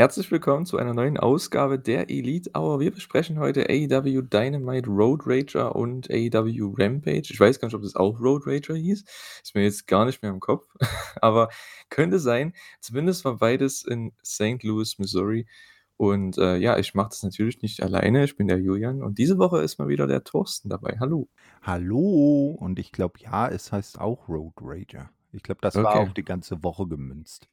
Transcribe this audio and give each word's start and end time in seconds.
Herzlich 0.00 0.30
willkommen 0.30 0.64
zu 0.64 0.76
einer 0.78 0.94
neuen 0.94 1.16
Ausgabe 1.18 1.76
der 1.76 2.08
Elite 2.08 2.52
Hour. 2.56 2.78
Wir 2.78 2.92
besprechen 2.92 3.40
heute 3.40 3.68
AEW 3.68 4.22
Dynamite 4.22 4.88
Road 4.88 5.22
Rager 5.26 5.74
und 5.74 6.08
AEW 6.08 6.72
Rampage. 6.78 7.30
Ich 7.30 7.40
weiß 7.40 7.58
gar 7.58 7.66
nicht, 7.66 7.74
ob 7.74 7.82
das 7.82 7.96
auch 7.96 8.20
Road 8.20 8.46
Rager 8.46 8.76
hieß. 8.76 9.02
Ist 9.42 9.54
mir 9.56 9.64
jetzt 9.64 9.88
gar 9.88 10.04
nicht 10.04 10.22
mehr 10.22 10.30
im 10.30 10.38
Kopf. 10.38 10.68
Aber 11.20 11.48
könnte 11.90 12.20
sein. 12.20 12.52
Zumindest 12.80 13.24
war 13.24 13.38
beides 13.38 13.82
in 13.84 14.12
St. 14.24 14.62
Louis, 14.62 15.00
Missouri. 15.00 15.48
Und 15.96 16.38
äh, 16.38 16.58
ja, 16.58 16.78
ich 16.78 16.94
mache 16.94 17.08
das 17.08 17.24
natürlich 17.24 17.60
nicht 17.62 17.82
alleine. 17.82 18.22
Ich 18.22 18.36
bin 18.36 18.46
der 18.46 18.60
Julian 18.60 19.02
und 19.02 19.18
diese 19.18 19.36
Woche 19.36 19.62
ist 19.62 19.80
mal 19.80 19.88
wieder 19.88 20.06
der 20.06 20.22
Thorsten 20.22 20.68
dabei. 20.68 20.98
Hallo. 21.00 21.28
Hallo. 21.62 22.56
Und 22.56 22.78
ich 22.78 22.92
glaube, 22.92 23.18
ja, 23.18 23.48
es 23.48 23.72
heißt 23.72 24.00
auch 24.00 24.28
Road 24.28 24.54
Rager. 24.60 25.10
Ich 25.32 25.42
glaube, 25.42 25.60
das 25.60 25.74
war 25.74 25.86
Okay. 25.96 25.98
auf 25.98 26.14
die 26.14 26.24
ganze 26.24 26.62
Woche 26.62 26.86
gemünzt. 26.86 27.48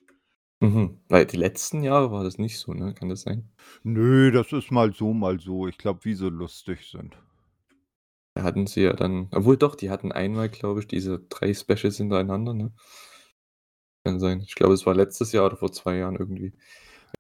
Mhm. 0.59 0.99
Weil 1.07 1.25
die 1.27 1.37
letzten 1.37 1.81
Jahre 1.81 2.11
war 2.11 2.25
das 2.25 2.37
nicht 2.37 2.59
so, 2.59 2.73
ne? 2.73 2.93
Kann 2.93 3.07
das 3.07 3.21
sein? 3.21 3.49
Nö, 3.83 4.31
das 4.31 4.51
ist 4.51 4.69
mal 4.69 4.93
so, 4.93 5.13
mal 5.13 5.39
so. 5.39 5.65
Ich 5.69 5.77
glaube, 5.77 6.03
wie 6.03 6.13
sie 6.13 6.29
lustig 6.29 6.89
sind. 6.91 7.15
Da 8.33 8.43
hatten 8.43 8.65
sie 8.65 8.81
ja 8.83 8.93
dann, 8.93 9.27
obwohl 9.33 9.57
doch, 9.57 9.75
die 9.75 9.89
hatten 9.89 10.11
einmal, 10.13 10.47
glaube 10.49 10.79
ich, 10.79 10.87
diese 10.87 11.19
drei 11.27 11.53
Specials 11.53 11.97
hintereinander, 11.97 12.53
ne? 12.53 12.71
Kann 14.05 14.19
sein. 14.19 14.39
Ich 14.41 14.55
glaube, 14.55 14.73
es 14.73 14.85
war 14.85 14.95
letztes 14.95 15.31
Jahr 15.31 15.45
oder 15.47 15.57
vor 15.57 15.71
zwei 15.71 15.97
Jahren 15.97 16.15
irgendwie. 16.15 16.53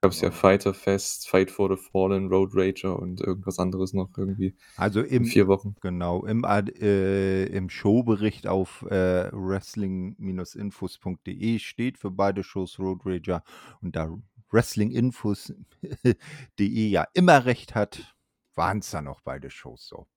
Gab 0.01 0.11
es 0.13 0.21
ja 0.21 0.29
Ja. 0.29 0.31
Fighter 0.31 0.73
Fest, 0.73 1.27
Fight 1.27 1.51
for 1.51 1.69
the 1.69 1.75
Fallen, 1.81 2.29
Road 2.29 2.51
Rager 2.53 2.97
und 2.97 3.19
irgendwas 3.21 3.59
anderes 3.59 3.91
noch 3.93 4.09
irgendwie 4.17 4.55
Also 4.77 5.01
in 5.01 5.01
im, 5.01 5.25
vier 5.25 5.47
Wochen. 5.47 5.75
genau, 5.81 6.25
im, 6.25 6.43
äh, 6.45 7.45
im 7.45 7.69
Showbericht 7.69 8.47
auf 8.47 8.83
äh, 8.89 9.29
wrestling-infos.de 9.31 11.59
steht 11.59 11.97
für 11.97 12.11
beide 12.11 12.43
Shows 12.43 12.77
Road 12.79 13.01
Rager 13.05 13.43
und 13.81 13.95
da 13.95 14.09
wrestlinginfos.de 14.51 16.87
ja 16.89 17.05
immer 17.13 17.45
recht 17.45 17.75
hat, 17.75 18.15
waren 18.55 18.79
es 18.79 18.91
dann 18.91 19.07
auch 19.07 19.21
beide 19.21 19.49
Shows 19.49 19.87
so. 19.87 20.07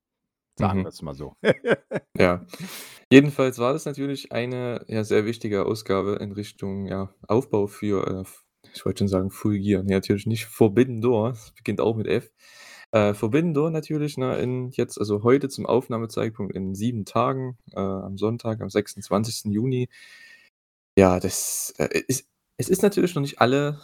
Sagen 0.59 0.81
Mhm. 0.81 0.83
wir 0.83 0.89
es 0.89 1.03
mal 1.03 1.15
so. 1.15 1.37
Ja. 2.19 2.45
Jedenfalls 3.11 3.59
war 3.59 3.73
das 3.73 3.85
natürlich 3.87 4.33
eine 4.33 4.85
ja, 4.89 5.05
sehr 5.05 5.25
wichtige 5.27 5.65
Ausgabe 5.67 6.17
in 6.21 6.33
Richtung 6.33 6.87
ja, 6.87 7.15
Aufbau 7.29 7.67
für, 7.69 8.07
äh, 8.07 8.25
ich 8.75 8.85
wollte 8.85 9.01
schon 9.01 9.09
sagen 9.09 9.31
Full 9.31 9.59
nee, 9.59 9.83
natürlich 9.83 10.27
nicht 10.27 10.47
Forbidden 10.47 11.01
Door, 11.01 11.31
das 11.31 11.53
beginnt 11.53 11.81
auch 11.81 11.97
mit 11.97 12.07
F. 12.07 12.31
Äh, 12.91 13.15
Forbidden 13.15 13.55
Door 13.55 13.71
natürlich, 13.71 14.17
ne, 14.17 14.39
in 14.39 14.71
jetzt, 14.71 14.99
also 14.99 15.23
heute 15.23 15.49
zum 15.49 15.67
Aufnahmezeitpunkt 15.67 16.55
in 16.55 16.75
sieben 16.75 17.05
Tagen, 17.05 17.59
äh, 17.73 17.81
am 17.81 18.17
Sonntag, 18.17 18.61
am 18.63 18.71
26. 18.71 19.53
Juni. 19.53 19.89
Ja, 20.97 21.21
das 21.21 21.75
äh, 21.79 22.03
ist, 22.09 22.29
es 22.57 22.69
ist 22.69 22.83
natürlich 22.83 23.15
noch 23.15 23.23
nicht 23.23 23.41
alle, 23.41 23.79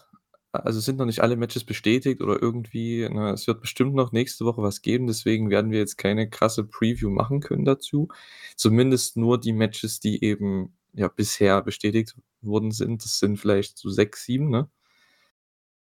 also 0.53 0.81
sind 0.81 0.99
noch 0.99 1.07
nicht 1.07 1.21
alle 1.21 1.37
Matches 1.37 1.65
bestätigt 1.65 2.23
oder 2.23 2.41
irgendwie, 2.41 3.09
ne, 3.09 3.33
es 3.33 3.47
wird 3.47 3.61
bestimmt 3.61 3.95
noch 3.95 4.13
nächste 4.13 4.47
Woche 4.47 4.63
was 4.63 4.83
geben, 4.83 5.07
deswegen 5.07 5.51
werden 5.51 5.71
wir 5.71 5.79
jetzt 5.79 5.99
keine 5.99 6.29
krasse 6.31 6.65
Preview 6.65 7.11
machen 7.11 7.41
können 7.41 7.65
dazu. 7.65 8.09
Zumindest 8.57 9.17
nur 9.17 9.39
die 9.39 9.53
Matches, 9.53 10.01
die 10.01 10.25
eben 10.25 10.75
ja 10.95 11.09
bisher 11.09 11.63
bestätigt 11.63 12.17
worden 12.43 12.71
sind. 12.73 13.05
Das 13.05 13.19
sind 13.19 13.39
vielleicht 13.39 13.79
so 13.79 13.91
sechs, 13.91 14.25
sieben, 14.25 14.51
ne? 14.51 14.71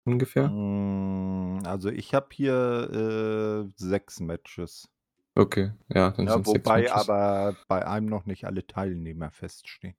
Ungefähr. 0.06 0.50
Mm, 0.50 1.62
Also 1.66 1.90
ich 1.90 2.14
habe 2.14 2.28
hier 2.32 3.66
äh, 3.68 3.72
sechs 3.78 4.20
Matches. 4.20 4.90
Okay, 5.36 5.72
ja, 5.90 6.12
dann 6.12 6.28
Ja, 6.28 6.34
sind 6.34 6.46
sechs 6.48 6.66
wobei 6.66 6.76
Matches. 6.92 7.10
aber 7.10 7.56
bei 7.68 7.88
einem 7.88 8.08
noch 8.08 8.26
nicht 8.26 8.46
alle 8.46 8.66
Teilnehmer 8.68 9.32
feststehen. 9.32 9.96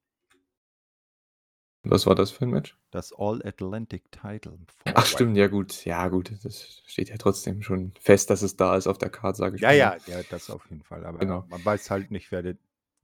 Was 1.83 2.05
war 2.05 2.15
das 2.15 2.31
für 2.31 2.43
ein 2.45 2.51
Match? 2.51 2.77
Das 2.91 3.13
All-Atlantic 3.17 4.11
Title. 4.11 4.57
Ach 4.85 5.05
stimmt, 5.05 5.37
ja 5.37 5.47
gut, 5.47 5.85
ja 5.85 6.07
gut, 6.07 6.31
das 6.43 6.81
steht 6.87 7.09
ja 7.09 7.17
trotzdem 7.17 7.61
schon 7.61 7.93
fest, 7.99 8.29
dass 8.29 8.41
es 8.41 8.55
da 8.55 8.75
ist 8.75 8.87
auf 8.87 8.97
der 8.97 9.09
Karte, 9.09 9.37
sage 9.37 9.55
ich 9.57 9.61
Ja, 9.61 9.71
mal. 9.71 9.73
ja, 9.73 9.97
ja, 10.07 10.23
das 10.23 10.49
auf 10.49 10.69
jeden 10.69 10.83
Fall. 10.83 11.05
Aber 11.05 11.19
Genau. 11.19 11.45
man 11.47 11.63
weiß 11.63 11.89
halt 11.91 12.11
nicht, 12.11 12.31
wer 12.31 12.41
der 12.41 12.57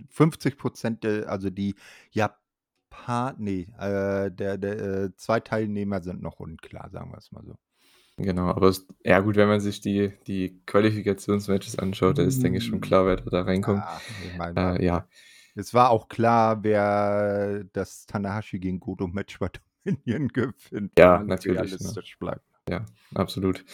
50 0.10 0.58
Prozent, 0.58 1.06
also 1.06 1.50
die 1.50 1.76
Japan, 2.12 3.36
nee, 3.38 3.68
äh, 3.80 4.32
der, 4.32 4.58
der 4.58 4.80
äh, 4.80 5.16
zwei 5.16 5.40
Teilnehmer 5.40 6.02
sind 6.02 6.22
noch 6.22 6.40
unklar, 6.40 6.90
sagen 6.90 7.12
wir 7.12 7.18
es 7.18 7.32
mal 7.32 7.44
so. 7.46 7.56
Genau, 8.18 8.50
aber 8.50 8.68
es, 8.68 8.88
ja 9.04 9.20
gut, 9.20 9.36
wenn 9.36 9.48
man 9.48 9.62
sich 9.62 9.82
die, 9.82 10.14
die 10.28 10.62
Qualifikationsmatches 10.66 11.80
anschaut, 11.80 12.18
da 12.18 12.24
ist, 12.24 12.44
denke 12.44 12.60
ich, 12.60 12.66
schon 12.66 12.82
klar, 12.82 13.06
wer 13.06 13.16
da, 13.18 13.42
reinkommt. 13.42 13.80
Ja, 13.80 14.02
ich 14.26 14.38
meine, 14.38 14.80
Äh, 14.80 14.86
ja, 14.86 15.08
es 15.56 15.74
war 15.74 15.90
auch 15.90 16.08
klar, 16.08 16.64
wer 16.64 17.64
das 17.74 18.06
Tanahashi 18.06 18.60
gegen 18.60 18.80
Goto 18.80 19.08
Match 19.08 19.40
bei 19.40 19.50
Dominion 19.86 20.28
gewinnt. 20.30 20.92
Ja, 20.98 21.24
natürlich, 21.24 21.80
ne? 21.80 21.94
Bleibt. 22.20 22.46
ja, 22.70 22.86
absolut. 23.16 23.66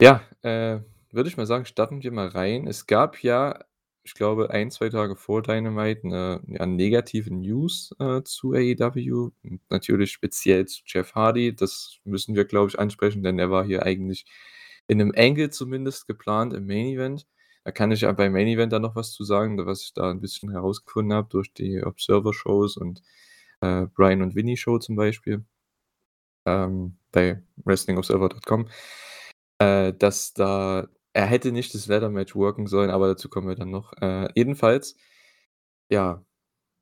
Ja, 0.00 0.22
äh, 0.42 0.80
würde 1.10 1.28
ich 1.28 1.36
mal 1.36 1.46
sagen, 1.46 1.64
starten 1.64 2.02
wir 2.02 2.12
mal 2.12 2.28
rein. 2.28 2.66
Es 2.66 2.86
gab 2.86 3.22
ja, 3.22 3.64
ich 4.06 4.14
glaube, 4.14 4.50
ein, 4.50 4.70
zwei 4.70 4.88
Tage 4.88 5.16
vor 5.16 5.42
Dynamite 5.42 6.04
eine, 6.04 6.40
ja, 6.46 6.64
negative 6.64 7.34
News 7.34 7.94
äh, 7.98 8.22
zu 8.22 8.52
AEW. 8.52 9.32
Natürlich 9.68 10.12
speziell 10.12 10.66
zu 10.66 10.82
Jeff 10.86 11.14
Hardy. 11.14 11.54
Das 11.54 11.98
müssen 12.04 12.36
wir, 12.36 12.44
glaube 12.44 12.68
ich, 12.70 12.78
ansprechen, 12.78 13.22
denn 13.24 13.38
er 13.40 13.50
war 13.50 13.64
hier 13.64 13.82
eigentlich 13.84 14.24
in 14.86 15.00
einem 15.00 15.12
Angle 15.16 15.50
zumindest 15.50 16.06
geplant 16.06 16.54
im 16.54 16.66
Main 16.66 16.86
Event. 16.86 17.26
Da 17.64 17.72
kann 17.72 17.90
ich 17.90 18.02
ja 18.02 18.12
beim 18.12 18.32
Main 18.32 18.46
Event 18.46 18.72
dann 18.72 18.82
noch 18.82 18.94
was 18.94 19.12
zu 19.12 19.24
sagen, 19.24 19.58
was 19.66 19.82
ich 19.82 19.92
da 19.92 20.10
ein 20.10 20.20
bisschen 20.20 20.52
herausgefunden 20.52 21.12
habe 21.12 21.28
durch 21.28 21.52
die 21.52 21.82
Observer-Shows 21.82 22.76
und 22.76 23.02
äh, 23.60 23.86
Brian 23.94 24.22
und 24.22 24.36
Winnie 24.36 24.56
Show 24.56 24.78
zum 24.78 24.94
Beispiel 24.96 25.44
ähm, 26.46 26.96
bei 27.12 27.42
WrestlingObserver.com, 27.64 28.68
äh, 29.58 29.92
dass 29.94 30.32
da 30.32 30.88
er 31.16 31.24
hätte 31.24 31.50
nicht 31.50 31.74
das 31.74 31.86
Ladder 31.86 32.10
Match 32.10 32.36
worken 32.36 32.66
sollen, 32.66 32.90
aber 32.90 33.08
dazu 33.08 33.30
kommen 33.30 33.48
wir 33.48 33.54
dann 33.54 33.70
noch. 33.70 33.94
Äh, 34.02 34.28
jedenfalls, 34.34 34.96
ja, 35.88 36.22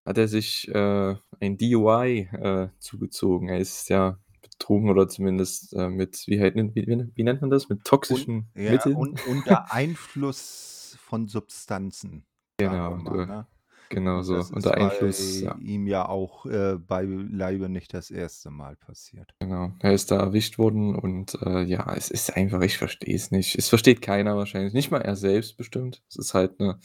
hat 0.05 0.19
er 0.19 0.27
sich 0.27 0.67
äh, 0.75 1.15
ein 1.41 1.56
DUI 1.56 2.28
äh, 2.33 2.69
zugezogen. 2.81 3.49
Er 3.49 3.61
ist 3.61 3.89
ja 3.91 4.19
betrunken 4.43 4.91
oder 4.91 5.06
zumindest 5.06 5.73
äh, 5.75 5.89
mit, 5.89 6.25
wie, 6.27 6.41
wie, 6.41 7.11
wie, 7.15 7.23
nennt 7.23 7.43
man 7.43 7.50
das? 7.50 7.69
Mit 7.69 7.84
toxischen 7.84 8.50
Und, 8.55 8.61
ja, 8.61 8.73
Mitteln. 8.73 8.97
und 8.97 9.25
unter 9.28 9.73
Einfluss 9.73 10.99
von 11.00 11.28
Substanzen. 11.28 12.27
Genau, 12.59 12.97
mal, 12.97 13.27
ne? 13.27 13.47
Genau 13.94 14.22
so. 14.22 14.37
Unter 14.55 14.75
Einfluss, 14.75 15.41
ja. 15.41 15.56
ihm 15.60 15.87
ja 15.87 16.09
auch 16.09 16.47
äh, 16.47 16.77
beileibe 16.78 17.69
nicht 17.69 17.94
das 17.94 18.10
erste 18.10 18.50
Mal 18.50 18.77
passiert. 18.77 19.34
Genau, 19.41 19.72
er 19.81 19.93
ist 19.93 20.10
da 20.10 20.19
erwischt 20.19 20.59
worden 20.59 20.94
und 20.94 21.34
äh, 21.43 21.62
ja, 21.62 21.94
es 21.94 22.10
ist 22.10 22.37
einfach, 22.37 22.60
ich 22.62 22.78
verstehe 22.78 23.15
es 23.15 23.31
nicht. 23.31 23.56
Es 23.56 23.69
versteht 23.69 24.03
keiner 24.03 24.37
wahrscheinlich, 24.37 24.75
nicht 24.75 24.91
mal 24.91 25.00
er 25.00 25.16
selbst 25.16 25.56
bestimmt. 25.56 26.03
Es 26.09 26.16
ist 26.16 26.34
halt 26.34 26.60
eine, 26.60 26.78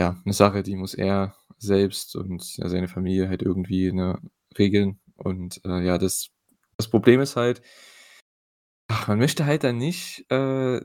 ja, 0.00 0.20
eine 0.24 0.34
Sache, 0.34 0.62
die 0.62 0.76
muss 0.76 0.94
er 0.94 1.34
selbst 1.58 2.16
und 2.16 2.56
ja, 2.56 2.68
seine 2.68 2.88
Familie 2.88 3.28
halt 3.28 3.42
irgendwie 3.42 3.92
ne, 3.92 4.20
regeln. 4.58 5.00
Und 5.16 5.60
äh, 5.64 5.84
ja, 5.84 5.98
das, 5.98 6.30
das 6.76 6.88
Problem 6.88 7.20
ist 7.20 7.36
halt, 7.36 7.62
ach, 8.88 9.08
man 9.08 9.18
möchte 9.18 9.46
halt 9.46 9.64
dann 9.64 9.78
nicht, 9.78 10.30
äh, 10.30 10.80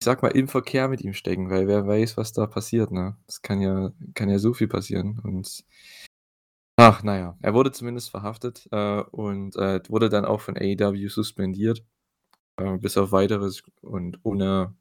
ich 0.00 0.04
sag 0.04 0.22
mal, 0.22 0.28
im 0.28 0.48
Verkehr 0.48 0.88
mit 0.88 1.00
ihm 1.02 1.12
stecken, 1.12 1.50
weil 1.50 1.66
wer 1.66 1.86
weiß, 1.86 2.16
was 2.16 2.32
da 2.32 2.46
passiert, 2.46 2.92
ne? 2.92 3.16
Das 3.26 3.42
kann 3.42 3.60
ja, 3.60 3.92
kann 4.14 4.30
ja 4.30 4.38
so 4.38 4.54
viel 4.54 4.68
passieren. 4.68 5.20
Und 5.24 5.64
Ach, 6.80 7.02
naja, 7.02 7.36
er 7.42 7.54
wurde 7.54 7.72
zumindest 7.72 8.10
verhaftet 8.10 8.68
äh, 8.70 9.00
und 9.10 9.56
äh, 9.56 9.80
wurde 9.88 10.08
dann 10.08 10.24
auch 10.24 10.40
von 10.40 10.56
AEW 10.56 11.08
suspendiert, 11.08 11.84
äh, 12.56 12.78
bis 12.78 12.96
auf 12.96 13.12
weiteres 13.12 13.64
und 13.82 14.20
ohne 14.22 14.76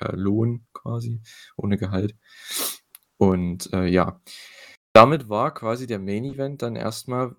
äh, 0.00 0.14
Lohn 0.14 0.66
quasi, 0.72 1.22
ohne 1.56 1.76
Gehalt. 1.76 2.14
Und 3.18 3.72
äh, 3.72 3.86
ja, 3.86 4.20
damit 4.92 5.28
war 5.28 5.52
quasi 5.52 5.86
der 5.88 5.98
Main 5.98 6.24
Event 6.24 6.62
dann 6.62 6.76
erstmal 6.76 7.34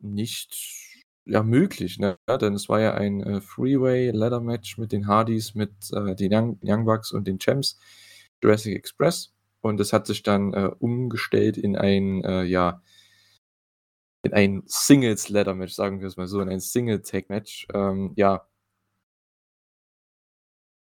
nicht 0.00 0.93
ja, 1.26 1.42
möglich, 1.42 1.98
ne? 1.98 2.18
denn 2.40 2.54
es 2.54 2.68
war 2.68 2.80
ja 2.80 2.94
ein 2.94 3.22
äh, 3.22 3.40
Freeway 3.40 4.10
Ladder 4.10 4.40
Match 4.40 4.78
mit 4.78 4.92
den 4.92 5.06
Hardys, 5.06 5.54
mit 5.54 5.72
äh, 5.92 6.14
den 6.14 6.32
Young, 6.34 6.58
Young 6.62 6.84
Bucks 6.84 7.12
und 7.12 7.26
den 7.26 7.38
Champs, 7.38 7.78
Jurassic 8.42 8.76
Express. 8.76 9.32
Und 9.60 9.80
es 9.80 9.92
hat 9.92 10.06
sich 10.06 10.22
dann 10.22 10.52
äh, 10.52 10.70
umgestellt 10.78 11.56
in 11.56 11.76
ein, 11.76 12.22
äh, 12.24 12.42
ja, 12.44 12.82
in 14.22 14.32
ein 14.34 14.62
Singles 14.66 15.28
Ladder 15.30 15.54
Match, 15.54 15.74
sagen 15.74 16.00
wir 16.00 16.08
es 16.08 16.16
mal 16.16 16.26
so, 16.26 16.40
in 16.40 16.48
ein 16.48 16.60
Single 16.60 17.02
Tag 17.02 17.30
Match. 17.30 17.66
Ähm, 17.74 18.12
ja. 18.16 18.46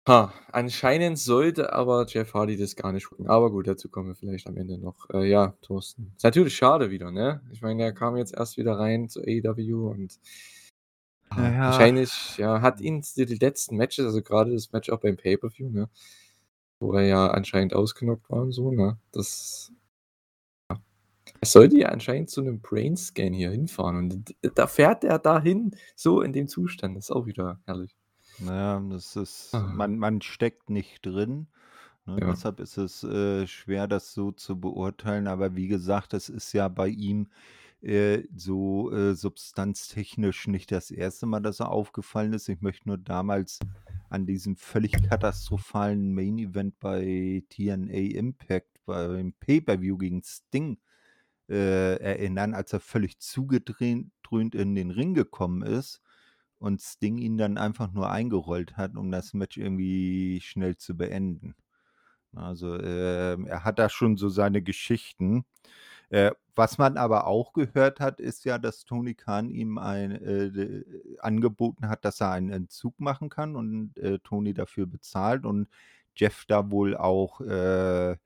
Ha, 0.08 0.32
anscheinend 0.50 1.16
sollte 1.18 1.72
aber 1.72 2.06
Jeff 2.08 2.34
Hardy 2.34 2.56
das 2.56 2.74
gar 2.74 2.90
nicht 2.92 3.08
gucken. 3.08 3.28
Aber 3.28 3.50
gut, 3.52 3.68
dazu 3.68 3.88
kommen 3.88 4.08
wir 4.08 4.14
vielleicht 4.16 4.48
am 4.48 4.56
Ende 4.56 4.76
noch. 4.78 5.08
Äh, 5.10 5.28
ja, 5.30 5.54
Thorsten. 5.62 6.12
Ist 6.16 6.24
natürlich 6.24 6.56
schade 6.56 6.90
wieder, 6.90 7.12
ne? 7.12 7.40
Ich 7.52 7.62
meine, 7.62 7.84
er 7.84 7.92
kam 7.92 8.16
jetzt 8.16 8.34
erst 8.34 8.56
wieder 8.56 8.78
rein 8.78 9.08
zu 9.08 9.20
AEW 9.20 9.88
und 9.90 10.18
ah, 11.30 11.36
Naja. 11.36 11.60
wahrscheinlich 11.66 12.36
ja, 12.38 12.60
hat 12.60 12.80
ihn 12.80 13.02
die, 13.16 13.26
die 13.26 13.34
letzten 13.36 13.76
Matches, 13.76 14.04
also 14.06 14.22
gerade 14.22 14.52
das 14.52 14.72
Match 14.72 14.90
auch 14.90 15.00
beim 15.00 15.16
Pay-Per-View, 15.16 15.70
ne? 15.70 15.88
Wo 16.80 16.94
er 16.94 17.04
ja 17.06 17.28
anscheinend 17.28 17.74
ausgenockt 17.74 18.30
war 18.30 18.42
und 18.42 18.52
so, 18.52 18.72
ne? 18.72 18.98
Das 19.12 19.72
Er 21.40 21.46
sollte 21.46 21.76
ja 21.78 21.88
anscheinend 21.90 22.30
zu 22.30 22.40
'nem 22.42 22.60
Brainscan 22.60 23.32
hier 23.34 23.50
hinfahren 23.50 23.96
und 23.98 24.34
da 24.56 24.66
fährt 24.66 25.04
er 25.04 25.18
dahin, 25.18 25.76
so 25.94 26.20
in 26.22 26.32
dem 26.32 26.48
Zustand. 26.48 26.96
Das 26.96 27.06
ist 27.06 27.10
auch 27.10 27.26
wieder 27.26 27.60
herrlich. 27.66 27.94
Na 28.44 28.54
ja, 28.54 28.80
das 28.90 29.16
ist 29.16 29.52
man 29.52 29.98
man 29.98 30.20
steckt 30.22 30.70
nicht 30.70 31.04
drin, 31.04 31.46
ne? 32.06 32.18
Ja. 32.20 32.30
Deshalb 32.30 32.60
ist 32.60 32.76
es, 32.78 33.04
äh, 33.04 33.46
schwer, 33.46 33.86
das 33.88 34.14
so 34.14 34.32
zu 34.32 34.58
beurteilen. 34.60 35.26
Aber 35.28 35.56
wie 35.56 35.68
gesagt, 35.68 36.12
das 36.12 36.28
ist 36.28 36.52
ja 36.52 36.68
bei 36.68 36.88
ihm, 36.88 37.28
äh, 37.82 38.22
so, 38.36 38.92
äh, 38.92 39.14
substanztechnisch 39.14 40.46
nicht 40.48 40.72
das 40.72 40.90
1. 40.90 41.26
Mal, 41.26 41.40
dass 41.40 41.60
er 41.60 41.70
aufgefallen 41.70 42.32
ist. 42.32 42.48
Ich 42.48 42.60
möchte 42.60 42.88
nur 42.88 42.98
damals 42.98 43.58
an 44.08 44.26
diesen 44.26 44.56
völlig 44.56 44.92
katastrophalen 45.08 46.14
Main 46.14 46.38
Event 46.38 46.78
bei 46.80 47.42
TNA 47.50 48.16
Impact 48.18 48.84
beim 48.84 49.32
Pay-per-View 49.34 49.96
gegen 49.98 50.22
Sting, 50.22 50.78
äh, 51.48 51.96
erinnern, 51.96 52.54
als 52.54 52.72
er 52.72 52.80
völlig 52.80 53.18
zugedrehen 53.18 54.12
dröhnt 54.22 54.54
in 54.54 54.74
den 54.74 54.90
Ring 54.90 55.14
gekommen 55.14 55.62
ist 55.62 56.00
und 56.62 56.80
Sting 56.82 57.18
ihn 57.18 57.36
dann 57.38 57.58
einfach 57.58 57.92
nur 57.92 58.10
eingerollt 58.10 58.76
hat, 58.76 58.96
um 58.96 59.10
das 59.10 59.34
Match 59.34 59.58
irgendwie 59.58 60.40
schnell 60.42 60.76
zu 60.76 60.96
beenden. 60.96 61.54
Also, 62.34 62.78
ähm, 62.80 63.46
er 63.46 63.64
hat 63.64 63.78
da 63.78 63.88
schon 63.90 64.16
so 64.16 64.28
seine 64.30 64.62
Geschichten. 64.62 65.44
Äh, 66.10 66.32
was 66.54 66.78
man 66.78 66.96
aber 66.98 67.26
auch 67.26 67.52
gehört 67.54 68.00
hat, 68.00 68.20
ist 68.20 68.44
ja, 68.44 68.58
dass 68.58 68.84
Tony 68.84 69.14
Khan 69.14 69.50
ihm 69.50 69.78
ein 69.78 70.12
äh, 70.12 70.84
angeboten 71.20 71.88
hat, 71.88 72.04
dass 72.04 72.20
er 72.20 72.32
einen 72.32 72.50
Entzug 72.50 73.00
machen 73.00 73.28
kann 73.30 73.56
und, 73.56 73.96
äh, 73.98 74.18
Tony 74.20 74.54
dafür 74.54 74.86
bezahlt 74.86 75.46
und 75.46 75.68
Jeff 76.16 76.44
da 76.46 76.70
wohl 76.70 76.96
auch, 76.96 77.40
äh, 77.42 78.16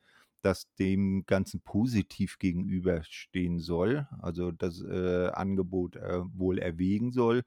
das 0.42 0.72
dem 0.78 1.24
Ganzen 1.26 1.60
positiv 1.62 2.38
gegenüberstehen 2.38 3.58
soll, 3.60 4.06
also 4.20 4.52
das, 4.52 4.80
äh, 4.82 5.28
Angebot, 5.28 5.96
äh, 5.96 6.20
wohl 6.34 6.58
erwägen 6.58 7.10
soll. 7.12 7.42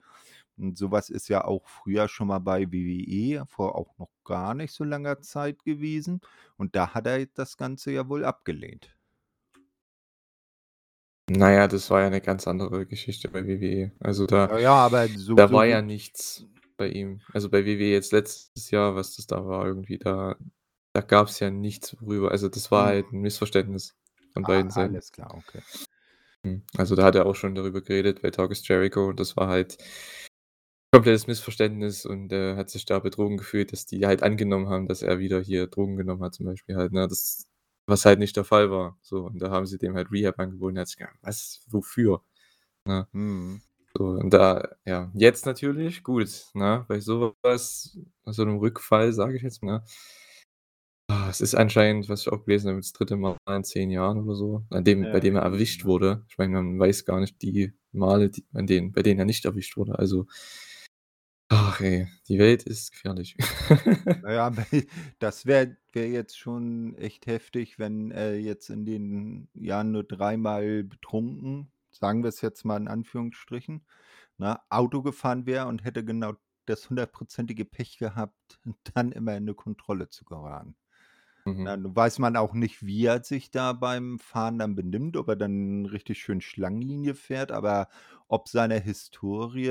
Und 0.60 0.78
so 0.78 0.90
was 0.92 1.10
ist 1.10 1.28
ja 1.28 1.44
auch 1.44 1.66
früher 1.68 2.08
schon 2.08 2.28
mal 2.28 2.38
bei 2.40 2.70
WWE 2.72 3.46
vor 3.46 3.76
auch 3.76 3.96
noch 3.98 4.10
gar 4.24 4.54
nicht 4.54 4.72
so 4.74 4.84
langer 4.84 5.20
Zeit 5.22 5.64
gewesen 5.64 6.20
und 6.56 6.76
da 6.76 6.94
hat 6.94 7.06
er 7.06 7.26
das 7.26 7.56
Ganze 7.56 7.92
ja 7.92 8.08
wohl 8.08 8.24
abgelehnt. 8.24 8.94
Na 11.28 11.52
ja, 11.52 11.68
das 11.68 11.90
war 11.90 12.00
ja 12.02 12.10
'ne 12.10 12.20
ganz 12.20 12.48
andere 12.48 12.86
Geschichte 12.86 13.28
bei 13.28 13.46
WWE. 13.46 13.92
Also, 14.00 14.26
da 14.26 14.48
Ja, 14.48 14.58
ja, 14.58 14.72
aber 14.74 15.08
so 15.14 15.36
da 15.36 15.46
so 15.46 15.54
war 15.54 15.66
ja 15.66 15.82
nichts 15.82 16.46
bei 16.76 16.88
ihm. 16.88 17.22
Also, 17.32 17.50
bei 17.50 17.64
WWE 17.66 17.90
jetzt 17.92 18.12
letztes 18.12 18.70
Jahr, 18.70 18.96
was 18.96 19.16
das 19.16 19.26
da 19.26 19.46
war 19.46 19.66
irgendwie, 19.66 19.98
da 19.98 20.36
da 20.94 21.02
gab's 21.02 21.40
ja 21.40 21.50
nichts, 21.50 21.96
worüber 22.00 22.30
also, 22.32 22.48
das 22.48 22.70
war 22.72 22.86
Mhm. 22.86 22.86
halt 22.86 23.12
'n 23.12 23.20
Missverständnis 23.20 23.96
von 24.34 24.44
Ah, 24.44 24.46
beiden 24.46 24.70
Seiten. 24.70 24.96
alles 24.96 25.10
klar, 25.12 25.34
okay. 25.36 25.62
Hm, 26.44 26.62
also, 26.76 26.94
da 26.96 27.04
hat 27.04 27.14
er 27.16 27.26
auch 27.26 27.34
schon 27.36 27.54
darüber 27.54 27.82
geredet 27.82 28.22
bei 28.22 28.30
„Talk 28.30 28.50
is 28.52 28.66
Jericho“ 28.66 29.06
und 29.08 29.20
das 29.20 29.36
war 29.36 29.48
halt 29.48 29.76
komplettes 30.92 31.26
Missverständnis 31.28 32.06
und 32.06 32.32
er 32.32 32.56
hat 32.56 32.70
sich 32.70 32.84
da 32.86 32.98
betrogen 33.00 33.36
gefühlt, 33.38 33.72
dass 33.72 33.86
die 33.86 34.06
halt 34.06 34.22
angenommen 34.24 34.68
haben, 34.68 34.88
dass 34.88 35.02
er 35.02 35.18
wieder 35.20 35.40
hier 35.40 35.66
Drogen 35.68 35.96
genommen 35.96 36.22
hat 36.24 36.34
zum 36.34 36.46
Beispiel 36.46 36.76
halt, 36.76 36.92
ne? 36.92 37.08
Das 37.08 37.46
was 37.86 38.04
halt 38.04 38.18
nicht 38.20 38.36
der 38.36 38.44
Fall 38.44 38.70
war, 38.70 38.98
so. 39.02 39.24
Und 39.26 39.40
da 39.42 39.50
haben 39.50 39.66
sie 39.66 39.78
dem 39.78 39.94
halt 39.96 40.12
Rehab 40.12 40.38
angeboten. 40.40 40.76
Er 40.76 40.82
hat 40.82 40.88
sich 40.88 40.98
gedacht: 40.98 41.16
„Was? 41.22 41.62
Wofür?“ 41.68 42.22
Ne? 42.86 43.08
Mhm. 43.12 43.62
So, 43.96 44.04
und 44.06 44.30
da 44.34 44.68
ja, 44.86 45.10
jetzt 45.14 45.46
natürlich, 45.46 46.02
gut, 46.04 46.28
ne, 46.54 46.84
bei 46.88 47.00
so 47.00 47.36
was 47.42 47.98
bei 48.24 48.32
so 48.32 48.44
'nem 48.44 48.58
Rückfall, 48.58 49.12
sage 49.14 49.36
ich 49.36 49.42
jetzt 49.44 49.62
mal 49.64 49.84
ah, 51.08 51.28
es 51.28 51.40
ist 51.40 51.54
anscheinend, 51.56 52.08
was 52.08 52.20
ich 52.22 52.28
auch 52.32 52.44
gelesen 52.44 52.68
habe, 52.70 52.78
das 52.80 52.92
3. 52.92 53.16
Mal 53.16 53.36
in 53.48 53.64
10 53.64 53.90
Jahren 53.90 54.22
oder 54.22 54.34
so, 54.36 54.64
an 54.70 54.84
dem 54.84 55.08
bei 55.10 55.18
Ja, 55.18 55.20
dem 55.20 55.34
er 55.36 55.42
erwischt 55.42 55.84
sowas. 55.84 55.84
wurde. 55.84 56.24
Ich 56.28 56.38
meine, 56.38 56.52
man 56.62 56.78
weiß 56.78 57.04
gar 57.04 57.18
nicht 57.20 57.42
die 57.42 57.72
Male, 57.92 58.30
die 58.30 58.44
an 58.52 58.66
denen 58.68 58.92
bei 58.92 59.02
denen 59.02 59.18
er 59.18 59.24
nicht 59.26 59.44
erwischt 59.44 59.76
wurde. 59.76 59.98
Also 59.98 60.26
ach 61.50 61.80
ey, 61.80 62.08
die 62.28 62.38
Welt 62.38 62.62
ist 62.64 62.92
gefährlich. 62.92 63.36
Na 64.22 64.32
ja, 64.32 64.50
das 65.18 65.46
wäre 65.46 65.76
wäre 65.92 66.06
jetzt 66.08 66.38
schon 66.38 66.94
echt 66.96 67.26
heftig, 67.26 67.78
wenn 67.78 68.10
er 68.10 68.38
jetzt 68.38 68.68
in 68.70 68.84
den 68.86 69.48
Jahren 69.54 69.92
nur 69.92 70.04
dreimal 70.04 70.84
betrunken, 70.84 71.72
sagen 71.90 72.22
wir's 72.22 72.40
jetzt 72.42 72.64
mal 72.64 72.76
in 72.76 72.88
Anführungsstrichen, 72.88 73.86
ne, 74.38 74.60
Auto 74.70 75.02
gefahren 75.02 75.46
wäre 75.46 75.66
und 75.66 75.84
hätte 75.84 76.04
genau 76.04 76.34
das 76.66 76.88
hundertprozentige 76.90 77.64
Pech 77.64 77.98
gehabt, 77.98 78.60
dann 78.94 79.12
immer 79.12 79.36
in 79.36 79.44
'ne 79.44 79.54
Kontrolle 79.54 80.08
zu 80.10 80.24
geraten. 80.24 80.76
Mhm. 81.46 81.66
Ja, 81.66 81.76
nun 81.76 81.94
weiß 81.94 82.18
man 82.18 82.36
auch 82.36 82.54
nicht, 82.54 82.84
wie 82.86 83.04
er 83.04 83.22
sich 83.22 83.50
da 83.50 83.72
beim 83.74 84.18
Fahren 84.18 84.58
dann 84.58 84.74
benimmt, 84.74 85.16
ob 85.16 85.28
er 85.28 85.36
dann 85.36 85.84
richtig 85.86 86.20
schön 86.22 86.40
Schlangenlinie 86.40 87.14
fährt, 87.14 87.52
aber 87.52 87.88
ob 88.28 88.48
seiner 88.48 88.78
Historie 88.78 89.68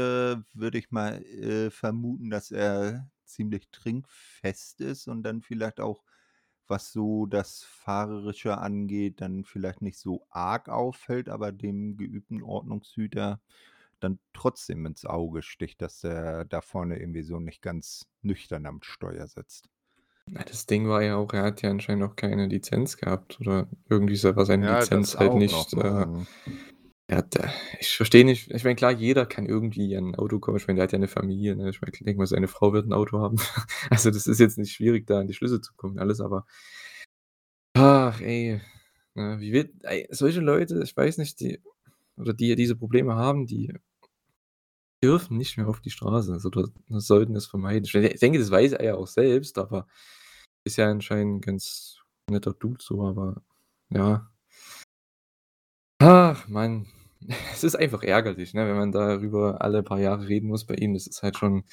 würde 0.54 0.78
ich 0.78 0.92
mal, 0.92 1.24
äh, 1.24 1.72
vermuten, 1.72 2.30
dass 2.30 2.52
er 2.52 3.10
ziemlich 3.26 3.70
trinkfest 3.72 4.82
ist 4.82 5.08
und 5.08 5.24
dann 5.24 5.42
vielleicht 5.42 5.80
auch, 5.80 6.04
was 6.68 6.92
so 6.92 7.26
das 7.26 7.64
Fahrerische 7.64 8.58
angeht, 8.60 9.22
dann 9.22 9.44
vielleicht 9.46 9.82
nicht 9.82 9.98
so 10.00 10.28
arg 10.30 10.70
auffällt, 10.70 11.28
aber 11.30 11.52
dem 11.52 11.98
geübten 11.98 12.44
Ordnungshüter 12.44 13.42
dann 14.00 14.20
trotzdem 14.34 14.86
ins 14.86 15.06
Auge 15.06 15.42
sticht, 15.44 15.82
dass 15.82 16.04
er 16.04 16.46
da 16.46 16.62
vorne 16.62 17.00
irgendwie 17.00 17.24
so 17.24 17.40
nicht 17.40 17.62
ganz 17.64 18.08
nüchtern 18.22 18.66
am 18.68 18.82
Steuer 18.84 19.28
sitzt. 19.28 19.70
Na, 20.32 20.44
das 20.44 20.66
Ding 20.68 20.88
war 20.88 21.02
ja 21.02 21.16
auch, 21.16 21.34
er 21.34 21.42
hat 21.44 21.62
ja 21.64 21.72
anscheinend 21.72 22.04
auch 22.04 22.16
keine 22.16 22.46
Lizenz 22.48 22.98
gehabt 22.98 23.40
oder 23.40 23.68
irgendwie 23.90 24.22
war 24.24 24.46
seine 24.46 24.66
Ja, 24.66 24.86
das 24.86 24.90
Lizenz 24.92 25.18
halt 25.18 25.34
nicht, 25.36 25.74
äh 25.74 26.06
er 27.08 27.18
hat 27.20 27.36
da 27.36 27.52
ich 27.80 27.98
verstehe 27.98 28.26
nicht 28.26 28.52
ich 28.52 28.64
meine, 28.64 28.76
klar, 28.76 28.92
jeder 28.92 29.26
kann 29.26 29.46
irgendwie 29.48 29.96
an 29.98 30.08
'n 30.14 30.16
Auto 30.16 30.40
kommen. 30.40 30.58
Ich 30.58 30.68
meine, 30.68 30.78
der 30.78 30.84
hat 30.86 30.92
ja 30.94 31.00
'ne 31.00 31.08
Familie, 31.10 31.56
ne? 31.56 31.70
Ich 31.70 31.82
meine, 31.82 31.94
ich 31.94 32.00
denke 32.06 32.18
mal, 32.20 32.28
seine 32.28 32.48
Frau 32.48 32.74
wird 32.74 32.88
'n 32.88 32.94
Auto 32.94 33.20
haben. 33.20 33.38
Also, 33.92 34.12
das 34.12 34.28
ist 34.28 34.40
jetzt 34.40 34.58
nicht 34.60 34.74
schwierig, 34.74 35.08
da 35.08 35.20
an 35.20 35.28
die 35.28 35.34
Schlüssel 35.36 35.62
zu 35.62 35.74
kommen 35.76 36.00
alles, 36.00 36.22
aber 36.22 36.46
ach 37.76 38.20
ey, 38.22 38.60
ne, 39.16 39.40
wie 39.40 39.52
wird 39.54 39.72
ey, 39.84 40.08
solche 40.12 40.40
Leute, 40.42 40.82
ich 40.84 40.96
weiß 40.98 41.18
nicht, 41.20 41.40
die 41.40 41.62
oder 42.18 42.34
die 42.34 42.56
diese 42.56 42.76
Probleme 42.76 43.16
haben, 43.16 43.46
die 43.48 43.74
dürfen 45.04 45.38
nicht 45.38 45.58
mehr 45.58 45.68
auf 45.70 45.80
die 45.80 45.92
Straße, 45.92 46.34
also, 46.34 46.50
da 46.50 46.66
sollten 46.90 47.34
das 47.34 47.46
vermeiden. 47.48 47.86
Ich 47.86 47.92
de 47.94 48.18
denke, 48.18 48.38
das 48.40 48.52
weiß 48.52 48.74
er 48.74 48.84
ja 48.84 48.96
auch 48.96 49.08
selbst, 49.08 49.58
aber 49.58 49.88
ist 50.64 50.78
ja 50.78 50.90
anscheinend 50.90 51.38
'n 51.38 51.42
ganz 51.42 51.98
netter 52.30 52.54
Dude 52.54 52.82
so, 52.84 53.04
aber 53.04 53.42
ja. 53.90 54.30
Ach 56.02 56.48
Mann, 56.48 56.88
es 57.54 57.64
ist 57.64 57.76
einfach 57.76 58.04
ärgerlich, 58.04 58.54
ne, 58.54 58.68
wenn 58.68 58.78
man 58.78 58.92
darüber 58.92 59.62
alle 59.62 59.84
paar 59.84 60.00
Jahre 60.00 60.28
reden 60.28 60.48
muss 60.48 60.66
bei 60.66 60.76
ihm. 60.76 60.94
Das 60.94 61.08
ist 61.08 61.24
halt 61.24 61.38
schon 61.38 61.64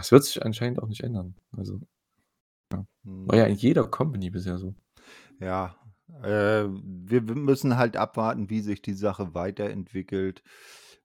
es 0.00 0.12
wird 0.12 0.24
sich 0.24 0.44
anscheinend 0.44 0.82
auch 0.82 0.88
nicht 0.88 1.02
ändern. 1.02 1.34
Also, 1.56 1.80
ja. 2.72 2.86
War 3.04 3.38
ja 3.38 3.46
in 3.46 3.56
jeder 3.56 3.86
Company 3.86 4.30
bisher 4.30 4.58
so. 4.58 4.74
Ja, 5.40 5.76
äh, 6.22 6.66
wir 6.68 7.22
müssen 7.22 7.76
halt 7.76 7.96
abwarten, 7.96 8.50
wie 8.50 8.60
sich 8.60 8.82
die 8.82 8.94
Sache 8.94 9.34
weiterentwickelt. 9.34 10.42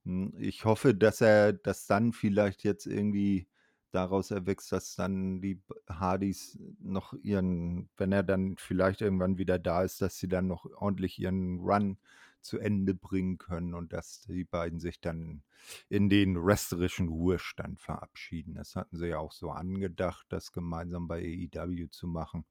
Hm, 0.06 0.34
ich 0.40 0.66
hoffe, 0.66 0.96
dass 0.96 1.22
er 1.22 1.54
dass 1.54 1.88
dann 1.88 2.14
vielleicht 2.14 2.64
jetzt 2.64 2.86
irgendwie 2.88 3.48
daraus 3.92 4.32
erwächst, 4.32 4.72
dass 4.72 4.96
dann 4.96 5.42
die 5.42 5.62
Hardys 5.90 6.60
noch 6.80 7.14
ihren 7.14 7.90
wenn 7.98 8.12
er 8.12 8.24
dann 8.24 8.56
vielleicht 8.58 9.02
irgendwann 9.02 9.38
wieder 9.38 9.60
da 9.60 9.84
ist, 9.84 10.02
dass 10.02 10.18
sie 10.18 10.28
dann 10.28 10.48
noch 10.48 10.66
ordentlich 10.66 11.20
ihren 11.20 11.60
Run 11.60 11.98
zu 12.42 12.58
Ende 12.60 12.94
bringen 12.96 13.38
können 13.38 13.74
und 13.74 13.92
dass 13.94 14.22
die 14.22 14.46
beiden 14.46 14.80
sich 14.80 15.02
dann 15.02 15.44
in 15.90 16.10
den 16.10 16.36
wrestlerischen 16.42 17.10
Ruhestand 17.10 17.82
verabschieden. 17.82 18.56
Das 18.56 18.76
hatten 18.76 18.96
sie 18.98 19.08
ja 19.08 19.18
auch 19.20 19.34
so 19.34 19.52
angedacht, 19.52 20.26
das 20.30 20.52
gemeinsam 20.54 21.08
bei 21.08 21.20
AEW 21.22 21.88
zu 21.90 22.08
machen. 22.08 22.46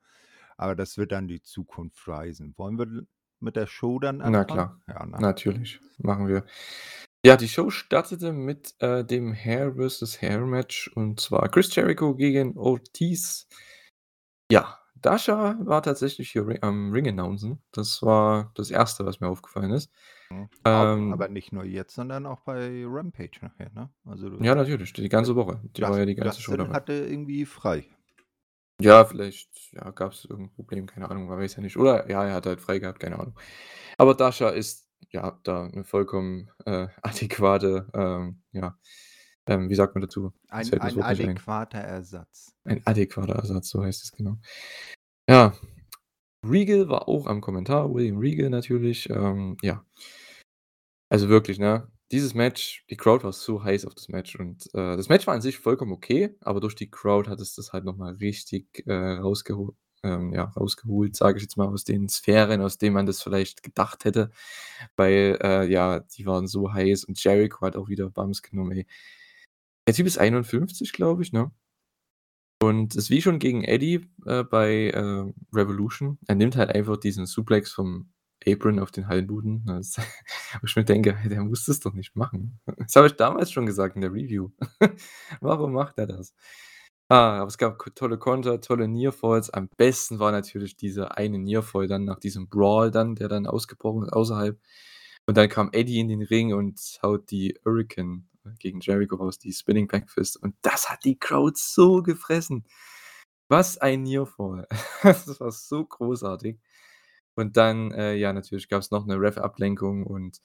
Aber 0.56 0.74
das 0.76 0.98
wird 0.98 1.12
dann 1.12 1.28
die 1.28 1.42
Zukunft 1.42 2.06
weisen. 2.06 2.54
Wollen 2.58 2.78
wir 2.78 3.06
mit 3.40 3.56
der 3.56 3.66
Show 3.66 3.98
dann 3.98 4.20
Na 4.22 4.44
anfangen? 4.44 4.44
klar, 4.44 4.80
Ja, 4.88 5.06
ne? 5.06 5.26
natürlich, 5.26 5.80
machen 5.98 6.28
wir. 6.28 6.44
Ja, 7.28 7.36
die 7.36 7.46
Show 7.46 7.68
startete 7.68 8.32
mit, 8.32 8.74
äh, 8.78 9.04
dem 9.04 9.34
Hair 9.34 9.74
versus 9.74 10.22
Hair 10.22 10.46
Match 10.46 10.90
und 10.94 11.20
zwar 11.20 11.46
Chris 11.50 11.74
Jericho 11.74 12.14
gegen 12.14 12.56
Ortiz. 12.56 13.46
Ja, 14.50 14.78
Dasha 15.02 15.58
war 15.60 15.82
tatsächlich 15.82 16.30
hier 16.30 16.48
Ri 16.48 16.56
am 16.62 16.90
Ring 16.90 17.06
announcen. 17.06 17.60
Das 17.70 18.00
war 18.02 18.50
das 18.54 18.70
1., 18.70 19.04
was 19.04 19.20
mir 19.20 19.28
aufgefallen 19.28 19.72
ist. 19.72 19.92
Mhm, 20.30 20.48
ab 20.64 20.98
aber 21.12 21.26
Ähm 21.26 21.32
nicht 21.34 21.52
nur 21.52 21.64
jetzt, 21.64 21.96
sondern 21.96 22.24
auch 22.24 22.40
bei 22.40 22.82
Rampage 22.86 23.40
nachher, 23.42 23.70
ne? 23.74 23.90
Also, 24.06 24.30
Ja, 24.40 24.54
natürlich, 24.54 24.94
die 24.94 25.10
ganze 25.10 25.36
Woche. 25.36 25.60
Die 25.76 25.82
war 25.82 25.88
Dust 25.90 25.98
ja 26.00 26.06
die 26.06 26.14
ganze 26.14 26.40
Show 26.40 26.56
dabei. 26.56 26.72
hatte 26.72 26.94
irgendwie 26.94 27.44
frei. 27.44 27.84
Ja, 28.80 29.04
vielleicht, 29.04 29.50
ja, 29.72 29.90
gab's 29.90 30.24
irgend 30.24 30.52
'n 30.52 30.54
Problem, 30.54 30.86
keine 30.86 31.10
Ahnung, 31.10 31.26
man 31.26 31.38
weiß 31.38 31.56
ja 31.56 31.62
nicht. 31.62 31.76
Oder 31.76 32.08
ja, 32.08 32.24
er 32.24 32.32
hat 32.32 32.46
halt 32.46 32.62
frei 32.62 32.78
gehabt, 32.78 33.00
keine 33.00 33.18
Ahnung. 33.18 33.34
Aber 33.98 34.14
Dasha 34.14 34.48
ist, 34.50 34.87
ja, 35.10 35.38
da 35.44 35.68
'ne 35.68 35.84
vollkommen, 35.84 36.50
äh, 36.66 36.88
adäquate, 37.02 37.88
ähm, 37.94 38.42
ja, 38.52 38.78
ähm, 39.46 39.70
wie 39.70 39.74
sagt 39.74 39.94
man 39.94 40.02
dazu? 40.02 40.32
Ein 40.48 40.72
ein 40.80 40.94
nicht 40.96 40.98
ein. 40.98 41.04
adäquater 41.04 41.78
Ersatz. 41.80 42.54
Ein 42.64 42.82
adäquater 42.86 43.34
Ersatz, 43.34 43.70
so 43.70 43.82
heißt 43.82 44.04
es, 44.04 44.12
genau. 44.12 44.38
Ja. 45.28 45.54
Regal 46.46 46.88
war 46.88 47.08
auch 47.08 47.26
am 47.26 47.40
Kommentar, 47.40 47.92
William 47.94 48.18
Regal 48.18 48.50
natürlich, 48.50 49.10
ähm, 49.10 49.56
ja. 49.62 49.84
Also 51.10 51.28
wirklich, 51.28 51.58
ne? 51.58 51.90
Dieses 52.12 52.34
Match 52.34 52.84
die 52.90 52.96
Crowd 52.96 53.24
war 53.24 53.32
so 53.32 53.62
heiß 53.62 53.84
auf 53.86 53.94
das 53.94 54.08
Match 54.08 54.36
und, 54.36 54.66
äh, 54.74 54.96
das 54.96 55.08
Match 55.08 55.26
war 55.26 55.34
an 55.34 55.42
sich 55.42 55.58
vollkommen 55.58 55.92
okay, 55.92 56.34
aber 56.40 56.60
durch 56.60 56.74
die 56.74 56.90
Crowd 56.90 57.28
hat 57.30 57.40
es 57.40 57.54
das 57.54 57.72
halt 57.72 57.84
noch 57.84 57.96
mal 57.96 58.14
richtig, 58.14 58.84
äh, 58.86 58.92
rausgeho 58.94 59.74
ähm, 60.04 60.32
ja, 60.34 60.44
rausgeholt, 60.44 61.16
sage 61.16 61.38
ich 61.38 61.42
jetzt 61.44 61.56
mal, 61.56 61.68
aus 61.68 61.84
den 61.84 62.08
Sphären, 62.08 62.60
aus 62.62 62.78
denen 62.78 62.94
man 62.94 63.06
das 63.06 63.22
vielleicht 63.22 63.62
gedacht 63.62 64.04
hätte, 64.04 64.30
weil, 64.96 65.38
äh, 65.42 65.66
ja, 65.70 66.00
die 66.00 66.26
waren 66.26 66.46
so 66.48 66.72
heiß 66.72 67.04
und 67.04 67.22
Jericho 67.22 67.62
hat 67.66 67.76
auch 67.76 67.88
wieder 67.88 68.10
Bumps 68.10 68.42
genommen, 68.42 68.72
ey. 68.72 68.86
Der 69.88 69.94
Typ 69.94 70.06
ist 70.06 70.18
51, 70.18 70.92
glaube 70.92 71.22
ich, 71.24 71.32
ne? 71.32 71.50
Und 72.60 72.96
ist 72.96 73.10
wie 73.10 73.22
schon 73.22 73.38
gegen 73.38 73.62
Eddie, 73.64 74.08
äh, 74.26 74.42
bei, 74.42 74.90
äh, 74.90 75.32
Revolution. 75.54 76.18
Er 76.26 76.34
nimmt 76.34 76.56
halt 76.56 76.70
einfach 76.74 76.96
diesen 76.96 77.24
Suplex 77.26 77.72
vom 77.72 78.10
Apron 78.46 78.80
auf 78.80 78.90
den 78.90 79.06
Hallenboden. 79.08 79.64
Das 79.66 79.96
wo 80.60 80.66
ich 80.66 80.74
mir 80.76 80.84
denke: 80.84 81.14
„Hey, 81.14 81.28
der 81.28 81.42
muss 81.44 81.64
das 81.66 81.78
doch 81.80 81.94
nicht 81.94 82.16
machen.“ 82.16 82.58
Das 82.78 82.96
habe 82.96 83.06
ich 83.06 83.14
damals 83.14 83.52
schon 83.52 83.66
gesagt 83.66 83.94
in 83.96 84.02
der 84.02 84.12
Review. 84.12 84.50
Warum 85.40 85.72
macht 85.72 85.98
er 85.98 86.06
das? 86.08 86.34
Ah, 87.10 87.38
aber 87.38 87.46
es 87.48 87.56
gab 87.56 87.78
tolle 87.94 88.18
Konter, 88.18 88.60
tolle 88.60 88.86
Nearfalls. 88.86 89.48
Am 89.48 89.68
besten 89.78 90.18
war 90.18 90.30
natürlich 90.30 90.76
dieser 90.76 91.16
eine 91.16 91.38
Nearfall 91.38 91.86
dann 91.88 92.04
nach 92.04 92.18
diesem 92.18 92.48
Brawl 92.50 92.90
dann, 92.90 93.14
der 93.14 93.28
dann 93.28 93.46
ausgebrochen 93.46 94.02
ist 94.02 94.12
außerhalb. 94.12 94.60
Und 95.26 95.36
dann 95.38 95.48
kam 95.48 95.70
Eddie 95.72 96.00
in 96.00 96.08
den 96.08 96.20
Ring 96.22 96.52
und 96.52 96.78
haut 97.02 97.30
die 97.30 97.58
Hurricane 97.64 98.28
gegen 98.58 98.80
Jericho 98.80 99.16
raus, 99.16 99.38
die 99.38 99.52
Spinning 99.54 99.88
Backfist. 99.88 100.36
Und 100.42 100.54
das 100.60 100.90
hat 100.90 101.04
die 101.04 101.18
Crowd 101.18 101.54
so 101.58 102.02
gefressen. 102.02 102.64
Was 103.48 103.78
ein 103.78 104.02
Nearfall. 104.04 104.66
Das 105.04 105.40
war 105.40 105.52
so 105.52 105.84
großartig. 105.86 106.58
Und 107.36 107.56
dann, 107.56 107.92
äh, 107.92 108.14
ja, 108.16 108.32
natürlich 108.34 108.68
gab's 108.68 108.90
noch 108.92 109.06
'ne 109.06 109.20
Ref-Ablenkung 109.20 110.04
und 110.06 110.40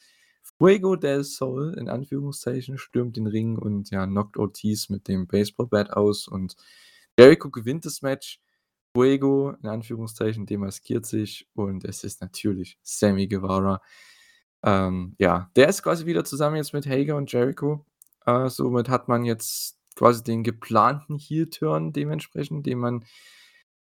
Fuego 0.63 0.95
del 0.95 1.25
Sol 1.25 1.75
in 1.77 1.89
Anführungszeichen 1.89 2.77
stürmt 2.77 3.17
den 3.17 3.27
Ring 3.27 3.57
und, 3.57 3.91
ja, 3.91 4.05
knockt 4.05 4.37
Ortiz 4.37 4.87
mit 4.87 5.09
dem 5.09 5.27
Baseball-Bat 5.27 5.91
aus 5.91 6.25
und 6.25 6.55
Jericho 7.19 7.49
gewinnt 7.49 7.83
das 7.83 8.01
Match. 8.01 8.39
Fuego 8.95 9.49
in 9.61 9.67
Anführungszeichen 9.67 10.45
demaskiert 10.45 11.05
sich 11.05 11.49
und 11.53 11.83
es 11.83 12.05
ist 12.05 12.21
natürlich 12.21 12.79
Sammy 12.81 13.27
Guevara. 13.27 13.81
Ähm, 14.63 15.15
ja, 15.19 15.51
der 15.57 15.67
ist 15.67 15.83
quasi 15.83 16.05
wieder 16.05 16.23
zusammen 16.23 16.55
jetzt 16.55 16.73
mit 16.73 16.87
Hager 16.87 17.17
und 17.17 17.29
Jericho. 17.29 17.85
Äh, 18.25 18.47
somit 18.47 18.87
hat 18.87 19.09
man 19.09 19.25
jetzt 19.25 19.77
quasi 19.97 20.23
den 20.23 20.43
geplanten 20.43 21.17
Heel-Turn 21.17 21.91
dementsprechend, 21.91 22.65
den 22.65 22.79
man 22.79 23.03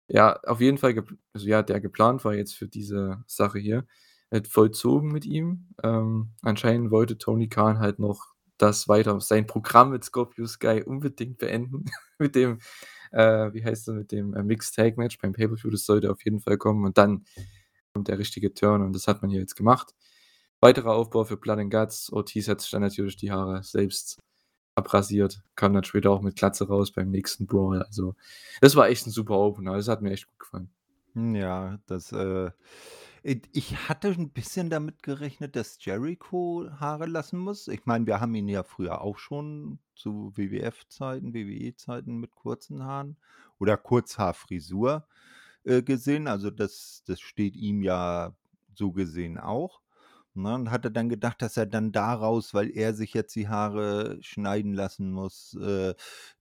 ja, 0.07 0.39
auf 0.43 0.61
jeden 0.61 0.77
Fall 0.77 0.93
also, 1.33 1.47
ja, 1.47 1.63
der 1.63 1.81
geplant 1.81 2.23
war 2.23 2.35
jetzt 2.35 2.53
für 2.53 2.67
diese 2.67 3.23
Sache 3.25 3.57
hier, 3.57 3.87
halt 4.31 4.47
vollzogen 4.47 5.11
mit 5.11 5.25
ihm. 5.25 5.67
Ähm, 5.83 6.31
anscheinend 6.41 6.91
wollte 6.91 7.17
Tony 7.17 7.47
Khan 7.49 7.79
halt 7.79 7.99
noch 7.99 8.25
das 8.57 8.87
weiter 8.87 9.19
sein 9.21 9.45
Programm 9.47 9.91
mit 9.91 10.03
Scorpio 10.03 10.45
Sky 10.47 10.83
unbedingt 10.85 11.37
beenden 11.37 11.85
mit 12.19 12.35
dem, 12.35 12.59
äh, 13.11 13.53
wie 13.53 13.63
heißt 13.63 13.87
das, 13.87 13.95
mit 13.95 14.11
dem, 14.11 14.33
äh, 14.33 14.43
Mixed 14.43 14.75
Tag 14.75 14.97
Match 14.97 15.17
beim 15.19 15.33
Pay-per-View. 15.33 15.69
Das 15.71 15.85
sollte 15.85 16.11
auf 16.11 16.23
jeden 16.25 16.39
Fall 16.41 16.57
kommen 16.57 16.85
und 16.85 16.97
dann 16.97 17.25
kommt 17.93 18.07
der 18.07 18.19
richtige 18.19 18.53
Turn 18.53 18.81
und 18.83 18.93
das 18.93 19.07
hat 19.07 19.21
man 19.21 19.31
hier 19.31 19.39
jetzt 19.41 19.55
gemacht. 19.55 19.93
Weiterer 20.61 20.93
Aufbau 20.95 21.23
für 21.25 21.37
Blood 21.37 21.59
and 21.59 21.71
Guts. 21.71 22.11
Ortiz 22.11 22.47
hat 22.47 22.61
sich 22.61 22.71
dann 22.71 22.81
natürlich 22.81 23.15
die 23.17 23.31
Haare 23.31 23.63
selbst 23.63 24.19
abrasiert, 24.75 25.41
kam 25.55 25.73
dann 25.73 25.83
später 25.83 26.11
auch 26.11 26.21
mit 26.21 26.35
Glatze 26.37 26.67
raus 26.67 26.91
beim 26.91 27.09
nächsten 27.11 27.47
Brawl. 27.47 27.83
Also, 27.83 28.15
das 28.61 28.75
war 28.75 28.89
echt 28.89 29.07
'n 29.07 29.11
super 29.11 29.35
Opener. 29.37 29.75
Das 29.77 29.87
hat 29.89 30.01
mir 30.03 30.11
echt 30.11 30.27
gut 30.27 30.39
gefallen. 30.39 30.71
Hm, 31.13 31.35
ja, 31.35 31.79
das, 31.87 32.11
äh 32.13 32.51
ich 33.51 33.89
hatte 33.89 34.07
'n 34.13 34.29
bisschen 34.31 34.69
damit 34.69 35.03
gerechnet, 35.03 35.57
dass 35.57 35.83
Jericho 35.83 36.65
Haare 36.79 37.07
lassen 37.07 37.39
muss. 37.39 37.67
Ich 37.67 37.85
meine, 37.85 38.05
wir 38.05 38.21
haben 38.21 38.33
ihn 38.35 38.47
ja 38.47 38.63
früher 38.63 39.01
auch 39.01 39.17
schon 39.17 39.79
zu 39.95 40.31
WWF-Zeiten, 40.37 41.33
WWE-Zeiten 41.33 42.17
mit 42.19 42.35
kurzen 42.35 42.83
Haaren 42.85 43.17
oder 43.59 43.75
Kurzhaarfrisur, 43.75 45.07
äh, 45.65 45.83
gesehen. 45.83 46.27
Also, 46.27 46.51
das 46.51 47.03
das 47.05 47.19
steht 47.21 47.55
ihm 47.57 47.81
ja 47.83 48.33
so 48.75 48.93
gesehen 48.93 49.37
auch, 49.37 49.81
ne? 50.37 50.55
Und 50.55 50.71
hatte 50.71 50.91
dann 50.91 51.09
gedacht, 51.09 51.41
dass 51.41 51.57
er 51.57 51.65
dann 51.65 51.91
daraus, 51.91 52.53
weil 52.53 52.69
er 52.71 52.93
sich 52.93 53.13
jetzt 53.13 53.35
die 53.35 53.49
Haare 53.49 54.17
schneiden 54.21 54.73
lassen 54.73 55.11
muss, 55.11 55.55
äh, 55.55 55.93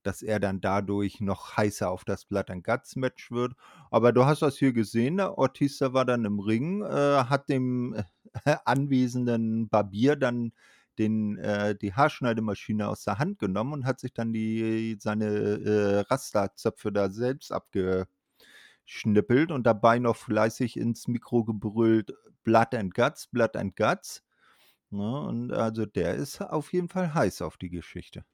dass 0.02 0.22
er 0.22 0.40
dann 0.40 0.60
dadurch 0.60 1.20
noch 1.20 1.56
heißer 1.56 1.90
auf 1.90 2.04
das 2.04 2.24
Blood 2.24 2.50
and 2.50 2.64
Guts 2.64 2.96
Match 2.96 3.30
wird. 3.30 3.54
Aber 3.90 4.12
du 4.12 4.24
hast 4.26 4.42
das 4.42 4.56
hier 4.58 4.72
gesehen, 4.72 5.16
der 5.18 5.38
Ortiz, 5.38 5.78
der 5.78 5.92
war 5.94 6.04
dann 6.04 6.24
im 6.24 6.38
Ring, 6.40 6.82
äh, 6.82 6.86
hat 7.24 7.48
dem 7.48 7.96
anwesenden 8.64 9.68
Barbier 9.68 10.16
dann 10.16 10.52
den 10.98 11.36
äh, 11.38 11.74
die 11.76 11.92
Haarschneidemaschine 11.94 12.88
aus 12.88 13.04
der 13.04 13.18
Hand 13.18 13.38
genommen 13.38 13.72
und 13.74 13.84
hat 13.86 14.00
sich 14.00 14.12
dann 14.14 14.32
die 14.32 14.96
seine, 15.00 15.26
äh, 15.26 15.98
Rasta-Zöpfe 16.10 16.90
da 16.92 17.10
selbst 17.10 17.52
abgeschnippelt 17.52 19.50
und 19.50 19.64
dabei 19.66 19.98
noch 19.98 20.16
fleißig 20.16 20.76
ins 20.76 21.08
Mikro 21.08 21.44
gebrüllt: 21.44 22.12
„Blood 22.46 22.74
and 22.74 22.94
Guts, 22.94 23.28
Blood 23.28 23.56
and 23.58 23.76
Guts“, 23.76 24.24
ne? 24.90 25.20
Und 25.22 25.52
also, 25.52 25.86
der 25.86 26.16
ist 26.16 26.40
auf 26.42 26.72
jeden 26.72 26.88
Fall 26.90 27.14
heiß 27.14 27.42
auf 27.42 27.58
die 27.58 27.70
Geschichte. 27.70 28.24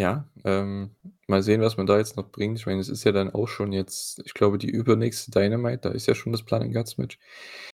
Ja, 0.00 0.28
ähm, 0.44 0.90
mal 1.28 1.42
sehen, 1.44 1.60
was 1.60 1.76
man 1.76 1.86
da 1.86 1.96
jetzt 1.98 2.16
noch 2.16 2.28
bringt. 2.32 2.58
Ich 2.58 2.66
meine, 2.66 2.80
es 2.80 2.88
ist 2.88 3.04
ja 3.04 3.12
dann 3.12 3.30
auch 3.32 3.46
schon 3.46 3.72
jetzt 3.72 4.20
ich 4.24 4.34
glaube, 4.34 4.58
die 4.58 4.68
übernächste 4.68 5.30
Dynamite, 5.30 5.78
da 5.82 5.90
ist 5.90 6.06
ja 6.08 6.16
schon 6.16 6.32
das 6.32 6.42
and 6.62 6.74
Guts 6.74 6.98
Match. 6.98 7.16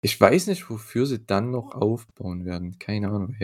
Ich 0.00 0.20
weiß 0.20 0.46
nicht, 0.46 0.70
wofür 0.70 1.06
sie 1.06 1.26
dann 1.26 1.50
noch 1.50 1.72
aufbauen 1.74 2.44
werden. 2.44 2.78
Keine 2.78 3.08
Ahnung. 3.08 3.36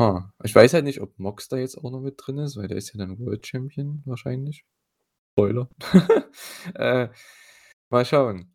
Ha, 0.00 0.30
ich 0.44 0.54
weiß 0.54 0.74
halt 0.74 0.84
nicht, 0.84 1.00
ob 1.00 1.18
Mox 1.18 1.48
da 1.48 1.56
jetzt 1.56 1.78
auch 1.78 1.90
noch 1.90 2.00
mit 2.00 2.16
drin 2.18 2.38
ist, 2.38 2.56
weil 2.56 2.68
der 2.68 2.76
ist 2.76 2.92
ja 2.92 2.98
dann 2.98 3.18
World 3.18 3.46
Champion 3.46 4.02
wahrscheinlich. 4.04 4.64
Spoiler. 5.32 5.68
Äh, 6.74 7.08
mal 7.90 8.04
schauen. 8.04 8.52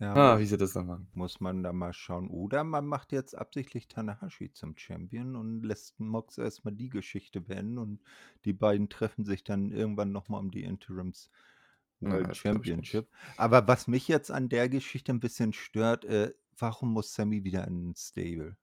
Ja, 0.00 0.14
Ah, 0.14 0.38
wie 0.38 0.44
sie 0.46 0.56
das 0.58 0.72
dann 0.74 0.86
machen. 0.86 1.08
muss 1.14 1.40
man 1.40 1.62
da 1.62 1.72
mal 1.72 1.92
schauen. 1.94 2.28
Oder 2.28 2.64
man 2.64 2.86
macht 2.86 3.12
jetzt 3.12 3.34
absichtlich 3.36 3.88
Tanahashi 3.88 4.52
zum 4.52 4.76
Champion 4.76 5.36
und 5.36 5.62
lässt 5.62 5.98
Mox 6.00 6.38
erst 6.38 6.64
mal 6.64 6.72
die 6.72 6.90
Geschichte 6.90 7.40
beenden 7.40 7.78
und 7.78 8.02
die 8.44 8.52
beiden 8.52 8.88
treffen 8.90 9.24
sich 9.24 9.44
dann 9.44 9.72
irgendwann 9.72 10.12
noch 10.12 10.28
mal 10.28 10.38
um 10.38 10.50
die 10.50 10.64
Interims 10.64 11.30
Na, 12.00 12.18
World 12.18 12.34
das 12.34 12.42
glaube 12.44 12.64
ich 12.64 12.74
nicht. 12.74 12.94
Championship. 12.94 13.08
Aber 13.36 13.66
was 13.68 13.88
mich 13.88 14.08
jetzt 14.08 14.30
an 14.30 14.48
der 14.50 14.68
Geschichte 14.68 15.12
'n 15.12 15.20
bisschen 15.20 15.52
stört, 15.54 16.04
äh, 16.04 16.34
warum 16.58 16.92
muss 16.92 17.14
Sammy 17.14 17.44
wieder 17.44 17.66
in 17.66 17.90
'n 17.92 17.94
Stable? 17.96 18.56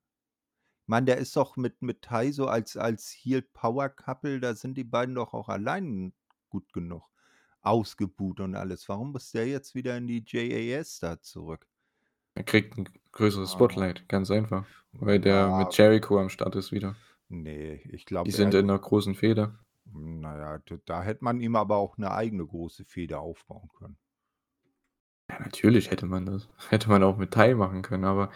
Mann, 0.88 1.06
der 1.06 1.18
ist 1.18 1.36
doch 1.36 1.56
mit 1.58 1.82
mit 1.82 2.02
Tai 2.04 2.32
so 2.32 2.48
als 2.48 2.76
als 2.78 3.12
Heel 3.12 3.42
Power 3.42 3.90
Couple, 3.90 4.40
da 4.40 4.54
sind 4.56 4.78
die 4.78 4.84
beiden 4.86 5.16
doch 5.16 5.34
auch 5.34 5.50
allein 5.50 6.14
gut 6.50 6.72
genug. 6.74 7.10
Ausgebuht 7.66 8.42
und 8.42 8.56
alles. 8.56 8.90
Warum 8.90 9.12
muss 9.14 9.32
der 9.32 9.48
jetzt 9.48 9.74
wieder 9.74 9.98
in 9.98 10.08
die 10.08 10.24
JAS 10.28 11.00
da 11.00 11.20
zurück? 11.22 11.66
Er 12.38 12.44
kriegt 12.44 12.78
'n 12.80 12.90
größeres 13.12 13.52
Ah. 13.52 13.54
Spotlight, 13.54 14.10
ganz 14.10 14.32
einfach, 14.32 14.66
weil 14.92 15.20
der 15.20 15.52
Ja. 15.52 15.52
mit 15.52 15.78
Jericho 15.78 16.20
am 16.20 16.30
Start 16.30 16.56
ist 16.56 16.72
wieder. 16.72 16.96
Ne, 17.32 17.76
ich 17.92 18.06
Die 18.26 18.32
glaube, 18.32 18.32
sind 18.32 18.54
er 18.54 18.62
in 18.62 18.68
'ner 18.68 18.80
großen 18.80 19.16
Fehde. 19.16 19.54
Na 20.22 20.32
ja, 20.38 20.58
d 20.60 20.78
da 20.86 21.04
hätte 21.04 21.24
man 21.26 21.40
ihm 21.42 21.56
aber 21.58 21.76
auch 21.78 21.98
'ne 21.98 22.10
eigene 22.12 22.46
große 22.46 22.86
Fehde 22.86 23.20
aufbauen 23.20 23.70
können. 23.78 23.98
Ja, 25.30 25.40
natürlich 25.40 25.90
hätte 25.92 26.06
man 26.06 26.26
das. 26.26 26.50
Hätte 26.70 26.90
man 26.90 27.04
auch 27.04 27.18
mit 27.18 27.32
Tai 27.32 27.54
machen 27.56 27.82
können, 27.82 28.04
aber 28.06 28.32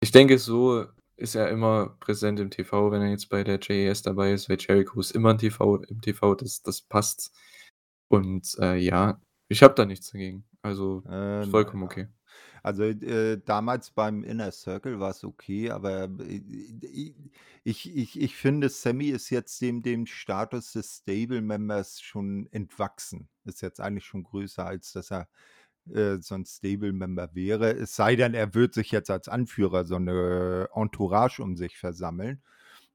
ich 0.00 0.10
denke, 0.12 0.38
so 0.38 0.86
ist 1.16 1.34
er 1.34 1.48
immer 1.50 1.96
präsent 2.00 2.40
im 2.40 2.50
TV, 2.50 2.90
wenn 2.90 3.02
er 3.02 3.10
jetzt 3.10 3.28
bei 3.28 3.44
der 3.44 3.58
JAS 3.60 4.02
dabei 4.02 4.32
ist, 4.32 4.48
weil 4.48 4.58
Jericho 4.60 5.00
ist 5.00 5.12
immer 5.12 5.32
im 5.32 5.38
TV 5.38 5.76
im 5.76 6.00
TV, 6.00 6.34
das 6.34 6.62
das 6.62 6.82
passt. 6.82 7.32
Und, 8.10 8.56
äh, 8.60 8.76
ja, 8.76 9.20
ich 9.48 9.62
habe 9.62 9.74
da 9.74 9.84
nichts 9.84 10.10
dagegen. 10.10 10.44
Also, 10.62 11.04
Äh, 11.06 11.10
ist 11.38 11.46
na 11.46 11.50
vollkommen 11.50 11.82
okay. 11.84 12.08
Also, 12.62 12.84
äh, 12.84 13.40
damals 13.44 13.90
beim 13.92 14.24
Inner 14.24 14.52
Circle 14.52 15.00
war's 15.00 15.24
okay, 15.24 15.70
aber 15.70 16.08
i 16.20 16.36
i 16.82 17.16
ich 17.64 17.96
ich 17.96 18.20
ich 18.20 18.36
finde, 18.36 18.68
Sammy 18.70 19.08
ist 19.10 19.30
jetzt 19.30 19.60
dem 19.62 19.82
dem 19.82 20.06
Status 20.06 20.72
des 20.72 20.98
Stable-Members 20.98 22.00
schon 22.02 22.48
entwachsen. 22.52 23.28
Ist 23.44 23.62
jetzt 23.62 23.80
eigentlich 23.80 24.04
schon 24.06 24.24
größer, 24.24 24.66
als 24.66 24.92
dass 24.92 25.10
er, 25.12 25.28
äh, 25.92 26.18
so 26.20 26.34
'n 26.36 26.46
Stable-Member 26.46 27.30
wäre. 27.34 27.72
Es 27.74 27.96
sei 27.96 28.16
denn, 28.16 28.34
er 28.34 28.54
wird 28.54 28.74
sich 28.74 28.90
jetzt 28.92 29.10
als 29.10 29.28
Anführer 29.28 29.84
so 29.86 29.98
'ne 29.98 30.68
Entourage 30.74 31.42
um 31.42 31.56
sich 31.56 31.78
versammeln, 31.78 32.42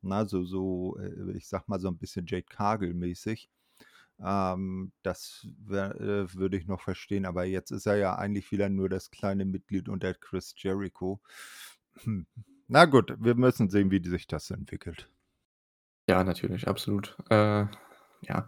ne? 0.04 0.28
So 0.28 0.44
so, 0.46 0.98
äh, 1.00 1.38
ich 1.38 1.48
sage 1.50 1.66
mal, 1.68 1.80
so 1.82 1.90
'n 1.90 1.98
bisschen 2.00 2.26
Jade 2.28 2.46
Cargill-mäßig. 2.50 3.50
Ähm, 4.20 4.92
das 5.02 5.48
wär 5.66 5.96
äh, 6.00 6.34
würde 6.34 6.58
ich 6.58 6.68
noch 6.68 6.82
verstehen, 6.82 7.26
aber 7.26 7.44
jetzt 7.46 7.72
ist 7.72 7.86
er 7.86 7.96
ja 7.96 8.16
eigentlich 8.16 8.52
wieder 8.52 8.70
nur 8.70 8.90
das 8.90 9.12
kleine 9.12 9.46
Mitglied 9.46 9.90
unter 9.90 10.14
Chris 10.14 10.54
Jericho. 10.58 11.22
Hm, 12.04 12.26
na 12.68 12.86
gut, 12.86 13.16
wir 13.20 13.36
müssen 13.36 13.70
sehen, 13.70 13.92
wie 13.92 14.04
sich 14.08 14.28
das 14.28 14.50
entwickelt. 14.52 15.10
Ja, 16.10 16.24
natürlich, 16.24 16.68
absolut. 16.68 17.16
Äh, 17.30 17.66
ja. 18.22 18.48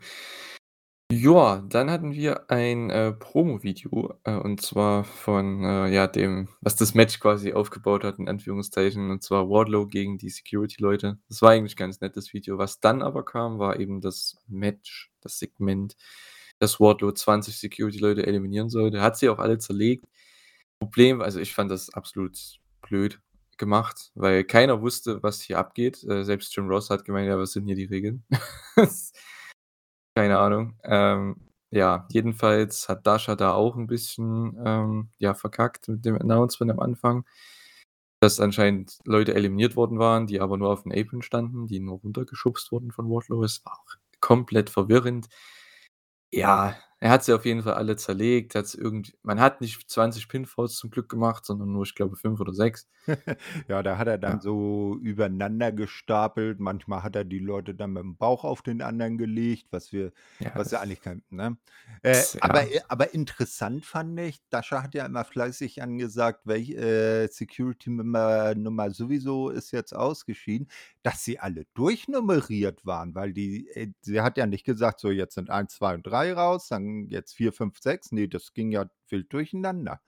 Ja, 1.12 1.62
dann 1.70 1.92
hatten 1.92 2.14
wir 2.14 2.50
ein, 2.50 2.90
äh, 2.90 3.12
Promovideo, 3.14 4.16
äh, 4.24 4.34
und 4.38 4.60
zwar 4.62 5.04
von, 5.04 5.64
äh, 5.64 5.88
ja, 5.94 6.08
dem 6.08 6.48
was 6.62 6.76
das 6.78 6.96
Match 6.96 7.20
quasi 7.20 7.54
aufgebaut 7.54 8.04
hat 8.04 8.18
in 8.18 8.28
Anführungszeichen, 8.28 9.12
und 9.12 9.22
zwar 9.22 9.48
Wardlow 9.48 9.86
gegen 9.86 10.18
die 10.18 10.30
Security-Leute. 10.32 11.20
Das 11.30 11.44
war 11.44 11.52
eigentlich 11.52 11.76
ganz 11.76 12.02
nettes 12.02 12.34
Video. 12.34 12.58
Was 12.58 12.80
dann 12.80 13.04
aber 13.04 13.24
kam, 13.24 13.60
war 13.60 13.80
eben 13.80 14.02
das 14.02 14.38
Match, 14.48 15.12
das 15.22 15.38
Segment, 15.38 15.96
dass 16.58 16.80
Wardlow 16.80 17.12
20 17.12 17.56
Security-Leute 17.60 18.26
eliminieren 18.26 18.70
sollte. 18.70 19.02
Hat 19.02 19.16
sie 19.18 19.30
auch 19.30 19.38
alle 19.38 19.60
zerlegt. 19.60 20.06
Problem 20.80 21.22
also, 21.22 21.40
ich 21.40 21.54
fand 21.54 21.70
das 21.72 21.92
absolut 21.94 22.38
blöd 22.82 23.20
gemacht, 23.58 24.12
weil 24.16 24.44
keiner 24.44 24.82
wusste, 24.82 25.22
was 25.24 25.42
hier 25.42 25.60
abgeht. 25.60 26.04
Äh, 26.04 26.24
selbst 26.24 26.56
Jim 26.56 26.68
Ross 26.68 26.90
hat 26.90 27.06
gemeint: 27.06 27.28
„Ja, 27.28 27.38
was 27.40 27.52
sind 27.54 27.66
hier 27.68 27.76
die 27.76 27.86
Regeln?“ 27.86 28.24
Keine 30.18 30.40
Ahnung. 30.40 30.76
Ähm, 30.84 31.36
ja, 31.72 32.08
jedenfalls 32.10 32.88
hat 32.88 33.06
Dasha 33.06 33.36
da 33.36 33.52
auch 33.54 33.76
'n 33.76 33.86
bisschen, 33.86 34.56
ähm, 34.66 35.10
ja, 35.18 35.34
verkackt 35.34 35.90
mit 35.90 36.06
dem 36.06 36.16
Announcement 36.18 36.72
am 36.72 36.80
Anfang, 36.80 37.26
dass 38.22 38.40
anscheinend 38.40 39.00
Leute 39.06 39.36
eliminiert 39.36 39.76
worden 39.76 40.00
waren, 40.00 40.28
die 40.28 40.42
aber 40.42 40.58
nur 40.58 40.70
auf'm 40.72 40.92
Apron 40.94 41.22
standen, 41.24 41.68
die 41.68 41.80
nur 41.82 42.00
runtergeschubst 42.00 42.72
wurden 42.72 42.92
von 42.92 43.10
Wardlow. 43.10 43.44
Es 43.44 43.66
war 43.66 43.74
auch 43.74 43.96
komplett 44.22 44.70
verwirrend. 44.70 45.28
Ja, 46.34 46.76
er 47.00 47.12
hat 47.12 47.24
sie 47.24 47.34
auf 47.34 47.46
jeden 47.46 47.64
Fall 47.64 47.74
alle 47.76 47.96
zerlegt, 47.98 48.56
hat's 48.56 48.74
irgend 48.76 49.18
man 49.24 49.40
hat 49.40 49.62
nicht 49.62 49.90
20 49.90 50.28
Pinfalls 50.30 50.76
zum 50.76 50.90
Glück 50.92 51.10
gemacht, 51.10 51.46
sondern 51.46 51.72
nur, 51.72 51.84
ich 51.84 51.96
glaube, 51.96 52.16
5 52.16 52.40
oder 52.40 52.54
6. 52.54 52.88
Ja, 53.68 53.84
da 53.84 53.98
hat 53.98 54.08
er 54.08 54.18
dann 54.18 54.40
Ja. 54.40 54.42
so 54.42 54.98
übereinander 55.02 55.72
gestapelt. 55.72 56.60
Manchmal 56.60 57.04
hat 57.04 57.16
er 57.16 57.24
die 57.26 57.40
Leute 57.40 57.76
dann 57.76 57.94
mit'm 57.98 58.18
Bauch 58.18 58.44
auf 58.44 58.62
den 58.62 58.82
anderen 58.82 59.18
gelegt, 59.18 59.68
was 59.72 59.92
wir 59.92 60.12
Ja, 60.40 60.50
was 60.58 60.72
ja 60.72 60.80
das 60.80 60.82
eigentlich 60.82 61.02
kein 61.02 61.24
ne? 61.30 61.58
Äh, 62.02 62.26
das 62.26 62.38
aber 62.40 62.62
ja. 62.62 62.72
äh, 62.72 62.82
aber 62.88 63.14
interessant 63.14 63.86
fand 63.86 64.20
ich, 64.20 64.40
Dasha 64.50 64.84
hat 64.84 64.94
ja 64.96 65.06
immer 65.06 65.26
fleißig 65.26 65.82
angesagt, 65.82 66.42
welch 66.46 66.70
äh, 66.72 67.28
Security-Member 67.28 68.56
Nummer 68.56 68.92
sowieso 68.92 69.50
ist 69.50 69.72
jetzt 69.72 69.94
ausgeschieden, 69.96 70.68
dass 71.04 71.24
sie 71.24 71.40
alle 71.40 71.66
durchnummeriert 71.74 72.86
waren, 72.86 73.16
weil 73.16 73.34
die 73.34 73.68
äh, 73.70 73.92
sie 74.02 74.22
hat 74.22 74.38
ja 74.38 74.46
nicht 74.48 74.66
gesagt: 74.66 75.00
„So, 75.00 75.10
jetzt 75.12 75.36
sind 75.36 75.50
1, 75.50 75.74
2 75.76 75.96
und 75.96 76.06
3 76.08 76.34
raus, 76.34 76.68
dann 76.70 76.85
jetzt 77.10 77.34
4, 77.36 77.54
5, 77.54 77.80
6.“ 77.80 78.12
Ne, 78.14 78.28
das 78.28 78.54
ging 78.54 78.72
ja 78.72 78.86
wild 79.10 79.32
durcheinander, 79.34 80.02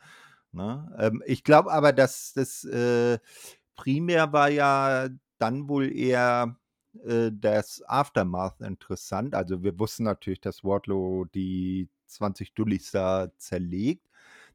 ne? 0.51 0.95
Ähm, 0.99 1.23
ich 1.25 1.43
glaube 1.43 1.71
aber, 1.71 1.93
dass 1.93 2.33
das, 2.33 2.63
äh 2.65 3.19
primär 3.75 4.33
war 4.33 4.49
ja 4.49 5.07
dann 5.39 5.69
wohl 5.69 5.95
eher, 5.95 6.57
äh, 7.05 7.31
das 7.33 7.81
Aftermath 7.87 8.59
interessant. 8.61 9.35
Also, 9.35 9.63
wir 9.63 9.79
wussten 9.79 10.03
natürlich, 10.03 10.41
dass 10.41 10.63
Wardlow 10.63 11.25
die 11.25 11.89
20 12.07 12.53
Dullis 12.55 12.91
da 12.91 13.29
zerlegt. 13.37 14.07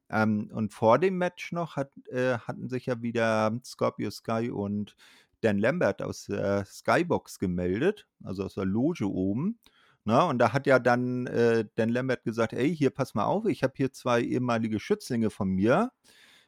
Ähm, 0.09 0.51
und 0.53 0.73
vor 0.73 0.99
dem 0.99 1.17
Match 1.17 1.51
noch 1.53 1.75
hat 1.77 1.91
äh, 2.09 2.37
hatten 2.39 2.69
sich 2.69 2.87
ja 2.87 3.01
wieder 3.01 3.57
Scorpio 3.65 4.11
Sky 4.11 4.51
und 4.51 4.95
Dan 5.41 5.59
Lambert 5.59 6.01
aus 6.01 6.25
der 6.25 6.65
Skybox 6.65 7.39
gemeldet, 7.39 8.07
also 8.23 8.43
aus 8.45 8.55
der 8.55 8.65
Loge 8.65 9.09
oben, 9.11 9.59
ne? 10.05 10.25
Und 10.25 10.39
da 10.39 10.53
hat 10.53 10.67
ja 10.67 10.79
dann, 10.79 11.27
äh, 11.27 11.65
Dan 11.75 11.89
Lambert 11.89 12.23
gesagt: 12.23 12.53
„Ey, 12.53 12.75
hier, 12.75 12.89
pass 12.91 13.15
mal 13.15 13.25
auf, 13.25 13.45
ich 13.45 13.63
habe 13.63 13.73
hier 13.77 13.91
2 13.93 14.21
ehemalige 14.21 14.79
Schützlinge 14.79 15.29
von 15.29 15.49
mir, 15.49 15.91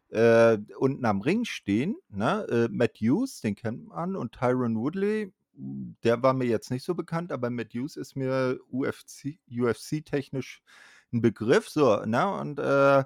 äh, 0.09 0.57
unten 0.79 1.05
am 1.05 1.21
Ring 1.21 1.45
stehen, 1.45 1.95
ne? 2.09 2.45
Äh, 2.49 2.69
Matt 2.71 2.97
Hughes, 3.01 3.41
den 3.41 3.55
kennt 3.55 3.87
man, 3.89 4.15
und 4.17 4.33
Tyron 4.33 4.77
Woodley, 4.77 5.33
hm, 5.57 5.97
der 6.03 6.23
war 6.23 6.33
mir 6.33 6.45
jetzt 6.47 6.71
nicht 6.71 6.83
so 6.85 6.95
bekannt, 6.95 7.31
aber 7.33 7.49
Matt 7.51 7.73
Hughes 7.75 7.97
ist 7.97 8.15
mir 8.17 8.59
UFC 8.71 9.39
UFC-technisch 9.51 10.61
'n 11.13 11.21
Begriff, 11.21 11.69
so, 11.69 11.97
ne? 12.05 12.27
Und, 12.39 12.59
äh, 12.59 13.03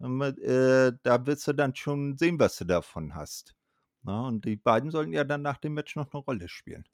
äh, 0.00 0.92
da 1.02 1.26
wirst 1.26 1.48
du 1.48 1.52
dann 1.54 1.74
schon 1.76 2.18
sehen, 2.18 2.38
was 2.40 2.56
du 2.58 2.64
davon 2.66 3.14
hast“, 3.16 3.54
ne? 4.04 4.22
Und 4.26 4.44
die 4.46 4.56
beiden 4.56 4.90
sollten 4.92 5.12
ja 5.14 5.24
dann 5.24 5.42
nach 5.42 5.58
dem 5.58 5.74
Match 5.74 5.96
noch 5.96 6.12
'ne 6.14 6.20
Rolle 6.20 6.48
spielen. 6.48 6.84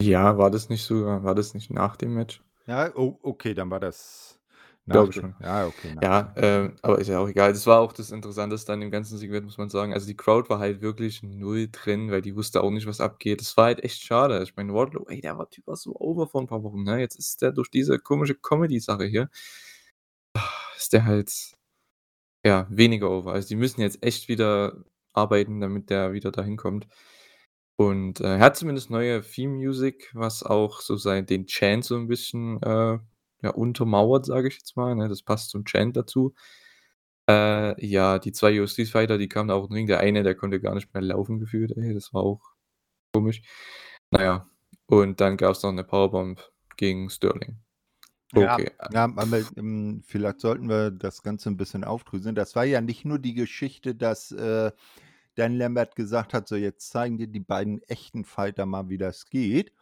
Ja, 0.00 0.36
war 0.36 0.50
das 0.50 0.68
nicht 0.68 0.82
sogar 0.82 1.22
war 1.22 1.36
das 1.36 1.54
nicht 1.54 1.70
nach 1.70 1.96
dem 1.96 2.14
Match? 2.14 2.42
Ja, 2.66 2.90
o 2.96 3.18
okay, 3.22 3.54
dann 3.54 3.70
war 3.70 3.80
das 3.80 4.40
nach 4.86 5.10
Glaube 5.10 5.12
schon. 5.12 5.34
ja, 5.40 5.66
okay, 5.66 5.94
Ja, 6.02 6.32
ähm, 6.36 6.76
aber 6.82 6.98
ist 6.98 7.08
ja 7.08 7.20
auch 7.20 7.28
egal. 7.28 7.52
Das 7.52 7.66
war 7.66 7.80
auch 7.80 7.92
das 7.92 8.10
Interessanteste 8.10 8.72
an 8.72 8.80
dem 8.80 8.90
ganzen 8.90 9.18
Segment, 9.18 9.44
muss 9.44 9.58
man 9.58 9.68
sagen. 9.70 9.92
Also, 9.94 10.06
die 10.06 10.16
Crowd 10.16 10.48
war 10.50 10.58
halt 10.58 10.80
wirklich 10.80 11.22
null 11.22 11.68
drin, 11.70 12.10
weil 12.10 12.22
die 12.22 12.34
wusste 12.36 12.62
auch 12.62 12.70
nicht, 12.70 12.86
was 12.86 13.00
abgeht. 13.00 13.40
Das 13.40 13.56
war 13.56 13.66
halt 13.66 13.84
echt 13.84 14.02
schade. 14.02 14.42
Ich 14.42 14.56
meine, 14.56 14.74
Wardlow, 14.74 15.06
ey, 15.08 15.20
der 15.20 15.38
war 15.38 15.48
Typ 15.50 15.66
war 15.68 15.76
so 15.76 15.94
over 15.96 16.26
vor 16.28 16.40
'n 16.42 16.46
paar 16.48 16.62
Wochen, 16.64 16.82
ne? 16.84 16.98
Jetzt 17.00 17.16
ist 17.16 17.42
der 17.42 17.52
durch 17.52 17.70
diese 17.70 17.98
komische 18.00 18.34
Comedy-Sache 18.34 19.04
hier 19.06 19.30
ist 20.76 20.92
der 20.92 21.04
halt, 21.04 21.52
ja, 22.44 22.66
weniger 22.70 23.10
over. 23.10 23.32
Also, 23.32 23.48
die 23.48 23.56
müssen 23.56 23.80
jetzt 23.80 24.02
echt 24.04 24.28
wieder 24.28 24.84
arbeiten, 25.12 25.60
damit 25.60 25.90
der 25.90 26.12
wieder 26.12 26.32
dahin 26.32 26.56
kommt. 26.56 26.86
Und, 27.80 28.20
äh, 28.20 28.24
er 28.36 28.40
hat 28.40 28.58
zumindest 28.58 28.90
neue 28.90 29.22
Theme 29.22 29.54
Music, 29.54 30.10
was 30.12 30.42
auch 30.42 30.82
so 30.82 30.96
sein 30.96 31.24
den 31.24 31.46
Chant 31.46 31.82
so 31.82 31.96
'n 31.96 32.08
bisschen, 32.08 32.62
äh, 32.62 32.98
ja, 33.42 33.50
untermauert, 33.54 34.26
sage 34.26 34.48
ich 34.48 34.56
jetzt 34.58 34.76
mal, 34.76 34.94
ne? 34.94 35.08
Das 35.08 35.22
passt 35.22 35.48
zum 35.48 35.64
Chant 35.64 35.96
dazu. 35.96 36.34
Äh, 37.30 37.86
ja, 37.86 38.18
die 38.18 38.32
2 38.32 38.60
UFC-Fighter, 38.62 39.18
die 39.18 39.28
kamen 39.28 39.48
da 39.48 39.54
auch 39.56 39.64
in 39.64 39.70
den 39.70 39.74
Ring. 39.76 39.86
Der 39.88 40.00
eine, 40.00 40.22
der 40.24 40.34
konnte 40.36 40.60
gar 40.60 40.74
nicht 40.74 40.92
mehr 40.94 41.02
laufen 41.02 41.40
gefühlt, 41.40 41.72
ey, 41.76 41.94
das 41.94 42.14
war 42.14 42.22
auch 42.24 42.42
komisch. 43.14 43.42
Na 44.12 44.22
ja, 44.24 44.50
und 44.86 45.20
dann 45.22 45.36
gab's 45.38 45.62
noch 45.64 45.72
'ne 45.72 45.84
Powerbomb 45.84 46.40
gegen 46.78 47.10
Sterling. 47.10 47.58
Okay, 48.34 48.70
ja, 48.88 49.06
hm, 49.56 50.02
vielleicht 50.06 50.40
sollten 50.40 50.68
wir 50.68 50.90
das 50.92 51.22
Ganze 51.22 51.48
'n 51.50 51.56
bisschen 51.56 51.84
aufdröseln. 51.84 52.34
Das 52.36 52.54
war 52.56 52.64
ja 52.64 52.80
nicht 52.80 53.04
nur 53.04 53.18
die 53.18 53.34
Geschichte, 53.34 53.94
dass, 53.94 54.30
äh, 54.32 54.70
Dan 55.36 55.56
Lambert 55.56 55.96
gesagt 55.96 56.34
hat: 56.34 56.48
„So, 56.48 56.56
jetzt 56.56 56.90
zeigen 56.90 57.18
dir 57.18 57.28
die 57.28 57.40
beiden 57.40 57.82
echten 57.84 58.24
Fighter 58.24 58.66
mal, 58.66 58.88
wie 58.88 58.98
das 58.98 59.26
geht.“ 59.26 59.72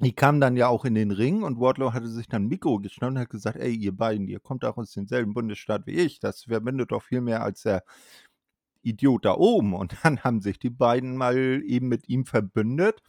Die 0.00 0.12
kamen 0.14 0.40
dann 0.40 0.56
ja 0.56 0.68
auch 0.68 0.84
in 0.84 0.94
den 0.94 1.10
Ring 1.12 1.42
und 1.44 1.60
Wardlow 1.60 1.92
hatte 1.92 2.08
sich 2.08 2.28
dann 2.28 2.46
Mikro 2.48 2.78
geschnappt 2.80 3.12
und 3.12 3.18
hat 3.20 3.30
gesagt: 3.30 3.58
„Ey, 3.58 3.74
ihr 3.74 3.96
beiden, 3.96 4.28
ihr 4.28 4.40
kommt 4.40 4.64
doch 4.64 4.76
aus 4.78 4.92
demselben 4.92 5.34
Bundesstaat 5.34 5.86
wie 5.86 5.92
ich. 5.92 6.20
Das 6.20 6.44
verbindet 6.44 6.92
doch 6.92 7.02
viel 7.04 7.20
mehr 7.22 7.42
als 7.44 7.62
der 7.62 7.84
Idiot 8.82 9.24
da 9.24 9.34
oben.“ 9.34 9.74
Und 9.74 9.96
dann 10.02 10.20
haben 10.24 10.40
sich 10.40 10.58
die 10.58 10.70
beiden 10.70 11.16
mal 11.16 11.36
eben 11.64 11.88
mit 11.88 12.08
ihm 12.08 12.24
verbündet. 12.26 13.02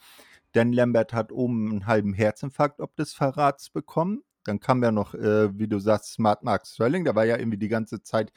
Dan 0.53 0.73
Lambert 0.73 1.13
hat 1.13 1.31
oben 1.31 1.71
'n 1.71 1.85
halben 1.87 2.13
Herzinfarkt 2.13 2.81
ob 2.81 2.95
des 2.95 3.13
Verrats 3.13 3.69
bekommen. 3.69 4.23
Dann 4.45 4.59
kam 4.59 4.83
ja 4.83 4.91
noch, 4.91 5.13
äh, 5.15 5.57
wie 5.59 5.67
du 5.67 5.79
sagst, 5.79 6.13
Smart 6.13 6.43
Mark 6.43 6.65
Sterling, 6.67 7.03
der 7.05 7.15
war 7.15 7.25
ja 7.25 7.37
irgendwie 7.37 7.57
die 7.59 7.67
ganze 7.69 8.01
Zeit, 8.03 8.31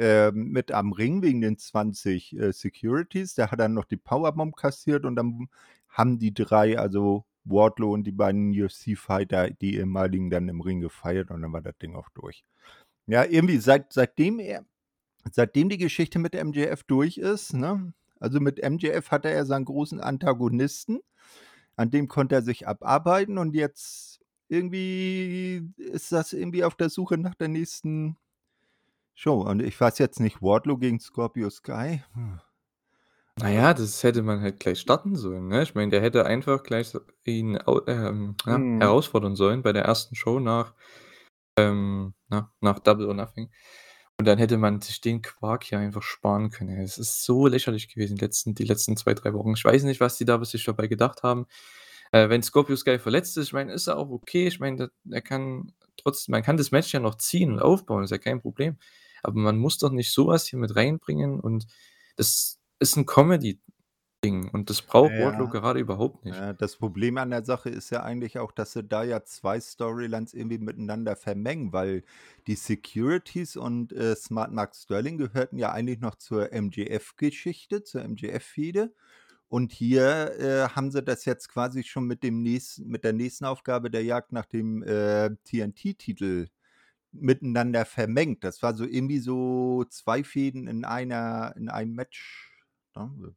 ähm, 0.00 0.48
mit 0.50 0.72
am 0.72 0.92
Ring 0.92 1.22
wegen 1.22 1.42
den 1.42 1.58
20, 1.58 2.36
äh, 2.38 2.52
Securities. 2.52 3.34
Der 3.34 3.50
hat 3.50 3.60
dann 3.60 3.74
noch 3.74 3.84
die 3.84 3.98
Powerbomb 3.98 4.56
kassiert 4.56 5.04
und 5.04 5.16
dann 5.16 5.48
haben 5.90 6.18
die 6.18 6.32
3, 6.32 6.78
also 6.78 7.26
Wardlow 7.44 7.92
und 7.92 8.04
die 8.04 8.12
beiden 8.12 8.50
UFC-Fighter, 8.50 9.50
die 9.50 9.76
ehemaligen, 9.76 10.30
dann 10.30 10.48
im 10.48 10.60
Ring 10.62 10.80
gefeiert 10.80 11.30
und 11.30 11.42
dann 11.42 11.52
war 11.52 11.62
das 11.62 11.76
Ding 11.78 11.94
auch 11.94 12.08
durch. 12.14 12.44
Ja, 13.06 13.24
irgendwie 13.24 13.58
seit 13.58 13.92
seitdem 13.92 14.38
er 14.38 14.64
seitdem 15.32 15.68
die 15.68 15.78
Geschichte 15.78 16.18
mit 16.18 16.34
MJF 16.34 16.82
durch 16.84 17.18
ist, 17.18 17.52
ne? 17.54 17.92
Also, 18.20 18.40
mit 18.40 18.58
MJF 18.62 19.10
hatte 19.10 19.30
er 19.30 19.46
seinen 19.46 19.64
großen 19.66 20.00
Antagonisten, 20.00 21.00
an 21.76 21.90
dem 21.90 22.08
konnte 22.08 22.36
er 22.36 22.42
sich 22.42 22.68
abarbeiten 22.68 23.38
und 23.38 23.54
jetzt 23.54 24.20
irgendwie 24.48 25.70
ist 25.76 26.12
das 26.12 26.32
irgendwie 26.32 26.64
auf 26.64 26.74
der 26.74 26.90
Suche 26.90 27.18
nach 27.18 27.34
der 27.34 27.48
nächsten 27.48 28.16
Show. 29.14 29.40
Und 29.42 29.62
ich 29.62 29.80
weiß 29.80 29.98
jetzt 29.98 30.20
nicht, 30.20 30.40
Wardlow 30.42 30.76
gegen 30.78 31.00
Scorpio 31.00 31.50
Sky? 31.50 32.02
Hm. 32.14 32.40
Na 33.36 33.48
ja, 33.50 33.72
das 33.74 34.02
hätte 34.02 34.22
man 34.22 34.40
halt 34.42 34.60
gleich 34.60 34.80
starten 34.80 35.16
sollen, 35.16 35.48
ne? 35.48 35.62
Ich 35.62 35.74
meine, 35.74 35.90
der 35.90 36.02
hätte 36.02 36.26
einfach 36.26 36.62
gleich 36.62 36.92
ihn 37.24 37.58
ähm, 37.86 38.36
ja, 38.46 38.58
Mhm. 38.58 38.80
herausfordern 38.80 39.36
sollen 39.36 39.62
bei 39.62 39.72
der 39.72 39.84
ersten 39.84 40.14
Show 40.14 40.40
nach 40.40 40.74
ähm, 41.58 42.14
na, 42.28 42.52
nach 42.60 42.78
Double 42.80 43.06
or 43.06 43.14
Nothing. 43.14 43.50
Und 44.18 44.26
dann 44.26 44.38
hätte 44.38 44.58
man 44.58 44.80
sich 44.82 45.00
den 45.00 45.22
Quark 45.22 45.64
hier 45.64 45.78
einfach 45.78 46.02
sparen 46.02 46.50
können. 46.50 46.78
Es 46.80 46.98
ist 46.98 47.24
so 47.24 47.46
lächerlich 47.46 47.88
gewesen, 47.92 48.16
die 48.16 48.24
letzten 48.24 48.54
die 48.54 48.64
letzten 48.64 48.96
2, 48.96 49.14
3 49.14 49.32
Wochen. 49.34 49.54
Ich 49.54 49.64
weiß 49.64 49.84
nicht, 49.84 50.00
was 50.00 50.18
die 50.18 50.26
da 50.26 50.42
sich 50.44 50.64
dabei 50.64 50.86
gedacht 50.88 51.22
haben. 51.22 51.46
Äh, 52.12 52.28
wenn 52.28 52.42
Scorpio 52.42 52.76
Sky 52.76 52.98
verletzt 52.98 53.36
ist, 53.36 53.48
ich 53.48 53.52
meine, 53.52 53.72
ist 53.72 53.86
ja 53.86 53.96
auch 53.96 54.10
okay. 54.10 54.46
Ich 54.48 54.58
meine, 54.60 54.90
der 55.04 55.22
kann 55.22 55.72
trotzdem 55.96 56.32
man 56.32 56.42
kann 56.42 56.56
das 56.56 56.70
Match 56.72 56.92
ja 56.92 57.00
noch 57.00 57.16
ziehen 57.16 57.52
und 57.52 57.60
aufbauen, 57.60 58.04
ist 58.04 58.10
ja 58.10 58.18
kein 58.18 58.40
Problem. 58.40 58.76
Aber 59.22 59.38
man 59.38 59.58
muss 59.58 59.78
doch 59.78 59.90
nicht 59.92 60.12
so 60.12 60.26
was 60.28 60.46
hier 60.46 60.58
mit 60.58 60.74
reinbringen 60.76 61.40
und 61.40 61.66
das 62.16 62.58
ist 62.80 62.96
'n 62.96 63.06
Comedy-Ding 63.06 64.50
und 64.50 64.70
das 64.70 64.82
braucht 64.82 65.18
Wardlow 65.18 65.48
Ja. 65.48 65.50
gerade 65.50 65.80
überhaupt 65.80 66.24
nicht. 66.24 66.44
Ja, 66.44 66.52
das 66.54 66.76
Problem 66.76 67.18
an 67.18 67.30
der 67.30 67.44
Sache 67.44 67.70
ist 67.70 67.90
ja 67.90 68.02
eigentlich 68.02 68.38
auch, 68.38 68.52
dass 68.52 68.72
sie 68.72 68.84
da 68.84 69.04
ja 69.04 69.24
2 69.24 69.60
Storylines 69.60 70.34
irgendwie 70.34 70.58
miteinander 70.58 71.16
vermengen, 71.16 71.72
weil 71.72 72.04
die 72.46 72.56
Securities 72.56 73.56
und, 73.56 73.92
äh, 73.92 74.16
Smart 74.16 74.52
Mark 74.52 74.76
Sterling 74.76 75.18
gehörten 75.18 75.58
ja 75.58 75.72
eigentlich 75.72 76.00
noch 76.00 76.16
zur 76.16 76.52
MJF-Geschichte, 76.52 77.84
zur 77.84 78.02
MJF-Fehde. 78.02 78.94
Und 79.50 79.72
hier, 79.72 80.38
äh, 80.40 80.68
haben 80.76 80.92
sie 80.92 81.02
das 81.02 81.26
jetzt 81.26 81.50
quasi 81.50 81.84
schon 81.84 82.06
mit 82.06 82.22
dem 82.24 82.42
nächsten 82.42 82.88
mit 82.88 83.04
der 83.04 83.12
nächsten 83.14 83.46
Aufgabe 83.46 83.90
der 83.90 84.04
Jagd 84.04 84.32
nach 84.32 84.46
dem, 84.46 84.82
äh, 84.84 85.30
TNT-Titel 85.44 86.48
miteinander 87.12 87.84
vermengt. 87.86 88.44
Das 88.44 88.62
war 88.62 88.74
so 88.76 88.84
irgendwie 88.86 89.20
so 89.20 89.84
2 89.90 90.24
Fäden 90.24 90.68
in 90.68 90.84
einer 90.84 91.54
in 91.56 91.68
einem 91.70 91.94
Match, 91.94 92.52
ne? 92.96 93.34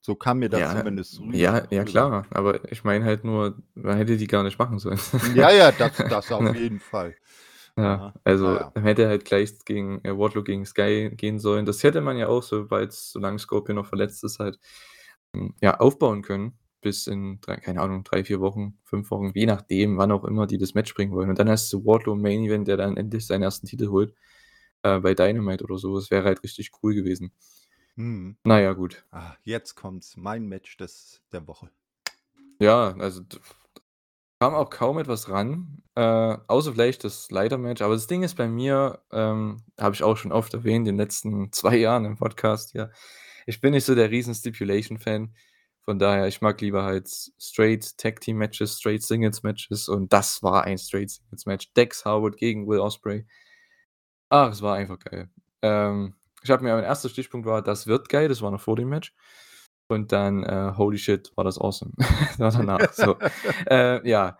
So 0.00 0.14
kam 0.14 0.38
mir 0.38 0.48
das 0.48 0.60
Ja, 0.60 0.72
zumindest 0.72 1.20
rüber 1.20 1.38
ja, 1.38 1.66
ja 1.70 1.84
klar, 1.84 2.26
aber 2.30 2.70
ich 2.72 2.82
meine 2.84 3.04
halt 3.04 3.24
nur, 3.24 3.58
man 3.74 3.96
hätte 3.98 4.16
die 4.16 4.26
gar 4.26 4.42
nicht 4.42 4.58
machen 4.58 4.78
sollen. 4.78 4.98
Ja, 5.34 5.50
ja, 5.50 5.72
das 5.72 5.92
das 6.08 6.30
auf 6.32 6.54
jeden 6.54 6.80
Fall. 6.80 7.14
Ja, 7.78 8.14
also 8.24 8.46
na 8.46 8.60
ja. 8.60 8.72
man 8.74 8.84
hätte 8.84 9.06
halt 9.08 9.24
gleich 9.26 9.58
gegen 9.66 10.02
äh, 10.04 10.16
Wardlow 10.16 10.42
gegen 10.42 10.64
Sky 10.64 11.10
gehen 11.14 11.38
sollen. 11.38 11.66
Das 11.66 11.82
hätte 11.82 12.00
man 12.00 12.16
ja 12.16 12.28
auch, 12.28 12.42
sobald's 12.42 13.10
solange 13.12 13.38
Scorpio 13.38 13.74
noch 13.74 13.86
verletzt 13.86 14.24
ist, 14.24 14.38
halt, 14.38 14.58
hm, 15.34 15.54
ja, 15.60 15.78
aufbauen 15.78 16.22
können 16.22 16.58
bis 16.82 17.06
in 17.08 17.40
3 17.40 17.56
keine 17.56 17.80
Ahnung, 17.82 18.04
3, 18.04 18.22
4 18.24 18.40
Wochen, 18.40 18.78
5 18.84 19.10
Wochen, 19.10 19.32
je 19.34 19.44
nachdem, 19.46 19.98
wann 19.98 20.12
auch 20.12 20.24
immer 20.24 20.46
die 20.46 20.56
das 20.58 20.74
Match 20.74 20.94
bringen 20.94 21.12
wollen. 21.12 21.28
Und 21.30 21.38
dann 21.38 21.48
hast 21.50 21.72
du 21.72 21.84
Wardlow 21.84 22.14
im 22.14 22.22
Main 22.22 22.44
Event, 22.44 22.68
der 22.68 22.76
dann 22.76 22.96
endlich 22.96 23.26
seinen 23.26 23.42
1. 23.42 23.66
Titel 23.66 23.88
holt, 23.88 24.14
äh, 24.82 25.00
bei 25.00 25.14
Dynamite 25.14 25.64
oder 25.64 25.78
so. 25.78 25.96
Das 25.96 26.10
wäre 26.10 26.24
halt 26.24 26.42
richtig 26.44 26.70
cool 26.82 26.94
gewesen. 26.94 27.32
Mhm. 27.96 28.36
Na 28.44 28.60
ja, 28.60 28.72
gut. 28.74 29.04
Ah, 29.10 29.34
jetzt 29.44 29.74
kommt's, 29.74 30.16
mein 30.16 30.46
Match 30.46 30.76
des 30.78 31.22
der 31.32 31.46
Woche. 31.48 31.70
Ja, 32.60 32.94
also 32.98 33.22
d 33.22 33.38
kam 34.40 34.54
auch 34.54 34.70
kaum 34.70 34.98
etwas 34.98 35.28
ran, 35.30 35.82
äh, 35.94 36.00
außer 36.46 36.72
vielleicht 36.72 37.04
das 37.04 37.30
Leiter-Match. 37.30 37.82
Aber 37.82 37.94
das 37.94 38.06
Ding 38.06 38.22
ist 38.22 38.34
bei 38.36 38.48
mir, 38.48 39.00
ähm, 39.12 39.62
habe 39.80 39.94
ich 39.94 40.02
auch 40.02 40.16
schon 40.16 40.32
oft 40.32 40.52
erwähnt 40.54 40.86
in 40.88 40.96
den 40.96 40.98
letzten 40.98 41.52
2 41.52 41.76
Jahren 41.76 42.04
im 42.04 42.16
Podcast 42.16 42.72
hier, 42.72 42.90
ich 43.46 43.60
bin 43.60 43.72
nicht 43.72 43.84
so 43.84 43.94
der 43.94 44.10
Riesen-Stipulation-Fan. 44.10 45.34
Von 45.82 45.98
daher, 46.00 46.26
ich 46.26 46.40
mag 46.42 46.60
lieber 46.60 46.82
halt 46.84 47.08
straight 47.38 47.96
Tag-Team-Matches, 47.98 48.78
straight 48.78 49.02
Singles-Matches 49.04 49.88
und 49.88 50.12
das 50.12 50.42
war 50.42 50.64
ein 50.64 50.78
straight 50.78 51.10
Singles-Match. 51.10 51.72
Dex 51.74 52.04
Harwood 52.04 52.36
gegen 52.38 52.66
Will 52.66 52.80
Ospreay. 52.80 53.24
Ach, 54.30 54.50
es 54.50 54.62
war 54.62 54.76
einfach 54.76 54.98
geil. 54.98 55.30
Ähm, 55.62 56.14
ich 56.42 56.50
habe 56.50 56.62
mir 56.64 56.74
mein 56.74 56.84
erster 56.84 57.08
Stichpunkt 57.08 57.46
war: 57.46 57.62
„Das 57.62 57.86
wird 57.86 58.08
geil“, 58.08 58.28
das 58.28 58.42
war 58.42 58.50
noch 58.50 58.60
vor 58.60 58.76
dem 58.76 58.88
Match. 58.88 59.14
Und 59.90 60.10
dann, 60.12 60.42
äh, 60.42 60.72
holy 60.76 60.98
shit, 60.98 61.30
war 61.36 61.44
das 61.44 61.58
awesome. 61.60 61.92
war 62.38 62.50
danach 62.50 62.92
so. 62.92 63.16
Äh, 63.70 64.08
ja, 64.08 64.36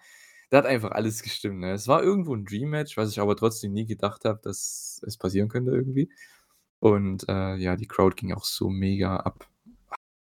da 0.51 0.59
hat 0.59 0.67
einfach 0.67 0.91
alles 0.93 1.23
gestimmt, 1.23 1.61
ne? 1.61 1.73
Es 1.73 1.89
war 1.89 2.03
irgendwo 2.03 2.35
'n 2.35 2.45
Dream-Match, 2.45 2.97
was 2.97 3.11
ich 3.13 3.21
aber 3.21 3.37
trotzdem 3.37 3.73
nie 3.73 3.87
gedacht 3.87 4.25
habe, 4.25 4.41
dass 4.43 5.01
es 5.07 5.17
passieren 5.19 5.49
könnte 5.49 5.71
irgendwie. 5.73 6.11
Und, 6.81 7.29
äh, 7.29 7.57
ja, 7.57 7.77
die 7.77 7.87
Crowd 7.89 8.17
ging 8.17 8.33
auch 8.33 8.45
so 8.45 8.69
mega 8.71 9.17
ab. 9.19 9.49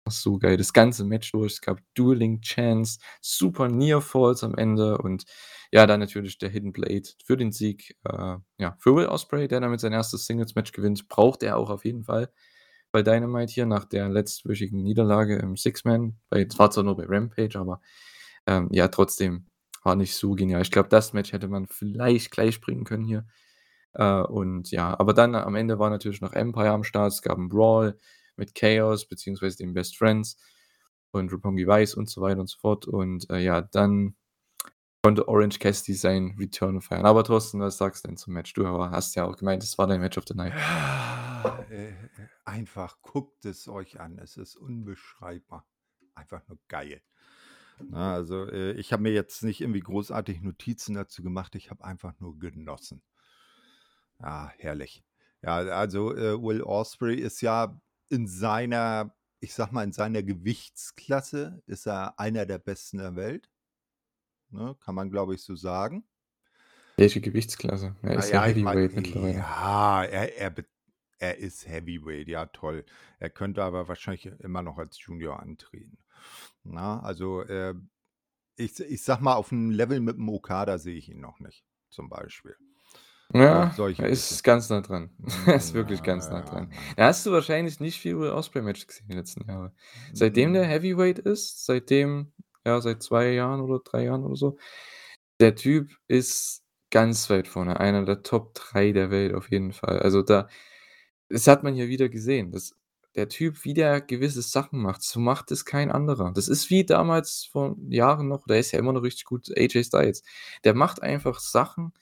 Ach, 0.06 0.12
so 0.12 0.38
geil. 0.38 0.56
Das 0.58 0.72
ganze 0.72 1.04
Match 1.04 1.32
durch. 1.32 1.54
Es 1.54 1.60
gab 1.62 1.80
Dueling 1.94 2.40
Chants, 2.42 2.98
super 3.22 3.68
Near 3.68 4.00
Falls 4.02 4.44
am 4.44 4.56
Ende 4.56 4.98
und 4.98 5.24
ja, 5.72 5.86
dann 5.86 6.00
natürlich 6.00 6.38
der 6.38 6.50
Hidden 6.50 6.72
Blade 6.72 7.04
für 7.24 7.36
den 7.36 7.52
Sieg, 7.52 7.96
äh, 8.04 8.36
ja, 8.58 8.76
für 8.80 8.94
Will 8.96 9.06
Ospreay, 9.08 9.48
der 9.48 9.60
damit 9.60 9.80
sein 9.80 9.92
erstes 9.94 10.26
Singles-Match 10.26 10.72
gewinnt. 10.72 11.08
Braucht 11.08 11.42
er 11.44 11.58
auch 11.58 11.70
auf 11.70 11.84
jeden 11.84 12.04
Fall 12.04 12.30
bei 12.96 13.02
Dynamite 13.02 13.52
hier 13.52 13.66
nach 13.66 13.84
der 13.84 14.08
letztwöchigen 14.08 14.82
Niederlage 14.82 15.36
im 15.36 15.54
Six-Man. 15.54 16.16
Bei 16.30 16.46
war 16.56 16.70
zwar 16.70 16.82
nur 16.82 16.96
bei 16.96 17.04
Rampage, 17.06 17.58
aber, 17.58 17.82
ähm, 18.46 18.70
ja, 18.72 18.88
trotzdem 18.88 19.48
war 19.82 19.96
nicht 19.96 20.14
so 20.14 20.34
genial. 20.34 20.62
Ich 20.62 20.70
glaube, 20.70 20.88
das 20.88 21.12
Match 21.12 21.32
hätte 21.32 21.46
man 21.48 21.66
vielleicht 21.66 22.30
gleich 22.30 22.58
bringen 22.62 22.84
können 22.84 23.04
hier. 23.04 23.26
Äh, 23.92 24.22
und 24.22 24.70
ja, 24.70 24.98
aber 24.98 25.12
dann 25.12 25.34
am 25.34 25.56
Ende 25.56 25.78
war 25.78 25.90
natürlich 25.90 26.22
noch 26.22 26.32
Empire 26.32 26.70
am 26.70 26.84
Start. 26.84 27.12
Es 27.12 27.20
gab 27.20 27.36
'n 27.36 27.50
Brawl 27.50 27.98
mit 28.36 28.54
Chaos 28.54 29.06
beziehungsweise 29.06 29.58
den 29.58 29.74
Best 29.74 29.98
Friends 29.98 30.38
und 31.10 31.30
Roppongi 31.30 31.66
Vice 31.66 31.96
und 31.96 32.08
so 32.08 32.22
weiter 32.22 32.40
und 32.40 32.48
so 32.48 32.58
fort. 32.58 32.86
Und, 32.86 33.28
äh, 33.30 33.40
ja, 33.40 33.60
dann 33.60 34.16
konnte 35.02 35.28
Orange 35.28 35.58
Cassidy 35.58 35.94
seinen 35.94 36.38
Return 36.38 36.80
feiern. 36.80 37.04
Aber 37.04 37.24
Thorsten, 37.24 37.60
was 37.60 37.76
sagst 37.76 38.04
du 38.04 38.08
denn 38.08 38.16
zum 38.16 38.32
Match? 38.32 38.54
Du 38.54 38.66
hast 38.66 39.16
ja 39.16 39.26
auch 39.26 39.36
gemeint, 39.36 39.62
das 39.62 39.76
war 39.76 39.86
dein 39.86 40.00
Match 40.00 40.16
of 40.16 40.24
the 40.28 40.34
Night. 40.34 40.54
Ja, 40.54 41.66
äh, 41.70 41.92
einfach 42.46 43.02
guckt 43.02 43.44
es 43.44 43.68
euch 43.68 44.00
an. 44.00 44.18
Es 44.18 44.36
ist 44.36 44.56
unbeschreibbar. 44.56 45.66
Einfach 46.14 46.46
nur 46.48 46.58
geil. 46.68 47.02
Ne, 47.78 47.98
also, 47.98 48.46
äh, 48.48 48.72
ich 48.72 48.92
habe 48.92 49.02
mir 49.02 49.12
jetzt 49.12 49.42
nicht 49.42 49.60
irgendwie 49.60 49.80
großartig 49.80 50.40
Notizen 50.40 50.94
dazu 50.94 51.22
gemacht. 51.22 51.54
Ich 51.54 51.70
habe 51.70 51.84
einfach 51.84 52.18
nur 52.20 52.38
genossen. 52.38 53.02
Ja, 54.18 54.50
herrlich. 54.56 55.04
Ja, 55.42 55.56
also, 55.56 56.14
äh, 56.16 56.40
Will 56.42 56.62
Ospreay 56.62 57.16
ist 57.16 57.42
ja 57.42 57.78
in 58.08 58.26
seiner 58.26 59.14
ich 59.40 59.54
sage 59.54 59.74
mal, 59.74 59.84
in 59.84 59.92
seiner 59.92 60.22
Gewichtsklasse 60.22 61.62
ist 61.66 61.86
er 61.86 62.18
einer 62.18 62.46
der 62.46 62.58
Besten 62.58 62.98
der 62.98 63.16
Welt. 63.16 63.50
Ne, 64.50 64.76
kann 64.80 64.94
man, 64.94 65.10
glaube 65.10 65.34
ich, 65.34 65.42
so 65.42 65.54
sagen. 65.56 66.04
Welche 66.96 67.20
Gewichtsklasse? 67.20 67.96
Er 68.02 68.14
Na 68.14 68.18
ist 68.18 68.30
ja 68.30 68.40
ja, 68.46 68.54
meine, 68.56 68.80
Heavyweight 68.80 68.94
mittlerweile. 68.94 69.38
ja, 69.38 70.04
er 70.04 70.36
er 70.38 70.50
er 71.18 71.38
ist 71.38 71.66
Heavyweight, 71.68 72.28
ja 72.28 72.46
toll. 72.46 72.84
Er 73.20 73.30
könnte 73.30 73.62
aber 73.64 73.88
wahrscheinlich 73.88 74.26
immer 74.40 74.62
noch 74.62 74.78
als 74.78 74.98
Junior 75.04 75.40
antreten. 75.40 75.98
Na, 76.64 77.00
also, 77.00 77.42
äh, 77.42 77.74
ich 78.56 78.80
ich 78.80 79.02
sage 79.04 79.24
mal, 79.24 79.34
auf 79.36 79.52
'n 79.52 79.70
Level 79.72 80.00
mit 80.00 80.16
dem 80.18 80.28
Okada 80.30 80.78
sehe 80.78 80.96
ich 80.96 81.10
ihn 81.10 81.20
noch 81.20 81.40
nicht, 81.40 81.64
zum 81.90 82.08
Beispiel. 82.10 82.56
Ja, 83.34 83.74
er 83.98 84.08
ist 84.08 84.42
ganz 84.44 84.70
nah 84.70 84.80
dran. 84.80 85.10
Er 85.46 85.56
ist 85.56 85.74
wirklich 85.74 86.02
ganz 86.02 86.30
nah 86.30 86.42
Na, 86.42 86.42
dran. 86.42 86.70
Da 86.96 87.06
hast 87.06 87.26
du 87.26 87.32
wahrscheinlich 87.32 87.80
nicht 87.80 87.98
viel 88.00 88.18
Will 88.18 88.30
Ospreay-Matches 88.30 88.86
gesehen 88.86 89.08
die 89.08 89.16
letzten 89.16 89.48
Jahre. 89.48 89.72
Seitdem 90.12 90.52
der 90.52 90.64
Hm. 90.64 90.70
Heavyweight 90.70 91.18
ist, 91.18 91.64
seitdem 91.66 92.32
ja, 92.64 92.80
seit 92.80 93.02
2 93.02 93.30
Jahren 93.32 93.60
oder 93.60 93.80
3 93.84 94.04
Jahren 94.04 94.24
oder 94.24 94.36
so, 94.36 94.58
der 95.40 95.54
Typ 95.56 95.90
ist 96.08 96.64
ganz 96.90 97.30
weit 97.30 97.48
vorne, 97.48 97.80
einer 97.80 98.04
der 98.04 98.22
Top 98.22 98.54
3 98.54 98.92
der 98.92 99.10
Welt 99.10 99.34
auf 99.34 99.50
jeden 99.50 99.72
Fall. 99.72 100.00
Also, 100.00 100.22
da 100.22 100.48
das 101.30 101.46
hat 101.48 101.62
man 101.64 101.74
hier 101.74 101.88
wieder 101.88 102.08
gesehen, 102.08 102.50
dass 102.52 102.74
der 103.16 103.28
Typ, 103.28 103.64
wie 103.64 103.74
der 103.74 104.00
gewisse 104.02 104.42
Sachen 104.42 104.80
macht, 104.80 105.02
so 105.02 105.20
macht 105.20 105.50
es 105.52 105.64
kein 105.64 105.90
anderer. 105.92 106.32
Das 106.34 106.48
ist 106.48 106.70
wie 106.70 106.84
damals 106.84 107.44
vor 107.50 107.76
Jahren 107.88 108.28
noch 108.28 108.44
der 108.46 108.58
ist 108.60 108.72
ja 108.72 108.78
immer 108.78 108.92
noch 108.92 109.02
richtig 109.02 109.24
gut, 109.26 109.50
AJ 109.56 109.84
Styles. 109.84 110.22
Der 110.64 110.74
macht 110.74 111.02
einfach 111.02 111.40
Sachen, 111.40 111.92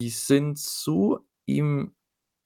die 0.00 0.10
sind 0.10 0.58
so 0.58 1.20
ihm 1.46 1.94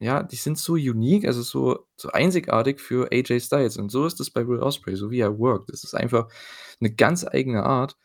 ja, 0.01 0.23
die 0.25 0.37
sind 0.37 0.59
so 0.59 0.75
unique, 0.75 1.27
also 1.27 1.43
so 1.43 1.87
so 1.97 2.11
einzigartig 2.11 2.81
für 2.81 3.11
AJ 3.13 3.41
Styles. 3.41 3.77
Und 3.79 3.91
so 3.91 4.07
ist 4.07 4.21
es 4.21 4.31
bei 4.31 4.47
Will 4.49 4.61
Ospreay, 4.61 4.97
so 4.97 5.11
wie 5.11 5.21
er 5.21 5.39
workt. 5.39 5.71
Das 5.73 5.85
ist 5.85 5.95
einfach 5.95 6.29
'ne 6.81 6.93
ganz 6.95 7.27
eigene 7.27 7.65
Art. 7.65 7.97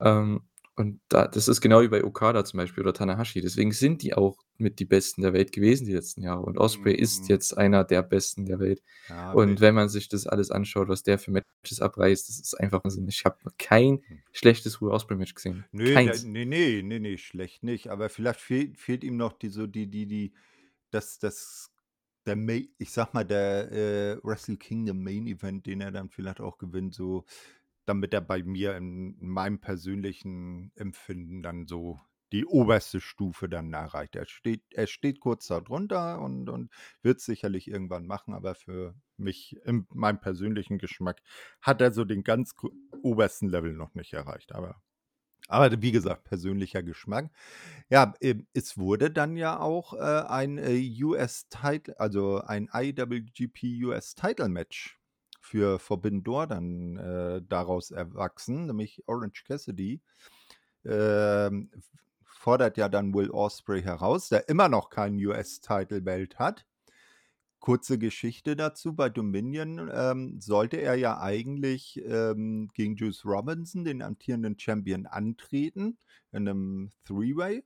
Ähm, 0.00 0.42
und 0.76 1.00
da 1.08 1.28
das 1.28 1.48
ist 1.48 1.60
genau 1.60 1.82
wie 1.82 1.88
bei 1.88 2.04
Okada 2.04 2.44
zum 2.44 2.58
Beispiel 2.58 2.82
oder 2.82 2.92
Tanahashi. 2.94 3.40
Deswegen 3.40 3.72
sind 3.72 4.02
die 4.02 4.14
auch 4.14 4.38
mit 4.58 4.78
die 4.80 4.84
Besten 4.86 5.22
der 5.22 5.32
Welt 5.32 5.52
gewesen 5.52 5.86
die 5.86 5.92
letzten 5.94 6.22
Jahre. 6.22 6.42
Und 6.42 6.58
Ospreay 6.58 6.94
ist 6.96 7.28
Mhm. 7.28 7.30
jetzt 7.30 7.56
einer 7.56 7.84
der 7.84 8.02
Besten 8.02 8.46
der 8.46 8.58
Welt. 8.60 8.82
Ja, 9.08 9.32
Und 9.32 9.60
we 9.60 9.60
wenn 9.60 9.74
man 9.74 9.88
sich 9.88 10.08
das 10.08 10.26
alles 10.26 10.50
anschaut, 10.50 10.88
was 10.88 11.02
der 11.04 11.18
für 11.18 11.30
Matches 11.32 11.80
abreißt, 11.80 12.28
das 12.28 12.38
ist 12.40 12.54
einfach 12.60 12.82
Wahnsinn. 12.84 13.08
Ich 13.08 13.24
habe 13.24 13.38
kein 13.58 14.00
Hm. 14.08 14.16
schlechtes 14.32 14.80
Will 14.80 14.90
Ospreay-Match 14.90 15.34
gesehen. 15.34 15.66
Der 15.72 15.84
Keins. 15.84 16.28
ne, 16.34 16.44
ne, 16.46 16.82
ne, 16.82 17.00
ne, 17.00 17.18
schlecht 17.18 17.62
nicht. 17.62 17.88
Aber 17.88 18.08
vielleicht 18.08 18.40
fehlt 18.40 18.78
fehlt 18.78 19.04
ihm 19.04 19.16
noch 19.16 19.32
die 19.32 19.48
so 19.48 19.66
die 19.66 19.88
die 19.90 20.06
die 20.06 20.32
das 20.90 21.18
das 21.18 21.70
der 22.26 22.36
Mai 22.36 22.68
ich 22.78 22.90
sage 22.92 23.10
mal, 23.14 23.24
der, 23.24 23.72
äh, 23.72 24.18
Wrestle 24.24 24.56
Kingdom 24.58 25.02
Main 25.04 25.26
Event, 25.26 25.66
den 25.66 25.80
er 25.82 25.92
dann 25.92 26.10
vielleicht 26.10 26.40
auch 26.40 26.58
gewinnt, 26.58 26.94
so 26.94 27.24
damit 27.86 28.14
er 28.14 28.20
bei 28.20 28.42
mir 28.42 28.76
in 28.76 29.18
in 29.20 29.28
meinem 29.28 29.60
persönlichen 29.60 30.72
Empfinden 30.76 31.42
dann 31.42 31.66
so 31.66 32.00
die 32.32 32.46
oberste 32.46 33.00
Stufe 33.00 33.48
dann 33.48 33.72
erreicht. 33.72 34.16
Er 34.16 34.26
steht 34.26 34.62
er 34.72 34.86
steht 34.86 35.20
kurz 35.20 35.46
da 35.46 35.60
drunter 35.60 36.20
und 36.20 36.48
und 36.48 36.70
wird's 37.02 37.24
sicherlich 37.24 37.68
irgendwann 37.68 38.06
machen, 38.06 38.34
aber 38.34 38.54
für 38.54 38.94
mich 39.16 39.56
in 39.64 39.86
meinem 39.92 40.20
persönlichen 40.20 40.78
Geschmack 40.78 41.22
hat 41.60 41.80
er 41.80 41.92
so 41.92 42.04
den 42.04 42.24
ganz 42.24 42.54
obersten 43.02 43.48
Level 43.48 43.74
noch 43.74 43.94
nicht 43.94 44.12
erreicht. 44.12 44.52
Aber 44.54 44.82
aber 45.48 45.82
wie 45.82 45.92
gesagt, 45.92 46.24
persönlicher 46.24 46.82
Geschmack. 46.82 47.30
Ja, 47.90 48.14
ähm, 48.20 48.46
es 48.54 48.78
wurde 48.78 49.10
dann 49.10 49.36
ja 49.36 49.60
auch, 49.60 49.92
äh, 49.94 49.98
ein, 49.98 50.58
äh, 50.58 51.04
US 51.04 51.48
Title 51.48 51.98
also 52.00 52.40
ein 52.40 52.68
IWGP 52.72 53.84
US 53.84 54.14
Title 54.14 54.48
Match 54.48 54.98
für 55.44 55.78
Forbidden 55.78 56.24
Door 56.24 56.48
dann, 56.48 56.96
äh, 56.98 57.42
daraus 57.48 57.90
erwachsen, 57.92 58.66
nämlich 58.66 59.02
Orange 59.08 59.44
Cassidy, 59.46 60.02
f 60.84 61.84
fordert 62.24 62.76
ja 62.78 62.88
dann 62.90 63.14
Will 63.14 63.30
Ospreay 63.30 63.82
heraus, 63.82 64.28
der 64.30 64.48
immer 64.50 64.68
noch 64.68 64.90
keinen 64.90 65.16
US 65.26 65.60
Title 65.60 66.02
Belt 66.02 66.38
hat. 66.38 66.66
Kurze 67.62 67.98
Geschichte 67.98 68.56
dazu: 68.56 68.94
Bei 68.94 69.08
Dominion, 69.08 69.90
ähm, 69.94 70.40
sollte 70.40 70.76
er 70.78 70.96
ja 70.96 71.20
eigentlich, 71.20 72.02
ähm, 72.06 72.68
gegen 72.74 72.96
Juice 72.96 73.24
Robinson, 73.24 73.84
den 73.84 74.02
amtierenden 74.02 74.58
Champion, 74.58 75.06
antreten 75.06 75.98
in 76.32 76.44
'nem 76.44 76.90
Three-Way. 77.06 77.64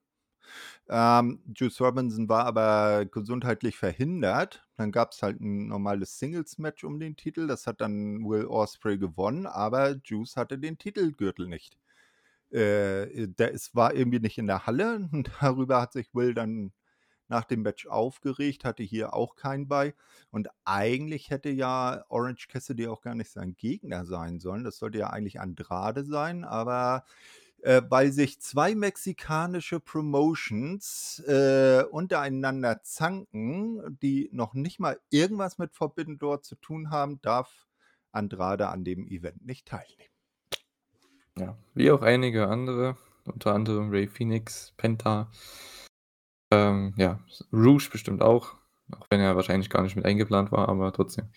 Ähm, 0.90 1.42
Juice 1.56 1.80
Robinson 1.82 2.28
war 2.30 2.46
aber 2.46 3.06
gesundheitlich 3.06 3.76
verhindert, 3.78 4.67
Dann 4.78 4.92
gab's 4.92 5.22
halt 5.22 5.40
'n 5.40 5.68
normales 5.68 6.18
Singles-Match 6.18 6.84
um 6.84 7.00
den 7.00 7.16
Titel. 7.16 7.46
Das 7.48 7.66
hat 7.66 7.80
dann 7.82 8.24
Will 8.28 8.46
Ospreay 8.46 8.98
gewonnen, 8.98 9.46
aber 9.46 9.96
Juice 10.04 10.36
hatte 10.36 10.58
den 10.58 10.78
Titelgürtel 10.78 11.48
nicht. 11.48 11.78
Äh, 12.50 13.28
der 13.28 13.52
es 13.54 13.74
war 13.74 13.94
irgendwie 13.94 14.20
nicht 14.20 14.38
in 14.38 14.46
der 14.46 14.66
Halle 14.66 15.08
und 15.12 15.30
darüber 15.40 15.80
hat 15.82 15.92
sich 15.92 16.14
Will 16.14 16.34
dann 16.34 16.72
nach 17.28 17.44
dem 17.44 17.62
Match 17.62 17.86
aufgeregt, 17.88 18.64
hatte 18.64 18.82
hier 18.84 19.14
auch 19.14 19.36
keinen 19.36 19.68
bei. 19.68 19.94
Und 20.30 20.48
eigentlich 20.64 21.30
hätte 21.30 21.50
ja 21.50 22.04
Orange 22.10 22.48
Cassidy 22.48 22.88
auch 22.88 23.02
gar 23.02 23.14
nicht 23.14 23.30
sein 23.30 23.56
Gegner 23.56 24.06
sein 24.06 24.40
sollen. 24.40 24.64
Das 24.64 24.78
sollte 24.78 24.98
ja 24.98 25.10
eigentlich 25.10 25.40
Andrade 25.40 26.04
sein, 26.04 26.44
aber 26.44 27.04
äh, 27.62 27.82
weil 27.88 28.12
sich 28.12 28.40
zwei 28.40 28.74
mexikanische 28.74 29.80
Promotions 29.80 31.22
äh, 31.26 31.84
untereinander 31.90 32.82
zanken, 32.82 33.98
die 34.02 34.28
noch 34.32 34.54
nicht 34.54 34.80
mal 34.80 34.98
irgendwas 35.10 35.58
mit 35.58 35.74
Forbidden 35.74 36.18
Door 36.18 36.42
zu 36.42 36.54
tun 36.56 36.90
haben, 36.90 37.20
darf 37.22 37.66
Andrade 38.12 38.68
an 38.68 38.84
dem 38.84 39.06
Event 39.08 39.44
nicht 39.44 39.66
teilnehmen. 39.66 40.12
Ja, 41.38 41.56
wie 41.74 41.90
auch 41.90 42.02
einige 42.02 42.48
andere, 42.48 42.96
unter 43.24 43.54
anderem 43.54 43.90
Ray 43.90 44.08
Phoenix, 44.08 44.72
Penta. 44.76 45.30
Ähm, 46.50 46.94
ja, 46.96 47.20
Rouge 47.52 47.90
bestimmt 47.92 48.22
auch, 48.22 48.54
auch 48.92 49.06
wenn 49.10 49.20
er 49.20 49.36
wahrscheinlich 49.36 49.70
gar 49.70 49.82
nicht 49.82 49.96
mit 49.96 50.04
eingeplant 50.04 50.50
war, 50.50 50.68
aber 50.68 50.92
trotzdem. 50.92 51.28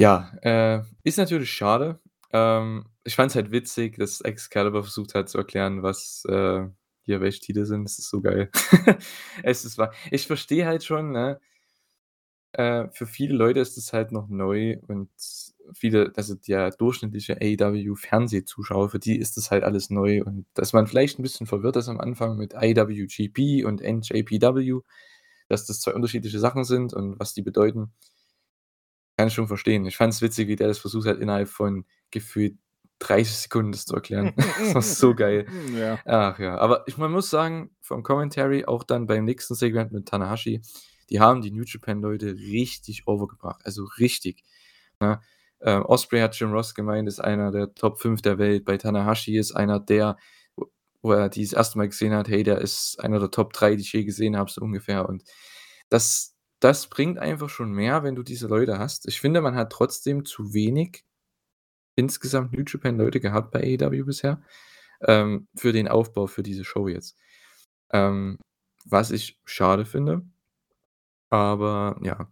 Ja, 0.00 0.32
äh, 0.42 0.82
ist 1.02 1.18
natürlich 1.18 1.50
schade. 1.50 2.00
Ähm, 2.32 2.86
ich 3.06 3.16
fand's 3.16 3.34
halt 3.36 3.50
witzig, 3.52 3.96
dass 3.98 4.20
Excalibur 4.22 4.82
versucht 4.84 5.14
hat 5.14 5.28
zu 5.28 5.38
erklären, 5.38 5.82
was, 5.82 6.24
äh, 6.28 6.66
hier 7.02 7.20
welche 7.20 7.40
Titel 7.40 7.64
sind. 7.66 7.84
Das 7.84 7.98
ist 7.98 8.10
so 8.10 8.20
geil. 8.20 8.50
Es 9.44 9.64
ist 9.64 9.78
wahr. 9.78 9.92
Ich 10.10 10.26
verstehe 10.26 10.66
halt 10.66 10.84
schon, 10.84 11.12
ne 11.12 11.40
äh, 12.54 12.88
für 12.92 13.06
viele 13.06 13.34
Leute 13.34 13.60
ist 13.60 13.76
es 13.76 13.92
halt 13.92 14.12
noch 14.12 14.28
neu 14.28 14.76
und 14.86 15.10
viele 15.74 16.12
also 16.16 16.34
der 16.34 16.70
durchschnittliche 16.70 17.36
AEW-Fernsehzuschauer, 17.40 18.88
für 18.90 18.98
die 18.98 19.18
ist 19.18 19.36
das 19.36 19.50
halt 19.50 19.64
alles 19.64 19.90
neu 19.90 20.22
und 20.24 20.46
dass 20.54 20.72
man 20.72 20.86
vielleicht 20.86 21.18
'n 21.18 21.22
bisschen 21.22 21.46
verwirrt 21.46 21.76
ist 21.76 21.88
am 21.88 22.00
Anfang 22.00 22.36
mit 22.36 22.54
IWGP 22.54 23.64
und 23.64 23.80
NJPW, 23.82 24.80
dass 25.48 25.66
das 25.66 25.80
2 25.80 25.92
unterschiedliche 25.94 26.38
Sachen 26.38 26.64
sind 26.64 26.94
und 26.94 27.18
was 27.20 27.34
die 27.34 27.42
bedeuten 27.42 27.92
kann 29.18 29.28
ich 29.28 29.34
schon 29.34 29.48
verstehen. 29.48 29.86
Ich 29.86 29.96
fand's 29.96 30.20
witzig, 30.20 30.48
wie 30.48 30.56
der 30.56 30.68
das 30.68 30.78
versucht 30.78 31.06
hat, 31.08 31.18
innerhalb 31.18 31.48
von 31.48 31.86
gefühlt 32.10 32.58
30 33.00 33.36
Sekunden 33.36 33.72
das 33.72 33.84
zu 33.86 33.94
erklären. 33.94 34.34
Das 34.58 34.74
war 34.74 34.82
so 34.82 35.14
geil. 35.14 35.46
Ja. 35.76 35.98
Ach 36.06 36.38
ja, 36.38 36.58
aber 36.58 36.84
ich 36.86 36.96
man 36.98 37.12
muss 37.12 37.30
sagen, 37.30 37.70
vom 37.80 38.02
Commentary, 38.02 38.64
auch 38.66 38.84
dann 38.84 39.06
beim 39.06 39.24
nächsten 39.24 39.54
Segment 39.54 39.92
mit 39.92 40.06
Tanahashi, 40.08 40.62
die 41.10 41.20
haben 41.20 41.42
die 41.42 41.50
New 41.52 41.64
Japan-Leute 41.64 42.34
richtig 42.36 43.06
overgebracht, 43.06 43.64
also 43.64 43.84
richtig, 43.98 44.44
ne? 45.00 45.20
Ähm, 45.62 45.84
Ospreay 45.86 46.20
hat 46.22 46.38
Jim 46.38 46.52
Ross 46.52 46.74
gemeint, 46.74 47.08
ist 47.08 47.20
einer 47.20 47.50
der 47.50 47.74
Top 47.74 47.98
5 48.00 48.20
der 48.22 48.38
Welt. 48.38 48.64
Bei 48.66 48.76
Tanahashi 48.76 49.38
ist 49.38 49.52
einer 49.52 49.80
der, 49.80 50.16
wo 50.56 50.66
wo 51.02 51.12
er 51.12 51.28
die 51.30 51.42
das 51.44 51.54
1. 51.54 51.78
Mal 51.78 51.88
gesehen 51.88 52.12
hat: 52.14 52.28
„Hey, 52.28 52.42
der 52.42 52.58
ist 52.60 53.00
einer 53.02 53.18
der 53.20 53.30
Top 53.30 53.52
3, 53.54 53.74
die 53.76 53.82
ich 53.82 53.92
je 53.92 54.04
gesehen 54.04 54.36
habe“, 54.36 54.50
so 54.50 54.60
ungefähr. 54.62 55.08
Und 55.08 55.24
das 55.90 56.34
das 56.60 56.88
bringt 56.88 57.18
einfach 57.18 57.48
schon 57.50 57.72
mehr, 57.72 58.02
wenn 58.04 58.16
du 58.16 58.22
diese 58.22 58.48
Leute 58.48 58.78
hast. 58.78 59.06
Ich 59.08 59.20
finde, 59.20 59.40
man 59.42 59.54
hat 59.56 59.70
trotzdem 59.72 60.24
zu 60.26 60.52
wenig 60.54 61.04
insgesamt 61.96 62.52
New 62.54 62.64
Japan-Leute 62.66 63.20
gehabt 63.20 63.52
bei 63.52 63.60
AEW 63.62 64.04
bisher, 64.06 64.42
ähm, 65.02 65.48
für 65.56 65.72
den 65.72 65.88
Aufbau 65.88 66.26
für 66.28 66.42
diese 66.44 66.64
Show 66.64 66.88
jetzt. 66.88 67.18
Ähm, 67.92 68.38
was 68.86 69.10
ich 69.12 69.40
schade 69.46 69.84
finde. 69.86 70.22
Aber 71.30 71.98
ja, 72.02 72.30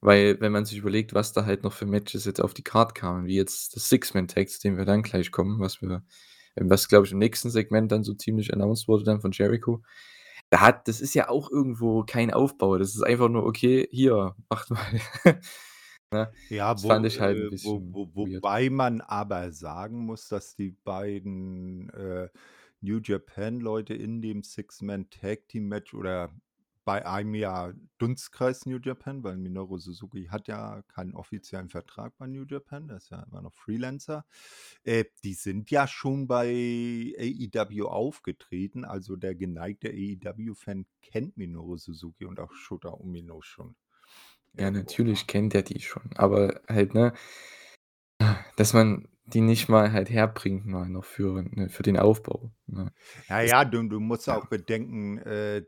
weil 0.00 0.40
wenn 0.40 0.52
man 0.52 0.64
sich 0.64 0.78
überlegt, 0.78 1.14
was 1.14 1.32
da 1.32 1.44
halt 1.46 1.64
noch 1.64 1.72
für 1.72 1.86
Matches 1.86 2.24
jetzt 2.24 2.40
auf 2.40 2.54
die 2.54 2.62
Card 2.62 2.94
kamen, 2.94 3.26
wie 3.26 3.36
jetzt 3.36 3.74
das 3.76 3.88
Six-Man-Tag, 3.88 4.48
zu 4.48 4.60
dem 4.60 4.76
wir 4.78 4.84
dann 4.84 5.02
gleich 5.02 5.32
kommen, 5.32 5.58
was 5.60 5.82
wir 5.82 6.04
was, 6.58 6.88
glaube 6.88 7.04
ich, 7.06 7.12
im 7.12 7.18
nächsten 7.18 7.50
Segment 7.50 7.92
dann 7.92 8.02
so 8.04 8.14
ziemlich 8.14 8.52
announced 8.54 8.88
wurde 8.88 9.04
dann 9.04 9.20
von 9.20 9.32
Jericho. 9.32 9.82
Da 10.50 10.60
hat 10.62 10.88
das 10.88 11.00
ist 11.02 11.14
ja 11.14 11.28
auch 11.28 11.50
irgendwo 11.50 12.04
kein 12.04 12.32
Aufbau. 12.32 12.78
Das 12.78 12.94
ist 12.94 13.02
einfach 13.02 13.28
nur: 13.28 13.44
„Okay, 13.46 13.88
hier, 13.92 14.36
macht 14.50 14.70
mal.“ 14.70 14.80
Ne? 16.12 16.32
Ja, 16.48 16.74
Das 16.74 16.84
wo 16.84 16.88
fand 16.88 17.06
ich 17.06 17.20
halt 17.20 17.38
'n 17.38 17.48
äh, 17.48 17.50
wo 17.62 17.82
bisschen 17.88 17.92
wo 17.92 18.12
weird. 18.20 18.44
wobei 18.44 18.70
man 18.70 19.00
aber 19.00 19.50
sagen 19.52 20.06
muss, 20.06 20.28
dass 20.28 20.54
die 20.54 20.70
beiden, 20.70 21.90
äh, 21.90 22.28
New 22.80 23.00
Japan-Leute 23.02 23.94
in 23.94 24.20
dem 24.22 24.42
Six-Man-Tag-Team-Match 24.44 25.94
oder 25.94 26.32
bei 26.84 27.04
einem 27.04 27.34
ja 27.34 27.72
Dunstkreis 27.98 28.64
New 28.66 28.78
Japan, 28.80 29.24
weil 29.24 29.36
Minoru 29.38 29.78
Suzuki 29.78 30.26
hat 30.26 30.46
ja 30.46 30.82
keinen 30.82 31.14
offiziellen 31.16 31.68
Vertrag 31.68 32.16
bei 32.16 32.28
New 32.28 32.44
Japan, 32.44 32.86
der 32.86 32.98
ist 32.98 33.10
ja 33.10 33.24
immer 33.24 33.42
noch 33.42 33.54
Freelancer. 33.54 34.24
Äh, 34.84 35.06
die 35.24 35.34
sind 35.34 35.70
ja 35.72 35.88
schon 35.88 36.28
bei 36.28 36.46
AEW 37.18 37.86
aufgetreten, 37.88 38.84
also 38.84 39.16
der 39.16 39.34
geneigte 39.34 39.88
AEW-Fan 39.88 40.86
kennt 41.02 41.36
Minoru 41.36 41.76
Suzuki 41.76 42.24
und 42.24 42.38
auch 42.38 42.52
Shota 42.52 42.90
Umino 42.90 43.42
schon 43.42 43.74
Ja, 44.58 44.70
natürlich 44.70 45.26
kennt 45.26 45.54
er 45.54 45.62
die 45.62 45.80
schon, 45.80 46.10
aber 46.16 46.60
halt, 46.68 46.94
ne 46.94 47.12
dass 48.56 48.72
man 48.72 49.08
die 49.26 49.40
nicht 49.40 49.68
mal 49.68 49.92
halt 49.92 50.10
herbringt 50.10 50.66
mal 50.66 50.88
noch 50.88 51.04
für 51.04 51.42
ne, 51.42 51.68
für 51.68 51.82
den 51.82 51.98
Aufbau, 51.98 52.52
ne? 52.66 52.92
Ja, 53.28 53.40
ja, 53.40 53.64
du 53.64 53.82
du 53.88 54.00
musst 54.00 54.28
auch 54.28 54.46
bedenken, 54.46 55.18
äh, 55.18 55.64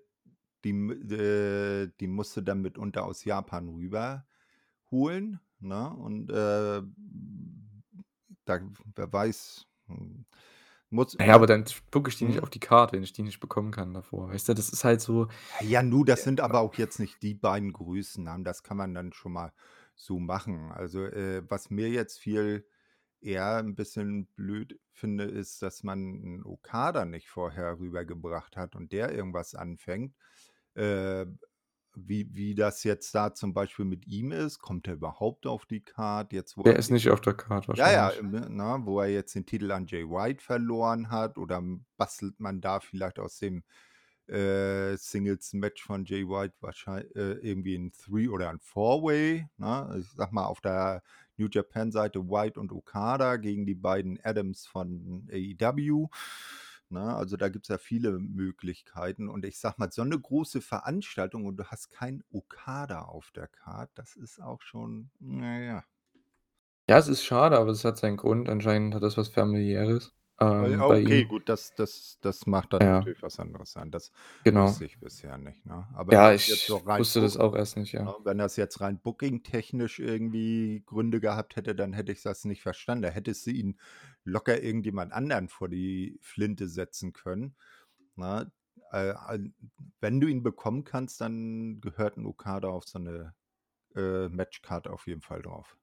die 0.64 0.70
äh, 0.70 1.90
die 2.00 2.06
musst 2.06 2.36
du 2.36 2.40
dann 2.40 2.62
mitunter 2.62 3.04
aus 3.04 3.24
Japan 3.24 3.68
rüberholen, 3.68 5.40
ne? 5.60 5.90
Und, 5.90 6.30
äh, 6.30 6.82
da 8.44 8.60
wer 8.94 9.12
weiß, 9.12 9.66
hm, 9.86 10.24
muss 10.90 11.14
ja, 11.20 11.34
aber 11.34 11.46
dann 11.46 11.66
spucke 11.66 12.10
ich 12.10 12.16
die 12.16 12.24
nicht 12.24 12.40
Mhm. 12.40 12.44
auf 12.44 12.50
die 12.50 12.60
Card, 12.60 12.92
wenn 12.92 13.02
ich 13.02 13.12
die 13.12 13.22
nicht 13.22 13.40
bekommen 13.40 13.72
kann 13.72 13.92
davor. 13.94 14.28
Weißt 14.30 14.48
du, 14.48 14.54
das 14.54 14.68
ist 14.70 14.84
halt 14.84 15.00
so 15.00 15.28
Ja, 15.60 15.82
nu, 15.82 16.04
das 16.04 16.22
äh, 16.22 16.24
sind 16.24 16.40
aber 16.40 16.60
auch 16.60 16.74
jetzt 16.74 17.00
nicht 17.00 17.20
die 17.22 17.34
beiden 17.34 17.72
Größennamen. 17.72 18.44
Das 18.44 18.62
kann 18.62 18.76
man 18.76 18.94
dann 18.94 19.12
schon 19.12 19.32
mal 19.32 19.52
so 19.96 20.20
machen. 20.20 20.70
Also, 20.70 21.04
äh, 21.04 21.42
was 21.50 21.68
mir 21.70 21.88
jetzt 21.88 22.18
viel 22.20 22.64
eher 23.20 23.58
'n 23.58 23.74
bisschen 23.74 24.26
blöd 24.36 24.78
finde, 24.92 25.24
ist, 25.24 25.60
dass 25.62 25.82
man 25.82 25.98
'n 26.38 26.44
Okada 26.44 27.04
nicht 27.04 27.28
vorher 27.28 27.78
rübergebracht 27.80 28.56
hat 28.56 28.76
und 28.76 28.92
der 28.92 29.12
irgendwas 29.12 29.56
anfängt. 29.56 30.14
Äh, 30.74 31.26
wie 32.06 32.28
wie 32.34 32.54
das 32.54 32.84
jetzt 32.84 33.14
da 33.14 33.34
zum 33.34 33.54
Beispiel 33.54 33.84
mit 33.84 34.06
ihm 34.06 34.32
ist, 34.32 34.58
kommt 34.60 34.86
er 34.88 34.94
überhaupt 34.94 35.46
auf 35.46 35.66
die 35.66 35.80
Card 35.80 36.32
jetzt, 36.32 36.56
wo 36.56 36.64
Der 36.64 36.74
er 36.74 36.76
ist 36.76 36.90
nicht 36.90 37.08
auf 37.10 37.20
der 37.20 37.34
Card 37.34 37.68
ja, 37.72 37.90
ja, 37.92 38.12
wahrscheinlich. 38.12 38.20
ähm, 38.20 38.30
ne, 38.56 38.80
wo 38.84 39.00
er 39.00 39.08
jetzt 39.10 39.34
den 39.34 39.46
Titel 39.46 39.72
an 39.72 39.86
Jay 39.86 40.04
White 40.08 40.42
verloren 40.44 41.10
hat 41.10 41.38
oder, 41.38 41.62
bastelt 41.98 42.40
man 42.40 42.60
da 42.62 42.80
vielleicht 42.80 43.18
aus 43.20 43.38
dem, 43.38 43.64
äh, 44.28 44.96
Singles-Match 44.96 45.84
von 45.84 46.04
Jay 46.06 46.26
White 46.28 46.56
wahrschei 46.60 47.00
äh, 47.16 47.34
irgendwie 47.42 47.76
'n 47.76 47.92
Three 47.92 48.28
oder 48.28 48.50
'n 48.50 48.60
Four-Way, 48.60 49.48
ne? 49.58 49.96
Ich 50.00 50.08
sage 50.12 50.34
mal, 50.34 50.46
auf 50.46 50.60
der 50.62 51.02
New 51.38 51.48
Japan-Seite 51.50 52.28
White 52.30 52.60
und 52.60 52.72
Okada 52.72 53.36
gegen 53.38 53.66
die 53.66 53.74
beiden 53.76 54.20
Adams 54.24 54.66
von 54.66 55.28
AEW, 55.32 56.08
ne? 56.90 57.14
Also, 57.16 57.36
da 57.36 57.48
gibt's 57.48 57.68
ja 57.68 57.78
viele 57.78 58.18
Möglichkeiten 58.18 59.28
und 59.28 59.44
ich 59.44 59.58
sage 59.58 59.76
mal, 59.78 59.90
so 59.92 60.04
'ne 60.04 60.18
große 60.20 60.60
Veranstaltung 60.60 61.46
und 61.46 61.56
du 61.58 61.64
hast 61.66 61.90
keinen 61.90 62.22
Okada 62.30 63.02
auf 63.02 63.30
der 63.32 63.48
Card, 63.48 63.90
das 63.94 64.16
ist 64.16 64.40
auch 64.42 64.62
schon, 64.62 65.10
na 65.20 65.60
ja. 65.60 65.84
Es 66.90 67.06
ist 67.06 67.22
schade, 67.22 67.58
aber 67.58 67.70
es 67.72 67.84
hat 67.84 67.98
seinen 67.98 68.16
Grund. 68.16 68.48
Anscheinend 68.48 68.94
hat 68.94 69.02
das 69.02 69.16
was 69.18 69.28
Familiäres, 69.28 70.14
Äh, 70.60 70.76
ähm, 70.76 70.86
bei 70.86 71.02
okay, 71.02 71.24
gut, 71.24 71.48
das 71.48 71.74
das 71.74 72.18
das 72.20 72.46
macht 72.46 72.72
dann 72.72 72.82
Ja. 72.82 73.08
natürlich 73.08 73.22
was 73.22 73.38
anderes 73.38 73.72
sein. 73.72 73.90
Das 73.90 74.12
Genau. 74.44 74.78
wusste 74.78 74.84
ich 74.84 74.98
bisher 74.98 75.38
nicht, 75.38 75.64
ne? 75.66 75.86
Aber 75.94 76.16
Ja, 76.16 76.32
so 76.64 76.76
ich 76.76 76.78
rein 76.78 76.96
wusste 76.96 77.20
das 77.20 77.36
auch 77.36 77.54
erst 77.54 77.76
nicht, 77.76 77.92
ja. 77.92 78.08
ne, 78.08 78.14
wenn 78.24 78.38
das 78.38 78.56
jetzt 78.56 78.80
rein 78.80 79.00
bookingtechnisch 79.00 79.98
irgendwie 80.00 80.82
Gründe 80.86 81.20
gehabt 81.20 81.56
hätte, 81.56 81.74
dann 81.76 81.92
hätte 81.94 82.12
ich 82.12 82.22
das 82.22 82.44
nicht 82.44 82.62
verstanden. 82.62 83.02
Da 83.04 83.08
hättest 83.10 83.46
du 83.46 83.50
ihn 83.52 83.78
locker 84.28 84.62
irgendjemand 84.62 85.12
anderen 85.12 85.48
vor 85.48 85.68
die 85.68 86.18
Flinte 86.22 86.68
setzen 86.68 87.12
können, 87.14 87.56
ne? 88.16 88.50
Äh, 88.92 89.14
wenn 90.00 90.20
du 90.20 90.28
ihn 90.28 90.42
bekommen 90.42 90.84
kannst, 90.84 91.20
dann 91.20 91.80
gehört 91.82 92.16
'n 92.18 92.26
Okada 92.26 92.68
auf 92.68 92.84
so 92.86 92.98
'ne, 93.00 93.34
äh, 93.96 94.28
Matchcard 94.30 94.88
auf 94.88 95.06
jeden 95.08 95.22
Fall 95.22 95.42
drauf. 95.42 95.76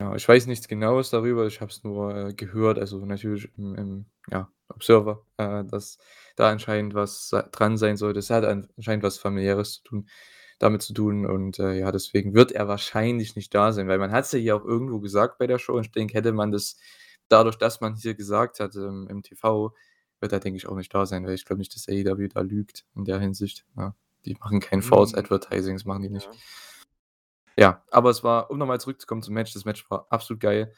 Ja, 0.00 0.14
ich 0.16 0.26
weiß 0.28 0.46
nichts 0.46 0.68
Genaues 0.68 1.10
darüber. 1.10 1.46
Ich 1.46 1.60
habe 1.60 1.70
es 1.70 1.84
nur, 1.84 2.14
äh, 2.16 2.34
gehört, 2.34 2.78
also 2.78 3.04
natürlich 3.04 3.50
im 3.56 3.74
im, 3.74 4.06
ja, 4.30 4.50
Observer, 4.68 5.24
äh, 5.36 5.64
dass 5.64 5.98
da 6.36 6.48
anscheinend 6.50 6.94
was 6.94 7.30
dran 7.52 7.76
sein 7.76 7.96
sollte. 7.96 8.18
Es 8.18 8.30
hat 8.30 8.44
an 8.44 8.68
anscheinend 8.76 9.04
was 9.04 9.18
Familiäres 9.18 9.74
zu 9.74 9.82
tun 9.84 10.08
damit 10.58 10.82
zu 10.82 10.94
tun 10.94 11.26
und, 11.26 11.58
äh, 11.58 11.72
ja, 11.80 11.90
deswegen 11.90 12.34
wird 12.34 12.52
er 12.52 12.68
wahrscheinlich 12.68 13.34
nicht 13.34 13.52
da 13.54 13.72
sein, 13.72 13.88
weil 13.88 13.98
man 13.98 14.12
hat's 14.12 14.30
ja 14.32 14.38
hier 14.38 14.54
auch 14.56 14.64
irgendwo 14.64 15.00
gesagt 15.00 15.38
bei 15.38 15.48
der 15.48 15.58
Show 15.58 15.74
und 15.74 15.86
ich 15.86 15.90
denke, 15.92 16.14
hätte 16.14 16.32
man 16.32 16.52
das 16.52 16.76
dadurch, 17.28 17.56
dass 17.58 17.80
man's 17.80 18.02
hier 18.02 18.14
gesagt 18.14 18.60
hat, 18.60 18.76
ähm, 18.76 19.06
im 19.10 19.22
TV, 19.22 19.74
wird 20.20 20.32
er, 20.32 20.40
denke 20.40 20.56
ich, 20.58 20.68
auch 20.68 20.76
nicht 20.76 20.94
da 20.94 21.06
sein, 21.06 21.26
weil 21.26 21.34
ich 21.34 21.44
glaube 21.44 21.60
nicht, 21.60 21.74
dass 21.74 21.88
AEW 21.88 22.28
da 22.28 22.40
lügt 22.42 22.84
in 22.94 23.04
der 23.04 23.20
Hinsicht, 23.20 23.64
ja. 23.76 23.94
Die 24.26 24.34
machen 24.34 24.60
kein 24.60 24.82
False 24.82 25.14
Mhm. 25.16 25.20
Advertising, 25.20 25.74
das 25.76 25.84
machen 25.84 26.02
die 26.02 26.10
nicht. 26.10 26.26
Ja. 26.26 26.32
Ja, 27.58 27.84
aber 27.90 28.10
es 28.10 28.24
war 28.24 28.50
um 28.50 28.58
noch 28.58 28.66
mal 28.66 28.80
zurückzukommen 28.80 29.22
zum 29.22 29.34
Match, 29.34 29.52
das 29.52 29.64
Match 29.64 29.88
war 29.90 30.06
absolut 30.10 30.40
geil. 30.40 30.72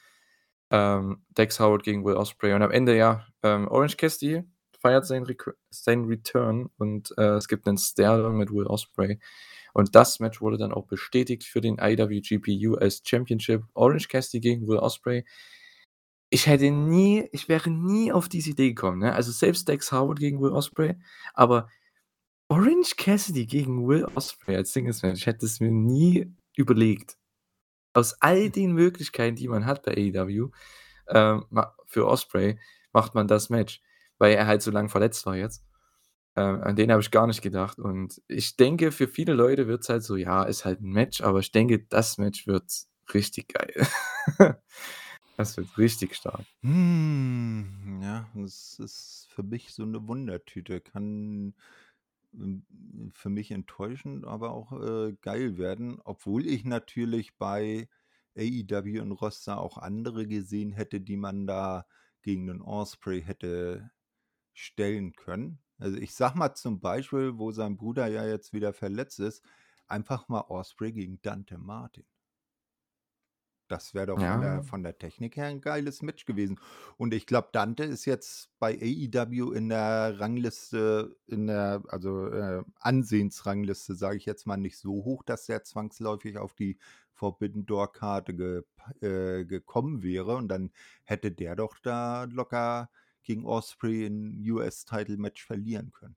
Ähm, 0.70 1.22
Dax 1.34 1.60
Howard 1.60 1.84
gegen 1.84 2.04
Will 2.04 2.16
Ospreay 2.16 2.54
und 2.54 2.62
am 2.62 2.70
Ende, 2.72 2.96
ja, 2.96 3.26
ähm, 3.42 3.68
Orange 3.68 3.96
Cassidy 3.98 4.44
feiert 4.80 5.06
seinen 5.06 5.24
Recr 5.26 5.54
seinen 5.70 6.06
Return 6.06 6.70
und, 6.78 7.14
äh, 7.18 7.36
es 7.36 7.48
gibt 7.48 7.66
'nen 7.66 7.78
Stare-Down 7.78 8.36
mit 8.36 8.50
Will 8.52 8.66
Ospreay. 8.66 9.18
Und 9.74 9.94
das 9.96 10.20
Match 10.20 10.40
wurde 10.40 10.58
dann 10.58 10.72
auch 10.72 10.86
bestätigt 10.86 11.44
für 11.44 11.60
den 11.60 11.78
IWGP 11.80 12.48
US 12.68 13.02
Championship. 13.04 13.64
Orange 13.74 14.08
Cassidy 14.08 14.40
gegen 14.40 14.68
Will 14.68 14.78
Ospreay. 14.78 15.24
Ich 16.32 16.46
hätte 16.46 16.70
nie 16.70 17.28
ich 17.32 17.48
wäre 17.48 17.70
nie 17.70 18.12
auf 18.12 18.28
diese 18.28 18.50
Idee 18.50 18.68
gekommen, 18.70 18.98
ne? 18.98 19.14
Also, 19.14 19.30
selbst 19.32 19.68
Dax 19.68 19.92
Howard 19.92 20.18
gegen 20.18 20.40
Will 20.40 20.50
Ospreay, 20.52 20.96
aber 21.34 21.68
Orange 22.48 22.96
Cassidy 22.96 23.46
gegen 23.46 23.88
Will 23.88 24.06
Ospreay 24.16 24.56
als 24.58 24.72
Singles-Match, 24.74 25.20
ich 25.22 25.26
hätte 25.26 25.46
es 25.46 25.60
mir 25.60 25.70
nie 25.72 26.32
überlegt. 26.56 27.18
Aus 27.94 28.14
all 28.22 28.50
den 28.50 28.72
Möglichkeiten, 28.74 29.36
die 29.36 29.48
man 29.48 29.66
hat 29.66 29.84
bei 29.84 29.92
AEW, 29.92 30.50
ma 31.50 31.74
für 31.86 32.06
Ospreay 32.08 32.58
macht 32.92 33.14
man 33.14 33.28
das 33.28 33.50
Match, 33.50 33.82
weil 34.18 34.34
er 34.34 34.46
halt 34.46 34.62
so 34.62 34.70
lang 34.72 34.88
verletzt 34.90 35.26
war 35.26 35.36
jetzt. 35.36 35.64
Ähm, 36.36 36.62
an 36.62 36.76
den 36.76 36.90
habe 36.92 37.02
ich 37.02 37.10
gar 37.12 37.26
nicht 37.28 37.42
gedacht 37.42 37.78
und 37.80 38.22
ich 38.28 38.56
denke, 38.56 38.92
für 38.92 39.08
viele 39.08 39.34
Leute 39.34 39.68
wird's 39.68 39.88
halt 39.90 40.04
so: 40.04 40.16
„Ja, 40.16 40.44
ist 40.44 40.64
halt 40.66 40.80
'n 40.82 40.90
Match“, 40.92 41.22
aber 41.22 41.40
ich 41.40 41.52
denke, 41.52 41.80
das 41.90 42.18
Match 42.18 42.46
wird 42.48 42.64
richtig 43.14 43.48
geil. 43.54 43.86
Das 45.38 45.56
wird 45.56 45.76
richtig 45.78 46.14
stark. 46.14 46.46
Hm, 46.62 48.00
ja, 48.02 48.30
das 48.34 48.78
ist 48.78 49.26
für 49.30 49.42
mich 49.42 49.74
so 49.74 49.84
'ne 49.84 50.06
Wundertüte. 50.08 50.80
Kann, 50.80 51.54
hm, 52.32 53.12
für 53.14 53.30
mich 53.30 53.50
enttäuschend, 53.50 54.24
aber 54.26 54.52
auch, 54.52 54.72
äh, 54.72 55.14
geil 55.20 55.58
werden, 55.58 56.00
obwohl 56.04 56.46
ich 56.46 56.64
natürlich 56.64 57.36
bei 57.38 57.88
AEW 58.36 59.00
und 59.02 59.12
Roster 59.12 59.60
auch 59.60 59.78
andere 59.78 60.26
gesehen 60.26 60.72
hätte, 60.72 61.00
die 61.02 61.16
man 61.18 61.46
da 61.46 61.86
gegen 62.22 62.46
'nen 62.46 62.62
Ospreay 62.62 63.22
hätte 63.22 63.90
stellen 64.54 65.14
können. 65.14 65.60
Also, 65.78 65.98
ich 65.98 66.14
sage 66.14 66.38
mal 66.38 66.54
zum 66.54 66.80
Beispiel, 66.80 67.38
wo 67.38 67.52
sein 67.52 67.76
Bruder 67.78 68.06
ja 68.08 68.26
jetzt 68.26 68.52
wieder 68.54 68.72
verletzt 68.74 69.20
ist, 69.20 69.44
einfach 69.88 70.28
mal 70.28 70.42
Ospreay 70.48 70.92
gegen 70.92 71.22
Dante 71.22 71.58
Martin. 71.58 72.04
Das 73.74 73.92
wäre 73.92 74.06
doch 74.06 74.20
von 74.20 74.40
der 74.40 74.62
Ja. 74.62 74.64
von 74.64 74.84
der 74.84 74.98
Technik 74.98 75.36
her 75.36 75.48
'n 75.48 75.60
geiles 75.60 76.00
Match 76.00 76.26
gewesen. 76.26 76.60
Und 76.96 77.12
ich 77.12 77.26
glaube, 77.26 77.48
Dante 77.52 77.82
ist 77.82 78.04
jetzt 78.04 78.50
bei 78.60 78.74
AEW 78.80 79.50
in 79.52 79.68
der 79.68 80.20
Rangliste 80.20 81.16
in 81.26 81.48
der 81.48 81.82
also, 81.88 82.28
äh, 82.28 82.62
Ansehensrangliste, 82.78 83.96
sage 83.96 84.16
ich 84.18 84.26
jetzt 84.26 84.46
mal, 84.46 84.58
nicht 84.58 84.78
so 84.78 84.92
hoch, 85.04 85.24
dass 85.24 85.46
der 85.46 85.64
zwangsläufig 85.64 86.38
auf 86.38 86.54
die 86.54 86.78
Forbidden 87.12 87.66
Door 87.66 87.92
Karte 87.92 88.34
gep 88.36 88.66
äh, 89.02 89.44
gekommen 89.44 90.04
wäre 90.04 90.36
und 90.36 90.46
dann 90.48 90.70
hätte 91.02 91.32
der 91.32 91.56
doch 91.56 91.78
da 91.80 92.24
locker 92.24 92.90
gegen 93.24 93.44
Ospreay 93.44 94.06
'n 94.06 94.48
US-Title-Match 94.52 95.44
verlieren 95.44 95.90
können. 95.90 96.16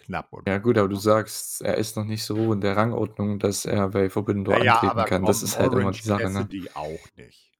Knapp 0.00 0.32
oder 0.32 0.46
Ja 0.46 0.56
gut, 0.58 0.78
aber 0.78 0.88
du 0.88 0.96
ne? 0.96 0.96
sagst, 0.96 1.60
er 1.60 1.76
ist 1.76 1.96
noch 1.96 2.04
nicht 2.06 2.24
so 2.24 2.52
in 2.54 2.62
der 2.62 2.74
Rangordnung, 2.74 3.38
dass 3.38 3.66
er 3.66 3.88
bei 3.90 4.08
Forbidden 4.08 4.44
Door 4.44 4.62
ja, 4.62 4.62
antreten 4.62 5.04
kann. 5.04 5.26
Das 5.26 5.42
ist 5.42 5.58
halt 5.58 5.74
immer 5.74 5.92
die 5.92 6.00
Orange 6.00 6.02
Sache, 6.02 6.30
ne? 6.30 6.50
Cassidy 6.50 6.70
auch 6.72 7.08
nicht. 7.16 7.52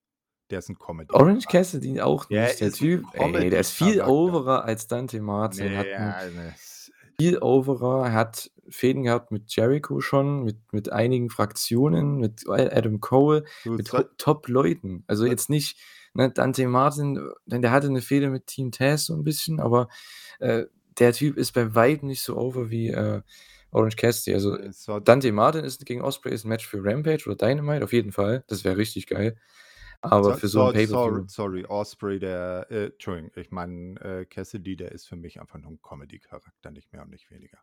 Der 0.50 0.58
ist 0.60 0.70
'n 0.70 0.78
Orange 1.12 1.48
Comedy-Charakter. 1.48 1.48
Cassidy 1.48 2.00
auch 2.00 2.30
Der 2.30 2.58
nicht. 2.58 2.60
Der 2.60 2.68
ist 2.68 2.80
'n 2.82 2.88
Typ, 2.88 3.14
ey, 3.14 3.50
der 3.50 3.60
ist 3.60 3.72
viel 3.72 4.00
overer 4.02 4.64
als 4.64 4.86
Dante 4.86 5.20
Martin, 5.20 5.72
Ne, 5.72 5.76
hat 5.76 5.88
ja, 5.90 6.30
das 6.30 6.92
viel 7.20 7.38
overer. 7.42 8.06
Er 8.06 8.12
hat 8.14 8.50
Fehden 8.68 9.02
gehabt 9.04 9.32
mit 9.32 9.54
Jericho 9.54 10.00
schon, 10.00 10.44
mit 10.44 10.58
mit 10.72 10.92
einigen 10.92 11.30
Fraktionen, 11.30 12.18
mit 12.18 12.48
Adam 12.48 13.00
Cole, 13.00 13.44
Du 13.64 13.76
mit 13.76 13.90
Top-Leuten. 14.18 15.04
Also, 15.08 15.26
jetzt 15.26 15.50
nicht, 15.50 15.78
ne, 16.14 16.30
Dante 16.30 16.66
Martin, 16.68 17.20
denn 17.46 17.62
der 17.62 17.72
hatte 17.72 17.90
'ne 17.90 18.02
Fehde 18.02 18.30
mit 18.30 18.46
Team 18.46 18.72
Taz 18.72 19.06
so 19.06 19.14
'n 19.14 19.24
bisschen, 19.24 19.60
aber, 19.60 19.88
äh, 20.40 20.66
der 21.00 21.12
Typ 21.14 21.36
ist 21.38 21.52
bei 21.52 21.74
Weitem 21.74 22.08
nicht 22.08 22.22
so 22.22 22.36
over 22.38 22.70
wie, 22.70 22.88
äh, 22.90 23.22
Orange 23.72 23.96
Cassidy. 23.96 24.34
Also, 24.34 24.56
Äh, 24.58 24.72
Dante 25.04 25.32
Martin 25.32 25.64
ist 25.64 25.84
gegen 25.86 26.02
Ospreay 26.02 26.34
ist 26.34 26.44
'n 26.44 26.48
Match 26.48 26.66
für 26.68 26.84
Rampage 26.84 27.24
oder 27.26 27.36
Dynamite 27.36 27.84
auf 27.84 27.92
jeden 27.92 28.12
Fall. 28.12 28.44
Das 28.48 28.64
wäre 28.64 28.76
richtig 28.76 29.06
geil. 29.06 29.36
Aber 30.02 30.34
So 30.34 30.34
für 30.34 30.48
so 30.48 30.66
so 30.68 30.68
sorry 30.74 31.22
Pay-per-View 31.22 31.28
sorry, 31.28 31.64
Ospreay, 31.66 32.18
der 32.18 32.66
äh, 32.70 32.86
Entschuldigung, 32.86 33.32
ich 33.36 33.50
meine, 33.50 34.00
äh, 34.00 34.24
Cassidy, 34.26 34.76
der 34.76 34.92
ist 34.92 35.06
für 35.08 35.16
mich 35.16 35.40
einfach 35.40 35.58
nur 35.58 35.70
'n 35.72 35.80
Comedy-Charakter, 35.82 36.70
nicht 36.70 36.92
mehr 36.92 37.02
und 37.02 37.10
nicht 37.10 37.30
weniger. 37.30 37.58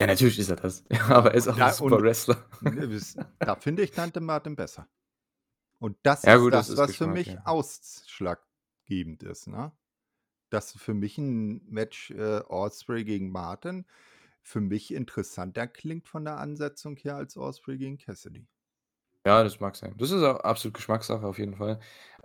Ja, 0.00 0.06
natürlich 0.06 0.38
ist 0.38 0.48
er 0.50 0.56
das. 0.56 0.84
Aber 1.08 1.30
er 1.32 1.36
ist 1.36 1.48
auch 1.48 1.56
da 1.56 1.70
super 1.70 2.00
und 2.00 2.02
Wrestler. 2.02 2.44
das 2.60 3.18
da 3.44 3.56
finde 3.56 3.82
ich 3.82 3.94
Dante 3.94 4.20
Martin 4.20 4.56
besser. 4.56 4.88
Und 5.80 5.98
das 6.04 6.24
Ja 6.24 6.36
ist 6.36 6.38
gut, 6.38 6.54
das 6.54 6.68
das, 6.70 6.70
ist 6.70 6.84
was 6.84 6.96
für 6.96 7.08
mich 7.08 7.28
ja. 7.28 7.42
ausschlaggebend 7.44 9.22
ist, 9.24 9.48
ne? 9.48 9.72
Dass 10.50 10.72
für 10.72 10.94
mich 10.94 11.18
'n 11.18 11.62
Match, 11.68 12.10
äh, 12.12 12.40
Ospreay 12.48 13.04
gegen 13.04 13.30
Martin 13.30 13.86
für 14.42 14.60
mich 14.60 14.92
interessanter 14.94 15.66
klingt 15.68 16.08
von 16.08 16.24
der 16.24 16.38
Ansetzung 16.38 16.96
her 16.96 17.16
als 17.16 17.36
Ospreay 17.36 17.78
gegen 17.78 17.98
Cassidy. 17.98 18.48
Ja, 19.26 19.42
das 19.42 19.60
mag 19.60 19.76
sein. 19.76 19.94
Das 19.98 20.10
ist 20.10 20.22
auch 20.22 20.40
absolut 20.40 20.74
Geschmackssache 20.74 21.26
auf 21.26 21.38
jeden 21.38 21.56
Fall. 21.56 21.80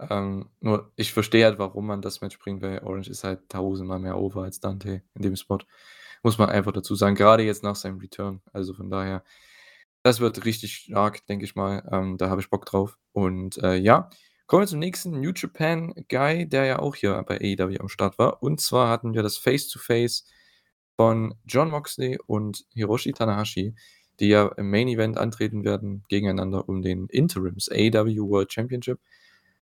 Ähm, 0.09 0.49
nur 0.61 0.91
ich 0.95 1.11
verstehe 1.11 1.43
halt, 1.45 1.59
warum 1.59 1.85
man 1.87 2.01
das 2.01 2.21
Match 2.21 2.39
bringt, 2.39 2.61
weil 2.61 2.79
Orange 2.83 3.09
ist 3.09 3.23
halt 3.23 3.49
tausendmal 3.49 3.99
mehr 3.99 4.17
over 4.17 4.43
als 4.43 4.59
Dante 4.59 5.01
in 5.15 5.21
dem 5.21 5.35
Spot. 5.35 5.57
Muss 6.23 6.37
man 6.37 6.49
einfach 6.49 6.71
dazu 6.71 6.95
sagen, 6.95 7.15
grade 7.15 7.43
jetzt 7.43 7.63
nach 7.63 7.75
seinem 7.75 7.97
Return. 7.99 8.41
Also, 8.53 8.73
von 8.73 8.89
daher, 8.89 9.23
das 10.03 10.19
wird 10.21 10.45
richtig 10.45 10.75
stark, 10.75 11.25
denke 11.27 11.45
ich 11.45 11.55
mal. 11.55 11.87
Ähm, 11.91 12.17
da 12.17 12.29
habe 12.29 12.41
ich 12.41 12.49
Bock 12.49 12.65
drauf. 12.65 12.97
Und, 13.13 13.57
äh, 13.63 13.75
ja, 13.75 14.09
kommen 14.53 14.65
wir 14.65 14.67
zum 14.67 14.77
nächsten 14.77 15.19
New 15.19 15.31
Japan 15.35 15.95
Guy, 16.09 16.47
der 16.47 16.65
ja 16.65 16.77
auch 16.77 16.93
hier 16.93 17.23
bei 17.23 17.39
AEW 17.39 17.79
am 17.79 17.89
Start 17.89 18.19
war. 18.19 18.43
Und 18.43 18.61
zwar 18.61 18.87
hatten 18.87 19.15
wir 19.15 19.23
das 19.23 19.35
Face-to-Face 19.35 20.27
von 20.95 21.33
Jon 21.47 21.71
Moxley 21.71 22.19
und 22.27 22.63
Hiroshi 22.75 23.13
Tanahashi, 23.13 23.73
die 24.19 24.27
ja 24.27 24.49
im 24.55 24.69
Main 24.69 24.89
Event 24.89 25.17
antreten 25.17 25.63
werden 25.63 26.03
gegeneinander 26.07 26.69
um 26.69 26.83
den 26.83 27.07
Interims 27.07 27.67
AEW 27.67 28.29
World 28.29 28.53
Championship. 28.53 28.99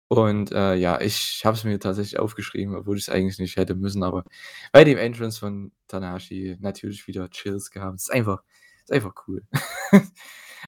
Und, 0.08 0.52
äh, 0.52 0.74
ja, 0.74 1.00
ich 1.00 1.46
habe 1.46 1.56
es 1.56 1.64
mir 1.64 1.80
tatsächlich 1.80 2.18
aufgeschrieben, 2.18 2.74
obwohl 2.76 2.98
ich's 2.98 3.08
eigentlich 3.08 3.38
nicht 3.38 3.56
hätte 3.56 3.74
müssen, 3.74 4.02
aber 4.02 4.24
bei 4.70 4.84
dem 4.84 4.98
Entrance 4.98 5.40
von 5.40 5.72
Tanahashi 5.88 6.58
natürlich 6.60 7.06
wieder 7.06 7.30
Chills 7.30 7.70
gehabt. 7.70 7.96
Ist 7.96 8.12
einfach 8.12 8.42
ist 8.84 8.92
einfach 8.92 9.14
cool. 9.28 9.42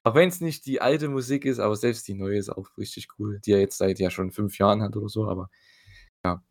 Auch 0.03 0.15
wenn's 0.15 0.41
nicht 0.41 0.65
die 0.67 0.81
alte 0.81 1.09
Musik 1.09 1.45
ist, 1.45 1.59
aber 1.59 1.75
selbst 1.75 2.07
die 2.07 2.13
neue 2.15 2.37
ist 2.37 2.49
auch 2.49 2.69
richtig 2.77 3.07
cool, 3.19 3.39
die 3.41 3.51
er 3.53 3.59
jetzt 3.59 3.77
seit 3.77 3.99
ja 3.99 4.09
schon 4.11 4.31
5 4.31 4.57
Jahren 4.59 4.81
hat 4.83 4.95
oder 4.95 5.09
so, 5.09 5.27
aber 5.27 5.49
ja. 6.25 6.41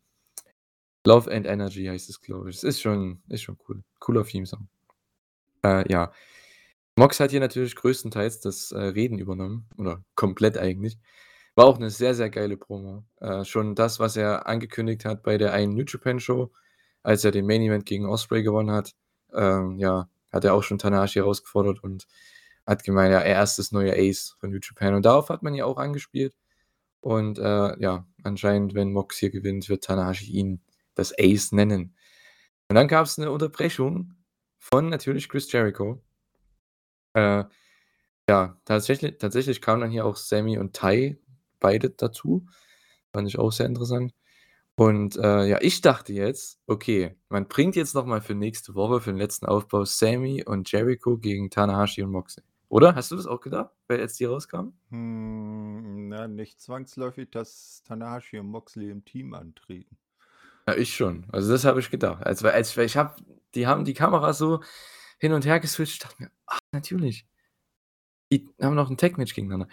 Love 1.05 1.31
and 1.31 1.45
Energy 1.47 1.85
heißt 1.85 2.09
es, 2.09 2.21
glaube 2.21 2.49
ich. 2.49 2.57
Es 2.57 2.63
ist 2.63 2.81
schon 2.81 3.21
ist 3.29 3.41
schon 3.43 3.57
cool. 3.69 3.83
Cooler 3.99 4.25
Theme-Song. 4.25 4.67
Äh, 5.63 5.91
ja. 5.91 6.11
Mox 6.97 7.19
hat 7.19 7.31
hier 7.31 7.39
natürlich 7.41 7.75
größtenteils 7.75 8.41
das, 8.41 8.71
äh, 8.73 8.79
Reden 8.79 9.19
übernommen 9.19 9.67
oder 9.77 10.03
komplett 10.15 10.57
eigentlich. 10.57 10.97
War 11.55 11.65
auch 11.67 11.79
'ne 11.79 11.89
sehr, 11.91 12.15
sehr 12.15 12.29
geile 12.31 12.57
Promo. 12.57 13.05
Äh, 13.21 13.45
schon 13.45 13.75
das, 13.75 13.99
was 13.99 14.17
er 14.17 14.47
angekündigt 14.47 15.05
hat 15.05 15.23
bei 15.23 15.37
der 15.39 15.53
einen 15.53 15.75
New 15.75 15.85
Japan 15.87 16.19
Show, 16.19 16.51
als 17.03 17.23
er 17.25 17.31
den 17.31 17.47
Main 17.47 17.61
Event 17.63 17.85
gegen 17.87 18.05
Ospreay 18.07 18.43
gewonnen 18.43 18.71
hat, 18.71 18.95
ähm, 19.33 19.79
ja, 19.79 20.09
hat 20.31 20.45
er 20.45 20.53
auch 20.55 20.63
schon 20.63 20.79
Tanahashi 20.79 21.19
herausgefordert 21.19 21.83
und 21.83 22.07
hat 22.67 22.83
gemeint, 22.83 23.13
ja, 23.13 23.19
er 23.21 23.43
ist 23.43 23.57
das 23.59 23.71
neue 23.71 23.93
Ace 23.95 24.35
von 24.39 24.51
New 24.51 24.59
Japan. 24.61 24.95
Und 24.95 25.05
darauf 25.05 25.29
hat 25.29 25.43
man 25.43 25.55
ja 25.55 25.65
auch 25.65 25.77
angespielt. 25.77 26.35
Und, 27.01 27.39
äh, 27.39 27.79
ja, 27.81 28.07
anscheinend, 28.23 28.75
wenn 28.75 28.93
Mox 28.93 29.17
hier 29.19 29.31
gewinnt, 29.31 29.69
wird 29.69 29.83
Tanahashi 29.85 30.31
ihn 30.31 30.61
das 30.95 31.13
Ace 31.19 31.51
nennen. 31.53 31.95
Und 32.69 32.75
dann 32.77 32.87
gab's 32.89 33.17
'ne 33.19 33.31
Unterbrechung 33.31 34.15
von 34.59 34.89
natürlich 34.89 35.29
Chris 35.29 35.51
Jericho. 35.51 36.01
Äh, 37.15 37.43
ja, 38.29 38.57
tatsächlich 38.65 39.17
tatsächlich 39.19 39.61
kamen 39.61 39.81
dann 39.81 39.91
hier 39.91 40.05
auch 40.05 40.17
Sammy 40.17 40.57
und 40.59 40.75
Tai 40.75 41.17
beide 41.59 41.89
dazu. 41.91 42.47
Fand 43.13 43.27
ich 43.27 43.39
auch 43.39 43.51
sehr 43.51 43.67
interessant. 43.67 44.13
Und, 44.79 45.17
äh, 45.17 45.45
ja, 45.47 45.57
ich 45.61 45.81
dachte 45.81 46.13
jetzt: 46.13 46.59
„Okay, 46.67 47.15
man 47.29 47.47
bringt 47.47 47.75
jetzt 47.75 47.95
noch 47.95 48.05
mal 48.05 48.21
für 48.21 48.35
nächste 48.35 48.75
Woche, 48.75 49.01
für 49.01 49.09
den 49.11 49.17
letzten 49.17 49.47
Aufbau 49.47 49.85
Sammy 49.85 50.43
und 50.45 50.71
Jericho 50.71 51.17
gegen 51.17 51.49
Tanahashi 51.49 52.03
und 52.03 52.11
Moxley.“ 52.11 52.43
Oder? 52.69 52.93
Hast 52.93 53.09
du 53.09 53.15
das 53.15 53.25
auch 53.25 53.41
gedacht, 53.41 53.71
weil 53.87 53.99
als 54.01 54.13
die 54.17 54.25
rauskamen? 54.25 54.77
Hm, 54.91 56.07
na, 56.09 56.27
nicht 56.29 56.61
zwangsläufig, 56.61 57.29
dass 57.31 57.83
Tanahashi 57.83 58.39
und 58.39 58.47
Moxley 58.47 58.89
im 58.89 59.03
Team 59.03 59.33
antreten. 59.33 59.97
Ja, 60.67 60.75
ich 60.75 60.93
schon. 60.93 61.25
Also, 61.31 61.51
das 61.53 61.63
habe 61.63 61.79
ich 61.79 61.89
gedacht. 61.89 62.25
Als 62.25 62.43
weil 62.43 62.51
als 62.51 62.75
ich 62.77 62.97
habe 62.97 63.15
die 63.55 63.67
haben 63.67 63.85
die 63.85 63.93
Kamera 63.93 64.33
so 64.33 64.61
hin 65.17 65.31
und 65.33 65.45
her 65.45 65.59
geswitcht. 65.61 65.93
Ich 65.93 65.99
dachte 65.99 66.21
mir: 66.23 66.31
„Ach, 66.45 66.59
natürlich.“ 66.73 67.23
Die 68.31 68.49
haben 68.61 68.75
noch 68.75 68.89
'n 68.89 68.97
Tag-Match 68.97 69.33
gegeneinander. 69.33 69.67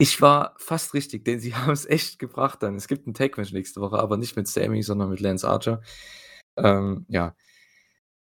Ich 0.00 0.20
war 0.20 0.54
fast 0.58 0.94
richtig, 0.94 1.24
denn 1.24 1.40
sie 1.40 1.54
haben's 1.54 1.86
echt 1.86 2.18
gebracht 2.18 2.62
dann. 2.62 2.76
Es 2.76 2.88
gibt 2.88 3.06
'n 3.06 3.14
Tag-Match 3.14 3.52
nächste 3.52 3.80
Woche, 3.80 3.98
aber 3.98 4.16
nicht 4.16 4.36
mit 4.36 4.48
Sammy, 4.48 4.82
sondern 4.82 5.10
mit 5.10 5.20
Lance 5.20 5.48
Archer. 5.48 5.80
Ähm, 6.56 7.06
ja. 7.08 7.34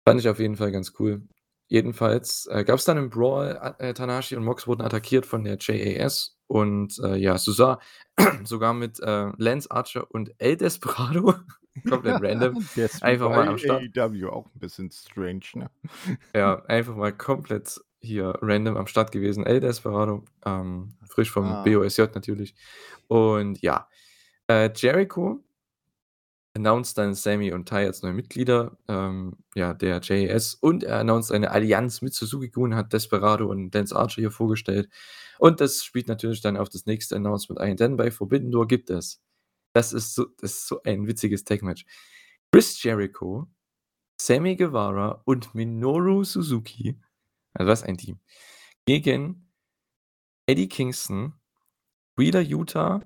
Fand 0.06 0.20
ich 0.20 0.28
auf 0.28 0.38
jeden 0.38 0.56
Fall 0.56 0.70
ganz 0.72 0.92
cool. 0.98 1.22
jedenfalls, 1.68 2.46
äh, 2.52 2.62
gab's 2.64 2.84
dann 2.84 2.98
'nen 2.98 3.08
Brawl. 3.10 3.56
A 3.58 3.70
äh, 3.78 3.94
Tanahashi 3.94 4.36
und 4.36 4.44
Mox 4.44 4.66
wurden 4.66 4.82
attackiert 4.82 5.24
von 5.24 5.44
der 5.44 5.56
JAS 5.58 6.36
und, 6.46 6.98
äh, 7.02 7.16
ja, 7.16 7.38
sogar 7.38 7.80
sogar 8.44 8.74
mit, 8.74 9.00
äh, 9.00 9.30
Lance 9.38 9.70
Archer 9.70 10.10
und 10.10 10.30
El 10.38 10.56
Desperado, 10.58 11.34
komplett 11.86 12.20
random, 12.20 12.58
wie 12.74 12.86
einfach 13.00 13.30
mal 13.30 13.46
am 13.48 13.56
Start. 13.58 13.86
AEW 13.96 14.28
auch 14.30 14.46
'n 14.54 14.58
bisschen 14.58 14.90
strange, 14.90 15.40
ne? 15.54 15.70
Ja, 16.36 16.64
einfach 16.66 16.96
mal 16.96 17.12
komplett 17.16 17.80
hier 18.04 18.38
random 18.42 18.76
am 18.76 18.86
Start 18.86 19.12
gewesen. 19.12 19.44
El 19.46 19.60
Desperado, 19.60 20.24
ähm, 20.46 20.94
frisch 21.08 21.30
vom 21.30 21.46
Ah. 21.46 21.62
BOSJ 21.64 22.02
natürlich. 22.14 22.54
Und 23.08 23.60
ja, 23.62 23.88
äh, 24.48 24.70
Jericho 24.74 25.42
announced 26.56 26.96
dann 26.98 27.14
Sammy 27.14 27.52
und 27.52 27.68
Tai 27.68 27.86
als 27.86 28.02
neue 28.02 28.12
Mitglieder, 28.12 28.78
ähm, 28.88 29.36
ja, 29.56 29.74
der 29.74 30.00
JAS 30.02 30.54
und 30.54 30.84
er 30.84 30.98
announced 31.00 31.32
eine 31.34 31.50
Allianz 31.50 32.00
mit 32.02 32.14
Suzuki-Gun, 32.14 32.76
hat 32.76 32.92
Desperado 32.92 33.46
und 33.50 33.74
Lance 33.74 33.94
Archer 33.96 34.22
hier 34.22 34.30
vorgestellt. 34.30 34.88
Und 35.38 35.60
das 35.60 35.82
spielt 35.84 36.06
natürlich 36.08 36.42
dann 36.42 36.56
auf 36.56 36.68
das 36.68 36.86
nächste 36.86 37.16
Announcement 37.16 37.60
ein, 37.60 37.76
denn 37.76 37.96
bei 37.96 38.10
Forbidden 38.12 38.50
Door 38.52 38.68
gibt 38.68 38.90
es 38.90 39.20
das 39.74 39.92
ist 39.92 40.14
so 40.14 40.26
das 40.40 40.52
ist 40.52 40.68
so 40.68 40.80
ein 40.84 41.06
witziges 41.08 41.44
Tag-Match. 41.44 41.84
Chris 42.52 42.80
Jericho, 42.82 43.48
Sammy 44.20 44.56
Guevara 44.56 45.22
und 45.24 45.54
Minoru 45.54 46.24
Suzuki, 46.24 47.00
also 47.54 47.70
was 47.70 47.82
ein 47.82 47.96
Team, 47.96 48.18
gegen 48.86 49.48
Eddie 50.46 50.68
Kingston, 50.68 51.32
Wheeler 52.16 52.40
Yuta 52.40 53.00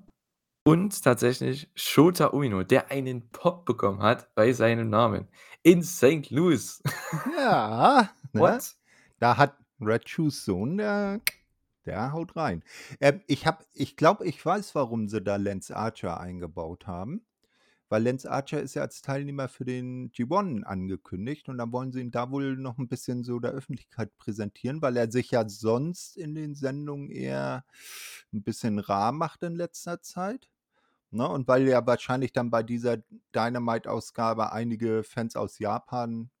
und 0.63 1.01
tatsächlich 1.03 1.69
Shota 1.75 2.27
Umino, 2.27 2.63
der 2.63 2.91
einen 2.91 3.29
Pop 3.29 3.65
bekommen 3.65 4.01
hat 4.01 4.33
bei 4.35 4.51
seinem 4.53 4.89
Namen 4.89 5.27
in 5.63 5.83
St. 5.83 6.29
Louis. 6.29 6.81
Ja, 7.37 8.09
ne? 8.33 8.59
Da 9.19 9.37
hat 9.37 9.57
Red 9.79 10.07
Shoes 10.09 10.45
Sohn, 10.45 10.77
der 10.77 11.21
der 11.85 12.11
haut 12.11 12.35
rein. 12.35 12.63
Ähm, 12.99 13.21
ich 13.25 13.45
ich 13.73 13.95
glaube, 13.95 14.25
ich 14.25 14.45
weiß, 14.45 14.75
warum 14.75 15.07
sie 15.07 15.21
da 15.21 15.37
Lance 15.37 15.75
Archer 15.75 16.19
eingebaut 16.19 16.85
haben, 16.85 17.25
weil 17.89 18.03
Lance 18.03 18.29
Archer 18.31 18.61
ist 18.61 18.75
ja 18.75 18.83
als 18.83 19.01
Teilnehmer 19.01 19.49
für 19.49 19.65
den 19.65 20.11
G1 20.11 20.63
angekündigt 20.63 21.49
und 21.49 21.57
dann 21.57 21.71
wollen 21.73 21.91
sie 21.91 22.01
ihn 22.01 22.11
da 22.11 22.31
wohl 22.31 22.57
noch 22.57 22.77
'n 22.79 22.87
bisschen 22.89 23.23
so 23.23 23.39
der 23.39 23.51
Öffentlichkeit 23.51 24.17
präsentieren, 24.17 24.81
weil 24.81 24.97
er 24.97 25.11
sich 25.11 25.31
ja 25.31 25.47
sonst 25.49 26.17
in 26.17 26.35
den 26.35 26.55
Sendungen 26.55 27.09
eher 27.11 27.65
'n 28.33 28.43
bisschen 28.43 28.79
rar 28.79 29.11
macht 29.13 29.43
in 29.43 29.55
letzter 29.55 30.01
Zeit, 30.01 30.49
ne? 31.11 31.27
Und 31.29 31.47
weil 31.49 31.67
ja 31.67 31.85
wahrscheinlich 31.87 32.33
dann 32.33 32.51
bei 32.51 32.63
dieser 32.63 32.97
Dynamite-Ausgabe 33.35 34.51
einige 34.53 35.03
Fans 35.03 35.35
aus 35.37 35.59
Japan 35.59 36.31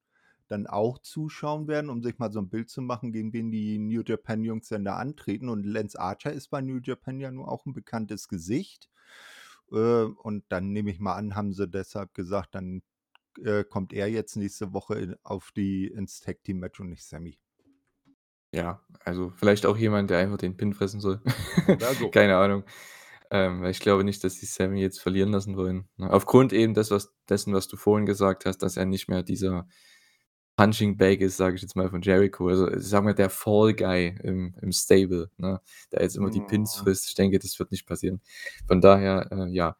dann 0.49 0.67
auch 0.67 0.99
zuschauen 0.99 1.67
werden, 1.69 1.89
um 1.91 2.03
sich 2.03 2.19
mal 2.19 2.31
so 2.33 2.39
'n 2.41 2.49
Bild 2.49 2.69
zu 2.71 2.81
machen, 2.83 3.13
gegen 3.13 3.33
wen 3.33 3.51
die 3.51 3.79
New 3.79 4.03
Japan 4.05 4.43
Jungs 4.45 4.69
denn 4.69 4.85
da 4.85 4.97
antreten. 4.97 5.49
Und 5.49 5.65
Lance 5.65 5.99
Archer 5.99 6.33
ist 6.33 6.49
bei 6.49 6.61
New 6.61 6.79
Japan 6.83 7.19
ja 7.21 7.31
nun 7.31 7.45
auch 7.47 7.65
'n 7.67 7.73
bekanntes 7.73 8.27
Gesicht. 8.29 8.89
Äh, 9.71 10.03
und 10.05 10.43
dann 10.49 10.71
nehme 10.71 10.91
ich 10.91 10.99
mal 10.99 11.15
an, 11.15 11.35
haben 11.35 11.53
sie 11.53 11.67
deshalb 11.67 12.13
gesagt, 12.13 12.55
dann, 12.55 12.81
äh, 13.43 13.63
kommt 13.63 13.93
er 13.93 14.07
jetzt 14.07 14.35
nächste 14.35 14.73
Woche 14.73 14.95
in 14.95 15.15
auf 15.23 15.51
die 15.55 15.87
ins 15.87 16.19
Tag-Team-Match 16.19 16.79
und 16.79 16.89
nicht 16.89 17.05
Sammy. 17.05 17.39
Ja, 18.51 18.81
also 19.05 19.31
vielleicht 19.35 19.65
auch 19.65 19.77
jemand, 19.77 20.09
der 20.09 20.17
einfach 20.17 20.37
den 20.37 20.57
Pin 20.57 20.73
fressen 20.73 20.99
soll. 20.99 21.21
So. 21.99 22.09
Keine 22.11 22.37
Ahnung. 22.37 22.63
Ähm, 23.31 23.61
weil 23.61 23.71
ich 23.71 23.79
glaube 23.79 24.03
nicht, 24.03 24.23
dass 24.23 24.35
sie 24.35 24.47
Sammy 24.47 24.81
jetzt 24.81 24.99
verlieren 24.99 25.29
lassen 25.31 25.55
wollen, 25.55 25.87
ne? 25.97 26.11
Aufgrund 26.11 26.51
eben 26.51 26.73
des 26.73 26.89
was 26.89 27.13
dessen, 27.29 27.53
was 27.53 27.67
du 27.67 27.77
vorhin 27.77 28.07
gesagt 28.07 28.45
hast, 28.45 28.57
dass 28.59 28.75
er 28.75 28.85
nicht 28.85 29.07
mehr 29.07 29.21
dieser 29.21 29.67
Punching 30.59 30.97
Bag 30.97 31.21
ist, 31.21 31.37
sage 31.37 31.55
ich 31.55 31.61
jetzt 31.61 31.75
mal, 31.75 31.89
von 31.89 32.01
Jericho. 32.01 32.47
Also, 32.49 32.69
ich 32.71 32.83
sage 32.83 33.05
mal, 33.05 33.13
der 33.15 33.29
Fall 33.29 33.73
Guy 33.73 34.15
im 34.23 34.55
im 34.61 34.71
Stable, 34.73 35.29
ne, 35.37 35.61
der 35.91 36.01
jetzt 36.03 36.17
immer 36.17 36.29
die 36.31 36.41
Pins 36.41 36.75
Mhm. 36.77 36.83
frisst. 36.83 37.07
Ich 37.09 37.15
denke, 37.15 37.39
das 37.39 37.57
wird 37.59 37.71
nicht 37.71 37.85
passieren. 37.87 38.21
Von 38.67 38.81
daher, 38.81 39.29
äh, 39.31 39.47
ja. 39.53 39.77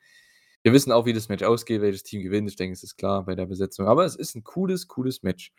Wir 0.63 0.73
wissen 0.73 0.91
auch, 0.91 1.05
wie 1.05 1.13
das 1.13 1.29
Match 1.29 1.43
ausgeht, 1.43 1.81
welches 1.81 2.03
Team 2.03 2.21
gewinnt. 2.23 2.49
Ich 2.49 2.55
denke, 2.57 2.73
es 2.73 2.83
ist 2.83 2.97
klar 2.97 3.25
bei 3.25 3.35
der 3.35 3.45
Besetzung. 3.47 3.87
Aber 3.87 4.05
es 4.05 4.15
ist 4.15 4.35
'n 4.35 4.43
cooles, 4.43 4.87
cooles 4.87 5.23
Match. 5.23 5.53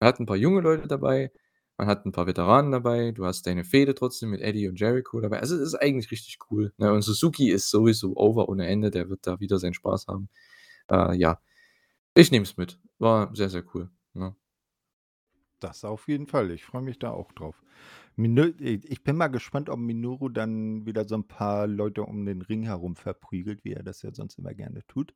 Man 0.00 0.08
hat 0.08 0.20
'n 0.20 0.26
paar 0.26 0.36
junge 0.36 0.60
Leute 0.62 0.88
dabei, 0.88 1.32
man 1.78 1.88
hat 1.88 2.06
'n 2.06 2.12
paar 2.12 2.26
Veteranen 2.26 2.72
dabei, 2.72 3.12
du 3.12 3.26
hast 3.26 3.46
deine 3.46 3.64
Fehde 3.64 3.94
trotzdem 3.94 4.30
mit 4.30 4.40
Eddie 4.42 4.68
und 4.68 4.80
Jericho 4.80 5.20
dabei. 5.20 5.40
Also, 5.40 5.56
es 5.56 5.62
ist 5.62 5.74
eigentlich 5.76 6.10
richtig 6.12 6.38
cool, 6.50 6.72
ne? 6.78 6.92
Und 6.92 7.02
Suzuki 7.02 7.50
ist 7.50 7.70
sowieso 7.70 8.16
over 8.16 8.48
ohne 8.50 8.66
Ende, 8.68 8.90
der 8.90 9.08
wird 9.10 9.26
da 9.26 9.40
wieder 9.40 9.58
seinen 9.58 9.74
Spaß 9.74 10.06
haben. 10.08 10.28
Äh, 10.90 11.16
ja. 11.16 11.40
Ich 12.14 12.30
nehme 12.32 12.44
es 12.44 12.56
mit. 12.58 12.80
War 13.00 13.34
sehr, 13.36 13.50
sehr 13.50 13.64
cool, 13.74 13.90
ne? 14.14 14.36
Das 15.62 15.84
auf 15.84 16.08
jeden 16.08 16.26
Fall. 16.26 16.50
Ich 16.50 16.64
freue 16.64 16.82
mich 16.82 16.98
da 16.98 17.10
auch 17.10 17.32
drauf. 17.32 17.62
Ich 18.16 19.04
bin 19.04 19.16
mal 19.16 19.28
gespannt, 19.28 19.68
ob 19.70 19.78
Minoru 19.78 20.28
dann 20.28 20.86
wieder 20.86 21.06
so 21.08 21.14
'n 21.16 21.26
paar 21.28 21.66
Leute 21.66 22.02
um 22.04 22.24
den 22.26 22.42
Ring 22.42 22.62
herum 22.64 22.96
verprügelt, 22.96 23.64
wie 23.64 23.72
er 23.72 23.82
das 23.82 24.02
ja 24.02 24.12
sonst 24.14 24.38
immer 24.38 24.54
gerne 24.54 24.86
tut. 24.86 25.14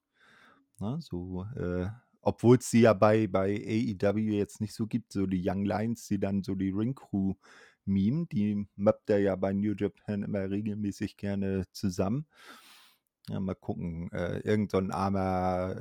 Ne, 0.80 0.99
so, 1.01 1.45
äh 1.57 1.88
obwohl's 2.22 2.70
sie 2.70 2.82
ja 2.82 2.95
bei 2.95 3.28
bei 3.28 3.57
AEW 3.57 4.18
jetzt 4.34 4.61
nicht 4.61 4.74
so 4.74 4.86
gibt, 4.86 5.12
so 5.12 5.26
die 5.26 5.43
Young 5.49 5.64
Lions, 5.64 6.09
die 6.09 6.20
dann 6.20 6.43
so 6.45 6.55
die 6.57 6.70
Ring 6.70 6.95
Crew 6.95 7.34
mimen. 7.86 8.28
Die 8.30 8.66
mappt 8.76 9.11
er 9.11 9.20
ja 9.20 9.36
bei 9.36 9.53
New 9.55 9.74
Japan 9.78 10.22
immer 10.24 10.51
regelmäßig 10.51 11.16
gerne 11.18 11.64
zusammen. 11.72 12.26
Ja, 13.31 13.39
mal 13.39 13.55
gucken. 13.55 14.11
Äh, 14.12 14.41
irgend 14.41 14.72
so 14.72 14.78
'n 14.78 14.91
armer, 14.91 15.76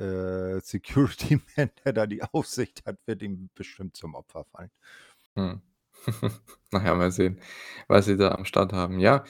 äh, 0.58 0.60
Security-Man, 0.62 1.72
der 1.84 1.93
da 1.93 2.06
die 2.06 2.22
Aufsicht 2.22 2.86
hat, 2.86 2.97
wird 3.08 3.24
ihm 3.24 3.50
bestimmt 3.56 3.97
zum 3.97 4.14
Opfer 4.16 4.45
fallen. 4.45 4.70
Mhm. 5.38 5.62
Na 6.72 6.84
ja, 6.86 6.95
mal 6.95 7.12
sehen, 7.12 7.39
was 7.88 8.06
sie 8.06 8.18
da 8.18 8.32
am 8.34 8.45
Start 8.45 8.74
haben. 8.74 9.00
Ja, 9.00 9.24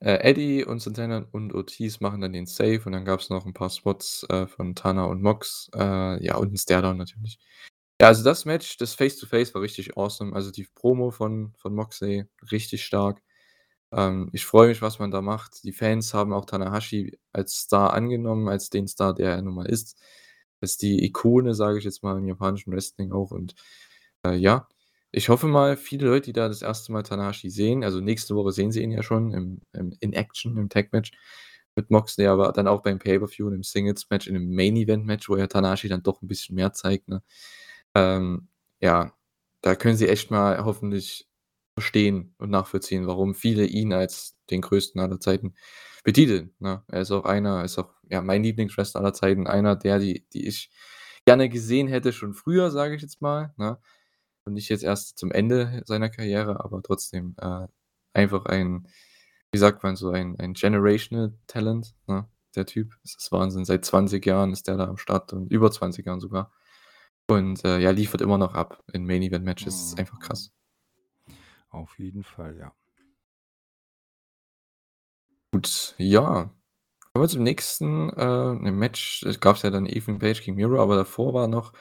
äh, 0.00 0.14
Eddie 0.30 0.64
und 0.64 0.80
Santana 0.82 1.26
und 1.32 1.54
Ortiz 1.54 2.00
machen 2.00 2.20
dann 2.22 2.32
den 2.34 2.46
Save 2.46 2.82
und 2.86 2.92
dann 2.92 3.04
gab's 3.06 3.30
noch 3.30 3.46
'n 3.46 3.54
paar 3.54 3.70
Spots, 3.70 4.24
äh, 4.30 4.46
von 4.48 4.74
Tana 4.76 5.04
und 5.06 5.22
Mox, 5.22 5.70
äh, 5.76 6.24
ja, 6.24 6.36
und 6.36 6.52
'n 6.52 6.58
Staredown 6.58 6.96
natürlich. 6.98 7.38
Ja, 8.00 8.08
also 8.08 8.24
das 8.24 8.44
Match, 8.46 8.76
das 8.78 8.94
Face 8.94 9.18
to 9.18 9.26
Face 9.26 9.54
war 9.54 9.62
richtig 9.62 9.96
awesome. 9.98 10.34
Also 10.34 10.50
die 10.52 10.66
Promo 10.74 11.10
von 11.12 11.54
von 11.58 11.74
Moxley 11.74 12.26
richtig 12.52 12.84
stark. 12.86 13.22
Ähm, 13.92 14.28
ich 14.32 14.46
freue 14.46 14.68
mich, 14.68 14.82
was 14.82 14.98
man 14.98 15.10
da 15.10 15.20
macht. 15.22 15.64
Die 15.64 15.72
Fans 15.72 16.14
haben 16.14 16.32
auch 16.32 16.44
Tanahashi 16.44 17.18
als 17.32 17.54
Star 17.56 17.92
angenommen, 17.92 18.48
als 18.48 18.70
den 18.70 18.86
Star, 18.88 19.14
der 19.14 19.32
er 19.32 19.42
nun 19.42 19.54
mal 19.54 19.66
ist. 19.66 19.98
Ist 20.60 20.82
die 20.82 21.04
Ikone, 21.04 21.54
sage 21.54 21.78
ich 21.78 21.84
jetzt 21.84 22.02
mal, 22.02 22.18
im 22.18 22.26
japanischen 22.26 22.72
Wrestling 22.72 23.12
auch 23.12 23.30
und, 23.32 23.54
äh, 24.26 24.34
ja, 24.36 24.68
ich 25.12 25.28
hoffe 25.28 25.46
mal, 25.48 25.76
viele 25.76 26.06
Leute, 26.08 26.26
die 26.26 26.32
da 26.34 26.46
das 26.48 26.62
1. 26.62 26.92
Mal 26.92 27.02
Tanahashi 27.02 27.50
sehen 27.50 27.82
also 27.84 28.00
nächste 28.00 28.36
Woche 28.36 28.52
sehen 28.52 28.70
sie 28.72 28.82
ihn 28.82 28.92
ja 28.92 29.02
schon 29.02 29.32
im 29.34 29.60
im 29.72 29.92
in 30.00 30.12
Action, 30.12 30.56
im 30.58 30.68
Tag-Match 30.68 31.10
mit 31.76 31.90
Moxley, 31.90 32.26
aber 32.26 32.52
dann 32.52 32.68
auch 32.68 32.82
beim 32.82 32.98
Pay-per-View 33.00 33.46
und 33.48 33.54
im 33.54 33.62
Singles-Match, 33.64 34.26
in 34.28 34.34
'nem 34.34 34.54
Main-Event-Match, 34.54 35.28
wo 35.28 35.36
ja 35.36 35.46
Tanahashi 35.48 35.88
dann 35.88 36.02
doch 36.04 36.22
'n 36.22 36.28
bisschen 36.28 36.54
mehr 36.56 36.72
zeigt, 36.74 37.08
ne? 37.08 37.22
Ähm, 37.96 38.48
ja, 38.80 39.12
da 39.62 39.74
können 39.76 39.96
sie 39.96 40.08
echt 40.08 40.30
mal 40.30 40.64
hoffentlich 40.64 41.26
verstehen 41.76 42.34
und 42.38 42.50
nachvollziehen, 42.50 43.06
warum 43.06 43.34
viele 43.34 43.64
ihn 43.66 43.92
als 43.92 44.36
den 44.50 44.60
Größten 44.62 45.00
aller 45.00 45.20
Zeiten 45.20 45.54
betiteln, 46.04 46.54
ne? 46.60 46.82
Er 46.88 47.02
ist 47.02 47.10
auch 47.12 47.24
einer 47.24 47.64
ist 47.64 47.78
auch, 47.78 47.90
ja, 48.10 48.22
mein 48.22 48.42
Lieblingswrestler 48.42 49.00
aller 49.02 49.12
Zeiten, 49.14 49.46
einer 49.46 49.76
der, 49.76 49.98
die 49.98 50.26
die 50.32 50.46
ich 50.48 50.70
gerne 51.26 51.48
gesehen 51.48 51.88
hätte 51.88 52.12
schon 52.12 52.34
früher, 52.34 52.70
sage 52.70 52.94
ich 52.96 53.02
jetzt 53.02 53.20
mal, 53.22 53.52
ne? 53.58 53.78
Und 54.46 54.54
nicht 54.54 54.68
jetzt 54.70 54.84
erst 54.84 55.18
zum 55.18 55.30
Ende 55.32 55.82
seiner 55.86 56.08
Karriere, 56.10 56.64
aber 56.64 56.82
trotzdem, 56.82 57.34
äh, 57.40 57.66
einfach 58.14 58.46
ein 58.46 58.88
wie 59.52 59.58
sagt 59.58 59.82
man 59.82 59.96
so, 59.96 60.10
ein 60.10 60.38
ein 60.40 60.54
Generational 60.54 61.34
Talent, 61.48 61.94
ne, 62.08 62.28
der 62.56 62.66
Typ. 62.66 62.94
Das 63.02 63.16
ist 63.16 63.32
Wahnsinn. 63.32 63.64
Seit 63.64 63.84
20 63.84 64.24
Jahren 64.26 64.52
ist 64.52 64.68
der 64.68 64.76
da 64.78 64.86
am 64.88 64.96
Start 64.98 65.32
und 65.34 65.50
über 65.52 65.70
20 65.72 66.06
Jahren 66.06 66.20
sogar. 66.20 66.52
Und, 67.28 67.64
äh, 67.64 67.78
ja, 67.80 67.90
liefert 67.92 68.20
immer 68.22 68.38
noch 68.38 68.54
ab 68.54 68.82
in 68.92 69.06
Main-Event-Matches. 69.06 69.82
Ist 69.92 69.98
einfach 70.00 70.18
Mhm. 70.18 70.20
krass. 70.20 70.52
Auf 71.72 71.98
jeden 71.98 72.24
Fall, 72.24 72.56
ja. 72.58 72.72
Gut, 75.54 75.94
ja. 75.98 76.48
Kommen 77.12 77.24
wir 77.24 77.28
zum 77.28 77.42
nächsten, 77.44 78.10
äh, 78.10 78.54
'nem 78.54 78.78
Match. 78.78 79.24
Es 79.24 79.40
gab's 79.40 79.62
ja 79.62 79.70
dann 79.70 79.86
Ethan 79.86 80.18
Page 80.20 80.42
gegen 80.44 80.56
Miro, 80.56 80.80
aber 80.82 80.96
davor 80.96 81.34
war 81.34 81.48
noch 81.48 81.72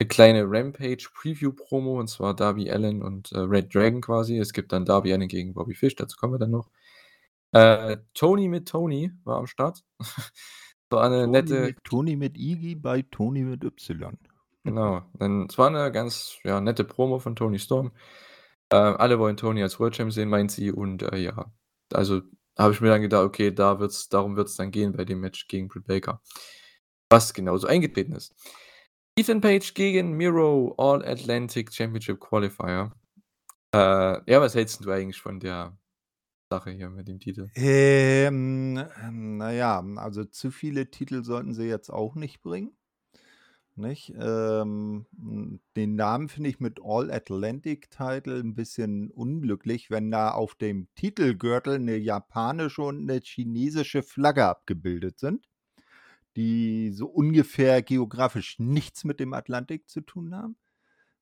'ne 0.00 0.08
kleine 0.08 0.44
Rampage-Preview-Promo, 0.48 2.00
und 2.00 2.08
zwar 2.08 2.34
Darby 2.34 2.70
Allin 2.72 3.02
und, 3.02 3.32
äh, 3.32 3.38
Red 3.40 3.74
Dragon 3.74 4.00
quasi. 4.02 4.38
Es 4.38 4.52
gibt 4.52 4.72
dann 4.72 4.84
Darby 4.86 5.12
Allin 5.14 5.28
gegen 5.28 5.54
Bobby 5.54 5.74
Fish, 5.74 5.96
dazu 5.96 6.16
kommen 6.18 6.34
wir 6.34 6.38
dann 6.40 6.50
noch. 6.52 6.70
Äh, 7.52 7.98
Tony 8.14 8.48
mit 8.48 8.68
Tony 8.68 9.12
war 9.24 9.38
am 9.38 9.46
Start. 9.48 9.84
War 10.90 11.08
'ne 11.10 11.28
Tony 11.28 11.28
nette 11.28 11.56
mit 11.56 11.82
Tony 11.84 12.16
mit 12.16 12.36
Iggy 12.36 12.74
bei 12.76 13.02
Tony 13.02 13.42
mit 13.42 13.64
Y. 13.64 14.18
Genau. 14.66 15.02
Dann 15.18 15.46
es 15.50 15.58
war 15.58 15.68
'ne 15.70 15.92
ganz, 15.92 16.38
ja, 16.42 16.58
nette 16.60 16.84
Promo 16.84 17.18
von 17.18 17.36
Toni 17.36 17.58
Storm. 17.58 17.92
Äh, 18.70 18.76
alle 18.76 19.18
wollen 19.18 19.36
Tony 19.36 19.62
als 19.62 19.78
World 19.80 19.94
Champ 19.94 20.12
sehen, 20.12 20.28
meint 20.28 20.50
sie 20.50 20.72
und, 20.72 21.02
äh, 21.02 21.16
ja. 21.18 21.52
Also, 21.92 22.22
habe 22.58 22.72
ich 22.72 22.80
mir 22.80 22.88
dann 22.88 23.02
gedacht: 23.02 23.24
„Okay, 23.24 23.52
da 23.52 23.78
wird's 23.80 24.08
darum 24.08 24.36
wird's 24.36 24.56
dann 24.56 24.70
gehen 24.70 24.92
bei 24.92 25.04
dem 25.04 25.20
Match 25.20 25.48
gegen 25.48 25.68
Britt 25.68 25.86
Baker.“ 25.86 26.20
Was 27.10 27.34
genauso 27.34 27.66
eingetreten 27.68 28.12
ist. 28.14 28.34
Ethan 29.18 29.40
Page 29.40 29.74
gegen 29.74 30.12
Miro, 30.14 30.74
All 30.78 31.04
Atlantic 31.06 31.72
Championship 31.72 32.20
Qualifier. 32.20 32.92
Äh, 33.74 33.78
ja, 34.30 34.40
was 34.40 34.54
hältst 34.54 34.84
du 34.84 34.90
eigentlich 34.90 35.20
von 35.20 35.40
der 35.40 35.76
Sache 36.50 36.70
hier 36.72 36.90
mit 36.90 37.08
dem 37.08 37.20
Titel? 37.20 37.50
Ähm, 37.56 38.78
ähm, 39.02 39.36
na 39.38 39.52
ja, 39.52 39.84
also 39.96 40.24
zu 40.24 40.50
viele 40.50 40.90
Titel 40.90 41.24
sollten 41.24 41.54
sie 41.54 41.64
jetzt 41.64 41.90
auch 41.90 42.14
nicht 42.16 42.42
bringen. 42.42 42.76
Nicht? 43.78 44.12
Ähm, 44.16 45.04
hm, 45.18 45.60
den 45.74 45.96
Namen 45.96 46.28
finde 46.28 46.48
ich 46.48 46.60
mit 46.60 46.78
All 46.84 47.10
Atlantic 47.10 47.90
Title 47.90 48.38
'n 48.40 48.54
bisschen 48.54 49.10
unglücklich, 49.10 49.90
wenn 49.90 50.12
da 50.12 50.30
auf 50.30 50.54
dem 50.54 50.86
Titelgürtel 50.94 51.80
'ne 51.80 51.96
japanische 51.96 52.82
und 52.82 53.04
'ne 53.04 53.20
chinesische 53.20 54.04
Flagge 54.04 54.44
abgebildet 54.46 55.18
sind, 55.18 55.48
die 56.36 56.92
so 56.92 57.06
ungefähr 57.08 57.82
geografisch 57.82 58.58
nichts 58.60 59.04
mit 59.04 59.20
dem 59.20 59.34
Atlantik 59.34 59.88
zu 59.90 60.02
tun 60.02 60.34
haben. 60.34 60.56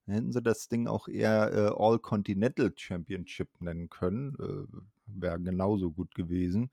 Dann 0.07 0.17
hätten 0.17 0.33
sie 0.33 0.43
das 0.43 0.69
Ding 0.69 0.89
auch 0.89 1.09
eher, 1.09 1.53
äh, 1.53 1.73
All 1.77 1.99
Continental 2.01 2.73
Championship 2.77 3.51
nennen 3.61 3.91
können, 3.91 4.37
äh, 4.41 4.67
wäre 5.07 5.41
genauso 5.41 5.93
gut 5.93 6.15
gewesen. 6.15 6.71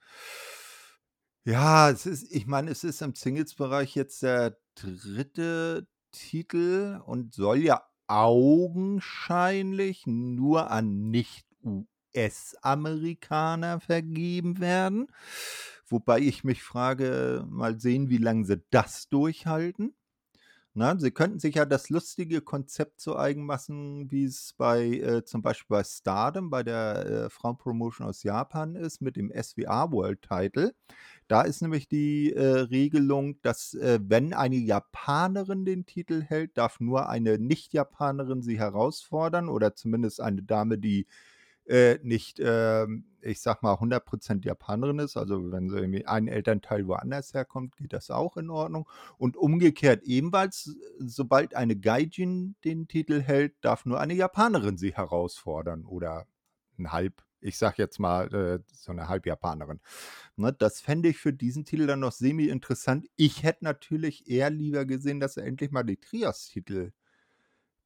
Ja, 1.49 1.89
es 1.89 2.05
ist 2.05 2.31
ich 2.31 2.45
meine, 2.45 2.69
es 2.69 2.83
ist 2.83 3.01
im 3.01 3.15
Singles-Bereich 3.15 3.95
jetzt 3.95 4.21
der 4.21 4.59
3. 4.75 5.81
Titel 6.11 7.01
und 7.07 7.33
soll 7.33 7.63
ja 7.63 7.81
augenscheinlich 8.05 10.05
nur 10.05 10.69
an 10.69 11.09
Nicht-US-Amerikaner 11.09 13.79
vergeben 13.79 14.59
werden. 14.59 15.07
Wobei 15.87 16.19
ich 16.19 16.43
mich 16.43 16.61
frage, 16.61 17.43
mal 17.49 17.79
sehen, 17.79 18.09
wie 18.09 18.17
lang 18.17 18.45
sie 18.45 18.61
das 18.69 19.09
durchhalten. 19.09 19.95
Ne, 20.75 20.95
sie 20.99 21.11
könnten 21.11 21.39
sich 21.39 21.55
ja 21.55 21.65
das 21.65 21.89
lustige 21.89 22.41
Konzept 22.41 23.01
zu 23.01 23.17
eigen 23.17 23.45
machen, 23.45 24.11
wie's 24.11 24.53
bei 24.55 24.85
äh, 24.99 25.25
zum 25.25 25.41
Beispiel 25.41 25.77
bei 25.77 25.83
Stardom, 25.83 26.49
bei 26.51 26.61
der, 26.63 27.05
äh, 27.25 27.29
Frauenpromotion 27.29 28.07
aus 28.07 28.21
Japan 28.23 28.75
ist 28.75 29.01
mit 29.01 29.15
dem 29.15 29.31
SWR 29.31 29.91
World 29.91 30.21
Title. 30.21 30.75
Da 31.29 31.43
ist 31.43 31.61
nämlich 31.61 31.87
die, 31.87 32.33
äh, 32.33 32.43
Regelung, 32.43 33.39
dass, 33.43 33.75
äh, 33.75 33.99
wenn 34.03 34.33
eine 34.33 34.55
Japanerin 34.57 35.63
den 35.63 35.85
Titel 35.85 36.23
hält, 36.23 36.57
darf 36.57 36.79
nur 36.79 37.07
eine 37.07 37.37
Nicht-Japanerin 37.37 38.41
sie 38.41 38.57
herausfordern 38.59 39.47
oder 39.47 39.75
zumindest 39.75 40.21
eine 40.21 40.41
Dame, 40.43 40.79
die, 40.79 41.05
äh, 41.67 41.99
nicht, 42.03 42.39
ähm, 42.43 43.05
ich 43.21 43.41
sage 43.41 43.59
mal, 43.61 43.79
100% 43.79 44.45
Japanerin 44.45 44.99
ist. 44.99 45.17
Also, 45.17 45.51
wenn 45.51 45.69
sie 45.69 45.77
irgendwie 45.77 46.07
ein 46.07 46.27
Elternteil 46.27 46.87
woanders 46.87 47.33
herkommt, 47.35 47.77
geht 47.77 47.93
das 47.93 48.09
auch 48.11 48.37
in 48.37 48.49
Ordnung. 48.49 48.89
Und 49.19 49.37
umgekehrt 49.37 50.03
ebenfalls, 50.05 50.75
sobald 50.99 51.53
eine 51.55 51.75
Gaijin 51.75 52.55
den 52.65 52.87
Titel 52.87 53.21
hält, 53.21 53.53
darf 53.61 53.85
nur 53.85 53.99
eine 53.99 54.15
Japanerin 54.15 54.77
sie 54.77 54.93
herausfordern 54.95 55.85
oder 55.85 56.25
'n 56.79 56.91
halb 56.91 57.21
ich 57.41 57.57
sage 57.57 57.75
jetzt 57.79 57.99
mal, 57.99 58.33
äh, 58.33 58.59
so 58.73 58.93
'ne 58.93 59.07
Halbjapanerin. 59.07 59.79
Ne, 60.37 60.53
das 60.53 60.81
fände 60.81 61.09
ich 61.09 61.17
für 61.17 61.33
diesen 61.33 61.65
Titel 61.65 61.87
dann 61.87 62.01
noch 62.01 62.11
semi-interessant. 62.13 63.07
Ich 63.17 63.43
hätte 63.43 63.65
natürlich 63.65 64.29
eher 64.29 64.49
lieber 64.49 64.85
gesehen, 64.85 65.19
dass 65.19 65.35
sie 65.35 65.43
endlich 65.43 65.71
mal 65.71 65.83
die 65.83 65.97
Trios-Titel 65.97 66.91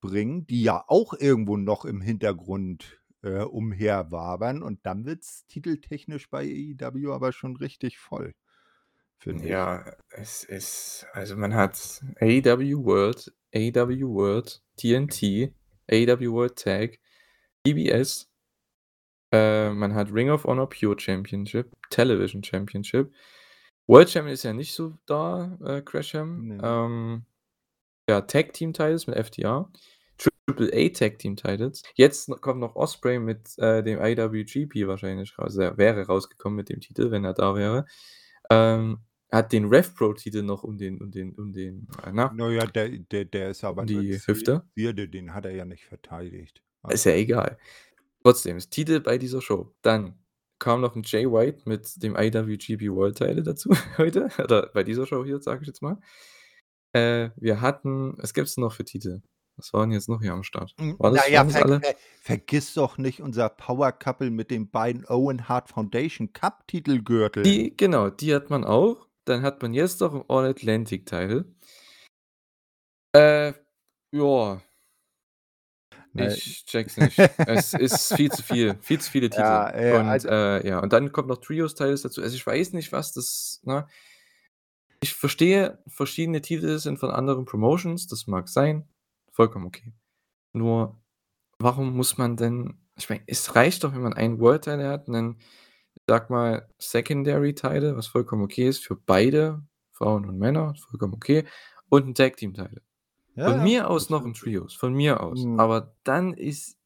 bringen, 0.02 0.48
die 0.48 0.64
ja 0.64 0.84
auch 0.88 1.14
irgendwo 1.14 1.58
noch 1.58 1.86
im 1.86 2.02
Hintergrund, 2.02 3.00
äh, 3.24 3.42
umherwabern 3.44 4.62
und 4.62 4.86
dann 4.86 5.06
wird's 5.06 5.48
titeltechnisch 5.48 6.30
bei 6.30 6.44
AEW 6.44 7.12
aber 7.14 7.32
schon 7.32 7.56
richtig 7.56 7.98
voll, 7.98 8.34
finde 9.18 9.46
ich. 9.46 9.50
Ja, 9.52 9.96
es 10.10 10.44
ist 10.44 11.08
also, 11.14 11.36
man 11.38 11.54
hat 11.54 12.02
AEW 12.20 12.84
World, 12.86 13.34
AEW 13.56 14.10
World, 14.10 14.62
TNT, 14.78 15.54
AEW 15.90 16.32
World 16.34 16.58
Tag, 16.58 17.00
TBS 17.66 18.30
äh, 19.34 19.72
man 19.72 19.96
hat 19.96 20.14
Ring 20.14 20.30
of 20.30 20.46
Honor 20.46 20.70
Pure 20.70 21.00
Championship, 21.00 21.72
Television 21.90 22.44
Championship. 22.44 23.12
World 23.88 24.10
Champion 24.10 24.34
ist 24.34 24.44
ja 24.44 24.54
nicht 24.54 24.74
so 24.74 24.94
da, 25.08 25.58
äh, 25.66 25.82
Gresham. 25.82 26.48
Ne. 26.48 26.60
Ähm, 26.64 27.26
ja, 28.08 28.22
Tag 28.22 28.54
Team 28.54 28.74
Titles 28.74 29.08
mit 29.08 29.18
FTR, 29.18 29.70
Triple 30.18 30.72
A 30.74 30.90
Tag 30.90 31.18
Team 31.20 31.36
Titles. 31.36 31.82
Jetzt 31.96 32.30
kommt 32.42 32.60
noch 32.60 32.76
Ospreay 32.76 33.20
mit, 33.20 33.58
äh, 33.58 33.82
dem 33.84 34.00
IWGP 34.00 34.88
wahrscheinlich 34.88 35.38
raus. 35.38 35.46
Also, 35.46 35.62
er 35.62 35.78
wäre 35.78 36.06
rausgekommen 36.06 36.58
mit 36.58 36.70
dem 36.70 36.80
Titel, 36.80 37.12
wenn 37.12 37.26
er 37.26 37.34
da 37.34 37.56
wäre. 37.56 37.86
Ähm, 38.50 39.00
hat 39.32 39.52
den 39.52 39.66
Rev 39.66 39.90
Pro 39.96 40.14
Titel 40.14 40.44
noch 40.44 40.64
um 40.64 40.78
den 40.78 41.02
um 41.02 41.10
den 41.10 41.34
um 41.36 41.54
den, 41.54 41.88
äh, 42.06 42.12
na 42.14 42.32
Na 42.36 42.50
ja, 42.52 42.68
der 42.68 42.90
der 42.90 43.26
der 43.26 43.50
ist 43.50 43.64
aber 43.64 43.84
die 43.84 44.20
Hüfte. 44.26 44.64
Zierde, 44.76 45.10
den 45.10 45.34
hat 45.34 45.46
er 45.46 45.52
ja 45.56 45.66
nicht 45.66 45.86
verteidigt. 45.86 46.62
Ist 46.90 47.06
ja 47.06 47.14
egal. 47.14 47.58
Trotzdem, 48.26 48.58
ist 48.58 48.72
Titel 48.72 49.02
bei 49.02 49.18
dieser 49.18 49.42
Show. 49.42 49.74
Dann 49.82 50.18
kam 50.60 50.80
noch 50.82 50.96
'n 50.96 51.04
Jay 51.04 51.26
White 51.30 51.64
mit 51.66 52.02
dem 52.02 52.16
IWGP 52.16 52.90
World 52.90 53.18
Title 53.18 53.44
dazu 53.44 53.70
heute 53.98 54.30
oder 54.42 54.70
bei 54.74 54.84
dieser 54.84 55.06
Show 55.06 55.26
hier, 55.26 55.42
sage 55.42 55.62
ich 55.62 55.68
jetzt 55.68 55.82
mal. 55.82 56.00
Äh, 56.94 57.32
wir 57.36 57.60
hatten 57.62 58.16
was 58.18 58.34
gibt's 58.34 58.58
noch 58.58 58.74
für 58.74 58.86
Titel? 58.86 59.22
Was 59.58 59.74
war 59.74 59.84
'n 59.84 59.92
jetzt 59.92 60.08
noch 60.10 60.22
hier 60.22 60.32
am 60.34 60.44
Start? 60.44 60.74
Hm, 60.80 60.98
War 61.00 61.12
das 61.12 61.28
ja, 61.30 61.40
waren 61.40 61.48
das 61.50 61.58
ver 61.58 61.66
alle? 61.66 61.80
ver 61.82 61.96
vergiss 62.22 62.74
doch 62.76 62.98
nicht 62.98 63.22
unser 63.22 63.50
Power 63.50 63.92
Couple 63.92 64.32
mit 64.32 64.52
den 64.52 64.70
beiden 64.72 65.06
Owen 65.08 65.50
Hart 65.50 65.70
Foundation 65.70 66.32
Cup 66.34 66.66
Titelgürteln. 66.68 67.44
Die 67.44 67.76
genau, 67.76 68.10
die 68.10 68.34
hat 68.34 68.50
man 68.50 68.64
auch. 68.64 69.08
Dann 69.26 69.42
hat 69.42 69.62
man 69.62 69.74
jetzt 69.74 70.00
noch 70.02 70.14
'n 70.14 70.24
All 70.30 70.46
Atlantic 70.46 71.06
Title. 71.06 71.46
Äh, 73.16 73.54
ja. 74.12 74.62
Ich 76.16 76.66
checke 76.68 76.88
es 76.90 76.98
nicht. 76.98 77.26
Es 77.44 77.74
ist 77.74 78.14
viel 78.14 78.32
zu 78.32 78.44
viel, 78.44 78.78
viel 78.82 79.00
zu 79.02 79.10
viele 79.12 79.30
Titel. 79.32 79.66
Ja, 79.66 79.70
äh, 79.72 80.00
Und, 80.00 80.08
also 80.08 80.30
äh, 80.30 80.66
ja, 80.68 80.80
und 80.80 80.94
dann 80.94 81.12
kommt 81.12 81.28
noch 81.28 81.38
Trios 81.38 81.74
Titles 81.76 82.04
dazu. 82.04 82.22
Also, 82.22 82.36
ich 82.36 82.46
weiß 82.46 82.74
nicht, 82.74 82.92
was 82.92 83.14
das 83.14 83.60
ne? 83.64 83.88
Ich 85.02 85.14
verstehe, 85.14 85.80
verschiedene 85.88 86.42
Titel 86.42 86.78
sind 86.80 86.98
von 87.00 87.12
anderen 87.12 87.46
Promotions, 87.46 88.08
das 88.08 88.28
mag 88.28 88.48
sein, 88.48 88.88
vollkommen 89.32 89.66
okay. 89.66 89.94
Nur, 90.54 91.02
warum 91.60 91.96
muss 91.96 92.18
man 92.18 92.38
denn 92.38 92.80
ich 92.98 93.10
meine, 93.10 93.24
es 93.28 93.56
reicht 93.56 93.84
doch, 93.86 93.94
wenn 93.94 94.02
man 94.04 94.14
einen 94.14 94.40
World 94.40 94.64
Title 94.66 94.88
hat, 94.90 95.08
'nen, 95.10 95.40
sage 96.10 96.34
mal, 96.34 96.70
Secondary 96.80 97.56
Title, 97.56 97.98
was 97.98 98.08
vollkommen 98.08 98.44
okay 98.44 98.68
ist 98.70 98.86
für 98.86 98.96
beide, 98.98 99.64
Frauen 99.94 100.26
und 100.28 100.40
Männer, 100.40 100.76
vollkommen 100.90 101.14
okay, 101.16 101.46
und 101.90 102.08
'n 102.08 102.16
Tag 102.16 102.38
Team 102.38 102.54
Title. 102.56 102.82
Ja, 103.36 103.48
Von 103.48 103.62
mir 103.62 103.90
aus 103.90 104.10
noch 104.10 104.24
'n 104.26 104.34
absolut. 104.34 104.34
Trios, 104.34 104.74
von 104.74 104.94
mir 104.94 105.22
aus. 105.22 105.48
Mhm. 105.48 105.58
Aber 105.58 105.96
dann 106.04 106.34
ist 106.34 106.78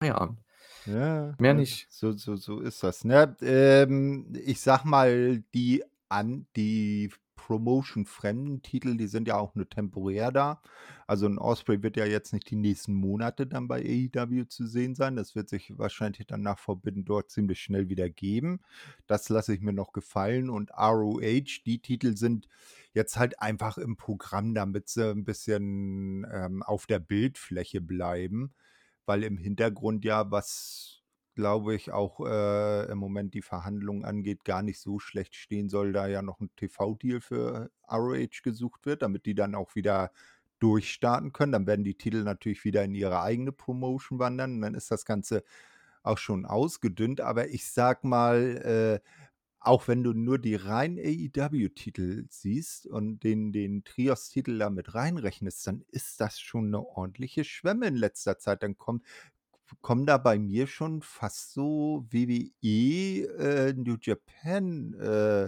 Feierabend. 0.00 0.40
Ja, 0.86 1.36
Mehr 1.38 1.54
nicht. 1.54 1.88
so 1.88 2.12
so 2.12 2.36
so 2.36 2.60
ist 2.60 2.82
das, 2.84 3.04
ne? 3.04 3.36
Ähm, 3.42 4.32
ich 4.44 4.60
sage 4.60 4.86
mal, 4.88 5.42
die 5.54 5.82
an 6.08 6.46
die 6.56 7.10
Promotion-fremden 7.46 8.62
Titel, 8.62 8.96
die 8.96 9.06
sind 9.08 9.28
ja 9.28 9.36
auch 9.38 9.54
nur 9.54 9.68
temporär 9.68 10.32
da. 10.32 10.60
Also, 11.06 11.26
'n 11.26 11.38
Ospreay 11.38 11.82
wird 11.82 11.96
ja 11.96 12.04
jetzt 12.06 12.32
nicht 12.32 12.50
die 12.50 12.56
nächsten 12.56 12.94
Monate 12.94 13.46
dann 13.46 13.68
bei 13.68 13.80
AEW 13.82 14.46
zu 14.48 14.66
sehen 14.66 14.94
sein. 14.96 15.16
Das 15.16 15.34
wird 15.36 15.48
sich 15.48 15.72
wahrscheinlich 15.78 16.26
dann 16.26 16.42
nach 16.42 16.58
Forbidden 16.58 17.04
Door 17.04 17.28
ziemlich 17.28 17.60
schnell 17.62 17.88
wieder 17.88 18.10
geben. 18.10 18.60
Das 19.06 19.28
lasse 19.28 19.54
ich 19.54 19.60
mir 19.60 19.72
noch 19.72 19.92
gefallen 19.92 20.50
und 20.50 20.70
ROH, 20.72 21.62
die 21.66 21.78
Titel 21.80 22.16
sind 22.16 22.48
jetzt 22.94 23.16
halt 23.18 23.40
einfach 23.40 23.78
im 23.78 23.96
Programm, 23.96 24.54
damit 24.54 24.88
sie 24.88 25.10
'n 25.12 25.24
bisschen, 25.24 26.26
ähm, 26.32 26.62
auf 26.64 26.86
der 26.86 26.98
Bildfläche 27.00 27.80
bleiben, 27.80 28.54
weil 29.06 29.22
im 29.24 29.38
Hintergrund 29.38 30.04
ja, 30.04 30.30
was, 30.32 30.95
glaube 31.36 31.76
ich, 31.76 31.92
auch, 31.92 32.20
äh, 32.26 32.90
im 32.92 32.98
Moment 32.98 33.34
die 33.34 33.42
Verhandlungen 33.42 34.04
angeht, 34.06 34.44
gar 34.46 34.62
nicht 34.64 34.80
so 34.80 34.98
schlecht 35.00 35.36
stehen 35.36 35.70
soll, 35.70 35.92
da 35.94 36.08
ja 36.08 36.22
noch 36.22 36.40
'n 36.40 36.50
TV-Deal 36.56 37.20
für 37.22 37.70
ROH 37.90 38.42
gesucht 38.44 38.86
wird, 38.86 39.02
damit 39.02 39.26
die 39.26 39.36
dann 39.36 39.54
auch 39.56 39.76
wieder 39.76 40.12
durchstarten 40.60 41.32
können. 41.34 41.52
Dann 41.52 41.68
werden 41.68 41.84
die 41.84 41.96
Titel 41.98 42.24
natürlich 42.24 42.64
wieder 42.64 42.84
in 42.84 42.94
ihre 42.96 43.22
eigene 43.22 43.52
Promotion 43.52 44.18
wandern 44.20 44.54
und 44.56 44.62
dann 44.62 44.74
ist 44.74 44.90
das 44.90 45.04
Ganze 45.06 45.44
auch 46.04 46.18
schon 46.18 46.46
ausgedünnt. 46.46 47.20
Aber 47.22 47.48
ich 47.50 47.66
sage 47.70 48.06
mal, 48.08 49.02
äh, 49.04 49.08
auch 49.60 49.88
wenn 49.88 50.04
du 50.04 50.12
nur 50.14 50.38
die 50.38 50.54
reinen 50.56 50.98
AEW-Titel 50.98 52.26
siehst 52.30 52.86
und 52.86 53.20
den 53.24 53.52
den 53.52 53.84
Trios-Titel 53.84 54.58
da 54.58 54.70
mit 54.70 54.94
reinrechnest, 54.94 55.66
dann 55.66 55.82
ist 55.90 56.20
das 56.20 56.40
schon 56.40 56.70
'ne 56.70 56.80
ordentliche 56.86 57.44
Schwemme 57.44 57.86
in 57.88 57.96
letzter 57.96 58.38
Zeit. 58.38 58.62
Dann 58.62 58.78
kommen 58.78 59.02
kommen 59.82 60.06
da 60.06 60.18
bei 60.18 60.38
mir 60.38 60.66
schon 60.66 61.02
fast 61.02 61.52
so 61.52 62.06
WWE, 62.10 63.22
äh, 63.38 63.72
New 63.74 63.96
Japan, 64.00 64.94
äh, 64.94 65.44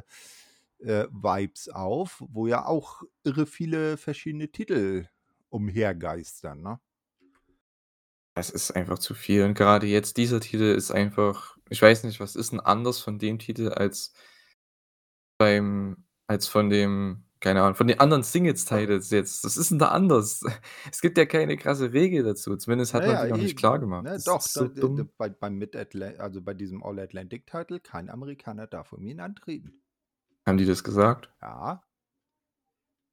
äh, 0.81 1.09
Vibes 1.13 1.69
auf, 1.71 2.23
wo 2.29 2.47
ja 2.47 2.67
auch 2.67 3.03
irre 3.25 3.47
viele 3.47 3.97
verschiedene 3.99 4.51
Titel 4.51 5.09
umhergeistern, 5.51 6.63
ne? 6.63 6.81
Es 8.37 8.51
ist 8.51 8.71
einfach 8.73 8.99
zu 8.99 9.15
viel 9.15 9.43
und 9.45 9.55
grade 9.55 9.87
jetzt 9.87 10.17
dieser 10.17 10.41
Titel 10.41 10.65
ist 10.65 10.91
einfach 10.91 11.57
ich 11.71 11.83
weiß 11.83 12.05
nicht, 12.05 12.21
was 12.21 12.35
ist 12.37 12.53
'n 12.53 12.61
anders 12.61 13.01
von 13.01 13.19
dem 13.19 13.39
Titel 13.39 13.69
als 13.69 14.13
beim 15.41 16.05
als 16.27 16.49
von 16.49 16.69
dem 16.69 17.28
keine 17.41 17.63
Ahnung, 17.63 17.75
von 17.77 17.87
den 17.87 18.01
anderen 18.01 18.23
Singles-Titles 18.23 19.11
jetzt. 19.11 19.45
Was 19.45 19.57
ist 19.57 19.71
denn 19.71 19.79
da 19.79 19.89
anders? 19.89 20.43
Es 20.93 21.01
gibt 21.01 21.19
ja 21.19 21.27
keine 21.27 21.57
krasse 21.57 21.93
Regel 21.93 22.25
dazu. 22.25 22.57
Zumindest 22.57 22.95
hat 22.95 23.05
Na 23.05 23.07
man 23.07 23.17
die 23.19 23.29
noch 23.29 23.39
nicht 23.39 23.57
eben, 23.59 23.59
klargemacht. 23.59 24.05
ne? 24.05 24.11
Das 24.11 24.25
Doch, 24.25 24.49
da 24.53 24.63
so 24.63 24.69
d 24.69 24.75
d 24.75 24.81
dumm. 24.81 25.11
bei 25.17 25.29
beim 25.31 25.57
Mid-Atla 25.57 26.09
also, 26.19 26.41
bei 26.43 26.55
diesem 26.55 26.83
All-Atlantic-Title, 26.83 27.81
kein 27.81 28.11
Amerikaner 28.11 28.67
darf 28.67 28.93
um 28.93 29.07
ihn 29.07 29.21
antreten. 29.21 29.83
Haben 30.47 30.59
die 30.59 30.67
das 30.67 30.83
gesagt? 30.83 31.31
Ja. 31.43 31.83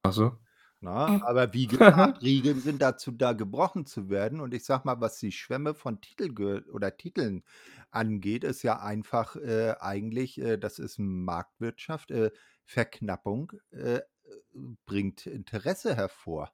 Ach 0.04 0.14
so. 0.14 0.38
Ne? 0.82 0.92
Aber 0.92 1.54
wie 1.54 1.68
gesagt, 1.68 2.22
Regeln 2.22 2.60
sind 2.60 2.82
dazu 2.82 3.12
da, 3.12 3.34
gebrochen 3.34 3.86
zu 3.86 4.10
werden. 4.10 4.40
Und 4.40 4.54
ich 4.54 4.66
sage 4.66 4.84
mal, 4.86 5.02
was 5.02 5.18
die 5.18 5.32
Schwemme 5.32 5.74
von 5.74 6.02
Titel 6.02 6.64
oder 6.72 6.96
Titeln 6.98 7.44
angeht, 7.92 8.44
ist 8.44 8.62
ja 8.64 8.80
einfach, 8.82 9.36
äh, 9.38 9.76
eigentlich, 9.80 10.40
äh, 10.40 10.58
das 10.58 10.80
ist 10.80 11.00
Marktwirtschaft, 11.00 12.12
äh, 12.12 12.32
Verknappung, 12.66 13.54
äh, 13.72 14.02
bringt 14.86 15.26
Interesse 15.28 15.96
hervor. 15.96 16.54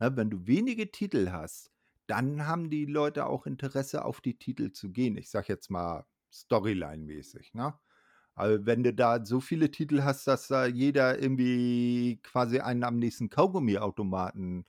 Ne, 0.00 0.16
wenn 0.16 0.30
du 0.30 0.46
wenige 0.46 0.90
Titel 0.92 1.30
hast, 1.32 1.72
dann 2.06 2.46
haben 2.46 2.70
die 2.70 2.86
Leute 2.86 3.26
auch 3.26 3.46
Interesse, 3.46 4.04
auf 4.04 4.20
die 4.20 4.38
Titel 4.38 4.72
zu 4.72 4.92
gehen. 4.92 5.16
Ich 5.16 5.30
sage 5.30 5.48
jetzt 5.48 5.70
mal 5.70 6.06
Storyline-mäßig, 6.32 7.54
ne? 7.54 7.78
Also, 8.34 8.66
wenn 8.66 8.82
du 8.84 8.94
da 8.94 9.24
so 9.26 9.40
viele 9.40 9.70
Titel 9.70 10.02
hast, 10.02 10.26
dass 10.26 10.48
da 10.48 10.66
jeder 10.66 11.18
irgendwie 11.20 12.20
quasi 12.22 12.60
einen 12.60 12.84
am 12.84 12.98
nächsten 12.98 13.30
Kaugummiautomaten 13.30 14.66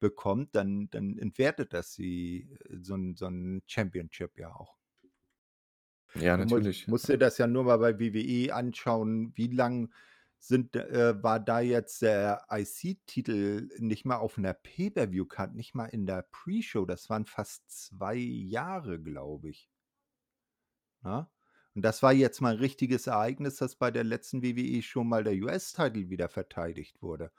bekommt, 0.00 0.54
dann 0.56 0.90
dann 0.90 1.18
entwertet 1.18 1.72
das 1.74 1.94
die 1.94 2.50
äh, 2.70 2.78
so 2.82 2.94
'n 2.96 3.16
so 3.16 3.26
'n 3.26 3.62
Championship 3.68 4.38
ja 4.38 4.54
auch. 4.54 4.76
Ja, 6.14 6.36
Du 6.36 6.36
natürlich. 6.36 6.86
musst 6.86 7.08
dir 7.08 7.18
das 7.18 7.38
ja 7.38 7.46
nur 7.46 7.64
mal 7.64 7.78
bei 7.78 7.98
WWE 7.98 8.54
anschauen, 8.54 9.32
wie 9.36 9.48
lang 9.48 9.92
sind 10.46 10.76
äh, 10.76 11.22
war 11.22 11.40
da 11.40 11.60
jetzt 11.60 12.02
der 12.02 12.44
IC-Titel 12.50 13.68
nicht 13.78 14.04
mal 14.04 14.16
auf 14.18 14.36
'ner 14.38 14.54
Pay-per-View-Card, 14.54 15.54
nicht 15.54 15.74
mal 15.74 15.86
in 15.86 16.06
der 16.06 16.22
Pre-Show. 16.30 16.84
Das 16.84 17.08
waren 17.10 17.24
fast 17.26 17.62
2 17.70 18.16
Jahre, 18.16 19.00
glaube 19.00 19.50
ich. 19.50 19.68
Ne? 21.02 21.28
Und 21.74 21.82
das 21.82 22.02
war 22.02 22.12
jetzt 22.12 22.40
mal 22.40 22.54
'n 22.54 22.58
richtiges 22.60 23.06
Ereignis, 23.06 23.56
dass 23.56 23.76
bei 23.76 23.90
der 23.90 24.04
letzten 24.04 24.42
WWE-Show 24.42 25.02
mal 25.04 25.24
der 25.24 25.34
US-Titel 25.34 26.08
wieder 26.10 26.28
verteidigt 26.28 27.02
wurde. 27.02 27.32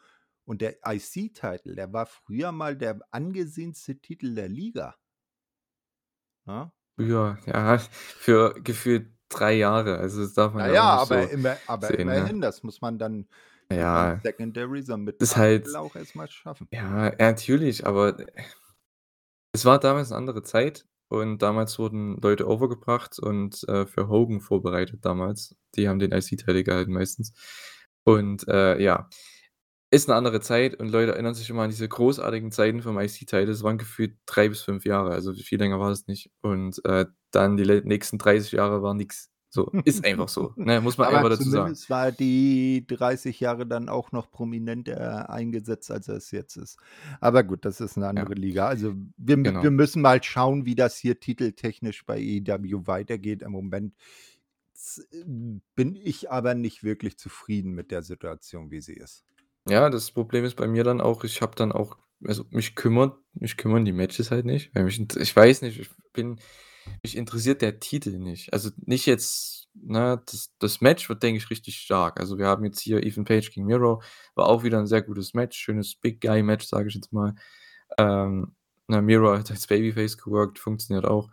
Und 0.45 0.62
der 0.62 0.78
IC-Titel, 0.86 1.76
der 1.76 1.93
war 1.93 2.06
früher 2.08 2.51
mal 2.51 2.78
der 2.78 2.99
angesehenste 3.12 3.97
Titel 3.99 4.36
der 4.36 4.49
Liga. 4.49 4.95
Ne? 6.47 6.72
Früher, 6.97 7.38
ja, 7.45 7.78
für 7.89 8.53
gefühlt 8.62 9.14
3 9.39 9.53
Jahre. 9.55 9.97
Also, 9.99 10.21
das 10.21 10.33
darf 10.33 10.53
man 10.53 10.63
Na 10.63 10.67
ja 10.67 10.73
ja, 10.73 10.83
nicht 10.83 11.01
aber 11.01 11.27
so 11.27 11.29
immer 11.29 11.59
aber 11.67 11.95
sehen, 11.95 12.13
ne? 12.13 12.31
immerhin, 12.31 12.39
das 12.39 12.63
muss 12.63 12.79
man 12.79 12.97
dann 12.97 13.27
Ja. 13.71 14.21
Secondary, 14.23 14.81
so 14.83 14.95
'nem 14.97 15.13
Ist 15.19 15.38
halt 15.38 15.69
auch 15.75 15.95
erst 15.95 16.15
mal 16.15 16.29
schaffen. 16.29 16.69
ja, 16.71 17.07
ja, 17.07 17.15
natürlich, 17.19 17.86
aber 17.88 18.17
es 19.53 19.65
war 19.65 19.79
damals 19.79 20.09
'ne 20.11 20.17
andere 20.17 20.43
Zeit 20.43 20.86
und 21.09 21.41
damals 21.41 21.79
wurden 21.79 22.17
Leute 22.21 22.47
over 22.47 22.69
gebracht 22.69 23.19
und, 23.19 23.63
äh, 23.69 23.86
für 23.88 24.07
Hogan 24.09 24.41
vorbereitet 24.41 25.05
damals. 25.05 25.55
Die 25.75 25.88
haben 25.89 25.99
den 25.99 26.11
IC-Titel 26.11 26.63
gehalten 26.63 26.93
meistens. 26.93 27.33
Und, 28.03 28.47
äh, 28.47 28.81
ja, 28.81 29.09
ist 29.95 30.09
'ne 30.09 30.15
andere 30.15 30.41
Zeit 30.41 30.75
und 30.75 30.89
Leute 30.89 31.13
erinnern 31.13 31.35
sich 31.35 31.49
immer 31.49 31.63
an 31.63 31.69
diese 31.71 31.87
großartigen 31.89 32.51
Zeiten 32.51 32.81
vom 32.83 32.99
IC-Titel. 32.99 33.45
Das 33.47 33.63
waren 33.63 33.77
gefühlt 33.79 34.17
3 34.27 34.49
bis 34.49 34.61
5 34.63 34.85
Jahre, 34.85 35.11
also 35.11 35.33
viel 35.33 35.59
länger 35.59 35.79
war 35.79 35.89
das 35.89 36.07
nicht. 36.07 36.31
Und, 36.41 36.83
äh, 36.85 37.05
dann 37.31 37.57
die 37.57 37.65
nächsten 37.85 38.17
30 38.19 38.53
Jahre 38.53 38.83
waren 38.83 38.97
nix. 38.97 39.31
So, 39.49 39.73
ist 39.85 40.03
einfach 40.05 40.29
so, 40.29 40.53
ne? 40.57 40.81
Muss 40.81 40.97
man 40.97 41.07
einfach 41.09 41.29
dazu 41.29 41.49
sagen. 41.49 41.75
zumindest 41.75 41.89
war 41.89 42.11
die 42.11 42.85
30 42.87 43.39
Jahre 43.39 43.65
dann 43.67 43.89
auch 43.89 44.11
noch 44.11 44.31
prominenter 44.31 45.29
eingesetzt, 45.29 45.91
als 45.91 46.07
es 46.07 46.31
jetzt 46.31 46.55
ist. 46.57 46.77
Aber 47.19 47.43
gut, 47.43 47.65
das 47.65 47.81
ist 47.81 47.97
'ne 47.97 48.07
Ja. 48.17 48.25
andere 48.25 48.33
Liga. 48.33 48.67
Also, 48.67 48.93
wir 49.17 49.35
m 49.37 49.53
wir 49.59 49.71
Genau. 49.71 49.71
müssen 49.71 50.01
mal 50.01 50.21
schauen, 50.23 50.65
wie 50.65 50.75
das 50.75 50.97
hier 50.97 51.19
titeltechnisch 51.19 52.05
bei 52.05 52.17
AEW 52.17 52.87
weitergeht. 52.87 53.41
Im 53.43 53.51
Moment 53.51 53.93
bin 55.75 55.95
ich 55.95 56.31
aber 56.31 56.55
nicht 56.55 56.83
wirklich 56.83 57.17
zufrieden 57.17 57.71
mit 57.73 57.91
der 57.91 58.03
Situation, 58.03 58.71
wie 58.71 58.81
sie 58.81 58.93
ist. 58.95 59.23
Ja, 59.68 59.89
das 59.89 60.11
Problem 60.11 60.45
ist 60.45 60.55
bei 60.55 60.68
mir 60.68 60.84
dann 60.84 61.01
auch, 61.01 61.24
ich 61.24 61.41
habe 61.41 61.55
dann 61.55 61.72
auch 61.72 61.97
also, 62.24 62.45
mich 62.49 62.76
kümmert 62.76 63.18
mich 63.34 63.57
kümmern 63.57 63.84
die 63.84 63.91
Matches 63.91 64.32
halt 64.32 64.45
nicht, 64.45 64.74
weil 64.74 64.84
mich 64.86 64.99
ich 65.18 65.36
weiß 65.36 65.61
nicht, 65.63 65.80
ich 65.80 65.89
bin 66.13 66.39
mich 67.03 67.18
interessiert 67.18 67.61
der 67.61 67.80
Titel 67.80 68.20
nicht. 68.20 68.53
Also, 68.53 68.70
nicht 68.86 69.05
jetzt, 69.07 69.68
ne 69.74 70.22
das 70.28 70.51
das 70.59 70.82
Match 70.82 71.09
wird, 71.09 71.24
denke 71.24 71.38
ich, 71.39 71.49
richtig 71.49 71.78
stark. 71.78 72.20
Also, 72.20 72.38
wir 72.38 72.45
haben 72.47 72.63
jetzt 72.63 72.80
hier 72.80 73.03
Ethan 73.03 73.26
Page 73.26 73.51
gegen 73.51 73.66
Miro, 73.66 74.01
war 74.36 74.47
auch 74.47 74.63
wieder 74.63 74.80
'n 74.80 74.88
sehr 74.88 75.01
gutes 75.01 75.34
Match, 75.34 75.57
schönes 75.57 75.95
Big 75.95 76.22
Guy 76.22 76.41
Match, 76.43 76.66
sage 76.68 76.88
ich 76.89 76.95
jetzt 76.95 77.11
mal. 77.11 77.34
Ähm, 77.97 78.55
ne, 78.88 79.01
Miro 79.01 79.36
hat 79.38 79.51
als 79.51 79.68
Babyface 79.68 80.18
geworkt, 80.18 80.59
funktioniert 80.59 81.05
auch. 81.05 81.30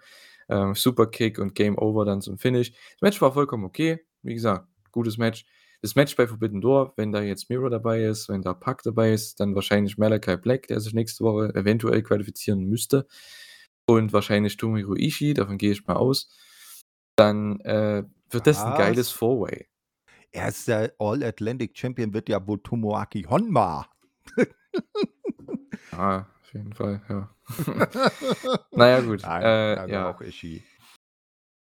Ähm, 0.48 0.74
Superkick 0.74 1.38
und 1.38 1.54
Game 1.54 1.78
Over 1.78 2.04
dann 2.06 2.22
zum 2.22 2.38
Finish. 2.38 2.72
Das 2.72 3.02
Match 3.02 3.20
war 3.22 3.32
vollkommen 3.32 3.64
okay. 3.64 4.00
Wie 4.22 4.34
gesagt, 4.34 4.66
gutes 4.92 5.18
Match. 5.18 5.44
Das 5.82 5.96
Match 5.96 6.14
bei 6.14 6.28
Forbidden 6.28 6.60
Door, 6.60 6.92
wenn 6.96 7.10
da 7.10 7.20
jetzt 7.22 7.50
Miro 7.50 7.68
dabei 7.68 8.04
ist, 8.04 8.28
wenn 8.28 8.40
da 8.40 8.54
Pac 8.54 8.82
dabei 8.84 9.12
ist, 9.12 9.40
dann 9.40 9.56
wahrscheinlich 9.56 9.98
Malachi 9.98 10.36
Black, 10.36 10.68
der 10.68 10.78
sich 10.78 10.94
nächste 10.94 11.24
Woche 11.24 11.52
eventuell 11.56 12.02
qualifizieren 12.04 12.64
müsste. 12.66 13.06
Und 13.86 14.12
wahrscheinlich 14.12 14.56
Tomohiro 14.56 14.94
Ishii, 14.94 15.34
davon 15.34 15.58
gehe 15.58 15.72
ich 15.72 15.84
mal 15.86 15.96
aus. 15.96 16.30
Dann, 17.16 17.58
äh, 17.60 18.04
wird 18.30 18.46
das 18.46 18.58
'n 18.64 18.76
geiles 18.76 19.08
Was? 19.08 19.12
Four-Way. 19.12 19.66
Erster 20.30 20.92
All-Atlantic 20.98 21.76
Champion 21.76 22.14
wird 22.14 22.28
ja 22.28 22.46
wohl 22.46 22.62
Tomoaki 22.62 23.24
Honma. 23.28 23.86
Ah, 25.92 26.20
auf 26.40 26.54
jeden 26.54 26.72
Fall, 26.72 27.02
ja. 27.08 27.28
Na 28.72 28.88
ja, 28.88 29.00
gut, 29.00 29.22
Nein, 29.22 29.42
äh, 29.42 29.90
ja. 29.92 30.10
auch 30.10 30.20
Ishii. 30.22 30.62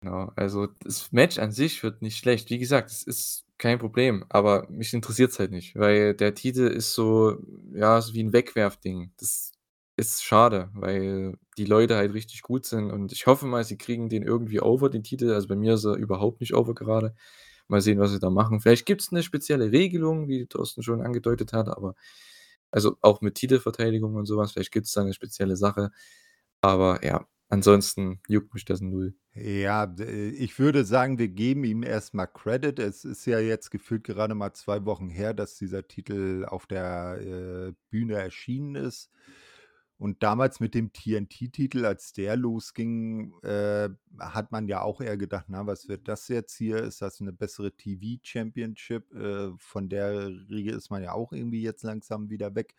Genau, 0.02 0.32
also, 0.36 0.68
das 0.82 1.12
Match 1.12 1.38
an 1.40 1.52
sich 1.52 1.82
wird 1.82 2.02
nicht 2.02 2.18
schlecht. 2.18 2.50
Wie 2.50 2.60
gesagt, 2.60 2.92
es 2.92 3.04
ist 3.04 3.47
kein 3.58 3.80
Problem, 3.80 4.26
aber 4.30 4.68
mich 4.70 4.94
interessiert's 4.94 5.40
halt 5.40 5.52
nicht, 5.52 5.76
weil 5.76 6.14
der 6.16 6.36
Titel 6.36 6.68
ist 6.68 6.94
so 6.94 7.38
ja, 7.74 8.02
so 8.02 8.14
wie 8.14 8.22
'n 8.22 8.34
Wegwerfding. 8.34 9.12
Das 9.18 9.52
ist 9.98 10.24
schade, 10.24 10.70
weil 10.74 11.38
die 11.58 11.66
Leute 11.66 11.96
halt 11.98 12.14
richtig 12.14 12.42
gut 12.44 12.66
sind 12.66 12.92
und 12.92 13.12
ich 13.14 13.28
hoffe 13.28 13.46
mal, 13.48 13.64
sie 13.64 13.78
kriegen 13.78 14.10
den 14.10 14.24
irgendwie 14.24 14.62
over, 14.62 14.90
den 14.90 15.04
Titel. 15.04 15.32
Also, 15.34 15.48
bei 15.48 15.56
mir 15.56 15.74
ist 15.76 15.86
er 15.86 15.96
überhaupt 15.96 16.42
nicht 16.42 16.54
over 16.56 16.76
gerade. 16.76 17.16
Mal 17.70 17.82
sehen, 17.82 18.00
was 18.00 18.12
sie 18.12 18.20
da 18.20 18.30
machen. 18.30 18.62
Vielleicht 18.62 18.86
gibt's 18.86 19.12
'ne 19.12 19.24
spezielle 19.24 19.72
Regelung, 19.72 20.28
wie 20.30 20.46
Thorsten 20.48 20.84
schon 20.84 21.02
angedeutet 21.02 21.54
hat, 21.54 21.68
aber 21.70 21.96
also, 22.72 22.98
auch 23.02 23.22
mit 23.22 23.36
Titelverteidigung 23.36 24.16
und 24.16 24.26
so 24.28 24.38
was. 24.38 24.54
Vielleicht 24.54 24.72
gibt's 24.74 24.94
da 24.94 25.04
'ne 25.04 25.14
spezielle 25.14 25.58
Sache. 25.58 25.92
Aber 26.62 27.04
ja, 27.06 27.28
ansonsten 27.50 28.22
juckt 28.28 28.54
mich 28.54 28.66
das 28.66 28.82
0. 28.82 29.16
Ja, 29.36 29.86
d 29.86 30.30
ich 30.32 30.58
würde 30.58 30.84
sagen, 30.84 31.20
wir 31.20 31.28
geben 31.28 31.64
ihm 31.64 31.84
erst 31.84 32.14
mal 32.16 32.26
Credit. 32.26 32.80
Es 32.80 33.06
ist 33.06 33.26
ja 33.26 33.40
jetzt 33.40 33.70
gefühlt 33.70 34.04
gerade 34.04 34.34
mal 34.34 34.54
2 34.54 34.84
Wochen 34.86 35.10
her, 35.10 35.34
dass 35.34 35.56
dieser 35.58 35.88
Titel 35.88 36.46
auf 36.48 36.66
der, 36.66 37.20
äh, 37.70 37.74
Bühne 37.92 38.16
erschienen 38.16 38.76
ist. 38.76 39.12
Und 40.00 40.22
damals 40.24 40.60
mit 40.60 40.76
dem 40.76 40.94
TNT-Titel, 40.94 41.86
als 41.86 42.14
der 42.14 42.36
losging, 42.38 43.34
äh, 43.44 43.90
hat 44.20 44.52
man 44.52 44.68
ja 44.68 44.82
auch 44.82 45.02
eher 45.02 45.18
gedacht: 45.18 45.46
„Na, 45.50 45.66
was 45.68 45.88
wird 45.88 46.08
das 46.08 46.28
jetzt 46.30 46.56
hier? 46.58 46.78
Ist 46.84 47.02
das 47.02 47.20
'ne 47.20 47.34
bessere 47.34 47.72
TV-Championship?“ 47.76 49.12
Äh, 49.16 49.52
von 49.60 49.90
der 49.90 50.28
Riege 50.50 50.72
ist 50.74 50.90
man 50.92 51.04
ja 51.04 51.14
auch 51.14 51.32
irgendwie 51.34 51.62
jetzt 51.64 51.84
langsam 51.84 52.30
wieder 52.30 52.56
weg. 52.56 52.76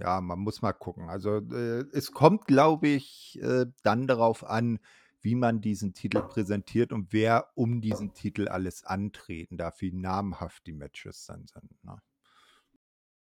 Ja, 0.00 0.20
man 0.20 0.38
muss 0.38 0.62
mal 0.62 0.72
gucken. 0.72 1.08
Also, 1.08 1.38
äh, 1.38 1.84
es 1.92 2.12
kommt, 2.12 2.46
glaube 2.46 2.88
ich, 2.88 3.38
äh, 3.42 3.66
dann 3.82 4.06
darauf 4.06 4.44
an, 4.44 4.78
wie 5.20 5.34
man 5.34 5.60
diesen 5.60 5.94
Titel 5.94 6.22
präsentiert 6.22 6.92
und 6.92 7.12
wer 7.12 7.48
um 7.56 7.80
diesen 7.80 8.14
Titel 8.14 8.48
alles 8.48 8.84
antreten 8.84 9.56
darf, 9.56 9.80
wie 9.80 9.92
namhaft 9.92 10.66
die 10.66 10.72
Matches 10.72 11.26
dann 11.26 11.46
sind, 11.46 11.84
ne? 11.84 11.98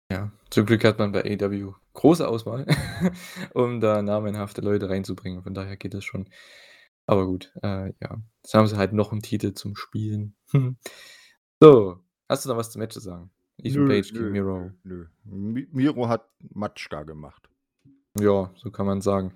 Ja, 0.10 0.32
zum 0.50 0.66
Glück 0.66 0.86
hat 0.86 1.00
man 1.00 1.12
bei 1.12 1.24
AEW 1.26 1.74
große 1.94 2.26
Auswahl, 2.28 2.66
um 3.54 3.82
da 3.82 4.02
namenhafte 4.02 4.62
Leute 4.62 4.90
reinzubringen. 4.90 5.44
Von 5.44 5.54
daher 5.54 5.76
geht 5.76 5.94
das 5.94 6.06
schon. 6.06 6.30
Aber 7.08 7.26
gut, 7.26 7.54
äh, 7.64 7.94
ja. 8.02 8.22
Jetzt 8.44 8.54
haben 8.54 8.68
sie 8.68 8.78
halt 8.78 8.94
noch 8.94 9.12
'n 9.14 9.22
Titel 9.22 9.54
zum 9.54 9.76
Spielen. 9.76 10.36
So, 11.62 12.00
hast 12.30 12.46
du 12.46 12.50
noch 12.50 12.58
was 12.58 12.72
zum 12.72 12.82
Match 12.82 12.94
zu 12.94 13.00
sagen? 13.00 13.32
Ethan 13.64 13.84
Nö, 13.84 13.86
Page 13.86 14.14
gegen 14.14 14.32
Miro. 14.32 14.72
nö, 14.84 15.06
nö. 15.06 15.06
Mi 15.26 15.68
Miro 15.72 16.08
hat 16.08 16.30
Matschka 16.54 17.04
gemacht. 17.04 17.50
Ja, 18.20 18.52
so 18.56 18.72
kann 18.72 18.86
man 18.86 19.02
sagen. 19.02 19.34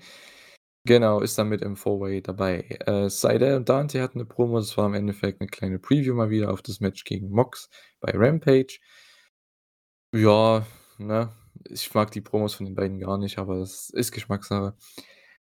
Genau, 0.85 1.21
ist 1.21 1.37
dann 1.37 1.49
mit 1.49 1.61
im 1.61 1.75
Four-Way 1.77 2.21
dabei. 2.23 2.61
Äh, 2.87 3.09
Sydal 3.09 3.57
und 3.57 3.69
Dante 3.69 4.01
hatten 4.01 4.19
'ne 4.19 4.25
Promo, 4.25 4.59
das 4.59 4.77
war 4.77 4.87
im 4.87 4.95
Endeffekt 4.95 5.41
'ne 5.41 5.47
kleine 5.47 5.79
Preview 5.79 6.15
mal 6.15 6.29
wieder 6.31 6.51
auf 6.53 6.61
das 6.63 6.79
Match 6.81 7.03
gegen 7.05 7.29
Mox 7.31 7.69
bei 8.01 8.11
Rampage. 8.15 8.79
Ja, 10.13 10.65
ne? 10.97 11.31
Ich 11.69 11.93
mag 11.93 12.11
die 12.11 12.19
Promos 12.21 12.53
von 12.53 12.65
den 12.65 12.75
beiden 12.75 12.99
gar 12.99 13.17
nicht, 13.17 13.37
aber 13.37 13.59
das 13.59 13.89
ist 13.91 14.11
Geschmackssache. 14.11 14.75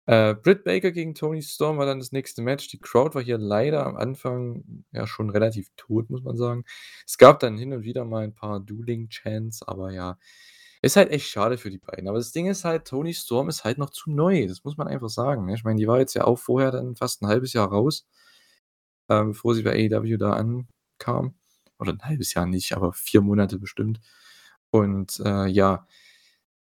Äh, 0.08 0.34
Britt 0.34 0.64
Baker 0.64 0.90
gegen 0.92 1.14
Toni 1.14 1.40
Storm 1.42 1.78
war 1.78 1.86
dann 1.86 1.98
das 1.98 2.12
nächste 2.12 2.42
Match. 2.42 2.68
Die 2.68 2.78
Crowd 2.78 3.14
war 3.14 3.22
hier 3.22 3.38
leider 3.38 3.86
am 3.86 3.96
Anfang, 3.96 4.84
ja, 4.92 5.06
schon 5.06 5.30
relativ 5.30 5.70
tot, 5.76 6.10
muss 6.10 6.22
man 6.22 6.36
sagen. 6.36 6.64
Es 7.06 7.16
gab 7.16 7.40
dann 7.40 7.56
hin 7.56 7.72
und 7.72 7.84
wieder 7.84 8.04
mal 8.04 8.24
'n 8.24 8.34
paar 8.34 8.60
Dueling-Chants, 8.60 9.62
aber 9.62 9.92
ja, 9.92 10.18
ist 10.82 10.96
halt 10.96 11.10
echt 11.10 11.28
schade 11.28 11.56
für 11.56 11.70
die 11.70 11.78
beiden. 11.78 12.06
Aber 12.08 12.18
das 12.18 12.32
Ding 12.32 12.46
ist 12.46 12.64
halt, 12.64 12.86
Toni 12.86 13.14
Storm 13.14 13.48
ist 13.48 13.64
halt 13.64 13.78
noch 13.78 13.88
zu 13.90 14.10
neu. 14.10 14.46
Das 14.46 14.62
muss 14.64 14.76
man 14.76 14.88
einfach 14.88 15.08
sagen, 15.08 15.46
ne? 15.46 15.54
Ich 15.54 15.64
meine, 15.64 15.78
die 15.80 15.86
war 15.88 15.98
jetzt 16.00 16.14
ja 16.14 16.24
auch 16.24 16.38
vorher 16.38 16.70
dann 16.70 16.96
fast 16.96 17.22
'n 17.22 17.28
halbes 17.28 17.54
Jahr 17.54 17.68
raus 17.68 18.02
ähm, 19.10 19.28
bevor 19.28 19.54
sie 19.54 19.62
bei 19.62 19.72
AEW 19.72 20.16
da 20.18 20.32
ankam. 20.32 21.34
Oder 21.78 21.92
'n 21.92 22.02
halbes 22.02 22.34
Jahr 22.34 22.46
nicht, 22.46 22.72
aber 22.76 22.92
4 22.92 23.20
Monate 23.20 23.58
bestimmt. 23.58 24.00
Und, 24.70 25.20
äh, 25.24 25.46
ja, 25.46 25.86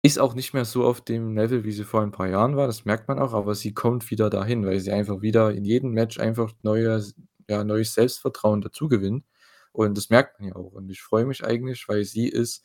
ist 0.03 0.19
auch 0.19 0.33
nicht 0.35 0.53
mehr 0.53 0.65
so 0.65 0.85
auf 0.85 1.01
dem 1.01 1.35
Level, 1.37 1.63
wie 1.63 1.71
sie 1.71 1.83
vor 1.85 2.01
ein 2.01 2.11
paar 2.11 2.27
Jahren 2.27 2.55
war, 2.57 2.67
das 2.67 2.85
merkt 2.85 3.07
man 3.07 3.19
auch, 3.19 3.33
aber 3.33 3.55
sie 3.55 3.73
kommt 3.73 4.09
wieder 4.11 4.29
dahin, 4.29 4.65
weil 4.65 4.79
sie 4.79 4.91
einfach 4.91 5.21
wieder 5.21 5.51
in 5.53 5.65
jedem 5.65 5.91
Match 5.91 6.19
einfach 6.19 6.53
neues 6.63 7.15
ja, 7.49 7.63
neues 7.65 7.93
Selbstvertrauen 7.95 8.61
dazugewinnt. 8.61 9.25
Und 9.73 9.97
das 9.97 10.09
merkt 10.09 10.39
man 10.39 10.49
ja 10.49 10.55
auch. 10.55 10.71
Und 10.73 10.89
ich 10.91 11.01
freue 11.01 11.25
mich 11.25 11.43
eigentlich, 11.45 11.87
weil 11.89 12.03
sie 12.05 12.27
ist 12.29 12.63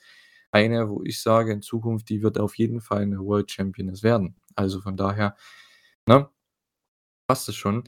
eine, 0.53 0.89
wo 0.91 1.03
ich 1.05 1.21
sage, 1.23 1.53
in 1.53 1.63
Zukunft, 1.63 2.09
die 2.11 2.23
wird 2.23 2.39
auf 2.39 2.57
jeden 2.57 2.81
Fall 2.81 3.07
'ne 3.07 3.19
World 3.21 3.51
Championess 3.51 4.03
werden. 4.05 4.37
Also 4.57 4.81
von 4.81 4.97
daher, 4.97 5.37
ne, 6.09 6.29
passt 7.29 7.49
es 7.49 7.57
schon. 7.57 7.85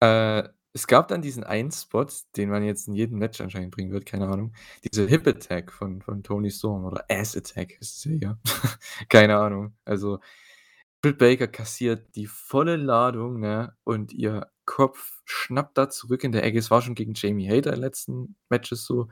Äh, 0.00 0.44
es 0.74 0.88
gab 0.88 1.08
dann 1.08 1.22
diesen 1.22 1.44
einen 1.44 1.70
Spot, 1.70 2.06
den 2.36 2.50
man 2.50 2.64
jetzt 2.64 2.88
in 2.88 2.94
jedem 2.94 3.18
Match 3.18 3.40
anscheinend 3.40 3.70
bringen 3.74 3.92
wird, 3.92 4.06
keine 4.06 4.26
Ahnung. 4.28 4.52
Diese 4.84 5.06
Hip 5.06 5.26
Attack 5.26 5.72
von 5.72 6.02
von 6.02 6.22
Toni 6.24 6.50
Storm 6.50 6.84
oder 6.84 7.04
Ass 7.08 7.36
Attack 7.36 7.80
ist 7.80 8.04
es 8.06 8.20
ja. 8.20 8.38
Keine 9.08 9.36
Ahnung. 9.38 9.76
Also, 9.84 10.18
Britt 11.02 11.18
Baker 11.18 11.48
kassiert 11.48 12.16
die 12.16 12.26
volle 12.26 12.76
Ladung, 12.76 13.40
ne, 13.40 13.76
und 13.84 14.12
ihr 14.12 14.50
Kopf 14.66 15.22
schnappt 15.26 15.78
da 15.78 15.90
zurück 15.90 16.24
in 16.24 16.32
der 16.32 16.44
Ecke. 16.44 16.58
Es 16.58 16.70
war 16.70 16.82
schon 16.82 16.94
gegen 16.96 17.14
Jamie 17.14 17.48
Hater 17.48 17.74
in 17.74 17.80
letzten 17.80 18.36
Matches 18.50 18.84
so. 18.84 19.08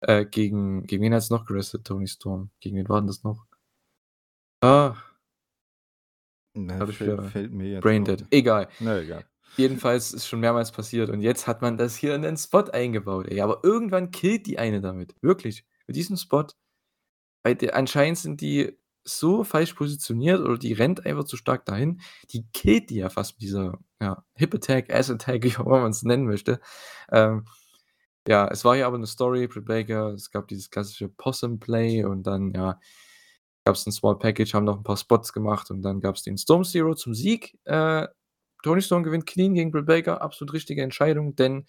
Äh, 0.00 0.26
gegen 0.26 0.86
gegen 0.86 1.02
wen 1.04 1.14
hat's 1.14 1.30
noch 1.30 1.44
gewrestelt, 1.46 1.84
Toni 1.86 2.06
Storm? 2.08 2.50
Gegen 2.60 2.76
wen 2.76 2.88
war 2.88 3.00
denn 3.00 3.08
das 3.08 3.24
noch? 3.24 3.46
Ah. 4.62 4.96
Ne, 6.54 6.78
Habe 6.78 6.90
ich 6.92 6.98
fällt 6.98 7.12
wieder 7.12 7.22
fällt 7.24 7.52
mir 7.52 7.68
jetzt 7.68 7.82
Brain 7.82 8.02
auch 8.02 8.06
dead. 8.06 8.26
Egal. 8.30 8.68
na 8.80 8.98
egal. 9.00 9.24
Jedenfalls 9.56 10.12
ist 10.12 10.26
schon 10.28 10.40
mehrmals 10.40 10.70
passiert 10.72 11.10
und 11.10 11.20
jetzt 11.20 11.46
hat 11.46 11.62
man 11.62 11.76
das 11.76 11.96
hier 11.96 12.14
in 12.14 12.22
den 12.22 12.36
Spot 12.36 12.60
eingebaut, 12.72 13.26
ey. 13.28 13.40
Aber 13.40 13.60
irgendwann 13.64 14.10
killt 14.12 14.46
die 14.46 14.58
eine 14.58 14.80
damit, 14.80 15.14
wirklich. 15.22 15.64
Mit 15.86 15.96
diesem 15.96 16.16
Spot. 16.16 16.46
Weil 17.44 17.56
der 17.56 17.76
anscheinend 17.76 18.18
sind 18.18 18.40
die 18.42 18.78
so 19.04 19.44
falsch 19.44 19.74
positioniert 19.74 20.40
oder 20.40 20.58
die 20.58 20.74
rennt 20.74 21.06
einfach 21.06 21.24
zu 21.24 21.36
stark 21.38 21.64
dahin. 21.66 22.00
Die 22.32 22.46
killt 22.54 22.90
die 22.90 22.96
ja 22.96 23.10
fast 23.10 23.34
mit 23.34 23.42
dieser, 23.42 23.78
ja, 24.02 24.24
Hip 24.36 24.54
Attack, 24.54 24.92
Ass 24.94 25.10
Attack, 25.10 25.44
wie 25.44 25.56
auch 25.56 25.66
immer 25.66 25.80
man's 25.82 26.02
nennen 26.04 26.26
möchte. 26.26 26.60
Ähm, 27.12 27.46
ja, 28.28 28.48
es 28.48 28.64
war 28.64 28.76
ja 28.76 28.86
aber 28.88 28.98
'ne 28.98 29.06
Story, 29.08 29.48
Britt 29.48 29.66
Baker 29.66 30.14
es 30.14 30.30
gab 30.30 30.48
dieses 30.48 30.70
klassische 30.70 31.08
Possum 31.10 31.60
Play 31.60 32.04
und 32.04 32.24
dann, 32.26 32.52
ja, 32.54 32.80
gab's 33.64 33.86
'n 33.86 33.92
Small 33.92 34.18
Package, 34.18 34.54
haben 34.54 34.64
noch 34.66 34.78
'n 34.78 34.84
paar 34.84 34.96
Spots 34.98 35.32
gemacht 35.34 35.70
und 35.72 35.82
dann 35.82 36.00
gab's 36.00 36.22
den 36.24 36.38
Storm 36.38 36.64
Zero 36.64 36.94
zum 36.96 37.14
Sieg. 37.14 37.58
Äh, 37.66 38.08
Toni 38.62 38.82
Storm 38.82 39.02
gewinnt 39.04 39.26
clean 39.26 39.54
gegen 39.54 39.70
Britt 39.70 39.86
Baker, 39.86 40.20
absolut 40.22 40.52
richtige 40.54 40.82
Entscheidung, 40.82 41.36
denn 41.36 41.66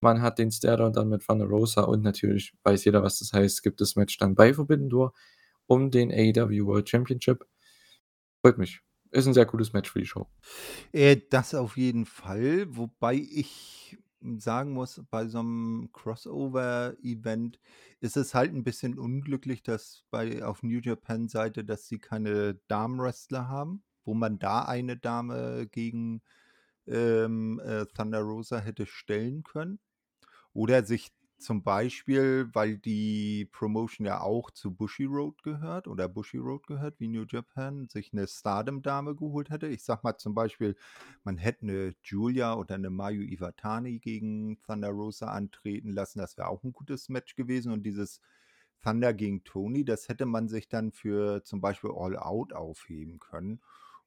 man 0.00 0.22
hat 0.22 0.38
den 0.38 0.50
Staredown 0.50 0.92
dann 0.94 1.08
mit 1.10 1.24
Thunder 1.26 1.46
Rosa 1.46 1.82
und 1.82 2.02
natürlich 2.02 2.54
weiß 2.64 2.84
jeder, 2.86 3.02
was 3.02 3.18
das 3.20 3.32
heißt, 3.32 3.62
gibt 3.62 3.80
das 3.80 3.96
Match 3.96 4.16
dann 4.18 4.34
bei 4.34 4.54
Forbidden 4.54 4.88
Door 4.90 5.14
um 5.66 5.90
den 5.90 6.10
AEW 6.12 6.66
World 6.66 6.88
Championship. 6.90 7.46
Freut 8.44 8.58
mich. 8.58 8.80
Ist 9.12 9.26
'n 9.28 9.34
sehr 9.34 9.46
gutes 9.46 9.72
Match 9.72 9.90
für 9.92 10.00
die 10.00 10.06
Show. 10.06 10.28
Äh, 10.94 11.16
das 11.30 11.54
auf 11.54 11.76
jeden 11.78 12.04
Fall, 12.04 12.66
wobei 12.76 13.14
ich 13.14 13.98
sagen 14.38 14.72
muss, 14.72 15.02
bei 15.10 15.26
so 15.26 15.42
'nem 15.42 15.88
Crossover-Event 15.92 17.58
ist 18.00 18.16
es 18.18 18.34
halt 18.34 18.52
'n 18.52 18.62
bisschen 18.62 18.98
unglücklich, 18.98 19.62
dass 19.62 20.04
bei 20.10 20.44
auf 20.44 20.62
New 20.62 20.80
Japan 20.80 21.28
Seite, 21.28 21.64
dass 21.64 21.86
sie 21.88 21.98
keine 21.98 22.56
Damen-Wrestler 22.68 23.48
haben, 23.48 23.82
wo 24.04 24.14
man 24.14 24.38
da 24.38 24.62
eine 24.64 24.96
Dame 24.98 25.66
gegen, 25.70 26.22
ähm, 26.86 27.60
äh, 27.64 27.86
Thunder 27.86 28.20
Rosa 28.22 28.58
hätte 28.60 28.86
stellen 28.86 29.42
können. 29.44 29.80
Oder 30.54 30.84
sich 30.84 31.12
zum 31.38 31.62
Beispiel, 31.64 32.50
weil 32.54 32.78
die 32.78 33.46
Promotion 33.52 34.06
ja 34.06 34.20
auch 34.22 34.50
zu 34.52 34.74
Bushiroad 34.74 35.42
gehört 35.44 35.88
oder 35.88 36.08
Bushiroad 36.08 36.66
gehört 36.68 37.00
wie 37.00 37.08
New 37.08 37.24
Japan, 37.28 37.88
sich 37.88 38.12
'ne 38.14 38.26
Stardom-Dame 38.28 39.16
geholt 39.16 39.50
hätte. 39.50 39.68
Ich 39.68 39.84
sage 39.84 40.02
mal 40.04 40.18
zum 40.18 40.34
Beispiel, 40.34 40.76
man 41.24 41.38
hätte 41.38 41.66
'ne 41.66 41.94
Giulia 42.02 42.54
oder 42.56 42.78
'ne 42.78 42.90
Mayu 42.90 43.22
Iwatani 43.22 44.00
gegen 44.00 44.60
Thunder 44.62 44.90
Rosa 44.90 45.28
antreten 45.28 45.90
lassen. 45.92 46.20
Das 46.20 46.38
wäre 46.38 46.48
auch 46.48 46.64
'n 46.64 46.72
gutes 46.74 47.08
Match 47.10 47.36
gewesen 47.36 47.72
und 47.72 47.84
dieses 47.84 48.20
Thunder 48.84 49.14
gegen 49.14 49.44
Toni, 49.44 49.84
das 49.84 50.08
hätte 50.08 50.26
man 50.26 50.48
sich 50.48 50.68
dann 50.68 50.92
für 50.92 51.44
zum 51.44 51.60
Beispiel 51.62 51.90
All 51.96 52.16
Out 52.18 52.52
aufheben 52.54 53.18
können 53.20 53.60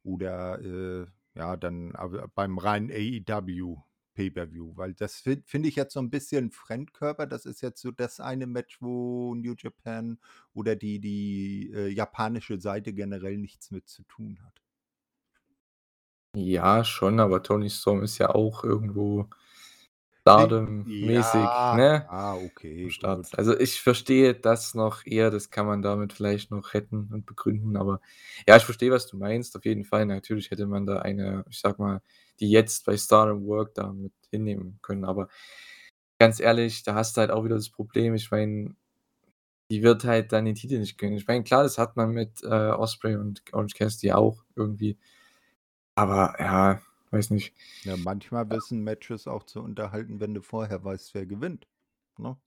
oder, 0.05 0.61
äh, 0.61 1.07
ja, 1.35 1.57
dann 1.57 1.95
aber 1.95 2.29
beim 2.29 2.57
reinen 2.59 2.91
AEW 2.91 3.77
Pay-per-View, 4.15 4.77
weil 4.77 4.93
das 4.95 5.17
fin 5.21 5.43
finde 5.45 5.69
ich 5.69 5.75
jetzt 5.77 5.93
so 5.93 5.99
'n 6.01 6.09
bisschen 6.11 6.51
Fremdkörper. 6.51 7.27
Das 7.27 7.45
ist 7.45 7.61
jetzt 7.61 7.81
so 7.81 7.91
das 7.91 8.19
eine 8.21 8.47
Match, 8.47 8.81
wo 8.81 9.35
New 9.35 9.55
Japan 9.57 10.19
oder 10.53 10.75
die 10.77 10.99
die, 11.01 11.71
äh, 11.75 11.89
japanische 11.89 12.61
Seite 12.61 12.93
generell 12.93 13.37
nichts 13.37 13.71
mit 13.71 13.89
zu 13.89 14.03
tun 14.05 14.39
hat. 14.45 14.61
Ja, 16.37 16.83
schon, 16.83 17.19
aber 17.21 17.43
Toni 17.43 17.69
Storm 17.69 18.03
ist 18.03 18.17
ja 18.17 18.29
auch 18.35 18.63
irgendwo 18.65 19.29
Stardom-mäßig, 20.25 21.51
ja, 21.69 21.75
ne, 21.75 22.05
ah, 22.09 22.35
okay. 22.35 22.95
Also, 23.37 23.57
ich 23.59 23.79
verstehe 23.81 24.33
das 24.35 24.73
noch 24.73 25.05
eher, 25.05 25.29
das 25.31 25.51
kann 25.51 25.67
man 25.67 25.81
damit 25.83 26.13
vielleicht 26.13 26.49
noch 26.51 26.73
retten 26.73 27.09
und 27.13 27.25
begründen, 27.27 27.77
aber 27.77 28.01
ja, 28.47 28.57
ich 28.57 28.63
verstehe, 28.65 28.91
was 28.91 29.07
du 29.07 29.17
meinst, 29.17 29.55
auf 29.55 29.65
jeden 29.65 29.85
Fall. 29.85 30.05
Natürlich 30.07 30.51
hätte 30.51 30.65
man 30.67 30.85
da 30.87 30.99
eine, 30.99 31.45
ich 31.49 31.59
sage 31.59 31.81
mal, 31.81 32.01
die 32.39 32.49
jetzt 32.49 32.85
bei 32.85 32.97
Stardom 32.97 33.45
workt, 33.45 33.77
da 33.77 33.93
mit 33.93 34.13
hinnehmen 34.31 34.79
können, 34.81 35.05
aber 35.05 35.29
ganz 36.19 36.39
ehrlich, 36.39 36.83
da 36.83 36.95
hast 36.95 37.17
du 37.17 37.21
halt 37.21 37.31
auch 37.31 37.43
wieder 37.45 37.55
das 37.55 37.69
Problem, 37.69 38.15
ich 38.15 38.31
meine, 38.31 38.75
die 39.71 39.83
wird 39.83 40.03
halt 40.05 40.31
dann 40.33 40.45
den 40.45 40.55
Titel 40.55 40.79
nicht 40.79 40.97
gewinnen. 40.97 41.17
Ich 41.17 41.27
meine, 41.27 41.43
klar, 41.43 41.63
das 41.63 41.77
hat 41.77 41.95
man 41.97 42.11
mit, 42.11 42.43
äh, 42.43 42.47
Osprey 42.47 43.15
und 43.15 43.41
Orange 43.53 43.75
Cassidy 43.75 44.11
auch 44.13 44.43
irgendwie. 44.55 44.97
Aber 45.95 46.35
ja, 46.39 46.81
weiß 47.15 47.31
nicht. 47.31 47.55
Ja, 47.85 47.97
manchmal 47.97 48.49
wissen 48.49 48.83
Matches 48.83 49.27
auch 49.27 49.43
zu 49.43 49.61
unterhalten, 49.61 50.19
wenn 50.19 50.33
du 50.33 50.41
vorher 50.41 50.83
weißt, 50.83 51.13
wer 51.13 51.25
gewinnt, 51.27 51.67
ne? 52.17 52.37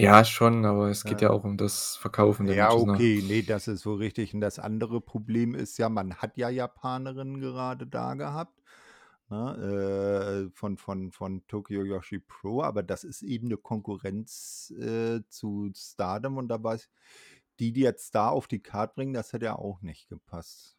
Ja, 0.00 0.24
schon, 0.24 0.64
aber 0.66 0.88
es 0.90 1.04
geht 1.04 1.20
ja 1.20 1.30
Ja. 1.30 1.30
auch 1.30 1.42
um 1.44 1.56
das 1.56 1.96
Verkaufen 1.96 2.46
der 2.46 2.54
Ja, 2.54 2.56
Matches, 2.56 2.84
ne? 2.84 3.04
okay, 3.04 3.22
ne, 3.22 3.42
das 3.42 3.68
ist 3.68 3.80
so 3.82 3.94
richtig. 3.94 4.34
Und 4.34 4.40
das 4.42 4.58
andere 4.58 5.00
Problem 5.00 5.54
ist 5.54 5.78
ja, 5.78 5.88
man 5.88 6.16
hat 6.16 6.36
ja 6.36 6.50
Japanerinnen 6.50 7.40
gerade 7.40 7.86
da 7.86 8.14
gehabt, 8.14 8.62
ne, 9.30 10.48
äh, 10.50 10.50
von 10.54 10.76
von 10.76 11.10
von 11.12 11.46
Tokyo 11.46 11.84
Joshi 11.84 12.18
Pro, 12.18 12.62
aber 12.62 12.82
das 12.82 13.02
ist 13.04 13.22
eben 13.22 13.48
'ne 13.48 13.56
Konkurrenz, 13.56 14.70
äh, 14.78 15.22
zu 15.28 15.70
Stardom 15.74 16.36
und 16.36 16.48
da 16.48 16.62
weiß 16.62 16.90
die, 17.60 17.72
die 17.72 17.80
jetzt 17.82 18.14
da 18.14 18.28
auf 18.30 18.46
die 18.48 18.60
Card 18.62 18.94
bringen, 18.94 19.14
das 19.14 19.32
hätte 19.32 19.46
ja 19.46 19.56
auch 19.56 19.80
nicht 19.82 20.08
gepasst. 20.08 20.76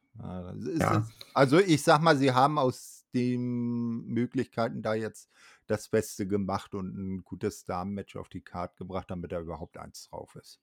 Ja, 0.80 1.06
also, 1.34 1.60
ich 1.60 1.84
sage 1.84 2.04
mal, 2.04 2.18
sie 2.18 2.32
haben 2.32 2.58
aus 2.60 2.95
den 3.16 4.06
Möglichkeiten 4.08 4.84
da 4.84 4.96
jetzt 4.96 5.32
das 5.68 5.90
Beste 5.90 6.28
gemacht 6.28 6.76
und 6.76 6.96
'n 6.98 7.24
gutes 7.26 7.66
Damen-Match 7.66 8.18
auf 8.18 8.30
die 8.30 8.42
Card 8.44 8.78
gebracht, 8.78 9.12
damit 9.12 9.32
da 9.34 9.42
überhaupt 9.42 9.78
eins 9.80 10.10
drauf 10.10 10.36
ist. 10.38 10.58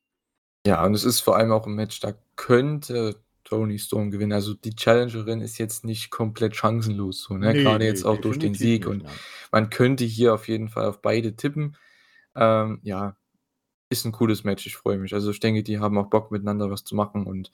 Ja, 0.67 0.85
und 0.87 0.95
es 0.95 1.03
ist 1.05 1.21
vor 1.21 1.37
allem 1.37 1.51
auch 1.51 1.67
'n 1.67 1.75
Match, 1.75 1.99
da 2.01 2.15
könnte 2.37 3.21
Toni 3.43 3.81
Storm 3.81 4.13
gewinnen. 4.13 4.33
Also, 4.33 4.55
die 4.55 4.77
Challengerin 4.77 5.41
ist 5.41 5.59
jetzt 5.59 5.85
nicht 5.85 6.11
komplett 6.11 6.55
chancenlos 6.55 7.23
so, 7.25 7.37
ne? 7.37 7.57
Ne, 7.57 7.57
Grade 7.57 7.85
ne, 7.85 7.85
jetzt 7.85 8.05
auch 8.05 8.19
durch 8.21 8.39
den 8.39 8.55
Sieg 8.55 8.87
nicht, 8.87 8.87
und 8.87 9.03
nein. 9.03 9.23
man 9.51 9.71
könnte 9.71 10.05
hier 10.05 10.33
auf 10.35 10.47
jeden 10.47 10.69
Fall 10.69 10.87
auf 10.87 11.03
beide 11.03 11.35
tippen. 11.35 11.77
Ähm, 12.37 12.81
ja, 12.85 13.17
ist 13.91 14.07
'n 14.07 14.13
cooles 14.13 14.45
Match, 14.45 14.67
ich 14.67 14.77
freue 14.77 14.99
mich. 14.99 15.15
Also, 15.15 15.31
ich 15.33 15.41
denke, 15.41 15.63
die 15.65 15.81
haben 15.81 15.99
auch 15.99 16.11
Bock, 16.11 16.33
miteinander 16.33 16.71
was 16.71 16.85
zu 16.85 16.97
machen 16.97 17.27
und 17.27 17.53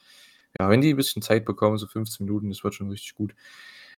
ja, 0.60 0.70
wenn 0.70 0.80
die 0.82 0.90
'n 0.92 0.96
bisschen 0.96 1.22
Zeit 1.22 1.44
bekommen, 1.46 1.78
so 1.78 1.86
15 1.88 2.26
Minuten, 2.26 2.50
das 2.50 2.64
wird 2.64 2.74
schon 2.74 2.90
richtig 2.90 3.14
gut. 3.14 3.34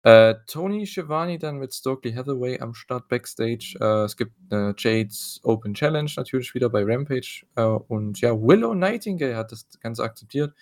Äh, 0.05 0.35
Tony 0.47 0.85
Schiavone 0.87 1.37
dann 1.39 1.57
mit 1.57 1.73
Stokely 1.73 2.13
Hathaway 2.13 2.59
am 2.61 2.73
Start 2.73 3.09
Backstage. 3.09 3.75
Äh, 3.81 4.05
es 4.05 4.15
gibt 4.15 4.31
'ne 4.49 4.73
Jade's 4.77 5.41
Open 5.43 5.73
Challenge 5.73 6.09
natürlich 6.15 6.53
wieder 6.53 6.69
bei 6.69 6.83
Rampage, 6.85 7.45
äh, 7.55 7.63
und 7.63 8.21
ja, 8.21 8.31
Willow 8.33 8.73
Nightingale 8.73 9.35
hat 9.35 9.51
das 9.51 9.67
Ganze 9.81 10.03
akzeptiert 10.03 10.53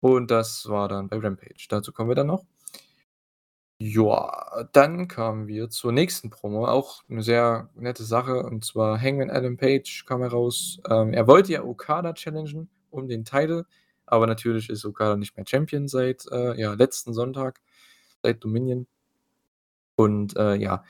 und 0.00 0.30
das 0.30 0.68
war 0.68 0.88
dann 0.88 1.08
bei 1.08 1.18
Rampage. 1.18 1.66
Dazu 1.70 1.92
kommen 1.92 2.10
wir 2.10 2.16
dann 2.16 2.28
noch. 2.28 2.44
Ja, 3.80 4.68
dann 4.72 5.08
kamen 5.08 5.48
wir 5.48 5.68
zur 5.70 5.92
nächsten 5.92 6.30
Promo, 6.30 6.66
auch 6.66 7.02
'ne 7.08 7.22
sehr 7.22 7.68
nette 7.74 8.04
Sache, 8.04 8.42
und 8.44 8.64
zwar 8.64 9.00
Hangman 9.00 9.30
Adam 9.30 9.56
Page 9.56 10.04
kam 10.06 10.20
heraus. 10.20 10.78
Ähm, 10.88 11.12
er 11.12 11.26
wollte 11.26 11.52
ja 11.52 11.64
Okada 11.64 12.12
challengen 12.12 12.68
um 12.90 13.08
den 13.08 13.24
Title, 13.24 13.66
aber 14.06 14.26
natürlich 14.26 14.68
ist 14.70 14.84
Okada 14.84 15.16
nicht 15.16 15.36
mehr 15.36 15.46
Champion 15.48 15.88
seit, 15.88 16.26
äh, 16.30 16.58
ja, 16.60 16.74
letzten 16.74 17.12
Sonntag. 17.12 17.60
Seit 18.22 18.42
Dominion. 18.44 18.86
Und, 19.98 20.36
äh, 20.36 20.54
ja. 20.56 20.84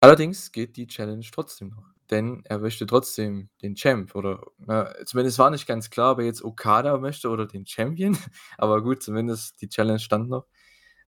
Allerdings 0.00 0.52
geht 0.52 0.76
die 0.76 0.86
Challenge 0.88 1.24
trotzdem 1.32 1.68
noch, 1.70 1.84
denn 2.10 2.42
er 2.46 2.58
möchte 2.58 2.86
trotzdem 2.86 3.50
den 3.62 3.76
Champ 3.76 4.14
oder, 4.16 4.44
ne 4.58 4.94
zumindest 5.06 5.38
war 5.38 5.50
nicht 5.50 5.66
ganz 5.68 5.90
klar, 5.90 6.12
ob 6.14 6.18
er 6.20 6.24
jetzt 6.26 6.42
Okada 6.44 6.98
möchte 6.98 7.28
oder 7.30 7.46
den 7.46 7.66
Champion, 7.66 8.16
aber 8.58 8.82
gut, 8.82 9.02
zumindest 9.02 9.62
die 9.62 9.68
Challenge 9.68 10.00
stand 10.00 10.28
noch. 10.28 10.46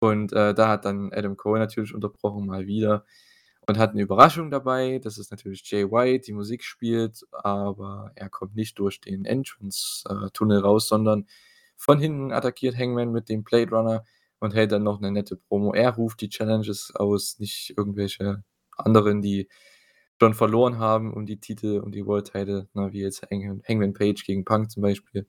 Und, 0.00 0.32
äh, 0.34 0.54
da 0.54 0.68
hat 0.68 0.84
dann 0.86 1.12
Adam 1.12 1.36
Cole 1.36 1.60
natürlich 1.60 1.94
unterbrochen 1.94 2.46
mal 2.46 2.66
wieder 2.66 3.04
und 3.68 3.78
hat 3.78 3.94
'ne 3.94 4.02
Überraschung 4.02 4.50
dabei. 4.52 5.00
Das 5.02 5.18
ist 5.18 5.30
natürlich 5.32 5.68
Jay 5.70 5.84
White, 5.90 6.26
die 6.26 6.32
Musik 6.34 6.64
spielt, 6.64 7.26
aber 7.32 8.12
er 8.16 8.28
kommt 8.30 8.56
nicht 8.56 8.78
durch 8.78 9.00
den 9.00 9.24
Entrance 9.26 10.04
äh, 10.08 10.54
raus, 10.56 10.88
sondern 10.88 11.26
von 11.76 11.98
hinten 12.00 12.32
attackiert 12.32 12.76
Hangman 12.78 13.12
mit 13.12 13.28
dem 13.30 13.44
Blade 13.44 13.70
Runner 13.70 14.04
und 14.40 14.54
hält 14.54 14.72
dann 14.72 14.82
noch 14.84 15.00
'ne 15.00 15.10
nette 15.12 15.36
Promo. 15.36 15.72
Er 15.74 15.90
ruft 15.94 16.20
die 16.20 16.28
Challenges 16.30 16.94
aus, 16.96 17.38
nicht 17.38 17.74
irgendwelche 17.76 18.44
anderen, 18.76 19.22
die 19.22 19.48
schon 20.20 20.34
verloren 20.34 20.78
haben 20.78 21.12
um 21.14 21.26
die 21.26 21.40
Titel, 21.40 21.80
um 21.84 21.92
die 21.92 22.06
World 22.06 22.32
Title, 22.32 22.68
ne, 22.74 22.92
wie 22.92 23.02
jetzt 23.02 23.22
Hangman 23.30 23.62
Hangman 23.68 23.92
Page 23.94 24.24
gegen 24.24 24.44
Punk 24.44 24.70
zum 24.70 24.82
Beispiel. 24.82 25.26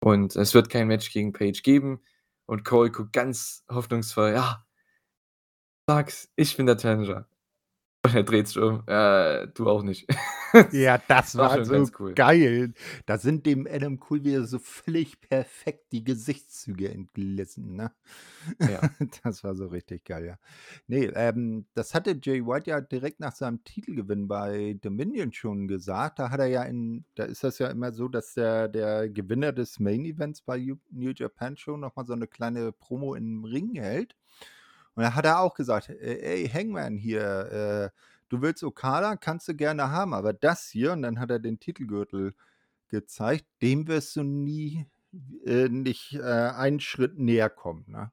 Und 0.00 0.36
es 0.36 0.54
wird 0.54 0.70
kein 0.70 0.88
Match 0.88 1.12
gegen 1.12 1.32
Page 1.32 1.62
geben 1.62 2.00
und 2.46 2.64
Cole 2.64 2.90
guckt 2.92 3.12
ganz 3.14 3.64
hoffnungsvoll: 3.70 4.32
„Ja, 4.34 4.66
sag's, 5.86 6.30
ich 6.36 6.56
bin 6.56 6.64
der 6.66 6.78
Challenger.“ 6.78 7.26
Er 8.14 8.22
dreht 8.22 8.48
sich 8.48 8.58
um: 8.58 8.82
„Äh, 8.86 9.48
du 9.48 9.68
auch 9.68 9.82
nicht.“ 9.82 10.06
Ja, 10.72 10.98
das 10.98 11.36
War 11.36 11.48
war 11.48 11.64
so 11.64 11.64
ganz 11.68 11.92
cool. 11.98 12.16
geil. 12.16 12.74
Da 13.06 13.18
sind 13.18 13.44
dem 13.46 13.66
Adam 13.68 13.98
Cole 13.98 14.24
wieder 14.24 14.44
so 14.44 14.58
völlig 14.60 15.20
perfekt 15.20 15.92
die 15.92 16.04
Gesichtszüge 16.04 16.90
entglissen, 16.90 17.74
ne? 17.74 17.92
Ja. 18.64 18.84
Das 19.24 19.44
war 19.44 19.54
so 19.56 19.66
richtig 19.68 20.04
geil, 20.04 20.26
ja. 20.26 20.38
Ne, 20.86 21.06
ähm, 21.16 21.66
das 21.74 21.94
hatte 21.94 22.18
Jay 22.22 22.44
White 22.46 22.70
ja 22.70 22.80
direkt 22.80 23.20
nach 23.20 23.34
seinem 23.34 23.64
Titelgewinn 23.64 24.28
bei 24.28 24.76
Dominion 24.80 25.32
schon 25.32 25.68
gesagt. 25.68 26.18
Da 26.20 26.30
hat 26.30 26.40
er 26.40 26.46
ja 26.46 26.62
in 26.64 27.04
da 27.16 27.24
ist 27.24 27.44
das 27.44 27.58
ja 27.58 27.68
immer 27.68 27.92
so, 27.92 28.08
dass 28.08 28.34
der 28.34 28.68
der 28.68 29.08
Gewinner 29.10 29.52
des 29.52 29.80
Main 29.80 30.04
Events 30.04 30.42
bei 30.42 30.58
New 30.90 31.12
Japan 31.14 31.56
Show 31.56 31.76
noch 31.76 31.96
mal 31.96 32.06
so 32.06 32.14
'ne 32.14 32.26
kleine 32.28 32.72
Promo 32.72 33.14
im 33.14 33.44
Ring 33.44 33.74
hält. 33.76 34.14
Und 35.00 35.04
da 35.06 35.14
hat 35.14 35.24
er 35.24 35.40
auch 35.40 35.54
gesagt: 35.54 35.88
„Äh, 35.90 36.18
ey, 36.44 36.48
Hangman 36.48 36.96
hier, 36.98 37.92
äh, 37.94 37.98
du 38.28 38.42
willst 38.42 38.62
Okada, 38.64 39.16
kannst 39.16 39.48
du 39.48 39.54
gerne 39.54 39.90
haben, 39.90 40.12
aber 40.14 40.34
das 40.34 40.68
hier“ 40.68 40.92
und 40.92 41.00
dann 41.02 41.18
hat 41.20 41.30
er 41.30 41.38
den 41.40 41.58
Titelgürtel 41.58 42.34
gezeigt, 42.88 43.46
„dem 43.62 43.88
wirst 43.88 44.16
du 44.16 44.22
nie 44.24 44.86
äh, 45.46 45.68
nicht, 45.70 46.14
äh, 46.14 46.22
einen 46.22 46.80
Schritt 46.80 47.18
näher 47.18 47.50
kommen“, 47.50 47.84
ne? 47.88 48.12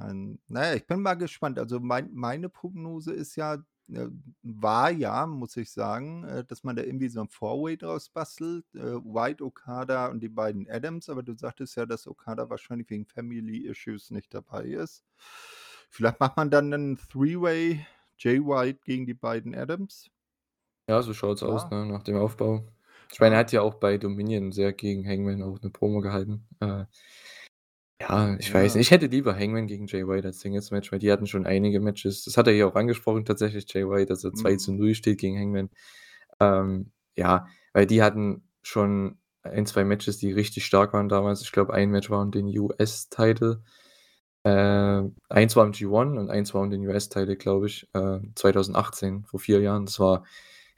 Ähm, 0.00 0.40
na 0.48 0.68
ja, 0.70 0.74
ich 0.76 0.86
bin 0.88 1.00
mal 1.02 1.14
gespannt. 1.16 1.58
Also, 1.60 1.80
mein 1.80 2.10
meine 2.14 2.48
Prognose 2.50 3.12
ist 3.14 3.36
ja 3.36 3.54
äh, 3.92 4.08
war 4.42 4.90
ja, 4.90 5.26
muss 5.26 5.56
ich 5.56 5.72
sagen, 5.72 6.24
äh, 6.24 6.44
dass 6.44 6.64
man 6.64 6.76
da 6.76 6.82
irgendwie 6.84 7.08
so 7.10 7.20
'n 7.22 7.28
Four-Way 7.30 7.78
draus 7.78 8.08
bastelt, 8.10 8.64
äh, 8.74 8.80
White, 9.04 9.44
Okada 9.44 10.08
und 10.08 10.20
die 10.22 10.28
beiden 10.30 10.68
Adams, 10.70 11.08
aber 11.10 11.22
du 11.24 11.34
sagtest 11.36 11.76
ja, 11.76 11.86
dass 11.86 12.06
Okada 12.08 12.50
wahrscheinlich 12.50 12.90
wegen 12.90 13.06
Family 13.06 13.58
Issues 13.68 14.10
nicht 14.10 14.34
dabei 14.34 14.64
ist. 14.66 15.04
Vielleicht 15.92 16.20
macht 16.20 16.36
man 16.36 16.50
dann 16.50 16.68
'nen 16.68 16.98
Three-Way, 17.10 17.86
Jay 18.18 18.40
White 18.40 18.80
gegen 18.84 19.06
die 19.06 19.14
beiden 19.14 19.54
Adams? 19.54 20.10
Ja, 20.88 21.02
so 21.02 21.12
schaut's 21.12 21.42
aus, 21.42 21.68
Ja. 21.68 21.70
ne, 21.70 21.84
nach 21.84 22.02
dem 22.02 22.16
Aufbau. 22.16 22.64
Ich 23.12 23.20
meine, 23.20 23.34
er 23.34 23.40
hat 23.40 23.52
ja 23.52 23.60
auch 23.60 23.74
bei 23.74 23.98
Dominion 23.98 24.52
sehr 24.52 24.72
gegen 24.72 25.06
Hangman 25.06 25.42
auch 25.42 25.60
'ne 25.60 25.68
Promo 25.68 26.00
gehalten. 26.00 26.46
Äh 26.60 26.86
ja, 28.00 28.36
ich 28.38 28.52
weiß 28.54 28.74
Ja. 28.74 28.76
nicht. 28.76 28.86
Ich 28.86 28.90
hätte 28.92 29.06
lieber 29.06 29.34
Hangman 29.36 29.66
gegen 29.66 29.86
Jay 29.88 30.06
White 30.06 30.28
als 30.28 30.40
Singles-Match, 30.40 30.92
weil 30.92 31.00
die 31.00 31.10
hatten 31.10 31.26
schon 31.26 31.46
einige 31.46 31.80
Matches. 31.80 32.22
Das 32.24 32.36
hat 32.36 32.46
er 32.46 32.52
hier 32.52 32.68
auch 32.68 32.76
angesprochen 32.76 33.24
tatsächlich, 33.24 33.66
Jay 33.72 33.88
White, 33.88 34.06
dass 34.06 34.22
er 34.22 34.34
zwei 34.34 34.54
Mhm. 34.54 34.56
zu 34.56 34.72
null 34.72 34.94
steht 34.94 35.18
gegen 35.18 35.36
Hangman. 35.38 35.70
Ähm, 36.40 36.92
ja, 37.16 37.46
weil 37.72 37.86
die 37.86 38.02
hatten 38.02 38.44
schon 38.62 39.18
1, 39.42 39.66
2 39.66 39.84
Matches, 39.84 40.18
die 40.18 40.32
richtig 40.32 40.64
stark 40.66 40.92
waren 40.92 41.08
damals. 41.08 41.42
Ich 41.42 41.52
glaube, 41.52 41.74
ein 41.74 41.90
Match 41.90 42.10
war 42.10 42.22
um 42.22 42.30
den 42.30 42.46
US-Title. 42.58 43.62
Äh, 44.48 45.10
eins 45.28 45.56
war 45.56 45.66
im 45.66 45.72
G1 45.72 46.18
und 46.18 46.30
eins 46.30 46.54
war 46.54 46.62
um 46.62 46.70
den 46.70 46.86
US-Title, 46.86 47.36
glaube 47.36 47.66
ich, 47.66 47.88
äh, 47.94 48.20
2018, 48.34 49.24
vor 49.24 49.40
4 49.40 49.60
Jahren. 49.60 49.86
Das 49.86 50.00
war 50.00 50.24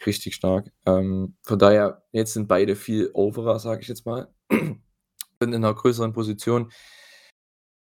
richtig 0.07 0.35
stark. 0.35 0.73
Ähm, 0.87 1.37
von 1.43 1.59
daher, 1.59 2.03
jetzt 2.13 2.33
sind 2.35 2.49
beide 2.49 2.77
viel 2.77 3.11
overer, 3.15 3.59
sage 3.61 3.83
ich 3.83 3.89
jetzt 3.89 4.07
mal, 4.07 4.29
sind 4.51 5.53
in 5.55 5.61
'ner 5.63 5.75
größeren 5.75 6.13
Position. 6.13 6.71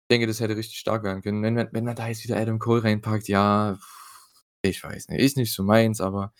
Ich 0.09 0.15
denke, 0.15 0.27
das 0.27 0.39
hätte 0.39 0.55
richtig 0.57 0.77
stark 0.79 1.03
werden 1.03 1.21
können. 1.21 1.41
Wenn 1.43 1.55
man 1.55 1.69
wenn 1.71 1.85
man 1.85 1.95
da 1.95 2.07
jetzt 2.07 2.23
wieder 2.23 2.37
Adam 2.37 2.59
Cole 2.59 2.83
reinpackt, 2.83 3.27
ja, 3.27 3.77
ich 4.61 4.83
weiß 4.83 5.09
nicht, 5.09 5.21
ist 5.21 5.37
nicht 5.37 5.53
so 5.53 5.63
meins, 5.63 6.01
aber 6.01 6.33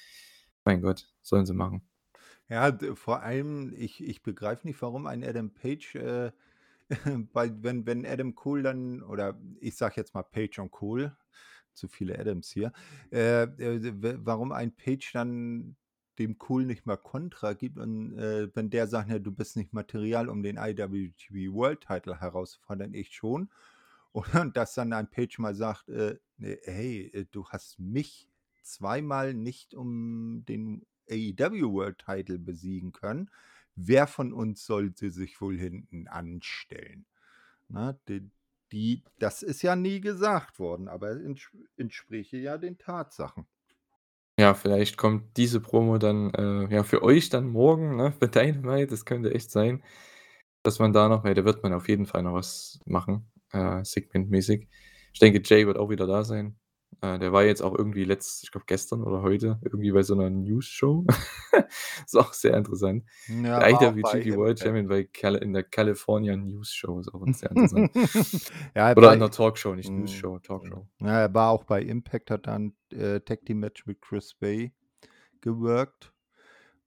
mein 0.66 0.82
Gott, 0.82 1.10
sollen 1.22 1.46
sie 1.46 1.54
machen. 1.54 1.88
Ja, 2.50 2.78
vor 2.96 3.22
allem, 3.24 3.74
ich 3.76 4.04
ich 4.04 4.22
begreife 4.22 4.68
nicht, 4.68 4.82
warum 4.82 5.08
ein 5.08 5.24
Adam 5.24 5.52
Page, 5.54 5.96
äh, 5.96 6.32
bei 7.34 7.52
wenn 7.64 7.86
wenn 7.86 8.06
Adam 8.06 8.36
Cole 8.36 8.64
dann 8.64 9.02
oder 9.04 9.40
ich 9.60 9.76
sage 9.76 9.96
jetzt 9.98 10.14
mal 10.14 10.24
Page 10.24 10.60
und 10.60 10.72
Cole, 10.72 11.18
zu 11.74 11.88
viele 11.88 12.18
Adams 12.20 12.50
hier, 12.52 12.72
äh, 13.12 13.44
äh, 13.44 14.02
w 14.02 14.16
warum 14.20 14.52
ein 14.52 14.76
Page 14.76 15.12
dann 15.14 15.76
dem 16.20 16.38
Cole 16.38 16.66
nicht 16.68 16.86
mal 16.86 16.98
Kontra 16.98 17.54
gibt 17.54 17.80
und, 17.80 18.18
äh, 18.20 18.50
wenn 18.56 18.70
der 18.70 18.88
sagt: 18.88 19.10
„Ja, 19.10 19.20
du 19.20 19.32
bist 19.32 19.56
nicht 19.58 19.74
Material, 19.74 20.30
um 20.30 20.44
den 20.44 20.58
IWGP 20.58 21.52
World 21.54 21.82
Title 21.82 22.20
herauszufordern, 22.22 22.94
ich 22.94 23.14
schon.“ 23.16 23.50
Und 24.14 24.56
dass 24.58 24.76
dann 24.76 24.94
ein 24.94 25.10
Page 25.10 25.40
mal 25.40 25.56
sagt, 25.56 25.90
äh: 25.90 26.18
„Ne, 26.38 26.60
hey, 26.64 27.10
äh, 27.14 27.26
du 27.32 27.48
hast 27.50 27.80
mich 27.80 28.30
zweimal 28.62 29.34
nicht 29.34 29.74
um 29.74 30.46
den 30.48 30.86
AEW 31.10 31.72
World 31.74 31.98
Title 32.00 32.38
besiegen 32.40 32.92
können. 32.92 33.30
Wer 33.76 34.08
von 34.08 34.34
uns 34.34 34.66
sollte 34.66 35.12
sich 35.12 35.42
wohl 35.42 35.58
hinten 35.58 36.08
anstellen?“ 36.08 37.06
Ne, 37.70 38.00
d 38.10 38.24
die 38.72 39.04
das 39.20 39.44
ist 39.44 39.62
ja 39.64 39.76
nie 39.76 40.02
gesagt 40.02 40.60
worden, 40.60 40.88
aber 40.90 41.18
entspräche 41.78 42.38
ja 42.38 42.58
den 42.58 42.78
Tatsachen. 42.80 43.48
Ja, 44.40 44.56
vielleicht 44.56 44.98
kommt 44.98 45.38
diese 45.38 45.60
Promo 45.62 46.00
dann, 46.00 46.34
äh, 46.34 46.74
ja, 46.74 46.84
für 46.84 47.04
euch 47.04 47.30
dann 47.30 47.48
morgen, 47.50 47.96
ne, 47.98 48.12
für 48.14 48.28
Dynamite. 48.28 48.88
Das 48.88 49.06
könnte 49.06 49.32
echt 49.34 49.52
sein, 49.52 49.84
dass 50.64 50.80
man 50.80 50.94
da 50.94 51.10
noch 51.10 51.24
weil 51.24 51.36
da 51.36 51.46
wird 51.46 51.64
man 51.64 51.74
auf 51.74 51.90
jeden 51.90 52.06
Fall 52.08 52.24
noch 52.24 52.34
was 52.34 52.80
machen, 52.86 53.32
äh, 53.52 53.84
segmentmäßig. 53.86 54.70
Ich 55.14 55.20
denke, 55.20 55.42
Jay 55.46 55.68
wird 55.68 55.78
auch 55.78 55.90
wieder 55.90 56.08
da 56.08 56.24
sein. 56.24 56.58
Äh, 57.04 57.20
der 57.20 57.34
war 57.34 57.44
jetzt 57.44 57.62
auch 57.62 57.76
irgendwie 57.78 58.06
letzt 58.06 58.44
ich 58.44 58.52
glaube, 58.52 58.66
gestern 58.66 59.04
oder 59.04 59.22
heute 59.22 59.60
irgendwie 59.62 59.92
bei 59.92 60.04
so 60.04 60.16
'ner 60.16 60.30
News-Show. 60.30 61.06
Ist 62.06 62.16
auch 62.18 62.32
sehr 62.34 62.56
interessant. 62.56 63.04
Ja, 63.28 63.60
Der 63.60 63.74
auch 63.74 63.94
bei 64.02 64.22
IWGP 64.22 64.36
World. 64.38 64.60
Champion 64.60 64.88
bei 64.88 65.04
Cal 65.04 65.36
in 65.36 65.52
der 65.54 65.64
California 65.64 66.36
News 66.38 66.72
Show, 66.74 67.00
ist 67.00 67.14
auch 67.14 67.26
sehr 67.34 67.52
interessant. 67.52 67.92
Ja, 68.76 68.90
er 68.90 68.98
Oder 68.98 69.14
in 69.14 69.20
'ner 69.20 69.32
Talkshow, 69.32 69.76
nicht 69.76 69.90
mhm, 69.90 70.00
News-Show, 70.00 70.36
mhm. 70.36 70.42
Talkshow. 70.44 70.88
Ja, 71.02 71.20
er 71.22 71.34
war 71.34 71.52
auch 71.52 71.64
bei 71.66 71.82
Impact, 71.82 72.32
hat 72.32 72.48
da 72.48 72.56
'n, 72.56 72.74
äh, 72.92 73.20
Tag-Team-Match 73.20 73.86
mit 73.86 74.02
Chris 74.02 74.34
Bey 74.36 74.74
geworkt, 75.42 76.14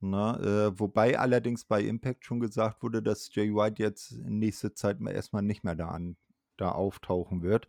ne? 0.00 0.72
Äh, 0.76 0.80
wobei 0.80 1.18
allerdings 1.18 1.64
bei 1.66 1.82
Impact 1.82 2.24
schon 2.26 2.40
gesagt 2.40 2.82
wurde, 2.82 3.02
dass 3.02 3.34
Jay 3.34 3.54
White 3.54 3.82
jetzt 3.82 4.12
in 4.12 4.38
nächster 4.40 4.74
Zeit 4.74 5.00
mal 5.00 5.12
erst 5.12 5.32
mal 5.34 5.42
nicht 5.42 5.64
mehr 5.64 5.76
da 5.76 5.88
an 5.90 6.16
da 6.58 6.72
auftauchen 6.72 7.42
wird. 7.42 7.68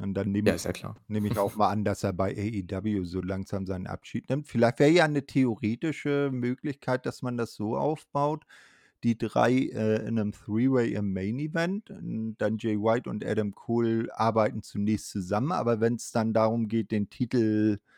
Und 0.00 0.14
dann 0.14 0.32
nehme 0.32 0.50
Ja, 0.50 0.54
ich 0.54 0.64
ja 0.64 0.72
klar. 0.72 0.96
nehme 1.06 1.28
ich 1.28 1.38
auch 1.38 1.54
mal 1.54 1.68
an, 1.70 1.84
dass 1.84 2.02
er 2.02 2.12
bei 2.12 2.30
AEW 2.36 3.04
so 3.04 3.20
langsam 3.20 3.66
seinen 3.66 3.86
Abschied 3.86 4.28
nimmt. 4.30 4.48
Vielleicht 4.48 4.78
wäre 4.80 4.90
ja 4.90 5.06
'ne 5.06 5.24
theoretische 5.26 6.30
Möglichkeit, 6.32 7.06
dass 7.06 7.22
man 7.22 7.36
das 7.36 7.54
so 7.54 7.76
aufbaut, 7.76 8.44
die 9.04 9.18
3, 9.18 9.52
äh, 9.52 10.06
in 10.08 10.14
'nem 10.14 10.32
Three-Way 10.32 10.94
im 10.94 11.12
Main 11.12 11.38
Event, 11.38 11.90
dann 11.90 12.58
Jay 12.58 12.76
White 12.78 13.10
und 13.10 13.24
Adam 13.24 13.54
Cole 13.54 14.08
arbeiten 14.18 14.62
zunächst 14.62 15.10
zusammen, 15.10 15.52
aber 15.52 15.80
wenn's 15.80 16.10
dann 16.12 16.32
darum 16.32 16.68
geht, 16.68 16.90
den 16.90 17.10
Titel, 17.10 17.78
äh, 17.80 17.93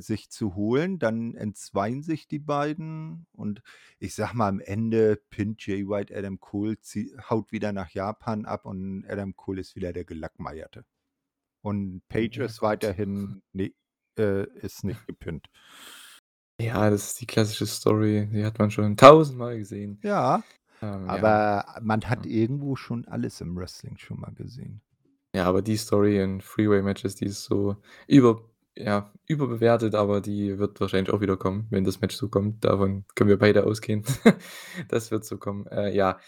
sich 0.00 0.30
zu 0.30 0.54
holen, 0.54 0.98
dann 0.98 1.34
entzweien 1.34 2.02
sich 2.02 2.28
die 2.28 2.38
beiden 2.38 3.26
und 3.32 3.62
ich 3.98 4.14
sage 4.14 4.36
mal, 4.36 4.48
am 4.48 4.60
Ende 4.60 5.20
pinnt 5.30 5.66
Jay 5.66 5.86
White 5.88 6.16
Adam 6.16 6.38
Cole, 6.40 6.78
zie 6.80 7.14
haut 7.28 7.50
wieder 7.52 7.72
nach 7.72 7.90
Japan 7.90 8.44
ab 8.46 8.64
und 8.66 9.04
Adam 9.08 9.34
Cole 9.36 9.60
ist 9.60 9.74
wieder 9.76 9.92
der 9.92 10.04
Gelackmeierte. 10.04 10.84
Und 11.62 12.02
Page 12.08 12.36
ja 12.38 12.44
ist 12.44 12.60
Gott. 12.60 12.68
weiterhin 12.70 13.42
ne, 13.52 13.72
äh, 14.18 14.46
ist 14.60 14.84
nicht 14.84 15.06
gepinnt. 15.06 15.48
Ja, 16.60 16.90
das 16.90 17.08
ist 17.12 17.20
die 17.20 17.26
klassische 17.26 17.66
Story, 17.66 18.28
die 18.32 18.44
hat 18.44 18.58
man 18.58 18.70
schon 18.70 18.96
tausendmal 18.96 19.58
gesehen. 19.58 19.98
Ja, 20.02 20.42
Ähm, 20.80 21.06
ja. 21.06 21.08
aber 21.08 21.80
man 21.82 22.02
hat 22.08 22.24
Ja. 22.26 22.32
irgendwo 22.32 22.76
schon 22.76 23.04
alles 23.06 23.40
im 23.40 23.56
Wrestling 23.56 23.96
schon 23.98 24.20
mal 24.20 24.32
gesehen. 24.34 24.80
Ja, 25.34 25.44
aber 25.46 25.60
die 25.62 25.76
Story 25.76 26.20
in 26.22 26.38
Three-Way-Matches, 26.38 27.16
die 27.16 27.26
ist 27.26 27.44
so 27.44 27.76
über 28.06 28.40
ja, 28.78 29.12
überbewertet, 29.26 29.94
aber 29.94 30.20
die 30.20 30.58
wird 30.58 30.80
wahrscheinlich 30.80 31.12
auch 31.12 31.20
wieder 31.20 31.36
kommen, 31.36 31.66
wenn 31.70 31.84
das 31.84 32.00
Match 32.00 32.14
so 32.16 32.28
kommt. 32.28 32.64
Davon 32.64 33.04
können 33.14 33.28
wir 33.30 33.38
beide 33.38 33.66
ausgehen. 33.66 34.04
Das 34.88 35.10
wird 35.10 35.24
so 35.24 35.36
kommen. 35.38 35.66
Äh, 35.66 35.94
ja. 35.94 36.18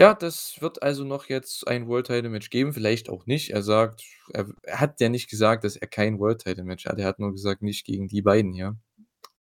Ja, 0.00 0.14
das 0.14 0.56
wird 0.60 0.82
also 0.82 1.04
noch 1.04 1.26
jetzt 1.26 1.68
ein 1.68 1.86
World 1.88 2.06
Title 2.06 2.28
Match 2.28 2.50
geben, 2.50 2.72
vielleicht 2.72 3.08
auch 3.08 3.26
nicht. 3.26 3.50
Er 3.50 3.62
sagt 3.62 4.02
er 4.32 4.46
er 4.62 4.80
hat 4.80 5.00
ja 5.00 5.08
nicht 5.08 5.30
gesagt, 5.30 5.64
dass 5.64 5.76
er 5.76 5.86
kein 5.86 6.18
World 6.18 6.42
Title 6.42 6.64
Match 6.64 6.84
hat. 6.86 6.98
Er 6.98 7.06
hat 7.06 7.20
nur 7.20 7.32
gesagt: 7.32 7.62
„Nicht 7.62 7.84
gegen 7.86 8.08
die 8.08 8.22
beiden 8.22 8.52
hier.“ 8.52 8.76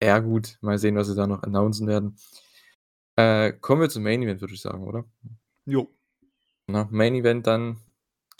Ja 0.03 0.21
gut, 0.21 0.59
mal 0.61 0.79
sehen, 0.79 0.97
was 0.97 1.09
sie 1.09 1.17
da 1.17 1.27
noch 1.27 1.43
announcen 1.45 1.89
werden. 1.89 2.17
Äh, 3.17 3.53
kommen 3.55 3.83
wir 3.83 3.89
zum 3.91 4.05
Main 4.05 4.23
Event, 4.23 4.41
würde 4.41 4.55
ich 4.55 4.61
sagen, 4.63 4.85
oder? 4.85 5.05
Jo. 5.67 5.93
Na, 6.69 6.89
Main 6.91 7.15
Event 7.17 7.47
dann 7.47 7.79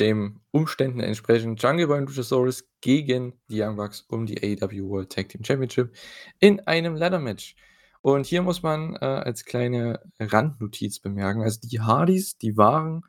dem 0.01 0.41
Umständen 0.51 1.01
entsprechend 1.01 1.63
Jungle 1.63 1.87
Boy 1.87 1.99
und 1.99 2.09
Luchasaurus 2.09 2.65
gegen 2.81 3.35
die 3.49 3.63
Young 3.63 3.77
Bucks 3.77 4.03
um 4.09 4.27
die 4.27 4.39
AEW 4.43 4.89
World 4.89 5.13
Tag 5.13 5.29
Team 5.29 5.45
Championship 5.45 5.95
in 6.41 6.61
einem 6.61 6.97
Ladder 6.97 7.19
Match. 7.19 7.57
Und 8.01 8.27
hier 8.27 8.43
muss 8.43 8.63
man, 8.63 8.95
äh, 8.97 9.05
als 9.05 9.45
kleine 9.45 10.01
Randnotiz 10.21 11.01
bemerken, 11.01 11.43
also 11.43 11.61
die 11.63 11.81
Hardys, 11.81 12.39
die 12.39 12.57
waren 12.57 13.03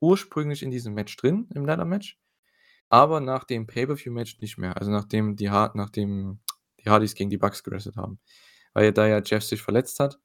ursprünglich 0.00 0.62
in 0.62 0.70
diesem 0.70 0.94
Match 0.94 1.16
drin, 1.16 1.48
im 1.54 1.64
Ladder 1.64 1.84
Match, 1.84 2.18
aber 2.90 3.20
nach 3.20 3.44
dem 3.44 3.66
Pay-per-View-Match 3.66 4.40
nicht 4.40 4.58
mehr. 4.58 4.76
Also 4.76 4.90
nachdem 4.90 5.36
die 5.36 5.50
Har 5.50 5.72
nachdem 5.74 6.40
die 6.80 6.90
Hardys 6.90 7.14
gegen 7.14 7.30
die 7.30 7.38
Bucks 7.38 7.62
gewrestelt 7.64 7.96
haben. 7.96 8.20
Weil 8.74 8.92
da 8.92 9.06
ja 9.06 9.22
Jeff 9.24 9.44
sich 9.44 9.62
verletzt 9.62 10.00
hat 10.00 10.18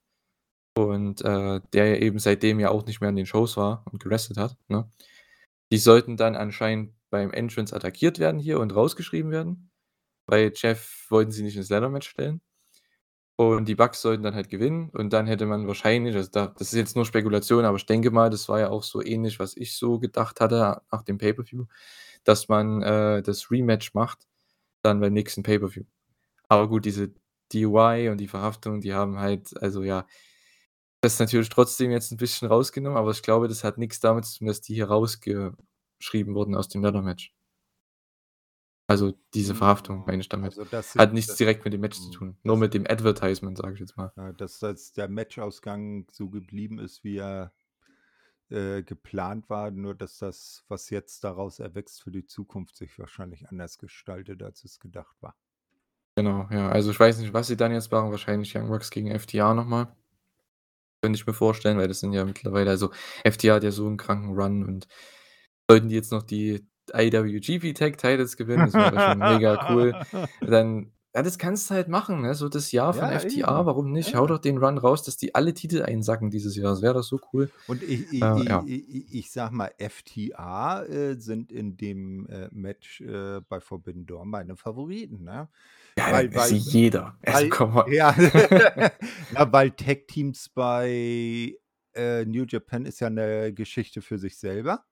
und, 0.76 1.22
äh, 1.22 1.62
der 1.74 1.88
ja 1.88 1.95
eben 1.97 2.20
seitdem 2.20 2.60
ja 2.60 2.70
auch 2.72 2.86
nicht 2.86 3.01
mehr 3.01 3.10
in 3.10 3.16
den 3.16 3.26
Shows 3.26 3.57
war 3.57 3.86
und 3.91 4.03
gewrestelt 4.03 4.38
hat, 4.39 4.57
ne? 4.70 4.91
Die 5.72 5.78
sollten 5.78 6.17
dann 6.17 6.36
anscheinend 6.36 6.93
beim 7.09 7.32
Entrance 7.32 7.76
attackiert 7.76 8.20
werden 8.20 8.39
hier 8.39 8.59
und 8.59 8.76
rausgeschrieben 8.76 9.32
werden, 9.32 9.72
weil 10.28 10.51
Jeff 10.55 11.07
wollten 11.09 11.32
sie 11.32 11.43
nicht 11.43 11.57
ins 11.57 11.70
Ladder 11.70 11.89
Match 11.89 12.09
stellen. 12.09 12.41
Und 13.38 13.67
die 13.70 13.76
Bucks 13.76 14.01
sollten 14.01 14.24
dann 14.24 14.36
halt 14.36 14.49
gewinnen 14.49 14.89
und 14.89 15.13
dann 15.13 15.26
hätte 15.26 15.45
man 15.45 15.65
wahrscheinlich 15.65 16.13
also 16.15 16.30
da 16.30 16.47
das 16.47 16.74
ist 16.74 16.78
jetzt 16.78 16.95
nur 16.97 17.05
Spekulation, 17.05 17.63
aber 17.63 17.78
ich 17.78 17.86
denke 17.86 18.11
mal, 18.11 18.30
das 18.30 18.49
war 18.49 18.59
ja 18.59 18.70
auch 18.70 18.84
so 18.84 19.01
ähnlich, 19.01 19.39
was 19.39 19.55
ich 19.55 19.78
so 19.78 19.97
gedacht 19.97 20.41
hatte 20.41 20.82
nach 20.91 21.03
dem 21.03 21.17
Pay-per-View, 21.17 21.65
dass 22.26 22.49
man, 22.49 22.82
äh, 22.84 23.22
das 23.24 23.51
Rematch 23.51 23.93
macht 23.93 24.28
dann 24.84 24.99
beim 25.01 25.13
nächsten 25.13 25.43
Pay-per-View. 25.43 25.86
Aber 26.49 26.70
gut, 26.70 26.86
diese 26.86 27.13
DUI 27.53 28.09
und 28.11 28.17
die 28.20 28.28
Verhaftung, 28.30 28.82
die 28.82 28.93
haben 28.93 29.20
halt 29.20 29.55
also 29.61 29.84
ja, 29.84 30.05
das 31.01 31.19
natürlich 31.19 31.49
trotzdem 31.49 31.91
jetzt 31.91 32.11
'n 32.11 32.17
bisschen 32.17 32.47
rausgenommen, 32.47 32.97
aber 32.97 33.11
ich 33.11 33.21
glaube, 33.23 33.47
das 33.47 33.63
hat 33.63 33.77
nix 33.77 33.99
damit 33.99 34.25
zu 34.25 34.39
tun, 34.39 34.47
dass 34.47 34.61
die 34.61 34.75
hier 34.75 34.87
rausgeschrieben 34.89 36.35
wurden 36.35 36.55
aus 36.55 36.67
dem 36.69 36.81
Ladder 36.83 37.01
Match. 37.01 37.33
Also, 38.87 39.13
diese 39.33 39.55
Verhaftung 39.55 40.03
Hm, 40.03 40.05
meine 40.05 40.21
ich 40.21 40.27
damit. 40.29 40.57
also, 40.57 40.65
dass 40.65 40.95
Hat 40.97 41.13
nichts 41.13 41.35
direkt 41.35 41.63
mit 41.63 41.73
dem 41.73 41.79
Match 41.81 41.99
zu 42.01 42.09
hm, 42.09 42.17
tun, 42.17 42.37
nur 42.43 42.57
dass 42.57 42.57
mit 42.57 42.73
dem 42.73 42.85
Advertisement, 42.89 43.57
sage 43.57 43.73
ich 43.75 43.79
jetzt 43.79 43.95
mal. 43.97 44.11
Dass 44.37 44.59
das 44.59 44.91
der 44.91 45.07
Matchausgang 45.09 46.05
so 46.11 46.29
geblieben 46.29 46.77
ist, 46.77 47.03
wie 47.03 47.17
er, 47.17 47.53
äh, 48.49 48.83
geplant 48.83 49.49
war, 49.49 49.71
nur 49.71 49.95
dass 49.95 50.19
das, 50.19 50.65
was 50.69 50.89
jetzt 50.91 51.23
daraus 51.23 51.59
erwächst 51.59 52.03
für 52.03 52.11
die 52.11 52.25
Zukunft, 52.25 52.77
sich 52.77 52.97
wahrscheinlich 52.99 53.49
anders 53.49 53.77
gestaltet, 53.79 54.43
als 54.43 54.63
es 54.65 54.79
gedacht 54.79 55.15
war. 55.21 55.37
Genau, 56.15 56.47
ja. 56.51 56.69
Also, 56.69 56.91
ich 56.91 56.99
weiß 56.99 57.17
nicht, 57.19 57.33
was 57.33 57.47
sie 57.47 57.57
dann 57.57 57.71
jetzt 57.71 57.91
machen, 57.91 58.11
wahrscheinlich 58.11 58.55
Young 58.55 58.67
Bucks 58.67 58.89
gegen 58.91 59.09
FTR 59.09 59.53
noch 59.55 59.65
mal. 59.65 59.95
Könnte 61.03 61.17
ich 61.17 61.25
mir 61.25 61.33
vorstellen, 61.33 61.77
weil 61.77 61.87
das 61.87 62.01
sind 62.01 62.11
ja 62.13 62.25
mittlerweile 62.25 62.69
also, 62.71 62.91
FTR 63.23 63.55
hat 63.55 63.63
ja 63.63 63.71
so 63.71 63.87
'n 63.87 63.95
kranken 63.97 64.33
Run 64.37 64.65
und 64.65 64.87
sollten 65.69 65.87
die 65.89 65.95
jetzt 65.95 66.11
noch 66.11 66.23
die 66.23 66.67
IWGP 66.93 67.73
Tag 67.73 67.97
Titles 67.97 68.35
gewinnen, 68.37 68.65
das 68.65 68.77
wäre 68.77 68.99
schon 68.99 69.23
mega 69.23 69.57
cool. 69.69 69.97
Dann 70.45 70.91
ja, 71.15 71.23
das 71.23 71.37
kannst 71.39 71.69
du 71.71 71.75
halt 71.75 71.87
machen, 71.89 72.21
ne? 72.21 72.35
So 72.35 72.49
das 72.49 72.71
Jahr 72.71 72.93
von 72.93 73.09
Ja, 73.09 73.21
FTR, 73.21 73.47
eben. 73.47 73.65
warum 73.65 73.91
nicht? 73.91 74.13
Hau 74.15 74.25
Ja. 74.25 74.29
doch 74.29 74.39
den 74.39 74.57
Run 74.59 74.77
raus, 74.77 75.03
dass 75.03 75.17
die 75.17 75.33
alle 75.35 75.53
Titel 75.55 75.81
einsacken 75.83 76.29
dieses 76.31 76.55
Jahr. 76.55 76.71
Das 76.71 76.81
wäre 76.83 76.93
doch 76.95 77.03
so 77.03 77.19
cool. 77.33 77.51
Und 77.69 77.83
i 77.83 77.93
i 77.93 78.21
Äh, 78.21 78.39
ja. 78.49 78.69
i 78.73 78.77
i 78.97 79.19
ich 79.19 79.29
sage 79.31 79.53
mal, 79.55 79.71
FTR, 79.77 80.89
äh, 80.89 81.15
sind 81.19 81.51
in 81.51 81.77
dem, 81.77 82.25
äh, 82.27 82.49
Match, 82.51 82.99
äh, 83.01 83.41
bei 83.47 83.59
Forbidden 83.61 84.07
Door 84.07 84.25
meine 84.25 84.57
Favoriten, 84.57 85.23
ne? 85.23 85.49
Ja, 85.99 86.11
Weil 86.11 86.33
weil 86.35 86.53
jeder. 86.53 87.17
Also, 87.25 87.49
weil 87.59 87.85
on. 87.85 87.93
ja, 87.93 88.15
ja, 89.33 89.51
weil 89.53 89.71
Tag 89.71 90.07
Teams 90.07 90.49
bei, 90.49 91.55
äh, 91.95 92.25
New 92.25 92.45
Japan 92.47 92.85
ist 92.85 92.99
ja 93.01 93.09
'ne 93.09 93.53
Geschichte 93.53 94.01
für 94.01 94.17
sich 94.17 94.37
selber, 94.37 94.85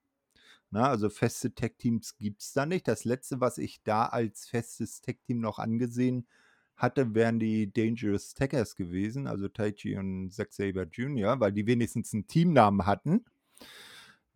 ne? 0.71 0.87
Also, 0.87 1.09
feste 1.09 1.53
Tag 1.55 1.77
Teams 1.79 2.17
gibt's 2.17 2.53
da 2.53 2.65
nicht. 2.65 2.87
Das 2.87 3.05
Letzte, 3.05 3.39
was 3.41 3.57
ich 3.57 3.83
da 3.83 4.05
als 4.07 4.47
festes 4.49 5.01
Tag 5.01 5.17
Team 5.23 5.39
noch 5.41 5.59
angesehen 5.59 6.27
hatte, 6.75 7.15
wären 7.15 7.39
die 7.39 7.71
Dangerous 7.73 8.33
Tekkers 8.35 8.75
gewesen, 8.75 9.27
also 9.27 9.47
Taichi 9.49 9.97
und 9.97 10.31
Zack 10.31 10.53
Sabre 10.53 10.83
Jr., 10.91 11.39
weil 11.39 11.51
die 11.53 11.65
wenigstens 11.67 12.13
'n 12.13 12.27
Teamnamen 12.27 12.85
hatten. 12.85 13.25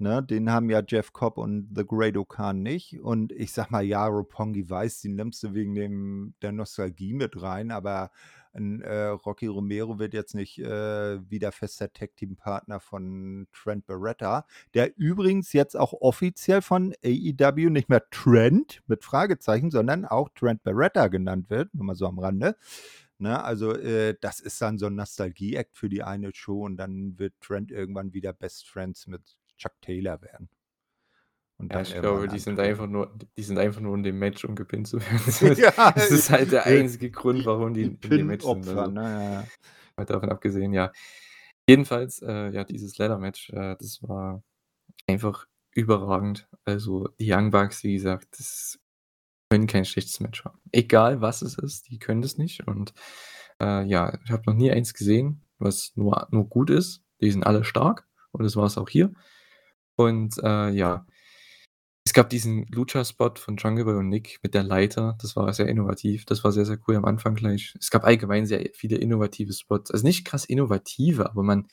Ne, 0.01 0.23
den 0.23 0.49
haben 0.51 0.71
ja 0.71 0.81
Jeff 0.87 1.13
Cobb 1.13 1.37
und 1.37 1.69
The 1.75 1.85
Great-O-Khan 1.85 2.63
nicht. 2.63 2.99
Und 3.01 3.31
ich 3.33 3.51
sage 3.53 3.67
mal, 3.69 3.83
ja, 3.83 4.07
Roppongi 4.07 4.67
Vice, 4.67 5.01
den 5.01 5.13
nimmst 5.15 5.43
du 5.43 5.53
wegen 5.53 5.75
dem 5.75 6.33
der 6.41 6.51
Nostalgie 6.51 7.13
mit 7.13 7.39
rein, 7.39 7.69
aber 7.69 8.09
'n, 8.55 8.81
äh, 8.81 9.09
Rocky 9.09 9.45
Romero 9.45 9.99
wird 9.99 10.15
jetzt 10.15 10.33
nicht, 10.33 10.57
äh, 10.57 11.29
wieder 11.29 11.51
fester 11.51 11.93
Tag-Team-Partner 11.93 12.79
von 12.79 13.45
Trent 13.53 13.85
Barreta, 13.85 14.47
der 14.73 14.97
übrigens 14.97 15.53
jetzt 15.53 15.77
auch 15.77 15.93
offiziell 15.93 16.63
von 16.63 16.95
AEW 17.05 17.69
nicht 17.69 17.87
mehr 17.87 18.01
Trent 18.09 18.81
mit 18.87 19.03
Fragezeichen, 19.03 19.69
sondern 19.69 20.05
auch 20.05 20.29
Trent 20.29 20.63
Barreta 20.63 21.09
genannt 21.09 21.51
wird, 21.51 21.75
nur 21.75 21.85
mal 21.85 21.95
so 21.95 22.07
am 22.07 22.17
Rande, 22.17 22.55
ne? 23.19 23.43
Also, 23.43 23.73
äh, 23.77 24.15
das 24.19 24.39
ist 24.39 24.59
dann 24.61 24.79
so 24.79 24.87
'n 24.87 24.95
Nostalgie-Act 24.95 25.77
für 25.77 25.89
die 25.89 26.01
eine 26.03 26.31
Show 26.33 26.65
und 26.65 26.77
dann 26.77 27.19
wird 27.19 27.33
Trent 27.41 27.71
irgendwann 27.71 28.13
wieder 28.13 28.33
Best 28.33 28.67
Friends 28.67 29.05
mit 29.07 29.37
Chuck 29.61 29.73
Taylor 29.81 30.21
werden. 30.21 30.49
Und 31.57 31.71
Ja, 31.71 31.81
ich 31.81 31.93
glaube, 31.93 32.27
die 32.27 32.39
sind 32.39 32.59
einfach 32.59 32.87
nur 32.87 33.15
die 33.37 33.43
sind 33.43 33.59
einfach 33.59 33.81
nur 33.81 33.95
in 33.95 34.01
dem 34.01 34.17
Match, 34.17 34.43
um 34.43 34.55
gepinnt 34.55 34.87
zu 34.87 34.99
werden. 35.01 35.55
Ja, 35.57 35.91
Das 35.91 36.09
ist 36.09 36.31
halt 36.31 36.51
der 36.51 36.65
einzige 36.65 37.11
Grund, 37.11 37.45
warum 37.45 37.73
die 37.75 37.95
die 37.97 38.07
in 38.07 38.17
dem 38.17 38.27
Match 38.27 38.43
sind, 38.43 38.67
also 38.67 38.87
ne? 38.87 39.47
Ja, 39.97 40.05
davon 40.05 40.29
abgesehen, 40.29 40.73
ja. 40.73 40.91
Jedenfalls, 41.67 42.21
äh, 42.23 42.49
ja, 42.49 42.63
dieses 42.63 42.97
Ladder 42.97 43.19
Match, 43.19 43.51
äh, 43.51 43.75
das 43.79 44.01
war 44.01 44.41
einfach 45.05 45.45
überragend. 45.75 46.49
Also, 46.65 47.07
die 47.19 47.31
Young 47.31 47.51
Bucks, 47.51 47.83
wie 47.83 47.93
gesagt, 47.93 48.39
das 48.39 48.79
können 49.51 49.67
kein 49.67 49.85
schlechtes 49.85 50.19
Match 50.19 50.43
haben. 50.43 50.59
Egal, 50.71 51.21
was 51.21 51.43
es 51.43 51.59
ist, 51.59 51.89
die 51.89 51.99
können 51.99 52.23
das 52.23 52.37
nicht 52.39 52.67
und, 52.67 52.93
äh, 53.61 53.85
ja, 53.85 54.17
ich 54.25 54.31
habe 54.31 54.43
noch 54.47 54.55
nie 54.55 54.71
eins 54.71 54.95
gesehen, 54.95 55.43
was 55.59 55.91
nur 55.95 56.27
nur 56.31 56.49
gut 56.49 56.71
ist. 56.71 57.03
Die 57.21 57.29
sind 57.29 57.45
alle 57.45 57.63
stark 57.63 58.07
und 58.31 58.43
das 58.43 58.55
war's 58.55 58.79
auch 58.79 58.89
hier. 58.89 59.13
Und, 60.05 60.37
äh, 60.43 60.69
ja. 60.71 61.05
Es 62.05 62.13
gab 62.13 62.29
diesen 62.31 62.65
Lucha-Spot 62.67 63.33
von 63.37 63.57
Jungle 63.57 63.85
Boy 63.85 63.95
und 63.97 64.09
Nick 64.09 64.39
mit 64.41 64.55
der 64.55 64.63
Leiter. 64.63 65.17
Das 65.21 65.35
war 65.35 65.53
sehr 65.53 65.67
innovativ. 65.67 66.25
Das 66.25 66.43
war 66.43 66.51
sehr, 66.51 66.65
sehr 66.65 66.79
cool 66.87 66.95
am 66.95 67.05
Anfang 67.05 67.35
gleich. 67.35 67.75
Es 67.79 67.91
gab 67.91 68.03
allgemein 68.05 68.45
sehr 68.47 68.69
viele 68.73 68.97
innovative 68.97 69.53
Spots. 69.53 69.91
Also, 69.91 70.05
nicht 70.05 70.25
krass 70.25 70.45
innovative, 70.45 71.29
aber 71.29 71.43
man 71.43 71.67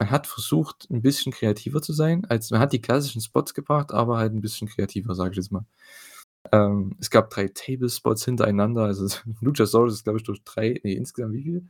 man 0.00 0.10
hat 0.10 0.26
versucht, 0.26 0.88
'n 0.90 1.02
bisschen 1.02 1.32
kreativer 1.32 1.80
zu 1.82 1.92
sein, 1.92 2.24
als 2.26 2.50
man 2.50 2.60
hat 2.60 2.72
die 2.72 2.82
klassischen 2.82 3.20
Spots 3.22 3.54
gebracht, 3.54 3.92
aber 3.92 4.18
halt 4.18 4.32
'n 4.34 4.40
bisschen 4.42 4.68
kreativer, 4.68 5.14
sage 5.14 5.30
ich 5.32 5.36
jetzt 5.38 5.52
mal. 5.52 5.66
Ähm, 6.52 6.96
es 7.00 7.10
gab 7.10 7.30
3 7.30 7.48
Table-Spots 7.48 8.24
hintereinander. 8.26 8.84
Also, 8.84 9.06
Luchasaurus 9.42 9.94
ist, 9.94 10.04
glaube 10.04 10.18
ich, 10.20 10.24
durch 10.24 10.42
3 10.44 10.80
ne, 10.84 10.94
insgesamt 10.94 11.34
wie 11.34 11.42
viel? 11.44 11.68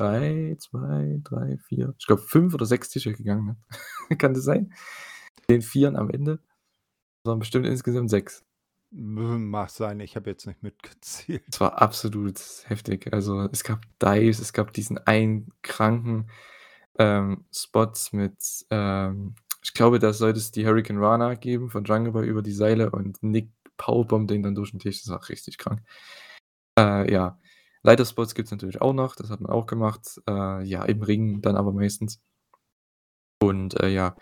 3, 0.00 0.56
2, 0.58 1.20
3, 1.22 1.58
4, 1.58 1.94
ich 1.98 2.06
glaube 2.06 2.22
5 2.22 2.54
oder 2.54 2.66
6 2.66 2.88
Tische 2.88 3.12
gegangen, 3.12 3.56
ne? 4.08 4.18
Kann 4.18 4.34
das 4.34 4.44
sein? 4.44 4.72
Den 5.50 5.62
4ern 5.62 5.96
am 5.96 6.10
Ende? 6.10 6.40
Waren 7.24 7.40
bestimmt 7.40 7.66
insgesamt 7.66 8.10
6. 8.10 8.44
M 8.92 9.50
mag 9.50 9.70
sein, 9.70 10.00
ich 10.00 10.16
habe 10.16 10.30
jetzt 10.30 10.46
nicht 10.46 10.62
Es 10.62 10.62
mitgezählt. 10.62 11.60
war 11.60 11.80
absolut 11.80 12.40
heftig. 12.66 13.12
Also, 13.12 13.48
es 13.52 13.62
gab 13.62 13.82
Dives, 14.02 14.40
es 14.40 14.52
gab 14.52 14.72
diesen 14.72 14.98
einen 14.98 15.52
kranken, 15.62 16.30
ähm, 16.98 17.44
Spots 17.52 18.12
mit, 18.12 18.36
ähm 18.70 19.34
ich 19.62 19.74
glaube, 19.74 19.98
da 19.98 20.12
sollte 20.14 20.38
es 20.38 20.52
die 20.52 20.66
Hurricane 20.66 20.98
Rana 20.98 21.34
geben 21.34 21.68
von 21.70 21.84
Jungle 21.84 22.12
Boy 22.12 22.26
über 22.26 22.42
die 22.42 22.52
Seile 22.52 22.90
und 22.90 23.22
Nick 23.22 23.50
powerbombt 23.76 24.30
den 24.30 24.42
dann 24.42 24.54
durch 24.54 24.70
den 24.70 24.80
Tisch. 24.80 25.02
Das 25.02 25.10
war 25.10 25.28
richtig 25.28 25.58
krank. 25.58 25.82
Äh, 26.78 27.12
ja. 27.12 27.38
Leiterspots 27.84 28.34
gibt's 28.34 28.50
natürlich 28.50 28.80
auch 28.82 28.92
noch, 28.92 29.16
das 29.16 29.30
hat 29.30 29.40
man 29.40 29.50
auch 29.52 29.66
gemacht. 29.66 30.20
Äh, 30.28 30.64
ja, 30.64 30.84
im 30.84 31.02
Ring 31.02 31.40
dann 31.40 31.56
aber 31.56 31.72
meistens. 31.72 32.18
Und, 33.42 33.80
äh, 33.80 33.88
ja. 33.88 34.14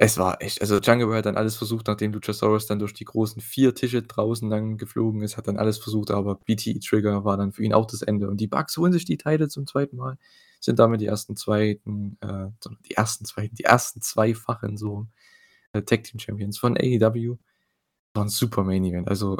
Es 0.00 0.18
war 0.18 0.42
echt 0.42 0.60
also, 0.60 0.78
Boy 0.78 1.16
hat 1.16 1.24
dann 1.24 1.38
alles 1.38 1.56
versucht, 1.56 1.86
nachdem 1.86 2.12
Luchasaurus 2.12 2.66
dann 2.66 2.78
durch 2.78 2.92
die 2.92 3.04
großen 3.06 3.40
4 3.40 3.74
Tische 3.74 4.02
draußen 4.02 4.50
dann 4.50 4.76
geflogen 4.76 5.22
ist, 5.22 5.38
hat 5.38 5.48
dann 5.48 5.56
alles 5.56 5.78
versucht, 5.78 6.10
aber 6.10 6.34
BTE 6.34 6.78
Trigger 6.80 7.24
war 7.24 7.38
dann 7.38 7.52
für 7.52 7.62
ihn 7.64 7.72
auch 7.72 7.86
das 7.86 8.02
Ende. 8.02 8.28
Und 8.28 8.38
die 8.38 8.46
Bucks 8.46 8.76
holen 8.76 8.92
sich 8.92 9.06
die 9.06 9.16
Title 9.16 9.48
zum 9.48 9.66
2. 9.66 9.96
Mal, 9.96 10.18
sind 10.60 10.78
damit 10.78 11.00
die 11.00 11.06
ersten 11.06 11.34
2., 11.36 12.16
äh 12.20 12.48
die 12.86 12.94
ersten 12.94 13.24
2. 13.24 13.48
die 13.56 13.64
ersten 13.64 14.02
zweifachen 14.02 14.76
so, 14.76 15.06
äh, 15.72 15.82
Tag 15.82 16.04
Team 16.04 16.20
Champions 16.20 16.58
von 16.58 16.76
AEW. 16.78 17.36
War 18.14 18.24
'n 18.24 18.28
super 18.30 18.64
Main 18.64 18.84
Event. 18.84 19.08
Also, 19.08 19.38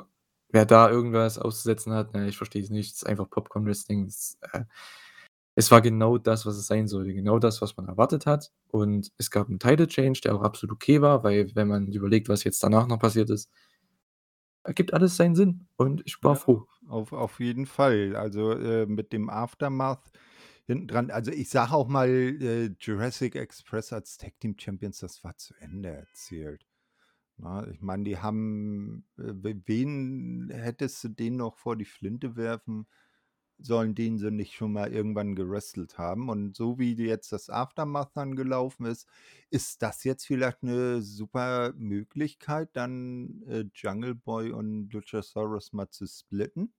wer 0.50 0.66
da 0.66 0.90
irgendwas 0.90 1.38
auszusetzen 1.38 1.92
hat, 1.92 2.14
ne, 2.14 2.28
ich 2.28 2.36
verstehe 2.36 2.62
es 2.62 2.70
nicht. 2.70 2.92
Das 2.92 2.98
ist 3.02 3.06
einfach 3.08 3.30
Popcorn 3.30 3.66
Wrestling. 3.66 4.06
Das, 4.06 4.38
äh 4.52 4.64
Es 5.56 5.70
war 5.72 5.82
genau 5.82 6.18
das, 6.18 6.46
was 6.46 6.56
es 6.58 6.66
sein 6.68 6.88
sollte, 6.88 7.14
genau 7.14 7.38
das, 7.38 7.62
was 7.62 7.76
man 7.76 7.88
erwartet 7.88 8.26
hat. 8.26 8.52
Und 8.68 9.12
es 9.18 9.30
gab 9.30 9.48
'n 9.50 9.58
Title 9.60 9.88
Change, 9.88 10.20
der 10.24 10.34
auch 10.36 10.42
absolut 10.42 10.74
okay 10.76 11.02
war, 11.02 11.24
weil 11.24 11.50
wenn 11.56 11.68
man 11.68 11.88
überlegt, 11.92 12.28
was 12.30 12.44
jetzt 12.44 12.62
danach 12.62 12.86
noch 12.88 12.98
passiert 13.00 13.30
ist 13.30 13.46
ergibt 14.64 14.92
alles 14.92 15.16
seinen 15.16 15.34
Sinn 15.34 15.66
und 15.76 16.02
ich 16.04 16.22
war 16.22 16.34
Ja, 16.34 16.36
froh. 16.36 16.66
auf 16.88 17.12
auf 17.12 17.40
jeden 17.40 17.66
Fall. 17.66 18.16
Also, 18.16 18.52
äh, 18.52 18.86
mit 18.86 19.12
dem 19.12 19.30
Aftermath 19.30 20.10
hinten 20.66 20.88
dran 20.88 21.10
also, 21.10 21.30
ich 21.30 21.48
sage 21.50 21.72
auch 21.74 21.88
mal, 21.88 22.08
äh, 22.10 22.70
Jurassic 22.80 23.36
Express 23.36 23.92
als 23.92 24.16
Tag 24.18 24.38
Team 24.40 24.56
Champions, 24.58 24.98
das 25.00 25.22
war 25.24 25.36
zu 25.36 25.54
Ende 25.60 25.90
erzählt, 25.90 26.66
ne? 27.38 27.68
Ich 27.72 27.80
meine, 27.82 28.04
die 28.04 28.18
haben 28.18 29.04
äh, 29.18 29.32
we 29.34 29.60
wen 29.66 30.50
hättest 30.52 31.04
du 31.04 31.08
denen 31.08 31.36
noch 31.36 31.56
vor 31.58 31.76
die 31.76 31.84
Flinte 31.84 32.36
werfen 32.36 32.86
sollen, 33.58 33.94
den 33.94 34.18
sie 34.18 34.30
nicht 34.32 34.54
schon 34.54 34.72
mal 34.72 34.92
irgendwann 34.92 35.34
gewrestelt 35.36 35.98
haben? 35.98 36.28
Und 36.30 36.56
so 36.56 36.78
wie 36.78 36.94
jetzt 36.96 37.32
das 37.32 37.50
Aftermath 37.50 38.12
dann 38.16 38.36
gelaufen 38.36 38.86
ist, 38.86 39.08
ist 39.50 39.82
das 39.82 40.04
jetzt 40.04 40.26
vielleicht 40.26 40.62
'ne 40.64 41.02
super 41.02 41.72
Möglichkeit, 41.76 42.70
dann, 42.74 43.42
äh, 43.48 43.64
Jungle 43.74 44.14
Boy 44.16 44.52
und 44.52 44.92
Luchasaurus 44.92 45.72
mal 45.72 45.90
zu 45.90 46.06
splitten 46.06 46.74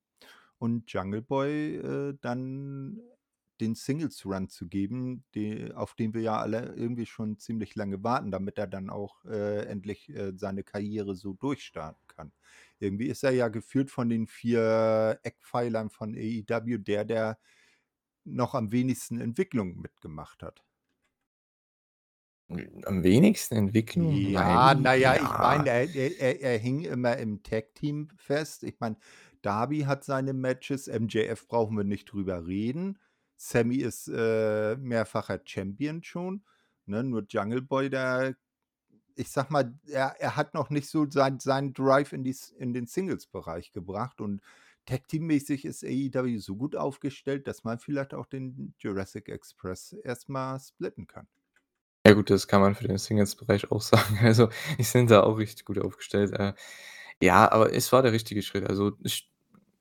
und 0.59 0.91
Jungle 0.93 1.21
Boy, 1.23 1.77
äh, 1.77 2.17
dann 2.21 3.01
den 3.61 3.75
Singles 3.75 4.25
Run 4.25 4.49
zu 4.49 4.67
geben, 4.67 5.25
de 5.35 5.73
auf 5.73 5.95
den 5.95 6.13
wir 6.13 6.21
ja 6.21 6.37
alle 6.39 6.73
irgendwie 6.75 7.05
schon 7.05 7.37
ziemlich 7.39 7.75
lange 7.75 8.03
warten, 8.03 8.31
damit 8.31 8.57
er 8.57 8.67
dann 8.67 8.89
auch, 8.89 9.25
äh, 9.25 9.65
endlich, 9.65 10.09
äh, 10.09 10.33
seine 10.35 10.63
Karriere 10.63 11.15
so 11.15 11.33
durchstarten 11.33 12.01
kann. 12.07 12.31
Irgendwie 12.79 13.07
ist 13.07 13.23
er 13.23 13.31
ja 13.31 13.47
gefühlt 13.49 13.91
von 13.91 14.09
den 14.09 14.27
4 14.27 15.19
Eckpfeilern 15.23 15.89
von 15.89 16.15
AEW 16.15 16.77
der, 16.79 17.05
der 17.05 17.39
noch 18.25 18.53
am 18.55 18.71
wenigsten 18.71 19.19
Entwicklung 19.21 19.79
mitgemacht 19.81 20.43
hat. 20.43 20.63
Hm, 22.49 22.81
am 22.85 23.03
wenigsten 23.03 23.55
Entwicklung? 23.55 24.25
Ja, 24.25 24.73
Nein, 24.73 24.81
na 24.81 24.93
ja, 24.93 25.15
ich 25.15 25.37
meine, 25.37 25.69
er 25.69 25.95
er 25.95 26.19
er 26.19 26.41
er 26.41 26.57
hing 26.59 26.81
immer 26.81 27.17
im 27.17 27.41
Tag-Team 27.43 28.09
fest. 28.15 28.63
Ich 28.63 28.79
meine, 28.79 28.97
Darby 29.41 29.81
hat 29.81 30.03
seine 30.03 30.33
Matches, 30.33 30.87
MJF 30.87 31.47
brauchen 31.47 31.75
wir 31.77 31.83
nicht 31.83 32.05
drüber 32.11 32.45
reden. 32.45 32.99
Sammy 33.37 33.77
ist, 33.77 34.09
äh, 34.09 34.75
mehrfacher 34.77 35.39
Champion 35.45 36.03
schon, 36.03 36.43
ne? 36.85 37.03
Nur 37.03 37.25
Jungle 37.29 37.61
Boy, 37.61 37.89
der 37.89 38.35
ich 39.15 39.29
sage 39.29 39.51
mal, 39.51 39.73
er 39.87 40.15
er 40.19 40.35
hat 40.35 40.53
noch 40.53 40.69
nicht 40.69 40.89
so 40.89 41.09
sein 41.09 41.39
seinen 41.39 41.73
Drive 41.73 42.13
in 42.13 42.23
die 42.23 42.35
in 42.57 42.73
den 42.73 42.87
Singles-Bereich 42.87 43.71
gebracht 43.71 44.21
und 44.21 44.41
Tag-Team-mäßig 44.85 45.65
ist 45.65 45.83
AEW 45.83 46.39
so 46.39 46.55
gut 46.55 46.75
aufgestellt, 46.75 47.47
dass 47.47 47.63
man 47.63 47.77
vielleicht 47.77 48.13
auch 48.13 48.25
den 48.25 48.73
Jurassic 48.79 49.27
Express 49.27 49.93
erst 50.03 50.29
mal 50.29 50.59
splitten 50.59 51.07
kann. 51.07 51.27
Ja 52.05 52.13
gut, 52.13 52.29
das 52.29 52.47
kann 52.47 52.61
man 52.61 52.73
für 52.73 52.87
den 52.87 52.97
Singles-Bereich 52.97 53.69
auch 53.69 53.81
sagen. 53.81 54.17
Also, 54.21 54.49
die 54.77 54.83
sind 54.83 55.11
da 55.11 55.23
auch 55.23 55.37
richtig 55.37 55.65
gut 55.65 55.77
aufgestellt. 55.77 56.31
Äh, 56.33 56.53
ja, 57.21 57.51
aber 57.51 57.73
es 57.73 57.91
war 57.91 58.01
der 58.01 58.13
richtige 58.13 58.41
Schritt. 58.41 58.65
Also, 58.65 58.93
ich 59.03 59.29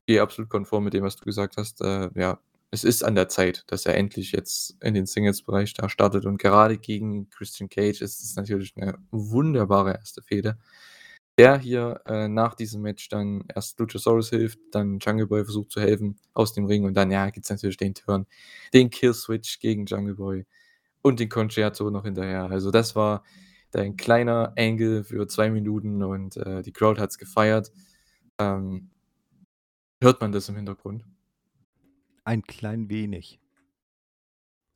gehe 0.07 0.21
absolut 0.21 0.49
konform 0.49 0.83
mit 0.83 0.93
dem, 0.93 1.05
was 1.05 1.15
du 1.15 1.23
gesagt 1.23 1.55
hast. 1.55 1.79
Äh, 1.81 2.09
ja, 2.15 2.39
es 2.71 2.83
ist 2.83 3.03
an 3.03 3.15
der 3.15 3.29
Zeit, 3.29 3.63
dass 3.67 3.85
er 3.85 3.95
endlich 3.95 4.31
jetzt 4.33 4.75
in 4.83 4.93
den 4.93 5.05
Singles-Bereich 5.05 5.73
da 5.73 5.89
startet 5.89 6.25
und 6.25 6.37
gerade 6.39 6.77
gegen 6.77 7.29
Christian 7.29 7.69
Cage 7.69 8.01
ist 8.01 8.23
es 8.23 8.35
natürlich 8.35 8.75
'ne 8.75 8.97
wunderbare 9.11 9.95
1. 9.95 10.21
Fehde. 10.23 10.57
Der 11.39 11.57
hier, 11.59 12.01
äh, 12.07 12.27
nach 12.29 12.55
diesem 12.55 12.81
Match 12.83 13.09
dann 13.09 13.45
erst 13.55 13.79
Luchasaurus 13.79 14.29
hilft, 14.31 14.59
dann 14.71 14.99
Jungle 14.99 15.27
Boy 15.27 15.43
versucht 15.45 15.71
zu 15.71 15.81
helfen 15.81 16.17
aus 16.33 16.53
dem 16.53 16.65
Ring 16.65 16.85
und 16.85 16.95
dann, 16.95 17.11
ja, 17.11 17.29
gibt's 17.31 17.49
natürlich 17.51 17.77
den 17.77 17.95
Turn, 17.95 18.27
den 18.73 18.89
Kill-Switch 18.91 19.59
gegen 19.59 19.85
Jungle 19.87 20.15
Boy 20.15 20.45
und 21.03 21.19
den 21.21 21.29
Con-Chair-To 21.29 21.91
noch 21.91 22.05
hinterher. 22.05 22.45
Also, 22.51 22.71
das 22.71 22.95
war 22.95 23.23
dein 23.71 23.97
kleiner 23.97 24.53
Angle 24.57 25.03
für 25.05 25.27
2 25.27 25.51
Minuten 25.51 26.03
und, 26.03 26.37
äh, 26.37 26.63
die 26.63 26.73
Crowd 26.73 27.01
hat's 27.01 27.17
gefeiert. 27.19 27.71
Ähm 28.39 28.89
hört 30.01 30.21
man 30.21 30.31
das 30.31 30.47
im 30.49 30.55
Hintergrund? 30.55 31.03
Ein 32.27 32.41
klein 32.43 32.89
wenig. 32.89 33.39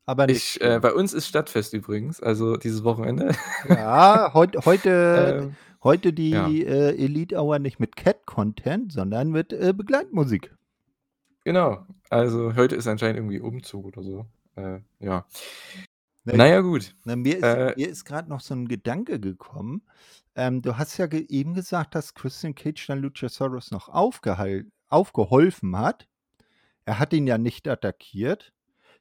Aber 0.06 0.26
nicht 0.26 0.56
Ich 0.56 0.60
äh, 0.62 0.64
schlimm. 0.64 0.80
bei 0.80 0.94
uns 0.94 1.12
ist 1.12 1.26
Stadtfest 1.26 1.74
übrigens, 1.74 2.18
also 2.22 2.56
dieses 2.56 2.82
Wochenende. 2.82 3.34
Ja, 3.68 4.32
heut 4.32 4.56
heute 4.64 4.90
Ähm, 5.42 5.56
heute 5.84 6.08
ja. 6.30 6.48
die, 6.48 6.64
äh, 6.64 6.96
Elite 6.96 7.36
Hour 7.36 7.58
nicht 7.58 7.78
mit 7.78 7.94
Cat-Content, 7.96 8.90
sondern 8.90 9.30
mit, 9.30 9.52
äh, 9.52 9.74
Begleitmusik. 9.76 10.56
Genau. 11.44 11.84
Also, 12.08 12.54
heute 12.56 12.74
ist 12.76 12.86
anscheinend 12.86 13.18
irgendwie 13.18 13.40
Umzug 13.40 13.84
oder 13.84 14.02
so. 14.02 14.26
Äh, 14.56 14.80
ja. 15.00 15.26
Na 16.24 16.46
ja, 16.46 16.60
gut. 16.60 16.94
na, 17.04 17.16
mir 17.16 17.36
ist 17.36 17.42
Äh 17.42 17.74
mir 17.76 17.88
ist 17.88 18.04
grad 18.06 18.28
noch 18.28 18.40
so 18.40 18.54
'n 18.54 18.68
Gedanke 18.68 19.20
gekommen. 19.20 19.82
Ähm, 20.36 20.62
du 20.62 20.78
hast 20.78 20.96
ja 20.98 21.06
ge 21.06 21.26
eben 21.28 21.52
gesagt, 21.52 21.94
dass 21.94 22.14
Christian 22.14 22.54
Cage 22.54 22.86
dann 22.86 23.00
Luchasaurus 23.02 23.70
noch 23.72 23.88
aufgeholfen 23.90 25.76
hat. 25.76 26.08
Er 26.88 26.98
hat 26.98 27.12
ihn 27.12 27.26
ja 27.26 27.38
nicht 27.38 27.68
attackiert. 27.68 28.52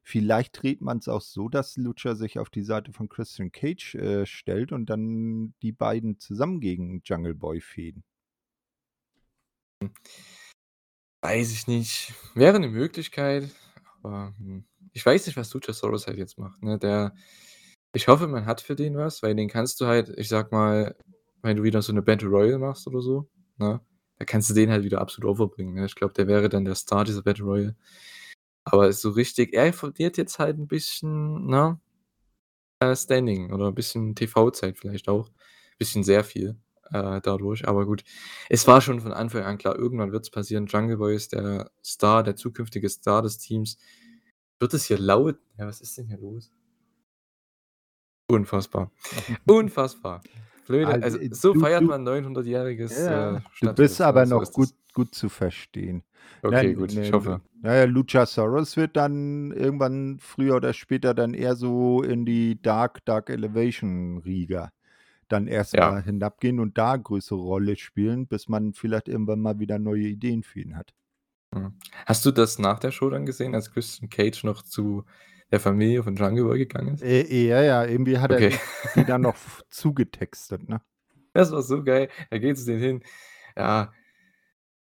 Vielleicht 0.03 0.61
dreht 0.61 0.81
man's 0.81 1.07
auch 1.07 1.21
so, 1.21 1.49
dass 1.49 1.77
Lucha 1.77 2.15
sich 2.15 2.39
auf 2.39 2.49
die 2.49 2.63
Seite 2.63 2.91
von 2.93 3.07
Christian 3.09 3.51
Cage, 3.51 3.95
äh, 3.95 4.25
stellt 4.25 4.71
und 4.71 4.87
dann 4.89 5.53
die 5.61 5.71
beiden 5.71 6.19
zusammen 6.19 6.59
gegen 6.59 7.01
Jungle 7.05 7.35
Boy. 7.35 7.61
Hm. 9.81 9.91
Weiß 11.23 11.51
ich 11.51 11.67
nicht. 11.67 12.13
Wäre 12.33 12.59
'ne 12.59 12.67
Möglichkeit, 12.67 13.47
aber, 14.01 14.33
hm, 14.39 14.65
ich 14.91 15.05
weiß 15.05 15.27
nicht, 15.27 15.37
was 15.37 15.53
Luchasaurus 15.53 16.07
halt 16.07 16.17
jetzt 16.17 16.37
macht, 16.39 16.63
ne? 16.63 16.79
Der 16.79 17.13
ich 17.93 18.07
hoffe, 18.07 18.27
man 18.27 18.45
hat 18.47 18.61
für 18.61 18.75
den 18.75 18.95
was, 18.97 19.21
weil 19.23 19.35
den 19.35 19.47
kannst 19.49 19.79
du 19.81 19.85
halt 19.87 20.09
ich 20.17 20.29
sage 20.29 20.49
mal, 20.51 20.95
wenn 21.43 21.57
du 21.57 21.63
wieder 21.63 21.81
so 21.83 21.93
'ne 21.93 22.01
Battle 22.01 22.29
Royal 22.29 22.57
machst 22.59 22.87
oder 22.87 23.01
so, 23.01 23.29
ne, 23.57 23.79
dann 24.21 24.27
kannst 24.27 24.49
du 24.49 24.53
den 24.55 24.71
halt 24.71 24.83
wieder 24.85 25.01
absolut 25.01 25.31
overbringen, 25.31 25.75
ne? 25.75 25.85
Ich 25.85 25.95
glaube, 25.95 26.13
der 26.13 26.27
wäre 26.27 26.49
dann 26.49 26.65
der 26.65 26.75
Star 26.75 27.05
dieser 27.05 27.23
Battle 27.23 27.45
Royal. 27.45 27.75
Aber 28.65 28.91
so 28.93 29.11
richtig 29.11 29.53
er 29.55 29.73
verliert 29.73 30.17
jetzt 30.17 30.39
halt 30.39 30.57
'n 30.59 30.67
bisschen, 30.67 31.47
ne, 31.47 31.79
äh, 32.79 32.95
Standing 32.95 33.53
oder 33.53 33.67
'n 33.69 33.75
bisschen 33.75 34.15
TV-Zeit 34.15 34.77
vielleicht 34.79 35.09
auch. 35.09 35.29
Bisschen 35.79 36.03
sehr 36.03 36.23
viel, 36.23 36.57
äh, 36.91 37.21
dadurch. 37.21 37.67
Aber 37.67 37.85
gut, 37.85 38.03
es 38.49 38.67
war 38.67 38.81
schon 38.81 39.01
von 39.01 39.13
Anfang 39.13 39.43
an 39.43 39.57
klar, 39.59 39.77
irgendwann 39.77 40.11
wird's 40.13 40.31
passieren. 40.31 40.67
Jungle 40.67 40.97
Boy 40.97 41.15
ist 41.15 41.33
der 41.33 41.71
Star, 41.85 42.23
der 42.23 42.35
zukünftige 42.37 42.89
Star 42.89 43.21
des 43.23 43.37
Teams. 43.39 43.77
Wird 44.59 44.73
es 44.75 44.85
hier 44.85 44.99
laut? 44.99 45.37
Ja, 45.57 45.67
was 45.67 45.81
ist 45.81 45.97
denn 45.97 46.07
hier 46.07 46.19
los? 46.19 46.51
Unfassbar. 48.29 48.91
Unfassbar. 49.47 50.21
Blöde 50.67 50.87
Also, 50.87 51.17
also, 51.17 51.17
äh, 51.19 51.29
so 51.33 51.53
du 51.53 51.59
feiert 51.59 51.83
man 51.83 52.03
900-jähriges, 52.03 53.07
Ja, 53.07 53.31
äh, 53.35 53.41
du 53.61 53.73
bist 53.73 54.01
aber 54.01 54.21
weißt 54.21 54.31
du, 54.31 54.35
noch 54.35 54.53
gut 54.53 54.69
gut 54.93 55.15
zu 55.15 55.29
verstehen. 55.29 56.03
Okay, 56.43 56.73
Nein, 56.73 56.75
gut, 56.75 56.91
ich 56.91 56.95
ne, 56.95 57.13
hoffe. 57.13 57.41
na 57.61 57.75
ja, 57.75 57.83
Luchasaurus 57.85 58.75
wird 58.75 58.97
dann 58.97 59.51
irgendwann 59.51 60.17
früher 60.19 60.55
oder 60.55 60.73
später 60.73 61.13
dann 61.13 61.33
eher 61.33 61.55
so 61.55 62.03
in 62.03 62.25
die 62.25 62.61
Dark 62.61 63.05
Dark 63.05 63.29
Elevation-Riga 63.29 64.71
dann 65.29 65.47
erst 65.47 65.75
Ja. 65.75 65.99
hinabgehen 65.99 66.59
und 66.59 66.77
da 66.77 66.97
größere 66.97 67.39
Rolle 67.39 67.77
spielen, 67.77 68.27
bis 68.27 68.49
man 68.49 68.73
vielleicht 68.73 69.07
irgendwann 69.07 69.39
mal 69.39 69.59
wieder 69.59 69.79
neue 69.79 70.03
Ideen 70.07 70.43
für 70.43 70.59
ihn 70.59 70.75
hat. 70.75 70.93
Mhm. 71.53 71.73
Hast 72.05 72.25
du 72.25 72.31
das 72.31 72.59
nach 72.59 72.79
der 72.79 72.91
Show 72.91 73.09
dann 73.09 73.25
gesehen, 73.25 73.55
als 73.55 73.71
Christian 73.71 74.09
Cage 74.09 74.43
noch 74.43 74.61
zu 74.63 75.03
der 75.51 75.59
Familie 75.59 76.03
von 76.03 76.15
Boy 76.15 76.57
gegangen 76.59 76.95
ist? 76.95 77.03
Äh, 77.03 77.47
ja, 77.47 77.61
ja, 77.61 77.85
irgendwie 77.85 78.17
hat 78.19 78.31
er 78.31 78.37
Okay. 78.37 78.49
die 78.49 79.01
die 79.01 79.05
dann 79.05 79.21
noch 79.21 79.35
zugetextet, 79.69 80.67
ne? 80.69 80.81
Das 81.33 81.51
war 81.51 81.61
so 81.61 81.83
geil. 81.83 82.09
Er 82.29 82.39
geht 82.39 82.57
zu 82.57 82.65
denen 82.65 82.81
hin: 82.81 83.03
„Ja, 83.57 83.93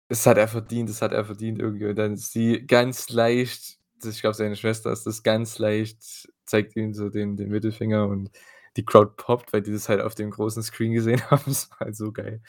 das 0.09 0.27
hat 0.27 0.39
er 0.39 0.49
verdient, 0.49 0.89
das 0.91 1.03
hat 1.03 1.13
er 1.13 1.25
verdient 1.25 1.61
irgendwie.“ 1.61 1.87
Und 1.87 1.97
dann 1.97 2.17
sie 2.17 2.67
ganz 2.67 3.11
leicht 3.11 3.79
ich 4.07 4.21
glaube, 4.21 4.35
seine 4.35 4.55
Schwester 4.57 4.93
ist 4.93 5.07
das, 5.07 5.23
ganz 5.23 5.59
leicht 5.59 6.29
zeigt 6.45 6.77
ihm 6.77 6.93
so 6.93 7.09
den 7.09 7.37
den 7.39 7.49
Mittelfinger 7.49 8.07
und 8.07 8.31
die 8.77 8.85
Crowd 8.85 9.13
poppt, 9.17 9.53
weil 9.55 9.63
die 9.63 9.73
das 9.73 9.89
halt 9.89 10.03
auf 10.03 10.15
dem 10.15 10.31
großen 10.31 10.63
Screen 10.63 10.93
gesehen 10.93 11.23
haben. 11.31 11.43
Das 11.47 11.71
war 11.71 11.79
halt 11.81 11.97
so 11.97 12.13
geil. 12.13 12.43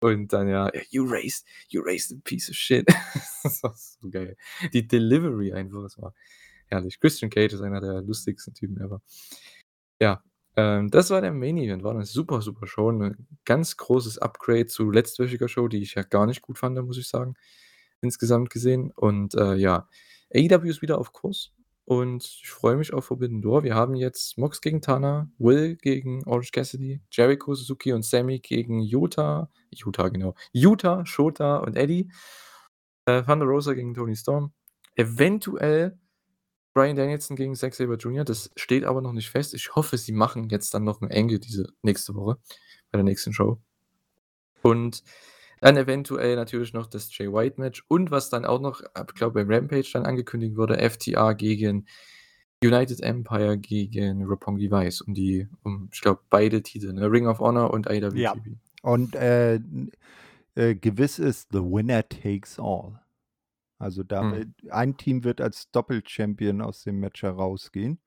Und 0.00 0.32
dann 0.32 0.48
ja: 0.48 0.70
„You 0.90 1.04
raised 1.08 1.44
you 1.68 1.82
raised 1.82 2.12
a 2.12 2.16
piece 2.24 2.48
of 2.50 2.56
shit.“ 2.56 2.86
Das 3.42 3.62
war 3.64 3.74
so 3.76 4.08
geil. 4.10 4.36
Die 4.72 4.86
Delivery 4.86 5.52
einfach, 5.52 5.82
das 5.82 5.98
war 5.98 6.14
herrlich. 6.72 7.00
Christian 7.00 7.30
Cage 7.30 7.54
ist 7.54 7.62
einer 7.62 7.80
der 7.80 8.02
lustigsten 8.02 8.54
Typen 8.54 8.78
ever. 8.80 9.00
Ja, 10.00 10.22
ähm, 10.56 10.90
das 10.90 11.10
war 11.10 11.20
der 11.20 11.32
Main 11.32 11.56
Event. 11.58 11.82
War 11.84 11.94
'ne 11.94 12.04
super, 12.06 12.42
super 12.42 12.66
Show, 12.66 12.90
'ne 12.92 13.16
ganz 13.44 13.76
großes 13.76 14.18
Upgrade 14.18 14.66
zu 14.66 14.90
letztwöchiger 14.90 15.48
Show, 15.48 15.68
die 15.68 15.82
ich 15.82 15.94
ja 15.94 16.02
gar 16.02 16.26
nicht 16.26 16.42
gut 16.42 16.58
fand, 16.58 16.78
muss 16.84 16.98
ich 16.98 17.08
sagen, 17.08 17.34
insgesamt 18.02 18.50
gesehen. 18.50 18.90
Und, 18.96 19.34
äh, 19.34 19.54
ja, 19.56 19.88
AEW 20.34 20.68
ist 20.70 20.82
wieder 20.82 20.98
auf 20.98 21.12
Kurs 21.12 21.52
und 21.84 22.24
ich 22.24 22.50
freue 22.50 22.76
mich 22.76 22.92
auf 22.94 23.04
Forbidden 23.06 23.42
Door. 23.42 23.64
Wir 23.64 23.74
haben 23.74 23.94
jetzt 23.96 24.38
Mox 24.38 24.60
gegen 24.60 24.80
Tana, 24.82 25.30
Will 25.38 25.76
gegen 25.76 26.24
Orange 26.26 26.52
Cassidy, 26.52 27.00
Jericho, 27.12 27.54
Suzuki 27.54 27.92
und 27.92 28.04
Sammy 28.04 28.40
gegen 28.40 28.80
Yuta 28.82 29.50
Yuta, 29.70 30.08
genau, 30.08 30.34
Yuta, 30.52 31.06
Shota, 31.06 31.58
und 31.58 31.76
Eddie. 31.76 32.10
Äh, 33.06 33.22
Thunder 33.24 33.46
Rosa 33.46 33.74
gegen 33.74 33.94
Toni 33.94 34.16
Storm. 34.16 34.52
Eventuell 34.96 35.98
Bryan 36.74 36.96
Danielson 36.96 37.36
gegen 37.36 37.54
Zack 37.54 37.74
Sabre 37.74 37.96
Jr., 37.96 38.24
das 38.24 38.50
steht 38.56 38.84
aber 38.84 39.02
noch 39.02 39.12
nicht 39.12 39.30
fest. 39.30 39.52
Ich 39.54 39.74
hoffe, 39.74 39.98
sie 39.98 40.12
machen 40.12 40.48
jetzt 40.48 40.72
dann 40.74 40.84
noch 40.84 41.00
'n 41.02 41.10
Angle 41.12 41.38
diese 41.38 41.66
nächste 41.82 42.14
Woche 42.14 42.38
bei 42.90 42.98
der 42.98 43.04
nächsten 43.04 43.32
Show. 43.32 43.58
Und 44.62 45.02
dann 45.60 45.76
eventuell 45.76 46.36
natürlich 46.36 46.72
noch 46.72 46.86
das 46.86 47.16
Jay 47.16 47.32
White 47.32 47.60
Match 47.60 47.84
und 47.88 48.10
was 48.10 48.30
dann 48.30 48.44
auch 48.44 48.60
noch, 48.60 48.80
äh, 48.80 49.04
ich 49.08 49.14
glaube, 49.14 49.44
bei 49.44 49.54
Rampage 49.56 49.90
dann 49.92 50.06
angekündigt 50.06 50.56
wurde, 50.56 50.78
FTR 50.78 51.34
gegen 51.34 51.86
United 52.64 53.00
Empire 53.00 53.58
gegen 53.58 54.24
Roppongi 54.24 54.70
Vice 54.70 55.02
um 55.02 55.14
die 55.14 55.48
um, 55.64 55.88
ich 55.92 56.00
glaube, 56.00 56.20
beide 56.30 56.62
Titel, 56.62 56.92
ne? 56.92 57.10
Ring 57.10 57.26
of 57.26 57.40
Honor 57.40 57.72
und 57.72 57.86
Ja. 57.88 58.32
IWTV. 58.32 58.56
Und, 58.82 59.14
äh, 59.14 59.60
äh, 60.54 60.74
gewiss 60.74 61.18
ist, 61.18 61.48
the 61.52 61.58
winner 61.60 62.08
takes 62.08 62.58
all. 62.58 63.01
Also, 63.82 64.02
da 64.04 64.22
Mhm. 64.22 64.30
wird 64.30 64.48
ein 64.70 64.96
Team 64.96 65.24
wird 65.24 65.40
als 65.40 65.70
Doppel-Champion 65.72 66.62
aus 66.62 66.82
dem 66.84 67.00
Match 67.00 67.22
herausgehen, 67.22 68.00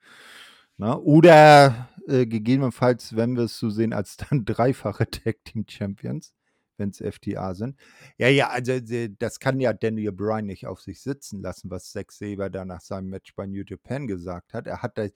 ne? 0.78 1.00
Oder, 1.00 1.90
äh, 2.08 2.26
gegebenenfalls, 2.26 3.16
wenn 3.16 3.36
wir's 3.38 3.58
so 3.60 3.70
sehen, 3.70 3.94
als 3.94 4.18
dann 4.32 4.46
dreifache 4.46 5.10
Tag-Team-Champions, 5.10 6.34
wenn's 6.78 7.02
FTR 7.02 7.56
sind. 7.56 7.78
Ja, 8.18 8.28
ja, 8.30 8.50
also, 8.50 8.80
d 8.80 9.10
das 9.20 9.40
kann 9.40 9.60
ja 9.60 9.74
Daniel 9.74 10.12
Bryan 10.14 10.46
nicht 10.46 10.68
auf 10.68 10.82
sich 10.82 11.02
sitzen 11.02 11.42
lassen, 11.42 11.70
was 11.72 11.92
Zack 11.92 12.12
Sabre 12.12 12.52
da 12.52 12.66
nach 12.66 12.82
seinem 12.82 13.10
Match 13.10 13.36
bei 13.36 13.46
New 13.48 13.64
Japan 13.68 14.08
gesagt 14.08 14.54
hat. 14.54 14.68
Er 14.68 14.82
hat 14.82 14.98
da 14.98 15.08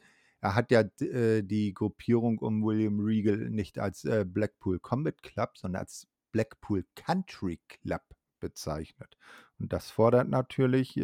er 0.41 0.55
hat 0.55 0.71
ja 0.71 0.81
äh, 1.01 1.43
die 1.43 1.73
Gruppierung 1.73 2.39
um 2.39 2.63
William 2.63 2.99
Regal 3.01 3.49
nicht 3.49 3.77
als, 3.79 4.05
äh, 4.05 4.25
Blackpool 4.25 4.79
Combat 4.79 5.21
Club, 5.21 5.57
sondern 5.57 5.81
als 5.81 6.07
Blackpool 6.31 6.85
Country 6.95 7.59
Club 7.67 8.03
bezeichnet. 8.39 9.17
Und 9.59 9.73
das 9.73 9.91
fordert 9.91 10.29
natürlich, 10.29 10.97
äh, 10.97 11.03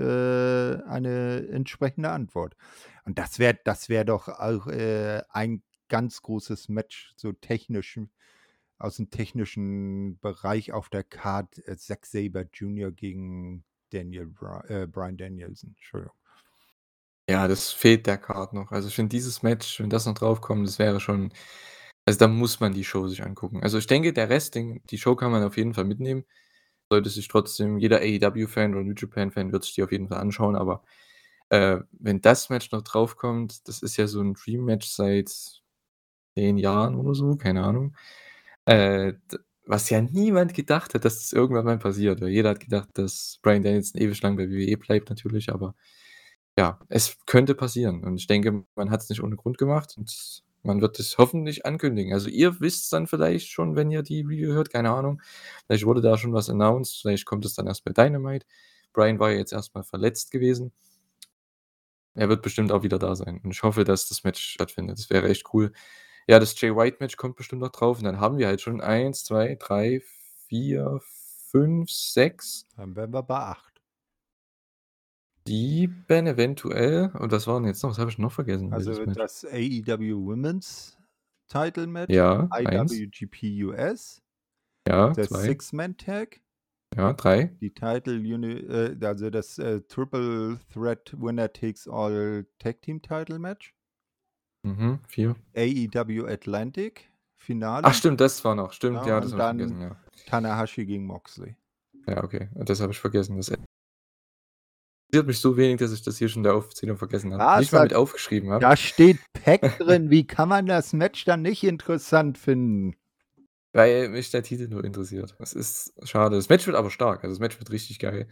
eine 0.88 1.48
entsprechende 1.50 2.10
Antwort. 2.12 2.56
Und 3.06 3.20
das 3.20 3.40
wäre 3.40 3.60
das 3.64 3.90
wäre 3.90 4.06
doch 4.06 4.28
auch, 4.28 4.68
äh, 4.68 5.22
ein 5.30 5.64
ganz 5.90 6.22
großes 6.22 6.70
Match, 6.70 7.14
so 7.16 7.32
technisch 7.34 8.00
aus'm 8.80 9.10
technischen 9.10 10.20
Bereich 10.20 10.74
auf 10.74 10.90
der 10.90 11.04
Card, 11.04 11.66
äh, 11.68 11.78
Zack 11.78 12.06
Sabre 12.06 12.50
Jr. 12.54 12.92
gegen 12.92 13.64
Daniel 13.92 14.28
Bry 14.28 14.62
äh, 14.68 14.88
Bryan 14.88 15.18
Danielson, 15.18 15.72
Entschuldigung. 15.78 16.16
Ja, 17.30 17.48
das 17.48 17.72
fehlt 17.72 18.06
der 18.06 18.18
Card 18.18 18.54
noch. 18.54 18.72
Also, 18.72 18.88
ich 18.88 18.96
finde 18.96 19.10
dieses 19.10 19.42
Match, 19.44 19.80
wenn 19.80 19.90
das 19.90 20.06
noch 20.06 20.14
draufkommt, 20.14 20.68
das 20.68 20.78
wäre 20.80 21.00
schon 21.00 21.32
also, 22.06 22.20
da 22.20 22.28
muss 22.28 22.60
man 22.60 22.74
die 22.74 22.84
Show 22.84 23.08
sich 23.08 23.24
angucken. 23.24 23.64
Also, 23.64 23.80
ich 23.80 23.88
denke, 23.88 24.14
der 24.14 24.30
Rest, 24.30 24.56
den 24.56 24.82
die 24.92 24.98
Show 25.00 25.16
kann 25.16 25.32
man 25.32 25.44
auf 25.44 25.58
jeden 25.58 25.74
Fall 25.74 25.86
mitnehmen. 25.86 26.26
Sollte 26.92 27.10
sich 27.10 27.28
trotzdem 27.28 27.80
jeder 27.80 28.00
AEW-Fan 28.02 28.74
oder 28.76 28.84
New 28.84 28.94
Japan-Fan 28.96 29.52
wird 29.52 29.64
sich 29.64 29.74
die 29.74 29.84
auf 29.84 29.92
jeden 29.92 30.08
Fall 30.08 30.20
anschauen, 30.20 30.56
aber, 30.56 30.84
äh, 31.50 31.80
wenn 31.94 32.22
das 32.22 32.50
Match 32.50 32.72
noch 32.72 32.84
draufkommt, 32.84 33.68
das 33.68 33.82
ist 33.84 33.98
ja 33.98 34.08
so 34.08 34.22
'n 34.22 34.34
Dream-Match 34.36 34.88
seit 34.88 35.30
10 36.36 36.58
Jahren 36.58 36.96
oder 36.96 37.16
so, 37.16 37.36
keine 37.38 37.64
Ahnung. 37.64 37.96
Äh, 38.66 39.14
was 39.68 39.90
ja 39.92 40.02
niemand 40.02 40.54
gedacht 40.56 40.94
hat, 40.96 41.06
dass 41.06 41.20
das 41.22 41.34
irgendwann 41.34 41.66
mal 41.66 41.80
passiert, 41.80 42.22
weil 42.22 42.30
jeder 42.30 42.52
hat 42.52 42.60
gedacht, 42.62 42.90
dass 42.96 43.40
Bryan 43.44 43.64
Danielson 43.64 44.02
ewig 44.02 44.22
lang 44.24 44.38
bei 44.38 44.50
WWE 44.50 44.78
bleibt 44.78 45.10
natürlich, 45.10 45.52
aber 45.54 45.76
ja, 46.60 46.80
es 46.90 47.18
könnte 47.28 47.56
passieren 47.56 48.04
und 48.06 48.18
ich 48.18 48.28
denke, 48.28 48.66
man 48.76 48.92
hat's 48.92 49.10
nicht 49.10 49.24
ohne 49.24 49.36
Grund 49.38 49.58
gemacht 49.60 49.96
und 49.98 50.44
man 50.66 50.82
wird 50.82 51.00
es 51.00 51.18
hoffentlich 51.18 51.66
ankündigen. 51.66 52.14
Also, 52.14 52.30
ihr 52.30 52.60
wisst's 52.60 52.90
dann 52.90 53.08
vielleicht 53.08 53.50
schon, 53.52 53.76
wenn 53.76 53.92
ihr 53.92 54.04
die 54.04 54.22
Review 54.22 54.54
hört, 54.54 54.72
keine 54.72 54.92
Ahnung. 54.92 55.22
Vielleicht 55.68 55.86
wurde 55.86 56.02
da 56.02 56.18
schon 56.18 56.34
was 56.34 56.50
announced, 56.50 57.02
vielleicht 57.02 57.26
kommt 57.26 57.46
es 57.46 57.56
dann 57.56 57.68
erst 57.68 57.84
bei 57.86 57.92
Dynamite. 57.94 58.46
Bryan 58.94 59.20
war 59.20 59.32
ja 59.32 59.38
jetzt 59.38 59.54
erst 59.54 59.76
mal 59.76 59.84
verletzt 59.84 60.32
gewesen. 60.32 60.72
Er 62.16 62.30
wird 62.30 62.42
bestimmt 62.42 62.72
auch 62.72 62.84
wieder 62.84 62.98
da 63.00 63.16
sein 63.16 63.42
und 63.44 63.52
ich 63.52 63.62
hoffe, 63.64 63.84
dass 63.84 64.08
das 64.08 64.24
Match 64.24 64.42
stattfindet. 64.42 64.98
Das 64.98 65.10
wäre 65.10 65.28
echt 65.30 65.54
cool. 65.54 65.72
Ja, 66.28 66.40
das 66.40 66.60
Jay 66.60 66.76
White 66.76 66.98
Match 67.02 67.18
kommt 67.18 67.36
bestimmt 67.36 67.62
noch 67.62 67.72
drauf 67.72 68.00
und 68.00 68.06
dann 68.06 68.20
haben 68.20 68.38
wir 68.38 68.48
halt 68.48 68.62
schon 68.62 68.82
1, 68.82 69.26
2, 69.26 69.56
3, 69.60 70.02
4, 70.48 71.00
5, 71.52 71.90
6 71.92 72.68
Dann 72.78 72.96
wären 72.96 73.14
wir 73.14 73.24
bei 73.24 73.36
8. 73.38 73.75
7 75.48 76.28
eventuell. 76.28 77.12
Und 77.14 77.32
was 77.32 77.48
war 77.48 77.60
denn 77.60 77.68
jetzt 77.68 77.84
noch? 77.84 77.92
Was 77.92 78.00
habe 78.00 78.10
ich 78.10 78.18
noch 78.18 78.32
vergessen? 78.32 78.74
Also, 78.74 78.92
Match? 79.06 79.16
das 79.18 79.46
AEW 79.46 80.26
Women's 80.26 80.98
Title 81.48 81.88
Match, 81.88 82.14
Ja, 82.14 82.48
1. 82.52 82.92
IWGP 82.92 83.64
US, 83.66 84.22
Ja, 84.88 85.10
das 85.12 85.28
2. 85.30 85.42
Six-Man-Tag, 85.44 86.42
Ja, 86.96 87.14
3. 87.14 87.56
die 87.62 87.72
Title 87.74 88.16
Uni 88.18 88.54
äh, 88.54 88.98
also, 89.06 89.30
das, 89.30 89.60
äh, 89.60 89.82
Triple 89.82 90.60
Threat 90.74 91.14
Winner 91.20 91.52
Takes 91.54 91.88
All 91.88 92.48
Tag 92.58 92.82
Team 92.82 93.02
Title 93.02 93.38
Match. 93.38 93.76
Mhm, 94.64 95.00
4. 95.08 95.36
AEW 95.56 96.26
Atlantic 96.28 97.12
Finale. 97.36 97.84
Ach 97.86 97.94
stimmt, 97.94 98.20
das 98.20 98.44
war 98.44 98.56
noch. 98.56 98.74
Stimmt, 98.74 99.02
Ja, 99.06 99.08
ja, 99.08 99.22
das 99.22 99.34
habe 99.34 99.62
ich 99.62 99.68
vergessen, 99.68 99.82
ja. 99.82 99.96
Tanahashi 100.26 100.86
gegen 100.88 101.06
Moxley. 101.06 101.56
Ja, 102.08 102.24
okay. 102.24 102.50
Das 102.56 102.82
habe 102.82 102.92
ich 102.92 103.00
vergessen. 103.00 103.38
Das 103.38 103.52
interessiert 105.08 105.28
mich 105.28 105.40
so 105.40 105.58
wenig, 105.58 105.80
dass 105.80 105.92
ich 105.94 106.02
das 106.04 106.18
hier 106.18 106.30
schon 106.30 106.40
in 106.42 106.44
der 106.46 106.56
Aufzählung 106.56 106.98
vergessen 106.98 107.34
habe. 107.34 107.44
Was? 107.44 107.60
Nicht 107.62 107.74
mal 107.74 107.84
mit 107.84 107.94
aufgeschrieben 107.94 108.50
habe. 108.52 108.62
da 108.62 108.76
steht 108.76 109.20
Pack 109.34 109.78
drin. 109.80 110.10
Wie 110.10 110.26
kann 110.28 110.50
man 110.50 110.66
das 110.66 110.94
Match 110.94 111.26
dann 111.26 111.42
nicht 111.42 111.64
interessant 111.64 112.38
finden? 112.38 112.96
Weil 113.74 114.10
mich 114.10 114.32
der 114.32 114.44
Titel 114.44 114.68
nur 114.70 114.84
interessiert. 114.84 115.36
Das 115.40 115.54
ist 115.54 115.94
schade. 116.04 116.36
Das 116.38 116.50
Match 116.50 116.66
wird 116.66 116.78
aber 116.78 116.90
stark. 116.90 117.24
Also, 117.24 117.34
das 117.34 117.40
Match 117.40 117.60
wird 117.60 117.72
richtig 117.72 118.00
geil. 118.00 118.28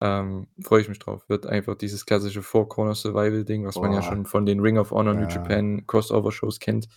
Ähm, 0.00 0.48
freue 0.62 0.80
ich 0.80 0.88
mich 0.88 0.98
drauf. 0.98 1.28
Wird 1.28 1.46
einfach 1.46 1.76
dieses 1.76 2.06
klassische 2.06 2.42
Four 2.42 2.68
Corner 2.68 2.94
Survival 2.94 3.44
Ding, 3.44 3.64
was 3.66 3.76
man 3.76 3.92
ja 3.92 4.02
schon 4.02 4.24
von 4.26 4.46
den 4.46 4.60
Ring 4.60 4.78
of 4.78 4.90
Honor, 4.90 5.14
New 5.14 5.22
Ja. 5.22 5.28
Japan 5.28 5.86
Crossover-Shows 5.86 6.58
kennt. 6.58 6.88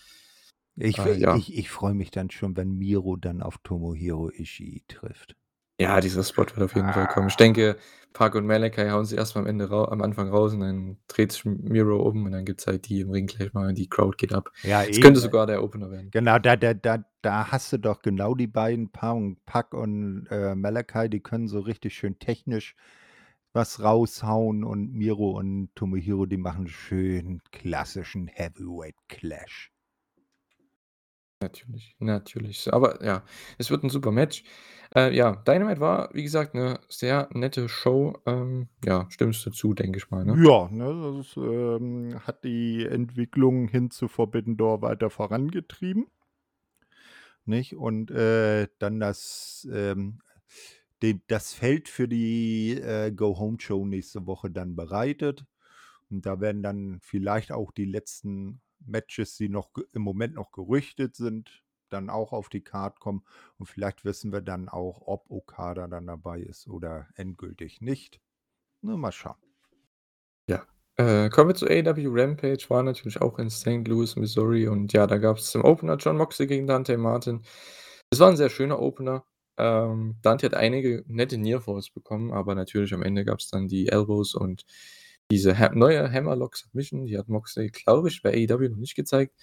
Ich 0.74 0.98
Äh, 0.98 1.14
ja. 1.18 1.36
ich 1.36 1.56
ich 1.56 1.70
freue 1.70 1.94
mich 1.94 2.10
dann 2.10 2.30
schon, 2.30 2.56
wenn 2.56 2.72
Miro 2.72 3.16
dann 3.16 3.42
auf 3.42 3.58
Tomohiro 3.62 4.30
Ishii 4.30 4.82
trifft. 4.88 5.36
Ja, 5.78 6.00
dieser 6.00 6.22
Spot 6.24 6.44
wird 6.46 6.60
auf 6.62 6.74
jeden 6.74 6.92
Fall 6.92 7.06
kommen. 7.06 7.28
Ich 7.28 7.34
Ah. 7.34 7.36
denke, 7.38 7.76
Pac 8.14 8.34
und 8.34 8.46
Malakai 8.46 8.88
hauen 8.90 9.04
sie 9.04 9.16
erst 9.16 9.34
mal 9.34 9.42
am 9.42 9.46
Ende 9.46 9.70
am 9.70 10.00
Anfang 10.00 10.30
raus 10.30 10.54
und 10.54 10.60
dann 10.60 10.96
dreht 11.06 11.32
sich 11.32 11.44
Miro 11.44 11.96
um 12.02 12.24
und 12.24 12.32
dann 12.32 12.46
gibt's 12.46 12.66
halt 12.66 12.88
die 12.88 13.00
im 13.00 13.10
Ring 13.10 13.26
gleich 13.26 13.52
mal 13.52 13.68
und 13.68 13.74
die 13.76 13.88
Crowd 13.88 14.16
geht 14.16 14.32
ab. 14.32 14.50
Ja, 14.62 14.82
Es 14.88 15.00
könnte 15.00 15.20
eben. 15.20 15.20
sogar 15.20 15.46
der 15.46 15.62
Opener 15.62 15.90
werden. 15.90 16.10
Genau, 16.12 16.38
da 16.38 16.56
da 16.56 16.74
da 16.74 17.04
da 17.22 17.50
hast 17.52 17.72
du 17.72 17.78
doch 17.78 18.00
genau 18.02 18.34
die 18.34 18.46
beiden 18.46 18.90
Paarungen, 18.90 19.38
Pac 19.46 19.74
und, 19.74 20.26
äh, 20.30 20.54
Malakai, 20.54 21.08
die 21.08 21.20
können 21.20 21.48
so 21.48 21.60
richtig 21.60 21.94
schön 21.96 22.18
technisch 22.18 22.74
was 23.52 23.82
raushauen 23.82 24.64
und 24.64 24.92
Miro 24.94 25.30
und 25.38 25.70
Tomohiro, 25.74 26.26
die 26.26 26.36
machen 26.38 26.68
schön 26.68 27.40
klassischen 27.52 28.28
Heavyweight 28.28 28.96
Clash. 29.08 29.72
Natürlich, 31.46 31.94
natürlich. 32.00 32.72
Aber 32.72 33.04
ja, 33.04 33.22
es 33.58 33.70
wird 33.70 33.84
'n 33.84 33.90
super 33.90 34.10
Match. 34.10 34.42
Äh, 34.94 35.14
ja, 35.14 35.36
Dynamite 35.46 35.80
war, 35.80 36.08
wie 36.12 36.22
gesagt, 36.24 36.54
'ne 36.54 36.80
sehr 36.88 37.28
nette 37.32 37.68
Show. 37.68 38.14
Ähm, 38.26 38.68
ja, 38.84 39.06
stimmst 39.10 39.44
du 39.46 39.50
zu, 39.50 39.72
denke 39.74 39.98
ich 39.98 40.10
mal, 40.10 40.24
ne? 40.24 40.40
Ja, 40.44 40.68
ne, 40.72 41.14
das, 41.18 41.36
ähm, 41.36 42.18
hat 42.26 42.42
die 42.42 42.84
Entwicklung 42.84 43.68
hin 43.68 43.90
zu 43.90 44.08
Forbidden 44.08 44.56
Door 44.56 44.82
weiter 44.82 45.08
vorangetrieben. 45.08 46.06
Nicht? 47.48 47.76
Und, 47.76 48.10
äh, 48.10 48.66
dann 48.78 49.00
das, 49.00 49.66
ähm 49.72 50.20
de 51.02 51.20
das 51.28 51.52
Feld 51.54 51.88
für 51.90 52.08
die, 52.08 52.72
äh, 52.80 53.12
Go-Home-Show 53.12 53.84
nächste 53.86 54.26
Woche 54.26 54.50
dann 54.50 54.76
bereitet. 54.76 55.46
Und 56.10 56.26
da 56.26 56.40
werden 56.40 56.62
dann 56.62 57.00
vielleicht 57.02 57.52
auch 57.52 57.72
die 57.72 57.84
letzten 57.86 58.62
Matches, 58.88 59.36
die 59.36 59.48
noch 59.48 59.70
im 59.92 60.02
Moment 60.02 60.34
noch 60.34 60.52
gerüchtet 60.52 61.16
sind, 61.16 61.62
dann 61.90 62.10
auch 62.10 62.32
auf 62.32 62.48
die 62.48 62.62
Card 62.62 63.00
kommen. 63.00 63.24
Und 63.58 63.66
vielleicht 63.66 64.04
wissen 64.04 64.32
wir 64.32 64.40
dann 64.42 64.68
auch, 64.68 65.02
ob 65.06 65.30
Okada 65.30 65.86
dann 65.88 66.06
dabei 66.06 66.40
ist 66.40 66.68
oder 66.68 67.08
endgültig 67.16 67.80
nicht. 67.80 68.20
Ne, 68.82 68.96
mal 68.96 69.12
schauen. 69.12 69.36
Ja. 70.48 70.64
Äh, 70.96 71.28
kommen 71.30 71.50
wir 71.50 71.54
zu 71.54 71.66
AEW 71.66 72.08
Rampage, 72.10 72.64
war 72.68 72.82
natürlich 72.82 73.20
auch 73.20 73.38
in 73.38 73.50
St. 73.50 73.86
Louis, 73.86 74.16
Missouri 74.16 74.66
und 74.68 74.92
ja, 74.92 75.06
da 75.06 75.18
gab's 75.18 75.50
zum 75.50 75.62
Opener 75.64 75.96
Jon 75.96 76.16
Moxley 76.16 76.46
gegen 76.46 76.66
Dante 76.66 76.96
Martin. 76.96 77.42
Es 78.10 78.20
war 78.20 78.30
'n 78.30 78.36
sehr 78.36 78.48
schöner 78.50 78.80
Opener. 78.80 79.24
Ähm, 79.58 80.16
Dante 80.22 80.46
hat 80.46 80.54
einige 80.54 81.04
nette 81.06 81.36
Nearfalls 81.38 81.90
bekommen, 81.90 82.32
aber 82.32 82.54
natürlich 82.54 82.94
am 82.94 83.02
Ende 83.02 83.24
gab's 83.24 83.48
dann 83.50 83.68
die 83.68 83.88
Elbows 83.88 84.34
und 84.34 84.64
diese 85.30 85.58
ha 85.58 85.70
neue 85.74 86.10
Hammerlock 86.12 86.56
Submission, 86.56 87.06
die 87.06 87.18
hat 87.18 87.28
Moxley, 87.28 87.70
glaube 87.70 88.08
ich, 88.08 88.22
bei 88.22 88.30
AEW 88.32 88.68
noch 88.70 88.76
nicht 88.78 88.94
gezeigt, 88.94 89.34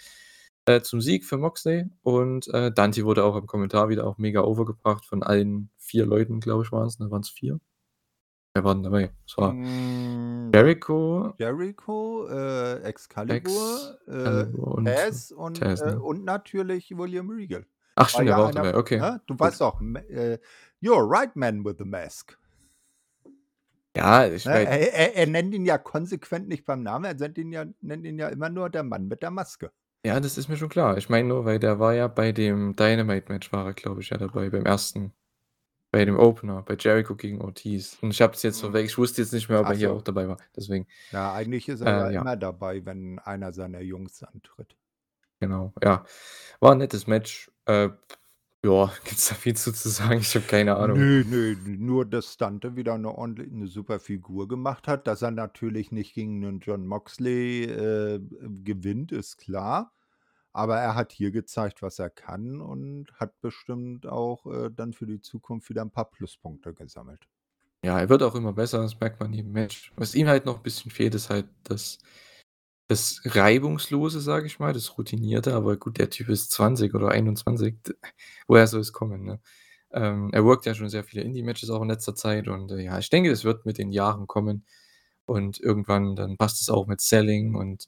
äh, 0.65 0.81
zum 0.81 1.01
Sieg 1.01 1.25
für 1.25 1.37
Moxley 1.37 1.89
und, 2.03 2.47
äh, 2.53 2.71
Dante 2.71 3.03
wurde 3.05 3.23
auch 3.25 3.35
im 3.35 3.47
Kommentar 3.47 3.89
wieder 3.89 4.07
auch 4.07 4.17
mega 4.17 4.41
overgebracht 4.43 5.05
von 5.05 5.23
allen 5.23 5.69
4 5.77 6.05
Leuten, 6.05 6.39
glaube 6.39 6.63
ich, 6.63 6.71
waren's, 6.71 6.99
ne? 6.99 7.11
Waren's 7.11 7.29
4? 7.29 7.59
Wer 8.55 8.63
war 8.63 8.75
denn 8.75 8.83
dabei? 8.83 9.11
Es 9.27 9.37
war 9.37 9.51
Hm, 9.51 10.51
Jericho 10.53 11.33
Jericho, 11.39 12.27
äh, 12.29 12.81
Excalibur, 12.83 13.97
äh, 14.07 14.11
Excalibur 14.11 14.67
und 14.75 14.85
Taz 14.85 15.31
und, 15.31 15.55
Taz, 15.55 15.81
äh, 15.81 15.85
ne? 15.87 15.99
und 15.99 16.23
natürlich 16.23 16.91
William 16.95 17.29
Regal. 17.29 17.65
Ach 17.95 18.09
stimmt, 18.09 18.29
der 18.29 18.37
war 18.37 18.45
auch 18.45 18.51
dabei, 18.51 18.75
okay. 18.75 18.99
ne? 18.99 19.21
Du 19.27 19.37
weißt 19.39 19.61
doch, 19.61 19.81
äh, 19.81 20.37
„You're 20.81 21.09
right 21.09 21.35
man 21.35 21.65
with 21.65 21.75
the 21.79 21.85
mask.“ 21.85 22.37
Ja, 23.95 24.25
ich 24.27 24.45
Ne, 24.45 24.51
meine 24.51 24.67
er 24.67 24.93
er 24.93 25.15
er 25.15 25.27
nennt 25.27 25.53
ihn 25.55 25.65
ja 25.65 25.77
konsequent 25.77 26.49
nicht 26.49 26.65
beim 26.65 26.83
Namen, 26.83 27.05
er 27.05 27.13
nennt 27.13 27.37
ihn 27.37 27.53
ja 27.53 27.65
nennt 27.79 28.05
ihn 28.05 28.19
ja 28.19 28.27
immer 28.27 28.49
nur 28.49 28.69
der 28.69 28.83
Mann 28.83 29.07
mit 29.07 29.21
der 29.23 29.31
Maske. 29.31 29.71
Ja, 30.05 30.19
das 30.19 30.37
ist 30.37 30.49
mir 30.49 30.57
schon 30.57 30.67
klar. 30.67 30.97
Ich 30.97 31.07
meine 31.07 31.29
nur, 31.29 31.45
weil 31.45 31.59
der 31.59 31.79
war 31.79 31.93
ja 31.93 32.09
bei 32.09 32.33
dem 32.33 32.75
Dynamite-Match 32.75 33.53
war 33.53 33.67
er, 33.67 33.73
glaube 33.73 34.01
ich, 34.01 34.09
ja 34.09 34.17
dabei, 34.17 34.49
beim 34.49 34.65
1. 34.65 35.13
bei 35.91 36.05
dem 36.05 36.17
Opener, 36.19 36.63
bei 36.63 36.75
Jericho 36.79 37.15
gegen 37.15 37.41
Ortiz. 37.41 37.97
Und 38.01 38.11
ich 38.11 38.21
habe 38.21 38.33
das 38.33 38.43
jetzt 38.43 38.59
so 38.59 38.71
Mhm. 38.71 38.73
weg 38.73 38.85
ich 38.85 38.97
wusste 38.97 39.21
jetzt 39.21 39.33
nicht 39.33 39.49
mehr, 39.49 39.61
ob 39.61 39.69
er 39.69 39.75
Ach 39.75 39.77
hier 39.77 39.91
so. 39.91 39.93
auch 39.93 40.03
dabei 40.03 40.27
war, 40.29 40.37
deswegen. 40.55 40.87
Ja, 41.13 41.31
eigentlich 41.33 41.67
ist 41.69 41.81
er 41.81 41.91
ja 41.93 42.09
Äh, 42.09 42.13
ja. 42.13 42.25
immer 42.25 42.35
dabei, 42.35 42.83
wenn 42.85 43.19
einer 43.19 43.53
seiner 43.53 43.81
Jungs 43.81 44.23
antritt. 44.23 44.75
Genau, 45.41 45.73
ja. 45.83 46.05
War 46.59 46.71
'n 46.73 46.77
nettes 46.79 47.07
Match. 47.07 47.51
Äh, 47.65 47.89
ja, 48.65 48.91
gibt's 49.05 49.29
da 49.29 49.35
viel 49.35 49.55
zu 49.55 49.71
zu 49.73 49.89
sagen? 49.89 50.19
Ich 50.21 50.35
habe 50.35 50.45
keine 50.45 50.75
Ahnung. 50.77 51.05
Ne, 51.05 51.23
ne, 51.25 51.55
nur 51.77 52.03
dass 52.05 52.35
Dante 52.37 52.75
wieder 52.75 52.97
'ne 52.97 53.09
ordentlich 53.15 53.51
'ne 53.51 53.67
super 53.67 53.99
Figur 53.99 54.47
gemacht 54.47 54.87
hat. 54.87 55.05
Dass 55.05 55.21
er 55.21 55.29
natürlich 55.31 55.91
nicht 55.91 56.15
gegen 56.15 56.39
'nen 56.39 56.59
Jon 56.61 56.87
Moxley, 56.87 57.65
äh, 57.65 58.19
gewinnt, 58.63 59.11
ist 59.11 59.37
klar. 59.37 59.93
Aber 60.53 60.77
er 60.79 60.95
hat 60.95 61.11
hier 61.11 61.31
gezeigt, 61.31 61.81
was 61.83 61.99
er 61.99 62.09
kann 62.09 62.59
und 62.61 63.11
hat 63.19 63.39
bestimmt 63.41 64.07
auch, 64.07 64.45
äh, 64.47 64.71
dann 64.71 64.93
für 64.93 65.05
die 65.07 65.21
Zukunft 65.21 65.69
wieder 65.69 65.81
'n 65.83 65.91
paar 65.91 66.09
Pluspunkte 66.11 66.73
gesammelt. 66.73 67.27
Ja, 67.85 67.99
er 67.99 68.07
wird 68.07 68.23
auch 68.23 68.33
immer 68.35 68.53
besser, 68.53 68.81
das 68.81 68.97
merkt 69.01 69.19
man 69.19 69.33
jedem 69.33 69.51
Match. 69.51 69.91
Was 69.97 70.15
ihm 70.15 70.29
halt 70.29 70.45
noch 70.45 70.55
'n 70.57 70.63
bisschen 70.63 70.89
fehlt, 70.89 71.15
ist 71.15 71.29
halt 71.29 71.47
das 71.65 71.97
das 72.87 73.21
Reibungslose, 73.25 74.19
sage 74.21 74.47
ich 74.47 74.59
mal, 74.59 74.73
das 74.73 74.97
Routinierte, 74.97 75.53
aber 75.55 75.77
gut, 75.77 75.97
der 75.99 76.09
Typ 76.09 76.29
ist 76.29 76.51
20 76.51 76.93
oder 76.95 77.09
21. 77.09 77.75
D 77.87 77.93
woher 78.47 78.67
soll 78.67 78.81
es 78.81 78.93
kommen, 78.93 79.23
ne? 79.25 79.39
Ähm, 79.91 80.29
er 80.33 80.43
workt 80.45 80.65
ja 80.65 80.73
schon 80.75 80.89
sehr 80.89 81.03
viele 81.03 81.23
Indie-Matches 81.23 81.69
auch 81.69 81.81
in 81.83 81.89
letzter 81.89 82.15
Zeit 82.15 82.47
und, 82.47 82.71
äh, 82.71 82.81
ja, 82.83 82.97
ich 82.99 83.09
denke, 83.09 83.31
es 83.31 83.43
wird 83.45 83.65
mit 83.65 83.77
den 83.77 83.91
Jahren 83.91 84.27
kommen 84.27 84.65
und 85.25 85.59
irgendwann 85.59 86.15
dann 86.15 86.37
passt 86.37 86.61
es 86.61 86.69
auch 86.69 86.87
mit 86.87 87.01
Selling 87.01 87.55
und, 87.55 87.87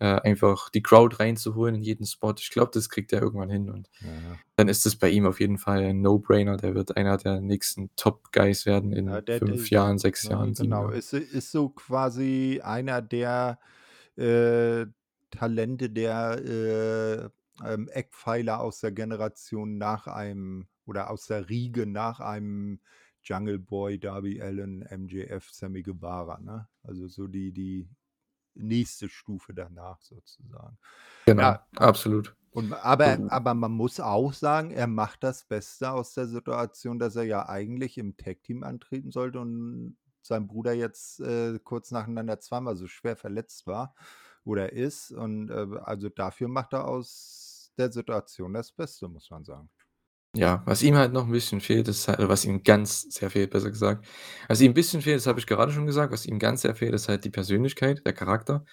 äh, 0.00 0.06
einfach 0.22 0.70
die 0.70 0.82
Crowd 0.82 1.16
reinzuholen 1.20 1.76
in 1.76 1.82
jeden 1.82 2.06
Spot. 2.06 2.34
Ich 2.38 2.50
glaube, 2.50 2.72
das 2.74 2.88
kriegt 2.90 3.12
er 3.12 3.22
irgendwann 3.22 3.50
hin 3.50 3.70
und 3.70 3.88
Ja. 4.00 4.08
dann 4.56 4.68
ist 4.68 4.84
das 4.86 4.96
bei 4.96 5.08
ihm 5.10 5.26
auf 5.26 5.40
jeden 5.40 5.58
Fall 5.58 5.84
ein 5.84 6.00
No-Brainer. 6.02 6.56
Der 6.56 6.74
wird 6.74 6.96
einer 6.96 7.16
der 7.16 7.40
nächsten 7.40 7.90
Top-Guys 7.96 8.66
werden 8.66 8.92
Ja, 8.92 8.98
in 8.98 9.06
der 9.24 9.38
5 9.38 9.70
der 9.70 9.78
Jahren, 9.78 9.98
6 9.98 10.24
ne, 10.24 10.30
Jahren, 10.30 10.54
7 10.54 10.70
genau. 10.70 10.82
Jahren. 10.82 10.94
Ist 10.94 11.12
ist 11.14 11.52
so 11.52 11.68
quasi 11.70 12.60
einer 12.64 13.00
der, 13.02 13.58
äh, 14.16 14.86
Talente, 15.30 15.90
der, 15.90 16.38
äh, 16.44 17.30
ähm, 17.64 17.88
Eckpfeiler 17.88 18.60
aus 18.60 18.80
der 18.80 18.92
Generation 18.92 19.78
nach 19.78 20.06
einem 20.06 20.68
oder 20.86 21.10
aus 21.10 21.26
der 21.26 21.48
Riege 21.48 21.86
nach 21.86 22.20
einem 22.20 22.80
Jungle 23.22 23.58
Boy, 23.58 23.98
Darby 23.98 24.42
Allin, 24.42 24.82
MJF, 24.82 25.50
Sammy 25.50 25.82
Guevara, 25.82 26.40
ne? 26.40 26.68
Also, 26.82 27.08
so 27.08 27.26
die 27.26 27.52
die 27.52 27.88
nächste 28.54 29.08
Stufe 29.08 29.54
danach 29.54 30.00
sozusagen. 30.02 30.78
Genau, 31.26 31.42
Ja, 31.42 31.66
absolut. 31.76 32.36
und 32.50 32.72
aber 32.72 33.18
U 33.18 33.28
aber 33.28 33.54
man 33.54 33.72
muss 33.72 34.00
auch 34.00 34.32
sagen, 34.32 34.70
er 34.70 34.86
macht 34.86 35.24
das 35.24 35.44
Beste 35.44 35.90
aus 35.92 36.14
der 36.14 36.26
Situation, 36.28 36.98
dass 36.98 37.16
er 37.16 37.24
ja 37.24 37.48
eigentlich 37.48 37.98
im 37.98 38.16
Tag-Team 38.16 38.62
antreten 38.62 39.10
sollte 39.10 39.40
und 39.40 39.96
sein 40.26 40.46
Bruder 40.48 40.72
jetzt, 40.74 41.20
äh, 41.20 41.58
kurz 41.64 41.90
nacheinander 41.92 42.40
zweimal 42.40 42.76
so 42.76 42.86
schwer 42.88 43.16
verletzt 43.16 43.66
war 43.66 43.94
oder 44.44 44.72
ist 44.72 45.12
und, 45.12 45.50
äh, 45.50 45.66
also, 45.84 46.08
dafür 46.10 46.48
macht 46.48 46.72
er 46.74 46.86
aus 46.88 47.72
der 47.78 47.92
Situation 47.92 48.54
das 48.54 48.72
Beste, 48.72 49.08
muss 49.08 49.30
man 49.30 49.44
sagen. 49.44 49.68
Ja, 50.36 50.62
was 50.66 50.82
ihm 50.82 50.96
halt 50.96 51.12
noch 51.12 51.26
'n 51.26 51.30
bisschen 51.30 51.60
fehlt, 51.60 51.86
ist 51.86 52.08
halt 52.08 52.18
was 52.28 52.44
ihm 52.44 52.64
ganz 52.64 53.02
sehr 53.02 53.30
fehlt, 53.30 53.50
besser 53.50 53.70
gesagt. 53.70 54.04
Was 54.48 54.60
ihm 54.60 54.72
'n 54.72 54.74
bisschen 54.74 55.00
fehlt, 55.00 55.18
das 55.18 55.28
habe 55.28 55.38
ich 55.38 55.46
gerade 55.46 55.70
schon 55.70 55.86
gesagt, 55.86 56.12
was 56.12 56.26
ihm 56.26 56.40
ganz 56.40 56.62
sehr 56.62 56.74
fehlt, 56.74 56.92
ist 56.92 57.08
halt 57.08 57.24
die 57.24 57.30
Persönlichkeit, 57.30 58.02
der 58.04 58.14
Charakter. 58.14 58.64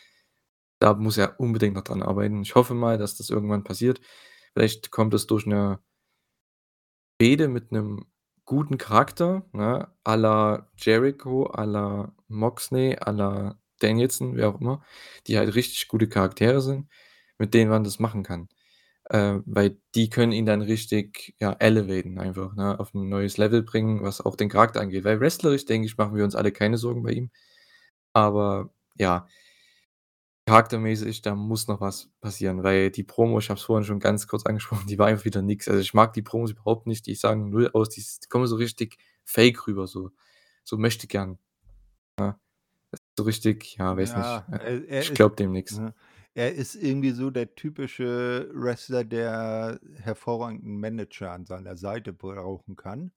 Da 0.79 0.95
muss 0.95 1.17
er 1.17 1.39
unbedingt 1.39 1.75
noch 1.75 1.83
dran 1.83 2.03
arbeiten. 2.03 2.41
Ich 2.43 2.55
hoffe 2.55 2.73
mal, 2.75 2.97
dass 2.97 3.17
das 3.17 3.29
irgendwann 3.31 3.63
passiert. 3.63 4.01
Vielleicht 4.53 4.91
kommt 4.91 5.13
es 5.15 5.27
durch 5.27 5.45
'ne 5.47 5.81
Fehde 7.21 7.47
mit 7.47 7.71
'nem 7.71 8.05
guten 8.51 8.77
Charakter, 8.77 9.43
ne, 9.53 9.87
à 10.05 10.17
la 10.17 10.67
Jericho, 10.77 11.45
à 11.53 11.65
la 11.65 12.13
Moxley, 12.29 12.97
à 12.99 13.13
la 13.13 13.57
Danielson, 13.81 14.35
wer 14.35 14.49
auch 14.49 14.61
immer, 14.61 14.81
die 15.27 15.37
halt 15.39 15.55
richtig 15.55 15.87
gute 15.89 16.09
Charaktere 16.09 16.61
sind, 16.61 16.87
mit 17.39 17.53
denen 17.53 17.71
man 17.71 17.83
das 17.85 17.99
machen 17.99 18.23
kann. 18.23 18.49
Äh, 19.09 19.39
weil 19.45 19.77
die 19.95 20.09
können 20.09 20.31
ihn 20.33 20.45
dann 20.47 20.61
richtig, 20.63 21.35
ja, 21.39 21.53
elevaten 21.59 22.19
einfach, 22.19 22.55
ne, 22.55 22.79
auf 22.79 22.93
'n 22.95 23.09
neues 23.09 23.37
Level 23.37 23.63
bringen, 23.63 24.03
was 24.03 24.21
auch 24.21 24.35
den 24.37 24.49
Charakter 24.49 24.81
angeht. 24.81 25.05
Weil 25.05 25.19
wrestlerisch, 25.21 25.65
denke 25.65 25.87
ich, 25.87 25.97
machen 25.97 26.15
wir 26.15 26.23
uns 26.25 26.35
alle 26.35 26.51
keine 26.53 26.77
Sorgen 26.77 27.03
bei 27.03 27.11
ihm. 27.13 27.31
Aber 28.13 28.71
ja 28.99 29.27
charaktermäßig, 30.45 31.21
da 31.21 31.35
muss 31.35 31.67
noch 31.67 31.81
was 31.81 32.09
passieren, 32.21 32.63
weil 32.63 32.91
die 32.91 33.03
Promo, 33.03 33.39
ich 33.39 33.49
habe 33.49 33.59
es 33.59 33.65
vorhin 33.65 33.85
schon 33.85 33.99
ganz 33.99 34.27
kurz 34.27 34.45
angesprochen, 34.45 34.87
die 34.89 34.99
war 34.99 35.07
einfach 35.07 35.25
wieder 35.25 35.41
nix. 35.41 35.67
Also, 35.67 35.79
ich 35.81 35.93
mag 35.93 36.13
die 36.13 36.21
Promos 36.23 36.51
überhaupt 36.51 36.87
nicht, 36.87 37.05
die 37.07 37.15
sagen 37.15 37.49
null 37.49 37.69
aus, 37.73 37.89
die 37.89 38.03
kommen 38.29 38.47
so 38.47 38.55
richtig 38.57 38.97
fake 39.25 39.67
rüber, 39.67 39.87
so 39.87 40.11
so 40.63 40.77
Möchtegern, 40.77 41.39
ne? 42.19 42.39
So 43.17 43.23
richtig, 43.25 43.77
ja, 43.77 43.97
weiß 43.97 44.15
nicht, 44.17 44.39
Ja, 44.39 44.47
äh, 44.51 44.81
er 44.87 44.87
er 44.87 45.01
ich 45.01 45.13
glaube 45.13 45.35
dem 45.35 45.51
nix. 45.53 45.81
ne, 45.81 45.93
er 46.33 46.53
ist 46.53 46.75
irgendwie 46.75 47.11
so 47.11 47.29
der 47.29 47.55
typische 47.55 48.49
Wrestler, 48.53 49.03
der 49.03 49.79
hervorragenden 49.97 50.79
Manager 50.79 51.31
an 51.31 51.45
seiner 51.45 51.75
Seite 51.77 52.13
brauchen 52.13 52.75
kann, 52.75 53.11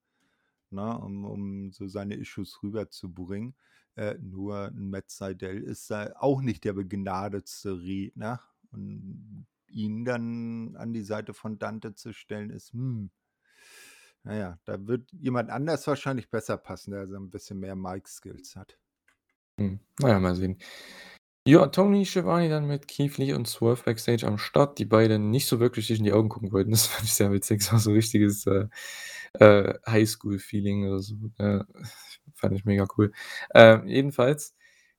ne, 0.70 0.98
um 0.98 1.24
um 1.26 1.72
so 1.72 1.88
seine 1.88 2.16
Issues 2.16 2.62
rüberzubringen. 2.62 3.54
Äh, 3.96 4.16
nur 4.20 4.70
Matt 4.74 5.10
Sydal 5.10 5.58
ist 5.58 5.90
da 5.90 6.12
auch 6.18 6.42
nicht 6.42 6.64
der 6.64 6.72
begnadetste 6.74 7.80
Redner 7.82 8.40
und 8.72 9.46
ihn 9.68 10.04
dann 10.04 10.76
an 10.76 10.92
die 10.92 11.02
Seite 11.04 11.34
von 11.34 11.58
Dante 11.58 11.94
zu 11.94 12.12
stellen, 12.12 12.50
ist, 12.50 12.72
hm 12.72 13.10
na 14.26 14.34
ja, 14.36 14.58
da 14.64 14.86
wird 14.86 15.12
jemand 15.12 15.50
anders 15.50 15.86
wahrscheinlich 15.86 16.30
besser 16.30 16.56
passen, 16.56 16.92
der 16.92 17.06
so 17.08 17.16
'n 17.16 17.30
bisschen 17.30 17.60
mehr 17.60 17.76
Mic-Skills 17.76 18.56
hat. 18.56 18.78
Hm, 19.58 19.78
na 20.00 20.08
ja, 20.08 20.18
mal 20.20 20.34
sehen. 20.34 20.58
Ja, 21.46 21.66
Tony 21.68 22.06
Schiavone 22.06 22.48
dann 22.50 22.66
mit 22.66 22.88
Keith 22.88 23.18
Lee 23.18 23.34
und 23.34 23.48
Swerve 23.48 23.82
Backstage 23.84 24.26
am 24.26 24.38
Start, 24.38 24.78
die 24.78 24.86
beide 24.86 25.18
nicht 25.18 25.46
so 25.48 25.60
wirklich 25.60 25.86
sich 25.88 25.98
in 25.98 26.04
die 26.04 26.12
Augen 26.12 26.28
gucken 26.30 26.52
wollten. 26.52 26.72
Das 26.72 26.86
fand 26.88 27.04
ich 27.06 27.14
sehr 27.14 27.32
witzig. 27.32 27.60
Das 27.62 27.72
war 27.72 27.80
so 27.80 27.92
richtiges, 27.92 28.46
äh, 28.46 28.66
äh, 29.40 29.74
Highschool-Feeling 29.88 30.88
oder 30.88 31.00
so, 31.00 31.16
äh, 31.38 31.60
fand 32.44 32.56
ich 32.56 32.64
mega 32.64 32.86
cool. 32.98 33.12
Ähm, 33.54 33.86
jedenfalls 33.88 34.54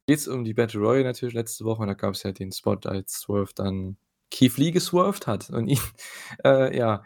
geht's 0.08 0.28
um 0.28 0.44
die 0.44 0.54
Battle 0.54 0.80
Royal 0.82 1.04
natürlich 1.04 1.34
letzte 1.36 1.66
Woche 1.66 1.82
und 1.82 1.88
da 1.88 1.94
gab's 1.94 2.24
ja 2.24 2.32
den 2.32 2.52
Spot, 2.52 2.78
als 2.86 3.22
Swerve 3.22 3.52
dann 3.56 3.98
Keith 4.32 4.58
Lee 4.58 4.72
geswerved 4.72 5.28
hat 5.28 5.50
und 5.50 5.68
ihn, 5.68 5.80
äh, 6.46 6.76
ja, 6.78 7.04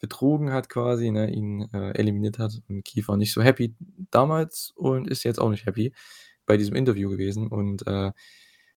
betrogen 0.00 0.52
hat 0.52 0.68
quasi, 0.68 1.10
ne, 1.10 1.30
ihn, 1.30 1.68
äh, 1.72 1.92
eliminiert 1.92 2.38
hat 2.38 2.60
und 2.68 2.84
Keith 2.84 3.06
war 3.08 3.16
nicht 3.16 3.32
so 3.32 3.42
happy 3.42 3.74
damals 4.10 4.72
und 4.76 5.08
ist 5.08 5.22
jetzt 5.24 5.40
auch 5.40 5.50
nicht 5.50 5.66
happy 5.66 5.94
bei 6.46 6.56
diesem 6.56 6.74
Interview 6.74 7.08
gewesen 7.10 7.48
und, 7.48 7.86
äh, 7.86 8.12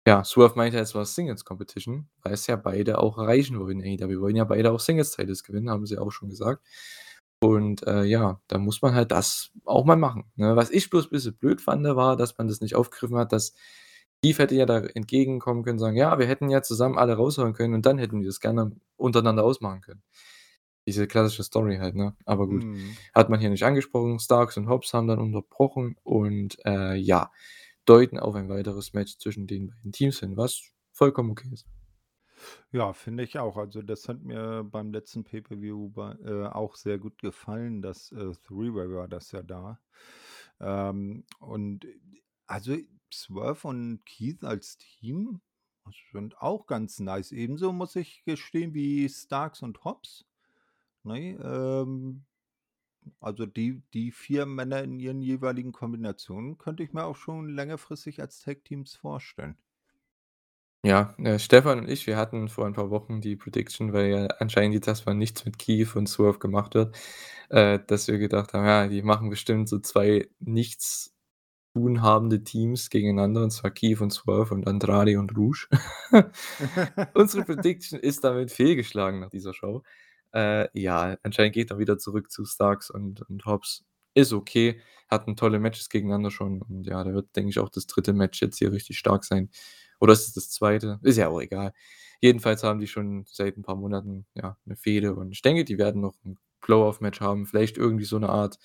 ja, 0.06 0.22
Swerve 0.24 0.54
meinte, 0.56 0.78
es 0.78 0.94
war 0.94 1.06
Singles 1.06 1.44
Competition, 1.46 2.08
weil 2.22 2.34
es 2.34 2.46
ja 2.46 2.56
beide 2.56 2.98
auch 2.98 3.16
erreichen 3.18 3.58
wollen 3.58 3.80
in 3.80 4.02
AEW. 4.02 4.20
Wollen 4.20 4.36
ja 4.36 4.44
beide 4.44 4.70
auch 4.70 4.80
Singles 4.80 5.12
Titles 5.12 5.42
gewinnen, 5.44 5.70
haben 5.70 5.86
sie 5.86 5.96
auch 5.98 6.10
schon 6.12 6.28
gesagt. 6.28 6.62
Und, 7.44 7.86
äh, 7.86 8.04
ja, 8.04 8.40
da 8.48 8.58
muss 8.58 8.80
man 8.82 8.94
halt 8.94 9.10
das 9.12 9.50
auch 9.64 9.84
mal 9.84 9.96
machen, 9.96 10.24
ne? 10.36 10.56
Was 10.56 10.70
ich 10.70 10.88
bloß 10.90 11.10
bisschen 11.10 11.34
blöd 11.36 11.60
fand, 11.60 11.84
war, 11.84 12.16
dass 12.16 12.38
man 12.38 12.48
das 12.48 12.60
nicht 12.60 12.74
aufgegriffen 12.76 13.16
hat, 13.18 13.32
dass 13.32 13.54
Keith 14.22 14.38
hätte 14.38 14.54
ja 14.54 14.66
da 14.66 14.78
entgegenkommen 14.80 15.62
können, 15.64 15.78
sagen: 15.78 15.96
„Ja, 15.96 16.18
wir 16.18 16.26
hätten 16.26 16.48
ja 16.50 16.62
zusammen 16.62 16.96
alle 16.98 17.14
raushauen 17.16 17.52
können 17.54 17.74
und 17.74 17.84
dann 17.86 17.98
hätten 17.98 18.20
wir 18.20 18.28
das 18.28 18.40
gerne 18.40 18.72
untereinander 18.96 19.44
ausmachen 19.44 19.82
können.“ 19.82 20.02
Diese 20.86 21.06
klassische 21.06 21.44
Story 21.44 21.78
halt, 21.78 21.94
ne? 21.96 22.16
Aber 22.26 22.46
gut, 22.48 22.66
Mhm. 22.66 22.98
hat 23.14 23.30
man 23.30 23.40
hier 23.40 23.50
nicht 23.50 23.64
angesprochen. 23.64 24.18
Starks 24.20 24.56
und 24.58 24.68
Hobbs 24.68 24.94
haben 24.94 25.08
dann 25.08 25.18
unterbrochen 25.20 25.96
und, 26.04 26.58
äh, 26.66 26.94
ja, 26.96 27.30
deuten 27.86 28.18
auf 28.18 28.34
ein 28.36 28.48
weiteres 28.50 28.92
Match 28.94 29.18
zwischen 29.18 29.46
den 29.46 29.68
beiden 29.68 29.92
Teams 29.92 30.20
hin, 30.20 30.36
was 30.36 30.62
vollkommen 30.92 31.30
okay 31.32 31.48
ist. 31.52 31.66
Ja, 32.72 32.92
finde 32.92 33.22
ich 33.24 33.38
auch. 33.38 33.56
Also, 33.56 33.82
das 33.82 34.08
hat 34.08 34.22
mir 34.22 34.64
beim 34.64 34.92
letzten 34.92 35.24
Pay-per-View 35.24 35.90
bei 35.90 36.12
äh, 36.24 36.46
auch 36.46 36.76
sehr 36.76 36.98
gut 36.98 37.18
gefallen. 37.18 37.82
Das, 37.82 38.12
äh, 38.12 38.32
Three-Way 38.46 38.90
war 38.94 39.08
das 39.08 39.32
ja 39.32 39.42
da. 39.42 39.80
Ähm, 40.60 41.24
und, 41.40 41.86
also, 42.46 42.76
Swerve 43.12 43.68
und 43.68 44.04
Keith 44.06 44.42
als 44.44 44.78
Team, 44.78 45.40
sind 46.12 46.38
auch 46.38 46.66
ganz 46.66 46.98
nice. 47.00 47.32
Ebenso 47.32 47.72
muss 47.72 47.94
ich 47.96 48.24
gestehen 48.24 48.72
wie 48.74 49.08
Starks 49.08 49.62
und 49.62 49.84
Hobbs, 49.84 50.24
ne? 51.04 51.36
Ähm, 51.42 52.24
also, 53.20 53.46
die 53.46 53.82
die 53.94 54.12
4 54.12 54.46
Männer 54.46 54.82
in 54.84 55.00
ihren 55.00 55.22
jeweiligen 55.22 55.72
Kombinationen 55.72 56.58
könnte 56.58 56.82
ich 56.84 56.92
mir 56.92 57.04
auch 57.04 57.16
schon 57.16 57.48
längerfristig 57.50 58.20
als 58.20 58.40
Tag-Teams 58.40 58.96
vorstellen. 58.96 59.58
Ja, 60.86 61.14
äh, 61.16 61.38
Stefan 61.38 61.78
und 61.78 61.88
ich, 61.88 62.06
wir 62.06 62.18
hatten 62.18 62.48
vor 62.50 62.66
ein 62.66 62.74
paar 62.74 62.90
Wochen 62.90 63.22
die 63.22 63.36
Prediction, 63.36 63.94
weil 63.94 64.06
ja 64.10 64.26
anscheinend 64.38 64.74
jetzt 64.74 64.86
erst 64.86 65.06
mal 65.06 65.14
nichts 65.14 65.46
mit 65.46 65.58
Keith 65.58 65.96
und 65.96 66.06
Swerve 66.08 66.38
gemacht 66.38 66.74
wird, 66.74 66.94
äh, 67.48 67.78
dass 67.86 68.06
wir 68.06 68.18
gedacht 68.18 68.52
haben: 68.52 68.66
„Ja, 68.66 68.86
die 68.86 69.00
machen 69.02 69.30
bestimmt 69.30 69.66
so 69.68 69.78
2 69.78 70.28
Nichts 70.40 71.14
tun 71.74 72.02
habende 72.02 72.44
Teams 72.44 72.90
gegeneinander, 72.90 73.44
und 73.44 73.50
zwar 73.52 73.70
Kiev 73.72 74.02
und 74.02 74.12
Swerve 74.12 74.54
und 74.54 74.68
Andrade 74.68 75.18
und 75.20 75.36
Rouge. 75.36 75.68
Unsere 77.14 77.44
Prediction 77.44 77.98
ist 78.00 78.24
damit 78.24 78.50
fehlgeschlagen 78.52 79.20
nach 79.20 79.30
dieser 79.30 79.54
Show. 79.54 79.82
Äh, 80.34 80.68
ja, 80.78 81.16
anscheinend 81.22 81.54
geht 81.54 81.70
er 81.72 81.78
wieder 81.78 81.98
zurück 81.98 82.30
zu 82.30 82.44
Starks 82.46 82.90
und 82.90 83.22
und 83.30 83.46
Hobbs. 83.46 83.84
Ist 84.14 84.32
okay, 84.32 84.80
hatten 85.10 85.36
tolle 85.36 85.58
Matches 85.60 85.88
gegeneinander 85.90 86.30
schon 86.30 86.62
und 86.62 86.84
ja, 86.86 87.02
da 87.04 87.12
wird, 87.14 87.34
denke 87.36 87.50
ich, 87.50 87.58
auch 87.60 87.70
das 87.70 87.86
dritte 87.86 88.12
Match 88.12 88.42
jetzt 88.42 88.58
hier 88.58 88.72
richtig 88.72 88.98
stark 88.98 89.24
sein. 89.24 89.50
Oder 90.04 90.12
ist 90.14 90.28
es 90.28 90.34
das 90.34 90.50
zweite? 90.50 91.00
Ist 91.02 91.18
ja 91.18 91.28
auch 91.30 91.40
egal. 91.42 91.72
Jedenfalls 92.22 92.62
haben 92.64 92.80
die 92.80 92.88
schon 92.88 93.24
seit 93.28 93.56
ein 93.58 93.62
paar 93.64 93.76
Monaten, 93.76 94.26
ja, 94.34 94.58
'ne 94.66 94.76
Fehde 94.76 95.14
und 95.16 95.32
ich 95.32 95.42
denke, 95.42 95.64
die 95.64 95.78
werden 95.78 96.02
noch 96.02 96.16
'n 96.26 96.38
Blow-off-Match 96.62 97.20
haben, 97.22 97.46
vielleicht 97.46 97.78
irgendwie 97.78 98.04
so 98.06 98.18
'ne 98.18 98.28
Art 98.30 98.58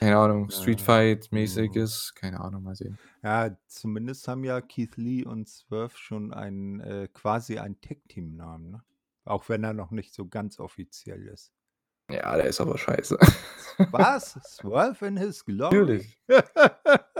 keine 0.00 0.18
Ahnung, 0.18 0.50
Street 0.50 0.80
Ja, 0.80 0.94
mhm. 1.42 1.80
Fight-mäßiges, 1.80 2.14
keine 2.14 2.40
Ahnung, 2.40 2.62
mal 2.62 2.74
sehen. 2.76 2.98
Ja, 3.22 3.56
zumindest 3.68 4.28
haben 4.28 4.44
ja 4.44 4.60
Keith 4.60 4.96
Lee 4.96 5.24
und 5.24 5.48
Swerve 5.48 5.96
schon 5.96 6.32
einen 6.34 6.80
äh, 6.80 7.08
quasi 7.12 7.58
einen 7.58 7.80
Tag-Team-Namen, 7.80 8.70
ne? 8.70 8.84
Auch 9.24 9.48
wenn 9.48 9.64
er 9.64 9.72
noch 9.72 9.90
nicht 9.90 10.12
so 10.14 10.28
ganz 10.28 10.60
offiziell 10.60 11.26
ist. 11.28 11.53
Ja, 12.10 12.36
der 12.36 12.46
ist 12.46 12.60
aber 12.60 12.76
scheiße. 12.76 13.18
Was? 13.92 14.38
Swerve 14.42 15.02
in 15.06 15.16
his 15.16 15.42
glory? 15.42 16.04
Natürlich. 16.04 16.18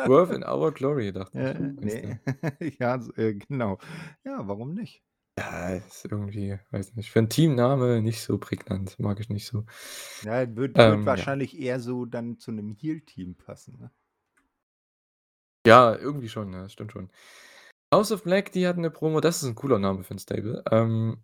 Swerve 0.04 0.32
in 0.34 0.44
our 0.44 0.72
glory, 0.72 1.12
dachte 1.12 1.40
ich, 1.42 1.48
Äh, 1.52 1.72
heißt 1.82 2.02
ne, 2.04 2.04
der. 2.04 2.20
ja, 2.78 2.94
äh, 3.16 3.34
genau. 3.34 3.78
Ja, 4.24 4.46
warum 4.46 4.74
nicht? 4.74 5.00
Ja, 5.38 5.70
ist 5.70 6.04
irgendwie 6.04 6.58
weiß 6.70 6.94
nicht, 6.94 7.10
für 7.10 7.18
'n 7.18 7.28
Teamname 7.28 8.00
nicht 8.00 8.22
so 8.22 8.38
prägnant, 8.38 8.98
mag 9.00 9.18
ich 9.18 9.28
nicht 9.28 9.46
so. 9.46 9.64
Ja, 10.22 10.54
wird 10.56 10.86
wird 10.86 11.04
Ähm, 11.04 11.14
ja. 11.16 11.26
wahrscheinlich 11.26 11.58
eher 11.58 11.80
so 11.80 12.04
dann 12.04 12.38
zu 12.38 12.50
'nem 12.52 12.70
Heel-Team 12.70 13.34
passen, 13.36 13.78
ne? 13.78 13.90
Ja, 15.66 15.94
irgendwie 15.96 16.28
schon, 16.28 16.52
ja, 16.52 16.68
stimmt 16.68 16.92
schon. 16.92 17.10
House 17.94 18.12
of 18.12 18.24
Black, 18.24 18.52
die 18.52 18.66
hatten 18.68 18.82
'ne 18.82 18.90
Promo, 18.90 19.20
das 19.20 19.42
ist 19.42 19.48
'n 19.48 19.54
cooler 19.56 19.78
Name 19.78 20.04
für 20.04 20.14
'n 20.14 20.18
Stable. 20.20 20.64
Ähm, 20.70 21.22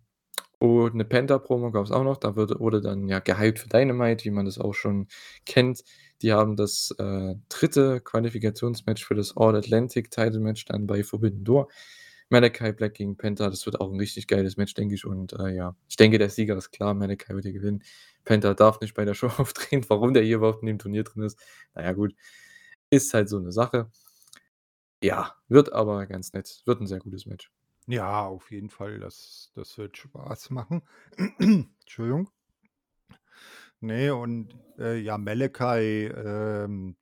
und 0.61 0.95
'ne 0.95 1.05
Penta-Promo 1.05 1.71
gab's 1.71 1.91
auch 1.91 2.03
noch, 2.05 2.17
da 2.17 2.35
wurde 2.37 2.59
wurde 2.61 2.81
dann, 2.81 3.07
ja, 3.09 3.19
gehypt 3.19 3.59
für 3.59 3.69
Dynamite, 3.69 4.25
wie 4.25 4.31
man 4.31 4.45
das 4.45 4.59
auch 4.59 4.73
schon 4.75 5.07
kennt. 5.45 5.83
Die 6.23 6.33
haben 6.33 6.55
das, 6.57 6.95
äh, 6.99 7.35
3. 7.49 7.99
Qualifikationsmatch 8.01 9.05
für 9.05 9.15
das 9.15 9.35
All-Atlantic-Title-Match 9.37 10.65
dann 10.65 10.87
bei 10.87 11.03
Forbidden 11.03 11.43
Door. 11.45 11.69
Malachi 12.29 12.73
Black 12.73 12.93
gegen 12.95 13.17
Penta, 13.17 13.49
das 13.49 13.65
wird 13.65 13.81
auch 13.81 13.91
'n 13.91 13.99
richtig 13.99 14.27
geiles 14.27 14.57
Match, 14.57 14.73
denke 14.75 14.95
ich 14.95 15.05
und, 15.05 15.33
äh, 15.33 15.49
ja, 15.55 15.75
ich 15.89 15.97
denke, 15.97 16.19
der 16.19 16.29
Sieger 16.29 16.57
ist 16.57 16.71
klar, 16.71 16.93
Malachi 16.95 17.33
wird 17.35 17.45
hier 17.45 17.53
gewinnen. 17.53 17.83
Penta 18.25 18.53
darf 18.55 18.81
nicht 18.81 18.93
bei 18.95 19.05
der 19.05 19.15
Show 19.15 19.27
auftreten, 19.39 19.85
warum 19.89 20.13
der 20.13 20.23
hier 20.23 20.37
überhaupt 20.37 20.61
in 20.63 20.67
dem 20.67 20.79
Turnier 20.79 21.03
drin 21.05 21.23
ist, 21.23 21.39
na 21.75 21.83
ja, 21.83 21.93
gut, 21.93 22.13
ist 22.91 23.13
halt 23.15 23.29
so 23.29 23.39
'ne 23.39 23.51
Sache. 23.53 23.91
Ja, 25.03 25.35
wird 25.49 25.73
aber 25.73 26.05
ganz 26.05 26.31
nett. 26.33 26.61
Wird 26.65 26.79
'n 26.79 26.85
sehr 26.87 26.99
gutes 26.99 27.25
Match. 27.25 27.49
Ja, 27.87 28.25
auf 28.27 28.51
jeden 28.51 28.69
Fall, 28.69 28.99
das 28.99 29.51
das 29.55 29.77
wird 29.77 29.97
Spaß 29.97 30.51
machen. 30.51 30.81
Entschuldigung. 31.39 32.31
Ne, 33.83 34.11
und, 34.13 34.55
äh, 34.77 34.97
ja, 34.99 35.17
Malachi, 35.17 36.05
ähm, 36.05 36.95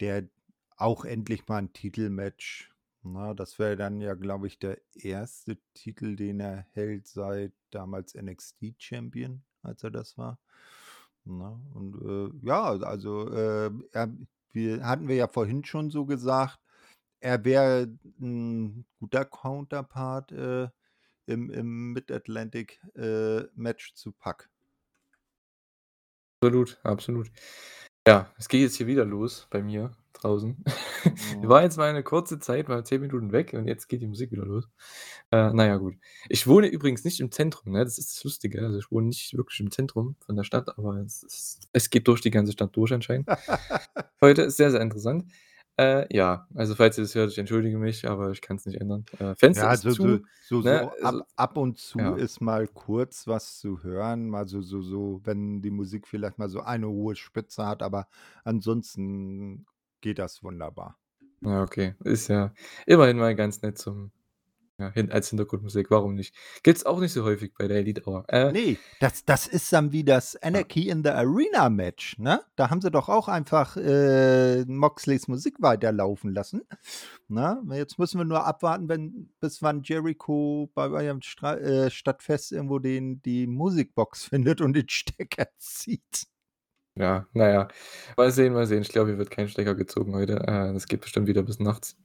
der 0.00 0.28
auch 0.76 1.04
endlich 1.04 1.48
mal 1.48 1.58
'n 1.60 1.72
Titelmatch, 1.72 2.72
ne? 3.02 3.34
Das 3.36 3.58
wäre 3.58 3.76
dann 3.76 4.00
ja, 4.00 4.14
glaube 4.14 4.46
ich, 4.48 4.58
der 4.60 4.78
1. 4.94 5.58
Titel, 5.74 6.16
den 6.16 6.40
er 6.40 6.66
hält 6.72 7.08
seit 7.08 7.52
damals 7.72 8.14
NXT 8.14 8.74
Champion, 8.78 9.42
als 9.62 9.84
er 9.84 9.90
das 9.90 10.18
war, 10.18 10.38
ne? 11.24 11.60
Und, 11.74 11.96
äh, 12.02 12.46
ja, 12.46 12.62
also, 12.64 13.28
äh, 13.32 13.70
er 13.92 14.10
wir 14.52 14.86
hatten 14.86 15.08
wir 15.08 15.16
ja 15.16 15.28
vorhin 15.28 15.64
schon 15.64 15.90
so 15.90 16.06
gesagt, 16.06 16.60
er 17.24 17.44
wäre 17.44 17.88
'n 18.20 18.84
guter 19.00 19.24
Counterpart, 19.24 20.32
äh, 20.32 20.68
im 21.26 21.50
im 21.50 21.92
Mid-Atlantic, 21.94 22.80
äh, 22.96 23.44
zu 23.94 24.12
Pac. 24.12 24.48
Absolut, 26.42 26.78
absolut. 26.82 27.30
Ja, 28.06 28.32
es 28.38 28.48
geht 28.48 28.60
jetzt 28.62 28.76
hier 28.76 28.86
wieder 28.86 29.04
los 29.04 29.46
bei 29.50 29.62
mir 29.62 29.92
draußen. 30.14 30.62
Mhm. 31.04 31.48
War 31.48 31.62
jetzt 31.62 31.76
mal 31.76 31.92
'ne 31.92 32.02
kurze 32.02 32.38
Zeit 32.38 32.66
mal 32.68 32.82
10 32.84 33.00
Minuten 33.02 33.30
weg 33.30 33.52
und 33.52 33.68
jetzt 33.68 33.88
geht 33.88 34.00
die 34.00 34.06
Musik 34.06 34.32
wieder 34.32 34.46
los. 34.46 34.64
Äh, 35.30 35.50
na 35.52 35.66
ja, 35.66 35.76
gut. 35.76 35.96
Ich 36.30 36.46
wohne 36.46 36.66
übrigens 36.68 37.04
nicht 37.04 37.20
im 37.20 37.30
Zentrum, 37.30 37.72
ne? 37.72 37.84
Das 37.84 37.98
ist 37.98 38.14
das 38.16 38.24
Lustige. 38.24 38.62
Also, 38.62 38.78
ich 38.78 38.90
wohne 38.90 39.08
nicht 39.08 39.36
wirklich 39.36 39.60
im 39.60 39.70
Zentrum 39.70 40.16
von 40.24 40.34
der 40.36 40.44
Stadt, 40.44 40.76
aber 40.78 40.96
es 41.00 41.22
ist 41.22 41.68
es 41.72 41.90
geht 41.90 42.08
durch 42.08 42.22
die 42.22 42.30
ganze 42.30 42.52
Stadt 42.52 42.74
durch 42.76 42.92
anscheinend. 42.94 43.28
Heute 44.22 44.42
ist 44.42 44.56
sehr, 44.56 44.70
sehr 44.70 44.80
interessant. 44.80 45.26
Äh, 45.78 46.06
ja, 46.14 46.46
also, 46.54 46.74
falls 46.76 46.96
ihr 46.98 47.02
das 47.04 47.14
hört, 47.16 47.32
ich 47.32 47.38
entschuldige 47.38 47.78
mich, 47.78 48.06
aber 48.08 48.30
ich 48.30 48.40
kann's 48.40 48.64
nicht 48.66 48.80
ändern. 48.80 49.06
Äh, 49.18 49.34
Fenster 49.34 49.68
Ja, 49.68 49.72
ist 49.72 49.88
so 49.94 49.94
zu, 49.94 50.20
so 50.40 50.62
ne? 50.62 50.62
so 50.62 50.92
Also 51.02 51.20
ab 51.20 51.28
ab 51.36 51.56
und 51.56 51.78
zu 51.78 51.98
ja. 52.00 52.14
ist 52.14 52.40
mal 52.40 52.66
kurz 52.66 53.26
was 53.28 53.58
zu 53.58 53.82
hören, 53.84 54.28
mal 54.28 54.48
so 54.48 54.62
so 54.62 54.82
so, 54.82 55.20
wenn 55.24 55.62
die 55.62 55.70
Musik 55.70 56.08
vielleicht 56.08 56.38
mal 56.38 56.48
so 56.48 56.60
eine 56.60 56.88
hohe 56.88 57.14
Spitze 57.14 57.66
hat, 57.66 57.82
aber 57.82 58.08
ansonsten 58.42 59.66
geht 60.00 60.18
das 60.18 60.42
wunderbar. 60.42 60.98
Ja, 61.42 61.62
okay. 61.62 61.94
Ist 62.04 62.28
ja 62.28 62.52
immerhin 62.86 63.18
mal 63.18 63.34
ganz 63.34 63.60
nett 63.62 63.78
zum 63.78 64.10
ja, 64.78 64.92
als 65.10 65.28
Hintergrundmusik, 65.28 65.90
warum 65.90 66.14
nicht? 66.14 66.34
Gibt's 66.64 66.84
auch 66.84 66.98
nicht 66.98 67.12
so 67.12 67.22
häufig 67.22 67.52
bei 67.56 67.68
der 67.68 67.78
Elite 67.78 68.02
Hour. 68.06 68.24
Äh 68.28 68.50
Ne, 68.50 68.76
das 68.98 69.24
das 69.24 69.46
ist 69.46 69.72
dann 69.72 69.92
wie 69.92 70.02
das. 70.02 70.34
Anarchy 70.36 70.88
in 70.88 71.04
the 71.04 71.10
Arena 71.10 71.70
Match, 71.70 72.18
ne? 72.18 72.40
Da 72.56 72.70
haben 72.70 72.80
sie 72.80 72.90
doch 72.90 73.08
auch 73.08 73.28
einfach, 73.28 73.76
äh, 73.76 74.64
Moxleys 74.64 75.28
Musik 75.28 75.56
weiterlaufen 75.60 76.32
lassen, 76.34 76.62
ne? 77.28 77.62
Jetzt 77.70 78.00
müssen 78.00 78.18
wir 78.18 78.24
nur 78.24 78.44
abwarten, 78.44 78.88
wenn 78.88 79.30
bis 79.40 79.62
wann 79.62 79.82
Jericho 79.84 80.70
bei 80.74 80.90
eurem 80.90 81.22
Stra 81.22 81.56
äh, 81.56 81.90
Stadtfest 81.90 82.50
irgendwo 82.50 82.80
den 82.80 83.22
die 83.22 83.46
Musikbox 83.46 84.24
findet 84.28 84.60
und 84.60 84.72
den 84.72 84.88
Stecker 84.88 85.46
zieht. 85.58 86.26
Ja, 86.96 87.26
na 87.32 87.48
ja. 87.48 87.68
Mal 88.16 88.30
sehen, 88.30 88.52
mal 88.52 88.66
sehen. 88.66 88.82
Ich 88.82 88.88
glaube, 88.88 89.10
hier 89.10 89.18
wird 89.18 89.30
kein 89.30 89.48
Stecker 89.48 89.74
gezogen 89.74 90.14
heute. 90.14 90.34
Äh, 90.46 90.72
das 90.72 90.86
geht 90.86 91.00
bestimmt 91.00 91.26
wieder 91.26 91.42
bis 91.42 91.58
nachts. 91.58 91.96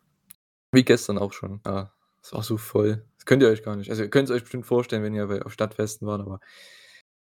Wie 0.71 0.83
gestern 0.83 1.17
auch 1.17 1.33
schon. 1.33 1.61
Ah, 1.63 1.91
es 2.21 2.33
war 2.33 2.43
so 2.43 2.57
voll. 2.57 3.05
Das 3.17 3.25
könnt 3.25 3.43
ihr 3.43 3.49
euch 3.49 3.63
gar 3.63 3.75
nicht 3.75 3.89
also, 3.89 4.03
ihr 4.03 4.09
könnt's 4.09 4.31
euch 4.31 4.41
bestimmt 4.41 4.65
vorstellen, 4.65 5.03
wenn 5.03 5.13
ihr 5.13 5.27
bei 5.27 5.41
auf 5.41 5.53
Stadtfesten 5.53 6.07
wart, 6.07 6.21
aber 6.21 6.39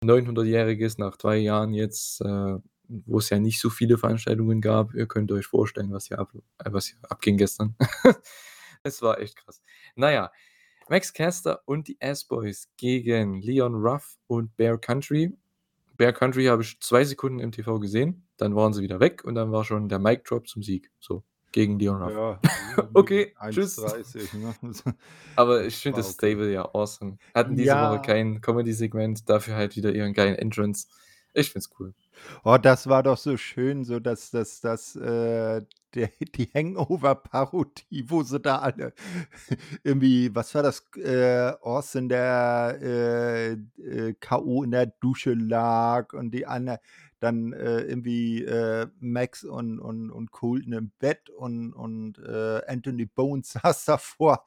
900-jähriges 0.04 0.98
nach 0.98 1.16
3 1.16 1.38
Jahren 1.38 1.72
jetzt, 1.72 2.20
äh, 2.20 2.56
wo 2.88 3.18
es 3.18 3.30
ja 3.30 3.38
nicht 3.38 3.60
so 3.60 3.70
viele 3.70 3.98
Veranstaltungen 3.98 4.60
gab. 4.60 4.94
Ihr 4.94 5.06
könnt 5.06 5.32
euch 5.32 5.46
vorstellen, 5.46 5.92
was 5.92 6.06
hier 6.06 6.18
ab 6.18 6.32
äh, 6.58 6.72
was 6.72 6.86
hier 6.86 6.98
abging 7.02 7.36
gestern. 7.36 7.74
Es 8.82 9.02
war 9.02 9.18
echt 9.18 9.34
krass. 9.34 9.60
Na 9.96 10.12
ja, 10.12 10.30
Max 10.88 11.12
Caster 11.12 11.60
und 11.64 11.88
die 11.88 12.00
S-Boys 12.00 12.68
gegen 12.76 13.42
Leon 13.42 13.74
Ruff 13.74 14.16
und 14.28 14.56
Bear 14.56 14.78
Country. 14.78 15.32
Bear 15.96 16.12
Country 16.12 16.44
habe 16.44 16.62
ich 16.62 16.78
2 16.80 17.04
Sekunden 17.04 17.40
im 17.40 17.50
TV 17.50 17.80
gesehen, 17.80 18.28
dann 18.36 18.54
waren 18.54 18.72
sie 18.72 18.82
wieder 18.82 19.00
weg 19.00 19.24
und 19.24 19.34
dann 19.34 19.50
war 19.50 19.64
schon 19.64 19.88
der 19.88 19.98
Mic 19.98 20.22
Drop 20.24 20.46
zum 20.46 20.62
Sieg, 20.62 20.92
so, 21.00 21.24
gegen 21.56 21.78
Leon 21.78 22.02
Ruff. 22.02 22.12
Ja, 22.12 22.40
Okay, 22.94 23.34
tschüss. 23.48 23.76
1,30, 23.78 24.34
ne? 24.34 24.54
Aber 25.34 25.64
Das 25.64 25.66
ich 25.66 25.76
finde 25.78 26.00
das 26.00 26.10
okay. 26.10 26.12
Stable 26.12 26.52
ja 26.52 26.64
awesome. 26.74 27.18
Hatten 27.34 27.56
diese 27.56 27.80
Woche 27.80 27.98
Ja. 27.98 28.00
kein 28.00 28.40
Comedysegment, 28.42 29.28
dafür 29.28 29.56
halt 29.56 29.74
wieder 29.76 29.92
ihren 29.92 30.12
geilen 30.14 30.36
Entrance. 30.36 30.86
Ich 31.34 31.50
finde 31.50 31.60
es 31.60 31.70
cool. 31.80 31.94
Oh, 32.44 32.56
das 32.58 32.86
war 32.88 33.02
doch 33.02 33.18
so 33.18 33.36
schön, 33.36 33.84
so 33.84 34.00
dass 34.00 34.30
dass 34.30 34.60
dass, 34.60 34.96
äh, 34.96 35.62
der 35.94 36.10
die 36.34 36.50
Hangover-Parodie, 36.54 38.04
wo 38.08 38.22
sie 38.22 38.40
da 38.40 38.58
alle 38.58 38.92
irgendwie 39.84 40.34
was 40.34 40.54
war 40.54 40.62
das, 40.62 40.82
äh, 40.96 41.52
Austin, 41.60 42.08
der, 42.08 42.78
äh, 42.82 43.52
äh, 43.82 44.14
K.O. 44.20 44.62
in 44.62 44.70
der 44.70 44.86
Dusche 44.86 45.34
lag 45.34 46.12
und 46.14 46.30
die 46.32 46.46
ander 46.46 46.80
dann, 47.20 47.52
äh, 47.52 47.80
irgendwie, 47.82 48.44
äh, 48.44 48.88
Max 49.00 49.44
und 49.44 49.78
und 49.80 50.10
und 50.10 50.30
Colton 50.32 50.72
im 50.74 50.92
Bett 50.98 51.30
und 51.30 51.72
und, 51.72 52.18
äh, 52.18 52.60
Anthony 52.66 53.06
Bone 53.06 53.42
saß 53.44 53.84
davor 53.86 54.44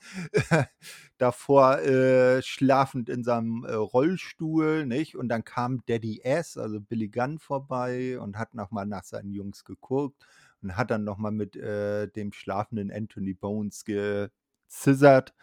davor, 1.18 1.80
äh, 1.80 2.42
schlafend 2.42 3.10
in 3.10 3.24
seinem, 3.24 3.66
äh, 3.66 3.74
Rollstuhl, 3.74 4.86
nicht? 4.86 5.16
Und 5.16 5.30
dann 5.30 5.44
kam 5.44 5.84
Daddy 5.86 6.22
S, 6.24 6.58
also 6.58 6.80
Billy 6.82 7.10
Gunn 7.10 7.40
vorbei 7.40 8.20
und 8.20 8.38
hat 8.38 8.54
noch 8.54 8.72
mal 8.72 8.86
nach 8.86 9.04
seinen 9.04 9.32
Jungs 9.32 9.64
geguckt 9.66 10.26
und 10.62 10.78
hat 10.78 10.92
dann 10.92 11.04
noch 11.04 11.18
mal 11.18 11.32
mit, 11.32 11.56
äh, 11.56 12.08
dem 12.08 12.32
schlafenden 12.34 12.92
Anthony 12.92 13.34
Bones 13.34 13.84
gescisselt 13.86 15.34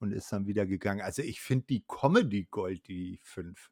und 0.00 0.12
ist 0.12 0.32
dann 0.32 0.46
wieder 0.46 0.66
gegangen. 0.66 1.00
Also, 1.02 1.22
ich 1.22 1.40
finde 1.40 1.66
die 1.68 1.84
Comedy 1.86 2.46
Gold, 2.50 2.88
die 2.88 3.18
5. 3.22 3.70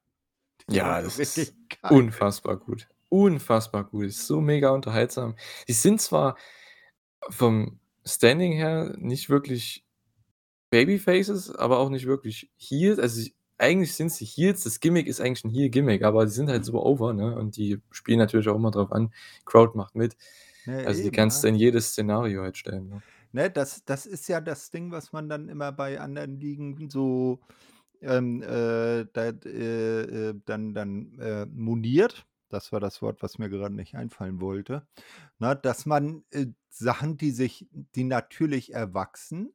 Die 0.69 0.75
Ja, 0.75 1.03
das 1.03 1.19
ist 1.19 1.57
unfassbar 1.89 2.57
gut. 2.57 2.89
Unfassbar 3.13 3.85
gut. 3.85 4.05
Ist 4.07 4.27
so 4.27 4.41
mega 4.41 4.71
unterhaltsam. 4.71 5.35
Die 5.69 5.73
sind 5.73 6.01
zwar 6.01 6.37
vom 7.31 7.81
Standing 8.07 8.53
her 8.53 8.95
nicht 8.99 9.31
wirklich 9.31 9.85
Babyfaces, 10.71 11.55
aber 11.55 11.79
auch 11.81 11.91
nicht 11.91 12.07
wirklich 12.07 12.51
Heels. 12.59 12.99
Also, 13.01 13.21
sie 13.23 13.35
eigentlich 13.59 13.95
sind 13.95 14.13
sie 14.13 14.25
Heels. 14.27 14.65
Das 14.65 14.81
Gimmick 14.81 15.07
ist 15.09 15.21
eigentlich 15.21 15.45
'n 15.45 15.51
Heel-Gimmick, 15.51 16.05
aber 16.05 16.27
die 16.27 16.33
sind 16.33 16.51
halt 16.51 16.65
so 16.65 16.83
over, 16.85 17.15
ne? 17.15 17.37
Und 17.37 17.57
die 17.57 17.81
spielen 17.93 18.19
natürlich 18.21 18.49
auch 18.49 18.57
immer 18.57 18.71
drauf 18.73 18.93
an. 18.93 19.13
Crowd 19.47 19.77
macht 19.79 19.95
mit. 19.97 20.17
Ja, 20.67 20.73
Also, 20.85 21.03
die 21.03 21.11
kannst 21.13 21.43
du 21.45 21.49
ne? 21.49 21.51
in 21.51 21.57
jedes 21.57 21.89
Szenario 21.93 22.43
halt 22.43 22.59
stellen, 22.59 22.89
ne? 22.89 23.03
Ne, 23.33 23.49
das 23.51 23.85
das 23.85 24.07
ist 24.07 24.29
ja 24.29 24.41
das 24.41 24.71
Ding, 24.71 24.91
was 24.91 25.13
man 25.13 25.29
dann 25.29 25.49
immer 25.49 25.71
bei 25.73 26.01
anderen 26.01 26.41
Ligen 26.41 26.91
so, 26.91 27.41
ähm, 28.03 28.43
äh, 28.43 29.07
da 29.13 29.29
äh, 29.47 30.31
äh, 30.31 30.35
dann 30.47 30.75
dann, 30.75 31.19
äh, 31.21 31.47
moniert. 31.47 32.27
Das 32.53 32.73
war 32.73 32.81
das 32.81 33.01
Wort, 33.01 33.23
was 33.23 33.39
mir 33.39 33.49
gerade 33.49 33.75
nicht 33.75 33.95
einfallen 33.95 34.41
wollte. 34.41 34.87
Ne, 35.39 35.57
dass 35.57 35.87
man, 35.87 36.25
äh, 36.31 36.47
Sachen, 36.69 37.17
die 37.17 37.31
sich 37.31 37.69
die 37.73 38.05
natürlich 38.05 38.75
erwachsen, 38.75 39.55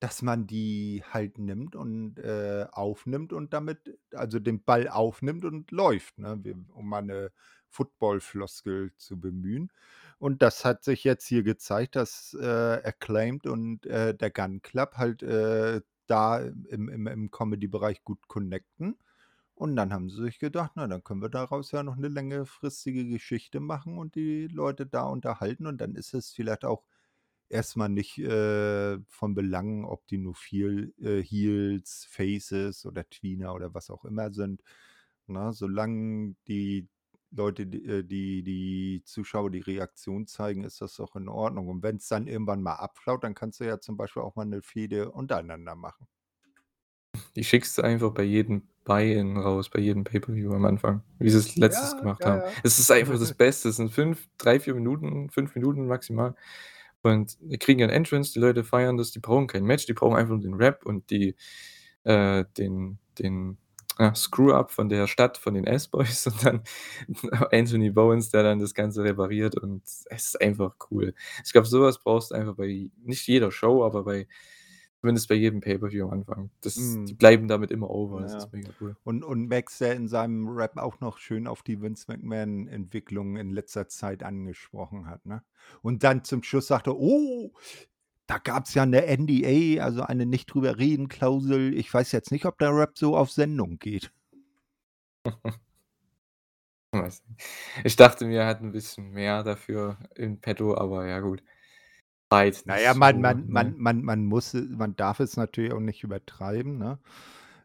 dass 0.00 0.22
man 0.22 0.46
die 0.46 1.02
halt 1.10 1.38
nimmt 1.38 1.76
und, 1.76 2.18
äh, 2.20 2.66
aufnimmt 2.72 3.32
und 3.34 3.52
damit 3.54 3.98
also, 4.14 4.38
den 4.40 4.64
Ball 4.64 4.88
aufnimmt 4.88 5.44
und 5.44 5.70
läuft, 5.72 6.18
ne, 6.18 6.40
um 6.74 6.88
mal 6.88 7.02
'ne 7.02 7.32
Football-Floskel 7.68 8.92
zu 8.96 9.20
bemühen. 9.20 9.72
Und 10.18 10.42
das 10.42 10.64
hat 10.64 10.84
sich 10.84 11.04
jetzt 11.04 11.26
hier 11.26 11.42
gezeigt, 11.44 11.96
dass, 11.96 12.34
äh, 12.40 12.46
Acclaimed 12.84 13.46
und, 13.46 13.86
äh, 13.86 14.14
der 14.16 14.30
Gun 14.30 14.62
Club 14.62 14.94
halt, 14.96 15.22
äh, 15.22 15.82
da 16.08 16.38
im 16.40 16.88
im 16.90 17.06
im 17.06 17.30
Comedy-Bereich 17.30 18.04
gut 18.04 18.28
connecten. 18.28 18.98
Und 19.60 19.76
dann 19.76 19.92
haben 19.92 20.08
sie 20.08 20.22
sich 20.22 20.38
gedacht: 20.38 20.72
„Na, 20.74 20.86
dann 20.86 21.04
können 21.04 21.20
wir 21.20 21.28
daraus 21.28 21.70
ja 21.70 21.82
noch 21.82 21.94
'ne 21.96 22.08
längerfristige 22.08 23.06
Geschichte 23.06 23.60
machen 23.60 23.98
und 23.98 24.14
die 24.14 24.46
Leute 24.48 24.86
da 24.86 25.02
unterhalten.“ 25.02 25.66
Und 25.66 25.82
dann 25.82 25.94
ist 25.96 26.14
es 26.14 26.30
vielleicht 26.32 26.64
auch 26.64 26.86
erst 27.50 27.76
mal 27.76 27.88
nicht, 27.90 28.18
äh, 28.18 28.98
von 29.08 29.34
Belang, 29.34 29.84
ob 29.84 30.06
die 30.08 30.18
nur 30.18 30.34
viel 30.34 30.94
äh, 31.02 31.22
Heels, 31.22 32.06
Faces 32.10 32.86
oder 32.86 33.08
Tweener 33.10 33.54
oder 33.54 33.74
was 33.74 33.90
auch 33.90 34.04
immer 34.06 34.32
sind, 34.32 34.62
ne? 35.26 35.52
Solange 35.52 36.36
die 36.48 36.88
Leute, 37.30 37.66
die 37.66 37.84
äh, 37.86 38.04
die 38.04 38.42
die 38.44 39.02
Zuschauer 39.04 39.50
die 39.50 39.60
Reaktion 39.60 40.26
zeigen, 40.26 40.64
ist 40.64 40.80
das 40.80 40.96
doch 40.96 41.16
in 41.16 41.28
Ordnung. 41.28 41.68
Und 41.68 41.82
wenn's 41.82 42.08
dann 42.08 42.26
irgendwann 42.28 42.62
mal 42.62 42.76
abflaut, 42.76 43.24
dann 43.24 43.34
kannst 43.34 43.60
du 43.60 43.64
ja 43.66 43.80
zum 43.80 43.96
Beispiel 43.98 44.22
auch 44.22 44.36
mal 44.36 44.46
'ne 44.46 44.62
Fehde 44.62 45.10
untereinander 45.12 45.76
machen. 45.76 46.06
Die 47.36 47.44
schickst 47.44 47.78
du 47.78 47.82
einfach 47.82 48.12
bei 48.12 48.22
jedem 48.22 48.62
Buy-in 48.84 49.36
raus, 49.36 49.68
bei 49.70 49.80
jedem 49.80 50.04
Pay-per-View 50.04 50.52
am 50.52 50.64
Anfang, 50.64 51.02
wie 51.18 51.30
sie's 51.30 51.56
letztes 51.56 51.92
Ja, 51.92 51.98
gemacht 51.98 52.24
ja, 52.24 52.30
haben. 52.30 52.40
ja. 52.40 52.48
Es 52.64 52.78
ist 52.78 52.90
einfach 52.90 53.18
das 53.18 53.34
Beste. 53.34 53.68
Es 53.68 53.76
sind 53.76 53.92
5 53.92 54.28
3, 54.38 54.60
4 54.60 54.74
Minuten, 54.74 55.30
5 55.30 55.54
Minuten 55.54 55.86
maximal. 55.86 56.34
Und 57.02 57.38
wir 57.40 57.58
kriegen 57.58 57.80
ihren 57.80 57.90
Entrance, 57.90 58.32
die 58.32 58.40
Leute 58.40 58.64
feiern 58.64 58.96
das, 58.96 59.10
die 59.10 59.20
brauchen 59.20 59.46
kein 59.46 59.64
Match, 59.64 59.86
die 59.86 59.94
brauchen 59.94 60.16
einfach 60.16 60.30
nur 60.34 60.40
den 60.42 60.54
Rap 60.54 60.84
und 60.84 61.10
die 61.10 61.34
äh, 62.04 62.44
den 62.58 62.98
den, 63.18 63.58
Screw-Up 64.14 64.70
von 64.70 64.88
der 64.88 65.06
Stadt, 65.06 65.36
von 65.36 65.52
den 65.54 65.64
S-Boys 65.66 66.26
und 66.28 66.44
dann 66.46 66.62
Anthony 67.52 67.90
Bowens, 67.90 68.30
der 68.30 68.42
dann 68.42 68.58
das 68.58 68.74
Ganze 68.74 69.04
repariert 69.04 69.56
und 69.56 69.82
es 69.84 70.06
ist 70.10 70.40
einfach 70.40 70.74
cool. 70.90 71.14
Ich 71.44 71.52
glaube, 71.52 71.66
so 71.68 71.82
was 71.82 71.98
brauchst 72.02 72.30
du 72.30 72.34
einfach 72.36 72.54
bei 72.56 72.90
nicht 73.04 73.26
jeder 73.26 73.50
Show, 73.52 73.84
aber 73.84 74.04
bei 74.04 74.26
zumindest 75.00 75.28
bei 75.28 75.34
jedem 75.36 75.60
Pay-per-View 75.60 76.04
am 76.06 76.12
Anfang. 76.12 76.50
Das 76.62 77.00
die 77.08 77.14
Mhm. 77.14 77.16
bleiben 77.16 77.48
damit 77.48 77.70
immer 77.70 77.90
over, 77.90 78.22
das 78.22 78.34
Ja. 78.34 78.36
ist 78.36 78.52
mega 78.52 78.72
cool. 78.80 78.96
Und 79.04 79.24
und 79.24 79.48
Max, 79.48 79.78
der 79.78 79.94
in 79.96 80.08
seinem 80.08 80.48
Rap 80.48 80.76
auch 80.78 81.00
noch 81.00 81.18
schön 81.18 81.46
auf 81.46 81.62
die 81.62 81.80
Vince 81.82 82.06
McMahon-Entwicklung 82.08 83.36
in 83.36 83.50
letzter 83.52 83.88
Zeit 83.88 84.22
angesprochen 84.22 85.06
hat, 85.08 85.26
ne? 85.26 85.42
Und 85.82 86.04
dann 86.04 86.24
zum 86.24 86.42
Schluss 86.42 86.68
sagte: 86.68 86.96
„Oh, 86.98 87.52
da 88.28 88.38
gab's 88.38 88.74
ja 88.74 88.86
'ne 88.86 89.06
NDA, 89.06 89.84
also 89.84 90.02
eine 90.02 90.26
Nicht-Drüber-Reden-Klausel. 90.26 91.76
Ich 91.78 91.92
weiß 91.94 92.12
jetzt 92.12 92.32
nicht, 92.32 92.46
ob 92.46 92.58
der 92.58 92.74
Rap 92.76 92.98
so 92.98 93.16
auf 93.16 93.30
Sendung 93.32 93.78
geht.“ 93.78 94.12
Weiß 96.92 97.22
nicht. 97.28 97.44
Ich 97.84 97.94
dachte 97.96 98.24
mir, 98.26 98.40
er 98.40 98.46
hat 98.48 98.60
'n 98.62 98.72
bisschen 98.72 99.10
mehr 99.12 99.44
dafür 99.44 99.98
in 100.16 100.40
petto, 100.40 100.76
aber 100.76 101.06
ja 101.06 101.20
gut. 101.20 101.42
War 102.32 102.44
jetzt 102.44 102.64
Na 102.66 102.78
nicht 102.78 102.80
ja, 102.80 102.94
man 102.94 103.20
so, 103.20 103.20
man 103.20 103.48
ne? 103.48 103.74
man 103.74 103.76
man 103.78 104.02
man 104.04 104.24
muss 104.26 104.52
man 104.54 104.94
darf 104.96 105.20
es 105.20 105.36
natürlich 105.36 105.72
auch 105.72 105.80
nicht 105.80 106.04
übertreiben, 106.04 106.76
ne? 106.78 106.98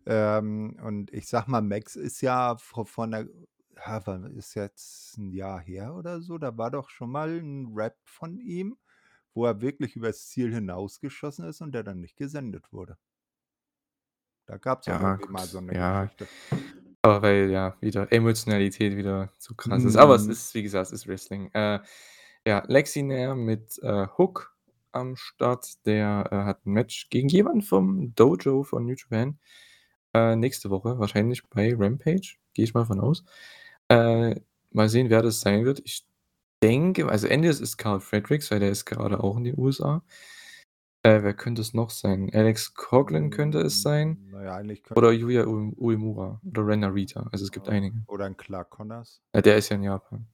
Ähm, 0.05 0.77
und 0.83 1.11
ich 1.13 1.27
sage 1.27 1.51
mal, 1.51 1.61
Max 1.61 1.95
ist 1.95 2.21
ja 2.21 2.55
vo 2.57 2.85
von 2.85 3.11
der 3.11 3.27
ja, 3.77 3.99
ist 4.37 4.55
jetzt 4.55 5.17
'n 5.17 5.31
Jahr 5.33 5.59
her 5.61 5.95
oder 5.95 6.21
so? 6.21 6.37
Da 6.37 6.57
war 6.57 6.71
doch 6.71 6.89
schon 6.89 7.11
mal 7.11 7.29
'n 7.39 7.73
Rap 7.75 7.97
von 8.05 8.39
ihm, 8.39 8.77
wo 9.33 9.45
er 9.45 9.61
wirklich 9.61 9.95
übers 9.97 10.27
Ziel 10.29 10.53
hinausgeschossen 10.53 11.45
ist 11.45 11.61
und 11.61 11.73
der 11.73 11.83
dann 11.83 12.01
nicht 12.01 12.17
gesendet 12.17 12.71
wurde. 12.73 12.97
Da 14.49 14.57
gab's 14.57 14.87
auch 14.89 14.99
Ja, 14.99 15.15
irgendwie 15.17 15.27
mal 15.27 15.47
so 15.49 15.59
gut, 15.59 15.61
'ne 15.61 15.75
ja. 15.75 16.11
Geschichte. 16.15 16.29
Aber 17.03 17.21
weil 17.23 17.51
ja 17.51 17.77
wieder 17.81 18.11
Emotionalität 18.11 18.97
wieder 18.97 19.31
zu 19.39 19.55
krass 19.55 19.85
ist. 19.85 19.97
Aber 19.97 20.15
es 20.15 20.27
Mhm. 20.27 20.29
ist, 20.29 20.53
wie 20.55 20.63
gesagt, 20.63 20.87
es 20.87 20.93
ist 20.93 21.07
Wrestling. 21.07 21.51
Äh, 21.53 21.79
ja, 22.47 22.63
Lexi 22.67 23.03
Nair 23.03 23.35
mit, 23.35 23.79
äh, 23.83 24.07
Hook 24.17 24.54
am 24.95 25.15
Start, 25.17 25.85
der, 25.85 26.29
äh, 26.31 26.35
hat 26.45 26.65
'n 26.65 26.71
Match 26.73 27.09
gegen 27.11 27.29
jemanden 27.29 27.61
vom 27.63 28.15
Dojo 28.15 28.63
von 28.63 28.85
New 28.85 28.95
Japan, 28.95 29.39
äh, 30.15 30.35
nächste 30.37 30.69
Woche, 30.71 30.99
wahrscheinlich 30.99 31.43
bei 31.49 31.73
Rampage, 31.77 32.35
gehe 32.55 32.65
ich 32.65 32.73
mal 32.75 32.85
von 32.85 32.99
aus. 33.01 33.23
Äh, 33.89 34.35
mal 34.71 34.89
sehen, 34.89 35.09
wer 35.11 35.21
das 35.23 35.41
sein 35.41 35.65
wird. 35.65 35.81
Ich 35.85 36.05
denke 36.63 37.09
also, 37.09 37.27
es 37.27 37.61
ist 37.61 37.77
Karl 37.77 37.99
Fredericks, 38.01 38.51
weil 38.51 38.59
der 38.61 38.71
ist 38.71 38.85
gerade 38.85 39.23
auch 39.23 39.37
in 39.37 39.45
den 39.45 39.59
USA. 39.59 40.03
Äh, 41.05 41.21
wer 41.21 41.35
könnte 41.35 41.61
es 41.61 41.73
noch 41.75 41.91
sein? 41.91 42.31
Alex 42.33 42.73
Coughlin 42.73 43.29
könnte 43.29 43.59
es 43.61 43.81
sein 43.83 44.17
Hm, 44.17 44.29
na 44.31 44.43
ja, 44.43 44.55
eigentlich 44.55 44.81
könn 44.83 44.97
oder 44.97 45.11
Yuya 45.11 45.45
Ue 45.45 45.71
Uemura 45.77 46.41
oder 46.43 46.65
Ren 46.67 46.79
Narita. 46.81 47.27
Also, 47.31 47.45
es 47.45 47.51
gibt 47.51 47.67
Ah, 47.67 47.71
einige. 47.73 48.05
oder 48.07 48.25
'n 48.25 48.37
Clark 48.37 48.71
Connors. 48.71 49.19
Ja, 49.35 49.41
der 49.41 49.57
ist 49.57 49.69
ja 49.69 49.75
in 49.75 49.83
Japan. 49.83 50.27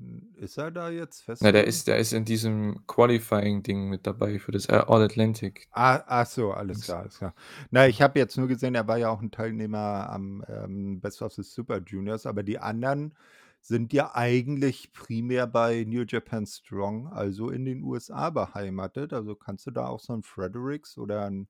Hm, 0.00 0.32
ist 0.36 0.56
er 0.58 0.70
da 0.72 0.90
jetzt 0.90 1.22
Na, 1.40 1.50
fest 1.50 1.52
der 1.52 1.66
drin? 1.66 1.66
ist 1.66 1.88
der 1.88 1.98
ist 1.98 2.12
in 2.12 2.24
diesem 2.24 2.86
Qualifying-Ding 2.86 3.88
mit 3.88 4.06
dabei 4.06 4.38
für 4.38 4.52
das, 4.52 4.66
äh, 4.68 4.72
All 4.86 5.02
Atlantic 5.02 5.68
Ah, 5.72 6.04
ach 6.06 6.26
so, 6.26 6.52
alles 6.52 6.82
klar, 6.84 7.00
alles 7.00 7.18
klar. 7.18 7.34
Na, 7.70 7.86
ich 7.88 8.00
habe 8.00 8.18
jetzt 8.18 8.36
nur 8.36 8.46
gesehen, 8.46 8.74
er 8.74 8.86
war 8.86 8.96
ja 8.98 9.08
auch 9.08 9.20
'n 9.22 9.30
Teilnehmer 9.32 10.08
am, 10.10 10.44
ähm, 10.48 11.00
Best 11.00 11.20
of 11.22 11.32
the 11.32 11.42
Super 11.42 11.80
Juniors, 11.84 12.26
aber 12.26 12.42
die 12.44 12.58
anderen 12.60 13.14
sind 13.60 13.92
ja 13.92 14.14
eigentlich 14.14 14.92
primär 14.92 15.46
bei 15.48 15.84
New 15.84 16.04
Japan 16.06 16.46
Strong, 16.46 17.08
also 17.08 17.50
in 17.50 17.64
den 17.64 17.82
USA 17.82 18.30
beheimatet. 18.30 19.12
Also, 19.12 19.34
kannst 19.34 19.66
du 19.66 19.70
da 19.72 19.86
auch 19.88 20.00
so 20.00 20.12
'n 20.12 20.22
Fredericks 20.22 20.96
oder 20.96 21.26
'n 21.26 21.48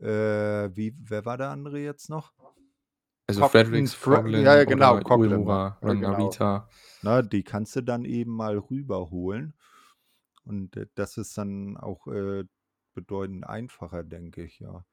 äh, 0.00 0.70
wie 0.76 0.94
wer 1.00 1.24
war 1.26 1.38
der 1.38 1.50
andere 1.50 1.80
jetzt 1.80 2.10
noch? 2.10 2.32
Also, 3.38 3.40
Coughlin, 3.42 3.86
Fredericks, 3.86 3.94
Fre 3.94 4.10
ja, 4.12 4.18
Coughlin 4.20 4.44
ja, 4.44 4.64
genau, 4.64 4.92
oder 4.94 5.02
Coughlin? 5.04 5.32
Uemura, 5.32 5.78
Ja, 5.82 5.92
genau. 5.92 6.10
Narita. 6.12 6.68
Ne, 7.02 7.24
die 7.24 7.42
kannst 7.42 7.76
du 7.76 7.82
dann 7.82 8.04
eben 8.04 8.32
mal 8.32 8.58
rüberholen. 8.58 9.54
Und, 10.44 10.76
äh, 10.76 10.86
das 10.94 11.16
ist 11.16 11.36
dann 11.38 11.76
auch, 11.76 12.06
äh, 12.08 12.44
bedeutend 12.94 13.46
einfacher, 13.46 14.02
denke 14.02 14.42
ich, 14.42 14.58
ja. 14.60 14.84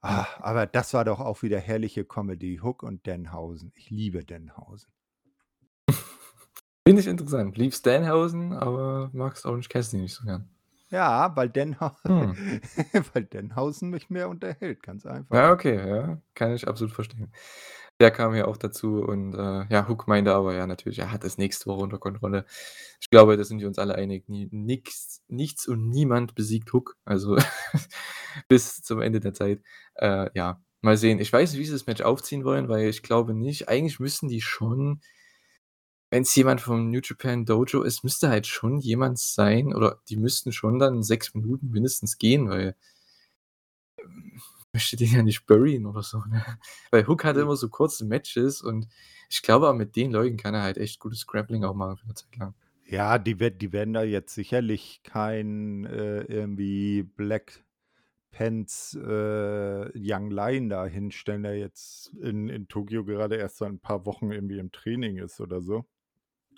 Ah, 0.00 0.10
Ja. 0.10 0.26
aber 0.40 0.66
das 0.66 0.94
war 0.94 1.04
doch 1.04 1.18
auch 1.20 1.42
wieder 1.42 1.58
herrliche 1.58 2.04
Comedy, 2.04 2.60
Hook 2.62 2.82
und 2.82 3.06
Danhausen. 3.06 3.72
Ich 3.74 3.90
liebe 3.90 4.24
Danhausen. 4.24 4.92
Finde 6.86 7.00
ich 7.02 7.06
interessant. 7.08 7.56
Liebst 7.56 7.84
Danhausen, 7.86 8.52
aber 8.52 9.10
magst 9.12 9.44
Orange 9.46 9.68
Cassidy 9.68 10.02
nicht 10.02 10.14
so 10.14 10.24
gern. 10.24 10.48
Ja, 10.90 11.36
weil 11.36 11.50
Danhau 11.50 11.92
Hm. 12.06 12.34
weil 13.12 13.24
Danhausen 13.24 13.90
mich 13.90 14.08
mehr 14.08 14.28
unterhält, 14.28 14.82
ganz 14.82 15.04
einfach. 15.06 15.34
Ja, 15.34 15.52
okay, 15.52 15.76
ja, 15.76 16.22
kann 16.34 16.54
ich 16.54 16.66
absolut 16.66 16.94
verstehen. 16.94 17.32
Der 18.00 18.10
kam 18.12 18.34
ja 18.34 18.46
auch 18.46 18.56
dazu 18.56 19.02
und, 19.02 19.34
äh, 19.34 19.66
ja, 19.70 19.88
Hook 19.88 20.06
meinte 20.06 20.32
aber, 20.34 20.54
ja, 20.54 20.66
natürlich, 20.66 21.00
er 21.00 21.10
hat 21.12 21.24
das 21.24 21.36
nächste 21.36 21.66
Woche 21.66 21.82
unter 21.82 21.98
Kontrolle. 21.98 22.44
Ich 23.00 23.10
glaube, 23.10 23.36
da 23.36 23.44
sind 23.44 23.60
wir 23.60 23.66
uns 23.68 23.78
alle 23.78 23.96
einig, 23.96 24.28
ni 24.28 24.48
nix 24.52 25.22
nichts 25.28 25.66
und 25.66 25.88
niemand 25.88 26.34
besiegt 26.34 26.72
Hook, 26.72 26.96
also 27.04 27.36
bis 28.48 28.82
zum 28.82 29.00
Ende 29.02 29.20
der 29.20 29.34
Zeit. 29.34 29.60
Äh, 29.96 30.30
ja, 30.34 30.62
mal 30.80 30.96
sehen. 30.96 31.18
Ich 31.18 31.32
weiß 31.32 31.50
nicht, 31.52 31.60
wie 31.60 31.64
sie 31.66 31.72
das 31.72 31.86
Match 31.86 32.02
aufziehen 32.02 32.44
wollen, 32.44 32.68
weil 32.68 32.88
ich 32.88 33.02
glaube 33.02 33.34
nicht 33.34 33.68
eigentlich 33.68 34.00
müssen 34.00 34.28
die 34.28 34.40
schon 34.42 35.00
wenn's 36.10 36.34
jemand 36.36 36.60
vom 36.60 36.90
New 36.90 37.00
Japan 37.02 37.44
Dojo 37.44 37.82
ist, 37.82 38.04
müsste 38.04 38.28
halt 38.30 38.46
schon 38.46 38.78
jemand 38.80 39.18
sein 39.18 39.74
oder 39.74 40.00
die 40.08 40.16
müssten 40.16 40.52
schon 40.52 40.78
dann 40.78 41.02
6 41.02 41.34
Minuten 41.34 41.70
mindestens 41.70 42.18
gehen, 42.18 42.48
weil 42.50 42.74
ähm, 44.04 44.40
möchte 44.72 44.96
den 44.96 45.12
ja 45.12 45.22
nicht 45.22 45.46
buryen 45.46 45.86
oder 45.86 46.02
so, 46.02 46.18
ne? 46.28 46.44
Weil 46.90 47.06
Hook 47.06 47.24
hatte 47.24 47.40
Hm. 47.40 47.46
immer 47.46 47.56
so 47.56 47.68
kurze 47.68 48.04
Matches 48.04 48.62
und 48.62 48.88
ich 49.30 49.42
glaube, 49.42 49.68
auch 49.68 49.74
mit 49.74 49.96
den 49.96 50.10
Leuten 50.12 50.36
kann 50.36 50.54
er 50.54 50.62
halt 50.62 50.78
echt 50.78 51.00
gutes 51.00 51.26
Grappling 51.26 51.64
auch 51.64 51.74
machen 51.74 51.96
für 51.96 52.06
'ne 52.06 52.14
Zeit 52.14 52.36
lang. 52.36 52.54
Ja, 52.86 53.18
die 53.18 53.34
die 53.58 53.72
werden 53.72 53.92
da 53.94 54.02
jetzt 54.02 54.34
sicherlich 54.34 55.02
kein, 55.04 55.84
äh, 55.84 56.22
irgendwie 56.22 57.02
Black 57.02 57.64
Pants, 58.32 58.94
äh, 58.96 59.90
Young 59.96 60.30
Lion 60.30 60.68
da 60.70 60.86
hinstellen, 60.86 61.44
der 61.44 61.58
jetzt 61.58 62.08
in 62.22 62.48
in 62.48 62.68
Tokio 62.68 63.04
gerade 63.04 63.36
erst 63.36 63.58
seit 63.58 63.70
'n 63.70 63.80
paar 63.80 64.06
Wochen 64.06 64.32
irgendwie 64.32 64.58
im 64.58 64.72
Training 64.72 65.18
ist 65.18 65.40
oder 65.40 65.62
so. 65.62 65.86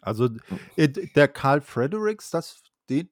Also, 0.03 0.29
äh, 0.77 0.89
der 0.89 1.29
Karl 1.29 1.61
Fredericks, 1.61 2.31
das 2.31 2.63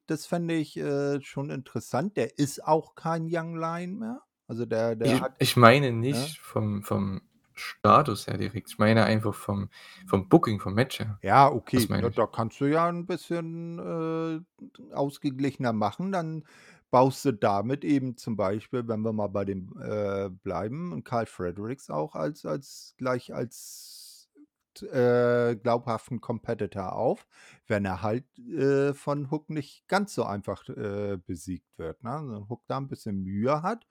das 0.07 0.25
fände 0.25 0.55
ich, 0.55 0.75
äh, 0.77 1.21
schon 1.21 1.49
interessant. 1.49 2.17
Der 2.17 2.37
ist 2.37 2.61
auch 2.65 2.95
kein 2.95 3.27
Young 3.31 3.55
Lion 3.55 3.97
mehr. 3.99 4.21
Also, 4.47 4.65
der 4.65 4.95
der 4.97 5.19
Ich 5.19 5.21
hat 5.21 5.35
ich 5.37 5.55
meine 5.55 5.91
ne? 6.09 6.33
nicht 6.33 6.39
vom 6.39 6.83
vom 6.83 7.21
Status 7.53 8.27
her 8.27 8.37
direkt. 8.37 8.69
Ich 8.69 8.77
meine 8.77 9.05
einfach 9.05 9.33
vom 9.33 9.69
vom 10.05 10.27
Booking, 10.29 10.59
vom 10.59 10.73
Match 10.73 10.99
her. 10.99 11.21
Ja, 11.23 11.51
okay, 11.51 11.85
ich. 11.85 12.15
da 12.15 12.27
kannst 12.27 12.61
du 12.61 12.65
ja 12.65 12.87
'n 12.87 13.05
bisschen, 13.05 13.77
äh, 13.77 14.93
ausgeglichener 14.93 15.73
machen. 15.73 16.13
Dann 16.13 16.45
baust 16.91 17.25
du 17.25 17.33
damit 17.33 17.83
eben 17.83 18.15
zum 18.15 18.37
Beispiel, 18.37 18.87
wenn 18.87 19.01
wir 19.01 19.11
mal 19.11 19.27
bei 19.27 19.43
dem, 19.43 19.77
äh, 19.81 20.29
bleiben, 20.29 20.93
'n 20.93 21.03
Karl 21.03 21.25
Fredericks 21.25 21.89
auch 21.89 22.15
als 22.15 22.45
als 22.45 22.95
gleich 22.97 23.33
als 23.33 23.98
äh, 24.83 25.55
glaubhaften 25.61 26.21
Competitor 26.21 26.93
auf, 26.93 27.27
wenn 27.67 27.85
er 27.85 28.01
halt, 28.01 28.25
äh, 28.39 28.93
von 28.93 29.31
Hook 29.31 29.49
nicht 29.49 29.87
ganz 29.87 30.13
so 30.15 30.23
einfach, 30.25 30.67
äh, 30.69 31.17
besiegt 31.25 31.77
wird, 31.77 32.03
ne? 32.03 32.11
Wenn 32.23 32.49
Hook 32.49 32.63
da 32.67 32.77
'n 32.77 32.87
bisschen 32.87 33.21
Mühe 33.23 33.61
hat 33.63 33.87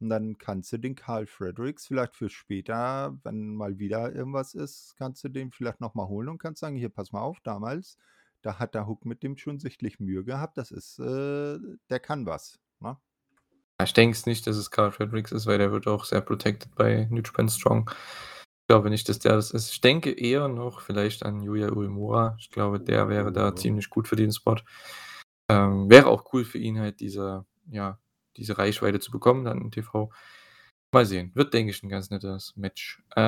und 0.00 0.08
dann 0.10 0.38
kannst 0.38 0.72
du 0.72 0.78
den 0.78 0.94
Karl 0.96 1.26
Fredericks 1.26 1.86
vielleicht 1.86 2.16
für 2.16 2.30
später, 2.30 3.18
wenn 3.24 3.54
mal 3.54 3.78
wieder 3.78 4.14
irgendwas 4.14 4.54
ist 4.54 4.94
kannst 4.98 5.22
du 5.24 5.28
den 5.28 5.50
vielleicht 5.52 5.80
noch 5.80 5.94
mal 5.94 6.08
holen 6.08 6.28
und 6.28 6.38
kannst 6.38 6.60
sagen: 6.60 6.76
„Hier, 6.76 6.88
pass 6.90 7.12
mal 7.12 7.20
auf, 7.22 7.40
damals, 7.42 7.98
da 8.42 8.58
hat 8.58 8.74
der 8.74 8.86
Hook 8.86 9.04
mit 9.06 9.22
dem 9.22 9.36
schon 9.36 9.58
sichtlich 9.60 10.00
Mühe 10.00 10.24
gehabt. 10.24 10.56
Das 10.58 10.70
ist, 10.72 10.98
äh 11.00 11.58
der 11.90 12.00
kann 12.00 12.26
was“, 12.26 12.58
ne? 12.80 12.98
Ich 13.82 13.94
denke 13.94 14.14
es 14.16 14.26
nicht, 14.26 14.46
dass 14.46 14.56
es 14.56 14.70
Karl 14.70 14.92
Fredericks 14.92 15.32
ist, 15.32 15.46
weil 15.46 15.58
der 15.58 15.72
wird 15.72 15.86
auch 15.86 16.04
sehr 16.04 16.20
protected 16.20 16.74
bei 16.74 17.06
New 17.10 17.22
Japan 17.22 17.48
Strong. 17.48 17.90
Ich 18.70 18.72
glaube 18.72 18.88
nicht, 18.90 19.08
dass 19.08 19.18
der 19.18 19.32
das 19.34 19.50
ist. 19.50 19.72
Ich 19.72 19.80
denke 19.80 20.12
eher 20.12 20.46
noch 20.46 20.80
vielleicht 20.80 21.24
an 21.26 21.40
Yuya 21.42 21.72
Uemura. 21.72 22.36
Ich 22.38 22.50
glaube, 22.50 22.78
der 22.78 23.08
wäre 23.08 23.32
da 23.32 23.46
Ja. 23.48 23.56
ziemlich 23.56 23.90
gut 23.90 24.06
für 24.06 24.14
den 24.14 24.30
Spot. 24.30 24.54
Ähm, 25.48 25.90
wäre 25.90 26.06
auch 26.08 26.32
cool 26.32 26.44
für 26.44 26.58
ihn 26.58 26.78
halt 26.80 27.00
diese 27.00 27.44
ja, 27.70 27.98
diese 28.36 28.58
Reichweite 28.58 29.00
zu 29.00 29.10
bekommen 29.10 29.44
dann 29.44 29.60
im 29.60 29.70
TV. 29.72 30.10
Mal 30.92 31.06
sehen. 31.06 31.32
Wird, 31.34 31.54
denke 31.54 31.72
ich, 31.72 31.82
'n 31.82 31.88
ganz 31.90 32.10
nettes 32.10 32.54
Match. 32.56 33.02
Äh, 33.16 33.22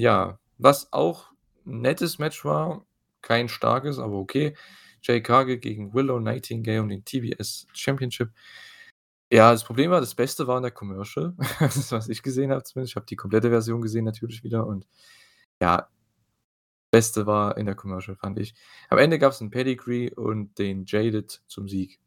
ja, 0.00 0.38
was 0.58 0.92
auch 0.92 1.32
'n 1.66 1.80
nettes 1.82 2.18
Match 2.18 2.44
war, 2.44 2.86
kein 3.22 3.48
starkes, 3.48 3.98
aber 3.98 4.16
okay. 4.18 4.56
Jade 5.02 5.22
Cargill 5.22 5.58
gegen 5.58 5.94
Willow 5.94 6.20
Nightingale 6.20 6.82
um 6.82 6.88
den 6.90 7.04
TBS 7.04 7.66
Championship. 7.74 8.30
Ja, 9.32 9.50
das 9.50 9.64
Problem 9.64 9.90
war, 9.90 10.00
das 10.00 10.14
Beste 10.14 10.46
war 10.46 10.58
in 10.58 10.62
der 10.62 10.72
Commercial, 10.72 11.34
das, 11.58 11.90
was 11.90 12.10
ich 12.10 12.22
gesehen 12.22 12.50
habe 12.52 12.64
zumindest. 12.64 12.92
Ich 12.92 12.96
habe 12.96 13.06
die 13.06 13.16
komplette 13.16 13.48
Version 13.48 13.80
gesehen 13.80 14.04
natürlich 14.04 14.44
wieder 14.44 14.66
und 14.66 14.86
ja 15.60 15.88
Beste 16.90 17.24
war 17.24 17.56
in 17.56 17.64
der 17.64 17.74
Commercial, 17.74 18.14
fand 18.14 18.38
ich. 18.38 18.54
Am 18.90 18.98
Ende 18.98 19.18
gab's 19.18 19.40
'n 19.40 19.48
Pedigree 19.48 20.10
und 20.12 20.58
den 20.58 20.84
Jaded 20.86 21.42
zum 21.46 21.66
Sieg. 21.66 21.98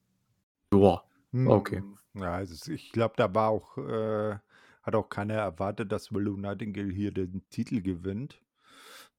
Joa, 0.72 1.04
war 1.32 1.58
okay. 1.58 1.82
Ja, 2.14 2.36
also 2.36 2.72
ich 2.72 2.92
glaube, 2.92 3.16
da 3.18 3.34
war 3.34 3.50
auch 3.50 3.76
äh, 3.80 4.38
hat 4.84 4.94
auch 4.94 5.10
keiner 5.10 5.34
erwartet, 5.34 5.92
dass 5.92 6.14
Willow 6.14 6.38
Nightingale 6.38 6.94
hier 6.94 7.12
den 7.12 7.42
Titel 7.50 7.82
gewinnt. 7.82 8.40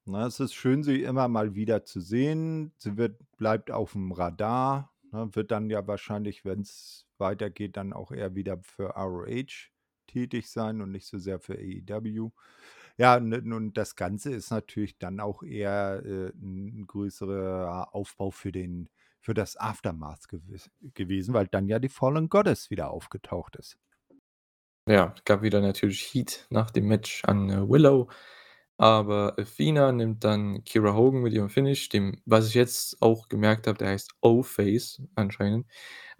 Ne, 0.05 0.25
es 0.25 0.39
ist 0.39 0.53
schön, 0.53 0.83
sie 0.83 1.03
immer 1.03 1.27
mal 1.27 1.55
wieder 1.55 1.83
zu 1.83 1.99
sehen. 1.99 2.71
Sie 2.77 2.95
wird 2.95 3.19
bleibt 3.37 3.69
aufm 3.69 4.13
Radar, 4.13 4.93
ne, 5.11 5.29
wird 5.33 5.51
dann 5.51 5.69
ja 5.69 5.87
wahrscheinlich, 5.87 6.45
wenn's 6.45 7.07
weitergeht, 7.17 7.77
dann 7.77 7.93
auch 7.93 8.11
eher 8.11 8.35
wieder 8.35 8.59
für 8.63 8.95
ROH 8.97 9.71
tätig 10.07 10.49
sein 10.49 10.81
und 10.81 10.91
nicht 10.91 11.07
so 11.07 11.17
sehr 11.17 11.39
für 11.39 11.55
AEW. 11.57 12.31
Ja, 12.97 13.17
und 13.17 13.31
n 13.33 13.53
und 13.53 13.77
das 13.77 13.95
Ganze 13.95 14.31
ist 14.33 14.51
natürlich 14.51 14.97
dann 14.99 15.19
auch 15.19 15.43
eher, 15.43 16.03
äh, 16.05 16.31
'n 16.35 16.85
größerer 16.87 17.93
Aufbau 17.95 18.31
für 18.31 18.51
den 18.51 18.89
für 19.21 19.33
das 19.33 19.57
Aftermath 19.57 20.27
gewis 20.29 20.69
gewesen, 20.93 21.33
weil 21.33 21.47
dann 21.47 21.67
ja 21.67 21.79
die 21.79 21.89
Fallen 21.89 22.29
Goddess 22.29 22.69
wieder 22.69 22.91
aufgetaucht 22.91 23.55
ist. 23.57 23.77
Ja, 24.87 25.13
gab 25.25 25.41
wieder 25.41 25.59
natürlich 25.59 26.01
Heat 26.13 26.47
nach 26.49 26.71
dem 26.71 26.87
Match 26.87 27.23
an, 27.25 27.49
äh, 27.49 27.67
Willow, 27.69 28.07
aber 28.77 29.35
Athena 29.39 29.91
nimmt 29.91 30.23
dann 30.23 30.63
Kiera 30.65 30.95
Hogan 30.95 31.21
mit 31.21 31.33
ihrem 31.33 31.49
Finish, 31.49 31.89
dem 31.89 32.21
was 32.25 32.47
ich 32.49 32.53
jetzt 32.55 33.01
auch 33.01 33.29
gemerkt 33.29 33.67
habe, 33.67 33.77
der 33.79 33.89
heißt 33.89 34.11
O-Face 34.21 35.01
anscheinend, 35.15 35.67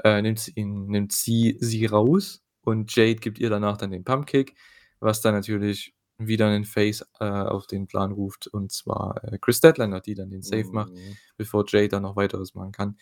äh, 0.03 0.21
nimmt 0.21 0.39
sie 0.39 0.51
ihn 0.55 0.88
nimmt 0.88 1.11
sie 1.13 1.57
sie 1.61 1.85
raus 1.88 2.43
und 2.63 2.95
Jade 2.95 3.15
gibt 3.17 3.39
ihr 3.39 3.49
danach 3.51 3.77
dann 3.77 3.91
den 3.91 4.03
Pumpkick, 4.05 4.55
was 5.01 5.21
dann 5.21 5.35
natürlich 5.35 5.95
wieder 6.19 6.49
'nen 6.49 6.65
Face, 6.65 7.03
äh, 7.21 7.25
auf 7.25 7.67
den 7.67 7.88
Plan 7.88 8.11
ruft, 8.13 8.47
und 8.47 8.71
zwar, 8.73 9.23
äh, 9.25 9.38
Kris 9.39 9.57
Statlander, 9.59 10.01
die 10.01 10.15
dann 10.15 10.29
den 10.31 10.43
Save 10.43 10.67
macht, 10.71 10.93
Mhm. 10.93 11.19
bevor 11.38 11.65
Jade 11.67 11.89
dann 11.89 12.03
noch 12.03 12.15
Weiteres 12.17 12.55
machen 12.55 12.71
kann. 12.73 12.97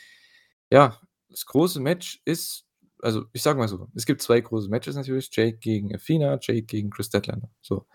Ja, 0.72 1.00
das 1.30 1.46
große 1.48 1.80
Match 1.82 2.22
ist 2.26 2.66
also, 3.04 3.26
ich 3.34 3.44
sage 3.44 3.60
mal 3.60 3.68
so, 3.70 3.90
es 3.96 4.06
gibt 4.08 4.22
2 4.24 4.42
große 4.42 4.70
Matches 4.70 4.96
natürlich, 4.96 5.30
Jade 5.36 5.54
gegen 5.60 5.94
Athena, 5.96 6.40
Jade 6.42 6.64
gegen 6.64 6.90
Kris 6.92 7.08
Statlander, 7.08 7.50
so. 7.62 7.88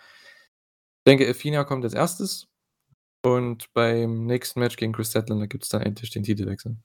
Ich 1.07 1.11
denke, 1.11 1.29
Athena 1.31 1.65
kommt 1.65 1.85
als 1.85 1.95
1. 1.95 2.47
und 3.25 3.73
beim 3.75 4.27
nächsten 4.27 4.61
Match 4.61 4.77
gegen 4.77 4.93
Kris 4.93 5.11
Statlander 5.11 5.47
gibt's 5.47 5.71
dann 5.71 5.83
endlich 5.83 6.11
den 6.11 6.25
Titelwechsel. 6.25 6.77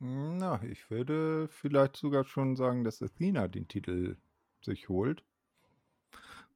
Na, 0.00 0.62
ich 0.62 0.90
würde 0.90 1.48
vielleicht 1.48 1.96
sogar 1.96 2.24
schon 2.24 2.54
sagen, 2.56 2.84
dass 2.84 3.02
Athena 3.02 3.48
den 3.48 3.66
Titel 3.68 4.16
sich 4.62 4.88
holt. 4.90 5.22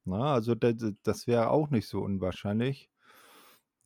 Na, 0.06 0.34
also 0.34 0.54
da 0.54 0.72
d 0.72 0.94
das 1.02 1.26
wäre 1.26 1.50
auch 1.50 1.70
nicht 1.70 1.86
so 1.86 2.00
unwahrscheinlich. 2.02 2.88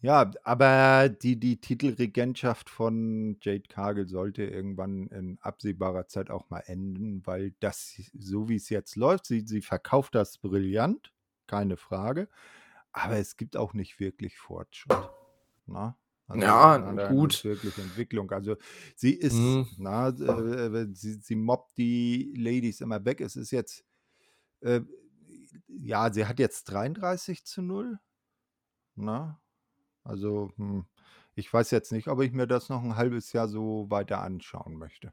Ja, 0.03 0.31
aber 0.43 1.09
die 1.09 1.39
die 1.41 1.61
Titelregentschaft 1.61 2.69
von 2.69 3.39
Jade 3.41 3.63
Cargill 3.69 4.07
sollte 4.07 4.45
irgendwann 4.45 5.07
in 5.09 5.39
absehbarer 5.41 6.09
Zeit 6.09 6.31
auch 6.31 6.51
mal 6.51 6.61
enden, 6.67 7.27
weil 7.27 7.55
das 7.61 7.95
so 8.13 8.49
wie's 8.49 8.69
jetzt 8.69 8.97
läuft 8.97 9.25
sie 9.27 9.41
sie 9.47 9.63
verkauft 9.63 10.15
das 10.15 10.37
brillant, 10.39 11.11
keine 11.49 11.77
Frage, 11.77 12.29
aber 12.93 13.19
es 13.19 13.37
gibt 13.37 13.57
auch 13.57 13.75
nicht 13.75 14.01
wirklich 14.01 14.39
Fortschritt, 14.39 15.11
ne? 15.67 15.97
Also, 16.29 16.57
Ja, 16.57 16.93
gut. 17.05 17.45
wirklich 17.45 17.79
Entwicklung. 17.79 18.31
Also, 18.33 18.57
sie 18.97 19.15
ist, 19.15 19.61
Hm. 19.61 19.75
na, 19.77 20.09
äh, 20.11 20.89
sie 20.95 21.15
sie 21.23 21.37
mobbt 21.37 21.77
die 21.79 22.35
Ladies 22.39 22.81
immer 22.81 23.05
weg. 23.05 23.21
Es 23.21 23.37
ist 23.37 23.51
jetzt, 23.53 23.85
äh 24.63 24.83
ja, 25.69 26.13
sie 26.13 26.27
hat 26.27 26.39
jetzt 26.41 26.65
33:0, 26.67 28.01
ne? 28.97 29.39
Also, 30.05 30.53
hm, 30.57 30.87
ich 31.37 31.53
weiß 31.53 31.71
jetzt 31.73 31.93
nicht, 31.93 32.09
ob 32.09 32.23
ich 32.23 32.33
mir 32.33 32.47
das 32.49 32.69
noch 32.71 32.83
'n 32.85 32.97
1/2 32.97 33.33
Jahr 33.35 33.49
so 33.49 33.87
weiter 33.91 34.23
anschauen 34.23 34.77
möchte. 34.77 35.13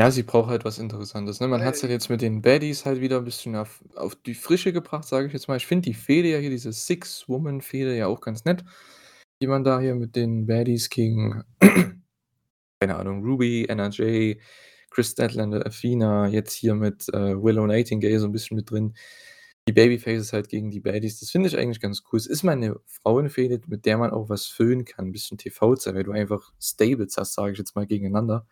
Ja, 0.00 0.10
sie 0.10 0.22
braucht 0.22 0.48
halt 0.48 0.64
was 0.64 0.78
Interessantes, 0.78 1.40
ne? 1.40 1.46
Man 1.48 1.62
hat's 1.62 1.82
halt 1.82 1.90
Äh 1.90 1.94
jetzt 1.96 2.08
mit 2.08 2.22
den 2.22 2.40
Baddies 2.40 2.86
halt 2.86 3.02
wieder 3.02 3.18
'n 3.18 3.24
bisschen 3.26 3.54
auf 3.54 3.84
auf 3.96 4.14
die 4.16 4.32
Frische 4.34 4.72
gebracht, 4.72 5.04
sage 5.06 5.26
ich 5.26 5.34
jetzt 5.34 5.46
mal. 5.46 5.58
Ich 5.58 5.66
finde 5.66 5.90
die 5.90 5.94
Fehde 5.94 6.28
ja 6.30 6.38
hier, 6.38 6.48
diese 6.48 6.72
Six-Woman-Fehde 6.72 7.94
ja 7.94 8.06
auch 8.06 8.22
ganz 8.22 8.46
nett, 8.46 8.64
die 9.42 9.46
man 9.46 9.62
da 9.62 9.78
hier 9.78 9.94
mit 9.94 10.16
den 10.16 10.46
Baddies 10.46 10.88
gegen 10.88 11.44
keine 12.80 12.96
Ahnung, 12.96 13.24
Ruby, 13.24 13.66
NRJ, 13.68 14.38
Kris 14.90 15.10
Statlander, 15.12 15.66
Athena, 15.66 16.28
jetzt 16.28 16.54
hier 16.54 16.74
mit, 16.76 17.08
äh, 17.10 17.42
Willow 17.42 17.66
Nightingale 17.66 18.20
so 18.20 18.26
'n 18.26 18.32
bisschen 18.32 18.56
mit 18.56 18.70
drin. 18.70 18.94
Die 19.68 19.72
Babyfaces 19.74 20.32
halt 20.34 20.48
gegen 20.50 20.70
die 20.70 20.80
Baddies, 20.80 21.20
das 21.20 21.30
finde 21.32 21.48
ich 21.48 21.58
eigentlich 21.58 21.80
ganz 21.80 22.02
cool. 22.12 22.18
Es 22.18 22.26
ist 22.26 22.44
mal 22.44 22.56
'ne 22.56 22.76
Frauenfehde, 22.86 23.60
mit 23.68 23.86
der 23.86 23.98
man 23.98 24.12
auch 24.12 24.28
was 24.30 24.46
füllen 24.46 24.84
kann, 24.86 25.06
'n 25.08 25.12
bisschen 25.12 25.38
TV-Zeit, 25.38 25.94
weil 25.96 26.04
du 26.04 26.12
einfach 26.12 26.52
Stables 26.60 27.16
hast, 27.18 27.34
sage 27.34 27.52
ich 27.52 27.58
jetzt 27.58 27.76
mal, 27.76 27.86
gegeneinander, 27.86 28.46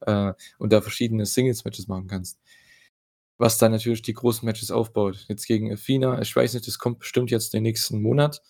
äh, 0.00 0.32
und 0.58 0.72
da 0.72 0.80
verschiedene 0.80 1.26
Singles-Matches 1.26 1.88
machen 1.88 2.06
kannst. 2.06 2.40
Was 3.38 3.58
dann 3.58 3.72
natürlich 3.72 4.02
die 4.02 4.14
großen 4.14 4.44
Matches 4.44 4.70
aufbaut. 4.70 5.26
Jetzt 5.28 5.46
gegen 5.46 5.72
Athena, 5.72 6.20
ich 6.20 6.34
weiß 6.34 6.54
nicht, 6.54 6.66
das 6.66 6.78
kommt 6.78 6.98
bestimmt 6.98 7.30
jetzt 7.30 7.54
den 7.54 7.62
nächsten 7.62 8.02
Monat 8.02 8.42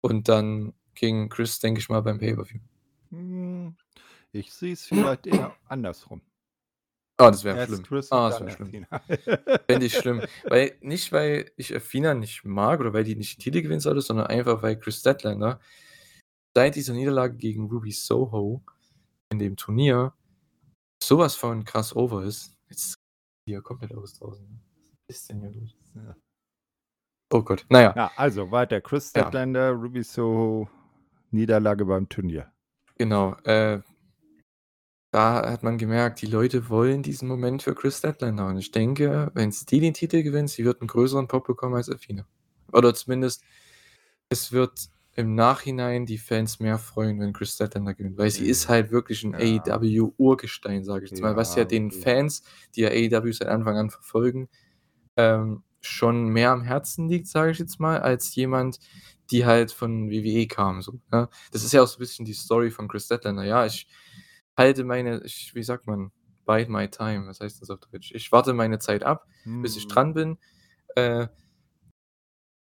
und 0.00 0.28
dann 0.28 0.74
gegen 0.94 1.28
Kris, 1.28 1.58
denke 1.60 1.80
ich 1.80 1.88
mal, 1.88 2.00
beim 2.02 2.18
Pay-per-View. 2.18 2.60
Hm, 3.10 3.76
ich 4.32 4.52
sehe 4.52 4.74
es 4.74 4.86
vielleicht 4.86 5.26
eher 5.26 5.54
andersrum. 5.68 6.22
Ah, 7.20 7.32
das 7.32 7.42
wäre 7.42 7.66
schlimm. 7.66 7.84
Und 7.90 8.12
Ah, 8.12 8.30
das 8.30 8.40
wäre 8.40 8.50
schlimm. 8.52 8.86
Fände 9.68 9.86
ich 9.86 9.96
schlimm, 9.96 10.22
weil 10.44 10.76
nicht, 10.80 11.10
weil 11.10 11.50
ich 11.56 11.74
Athena 11.74 12.14
nicht 12.14 12.44
mag 12.44 12.78
oder 12.78 12.92
weil 12.92 13.02
die 13.02 13.16
nicht 13.16 13.38
den 13.38 13.42
Titel 13.42 13.62
gewinnen 13.62 13.80
sollte, 13.80 14.02
sondern 14.02 14.28
einfach, 14.28 14.62
weil 14.62 14.78
Kris 14.78 15.00
Statlander 15.00 15.58
seit 16.54 16.76
dieser 16.76 16.92
Niederlage 16.92 17.36
gegen 17.36 17.68
Ruby 17.68 17.90
Soho 17.90 18.62
in 19.30 19.40
dem 19.40 19.56
Turnier 19.56 20.14
so 21.02 21.18
was 21.18 21.34
von 21.36 21.64
krass 21.64 21.94
over 21.96 22.24
ist. 22.24 22.54
Jetzt 22.68 22.96
hier 23.46 23.62
komplett 23.62 23.94
aus 23.94 24.14
draußen. 24.14 24.46
Was 25.08 25.16
ist 25.18 25.30
denn 25.30 25.40
hier 25.40 25.52
los? 25.52 25.74
Ja. 25.94 26.16
Oh 27.32 27.42
Gott, 27.42 27.66
na 27.68 27.82
ja. 27.82 27.92
Ja, 27.94 28.10
also 28.16 28.50
weiter. 28.50 28.80
Kris 28.80 29.12
Ja. 29.14 29.22
Statlander, 29.22 29.70
Ruby 29.72 30.02
Soho, 30.02 30.68
Niederlage 31.30 31.84
beim 31.84 32.08
Turnier. 32.08 32.50
Genau, 32.96 33.34
äh 33.44 33.80
da 35.14 35.50
hat 35.50 35.62
man 35.62 35.78
gemerkt, 35.78 36.20
die 36.20 36.26
Leute 36.26 36.68
wollen 36.68 37.02
diesen 37.02 37.28
Moment 37.28 37.62
für 37.62 37.74
Kris 37.74 37.98
Statlander 37.98 38.46
und 38.48 38.58
ich 38.58 38.70
denke, 38.72 39.30
wenn's 39.34 39.64
die 39.64 39.80
den 39.80 39.94
Titel 39.94 40.22
gewinnt, 40.22 40.50
sie 40.50 40.64
wird 40.66 40.82
'n 40.82 40.86
größeren 40.86 41.28
Pop 41.28 41.46
bekommen 41.46 41.76
als 41.76 41.88
Athena. 41.88 42.26
Oder 42.72 42.94
zumindest 42.94 43.42
es 44.30 44.52
wird 44.52 44.90
im 45.18 45.34
Nachhinein 45.36 46.06
die 46.06 46.18
Fans 46.18 46.60
mehr 46.60 46.78
freuen, 46.78 47.20
wenn 47.20 47.34
Kris 47.34 47.54
Statlander 47.54 47.94
gewinnt, 47.94 48.18
weil 48.18 48.30
sie 48.30 48.46
ist 48.46 48.68
halt 48.68 48.92
wirklich 48.92 49.24
'n 49.24 49.34
Ja. 49.34 49.38
AEW-Urgestein, 49.38 50.84
sage 50.84 51.06
ich 51.06 51.10
jetzt 51.12 51.22
mal, 51.22 51.36
was 51.36 51.54
ja 51.56 51.64
Ja, 51.64 51.66
den. 51.66 51.90
Fans, 51.92 52.42
die 52.76 52.82
ja 52.82 52.90
AEW 52.90 53.32
seit 53.32 53.48
Anfang 53.48 53.76
an 53.78 53.90
verfolgen, 53.90 54.48
ähm, 55.16 55.64
schon 55.82 56.28
mehr 56.30 56.50
am 56.52 56.62
Herzen 56.64 57.08
liegt, 57.08 57.28
sage 57.28 57.52
ich 57.52 57.58
jetzt 57.60 57.80
mal, 57.80 58.00
als 58.00 58.34
jemand, 58.36 58.78
die 59.32 59.46
halt 59.46 59.72
von 59.72 60.10
WWE 60.10 60.48
kam, 60.48 60.82
so, 60.82 61.00
ne? 61.12 61.28
Das 61.52 61.64
ist 61.64 61.72
ja 61.74 61.82
auch 61.82 61.88
so 61.88 61.98
'n 61.98 62.00
bisschen 62.00 62.24
die 62.26 62.34
Story 62.34 62.70
von 62.72 62.88
Chris 62.88 63.06
Statlander. 63.06 63.44
Ja, 63.44 63.66
ich 63.66 63.88
halte 64.58 64.84
meine 64.84 65.22
ich 65.24 65.54
wie 65.54 65.62
sagt 65.64 65.86
man? 65.88 66.12
Bide 66.46 66.70
my 66.72 66.88
time. 66.90 67.26
Was 67.28 67.40
heißt 67.40 67.62
das 67.62 67.70
auf 67.70 67.80
Deutsch? 67.80 68.12
Ich 68.14 68.32
warte 68.32 68.54
meine 68.54 68.78
Zeit 68.80 69.04
ab, 69.04 69.26
bis 69.62 69.76
ich 69.76 69.86
Mhm. 69.86 69.88
dran 69.88 70.14
bin. 70.14 70.38
Äh 70.96 71.28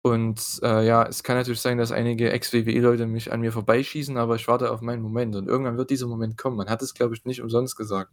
und, 0.04 0.60
äh, 0.62 0.86
ja, 0.86 1.04
es 1.06 1.22
kann 1.22 1.36
natürlich 1.36 1.60
sein, 1.62 1.78
dass 1.78 1.90
einige 1.92 2.30
Ex-WWE-Leute 2.30 3.06
mich 3.06 3.32
an 3.32 3.40
mir 3.40 3.52
vorbeischießen, 3.52 4.16
aber 4.18 4.36
ich 4.36 4.46
warte 4.48 4.70
auf 4.70 4.82
meinen 4.82 5.02
Moment 5.02 5.34
und 5.36 5.48
irgendwann 5.48 5.78
wird 5.78 5.90
dieser 5.90 6.06
Moment 6.06 6.36
kommen. 6.38 6.56
Man 6.58 6.68
hat 6.68 6.82
es, 6.82 6.94
glaube 6.94 7.14
ich, 7.14 7.24
nicht 7.24 7.40
umsonst 7.42 7.76
gesagt. 7.76 8.12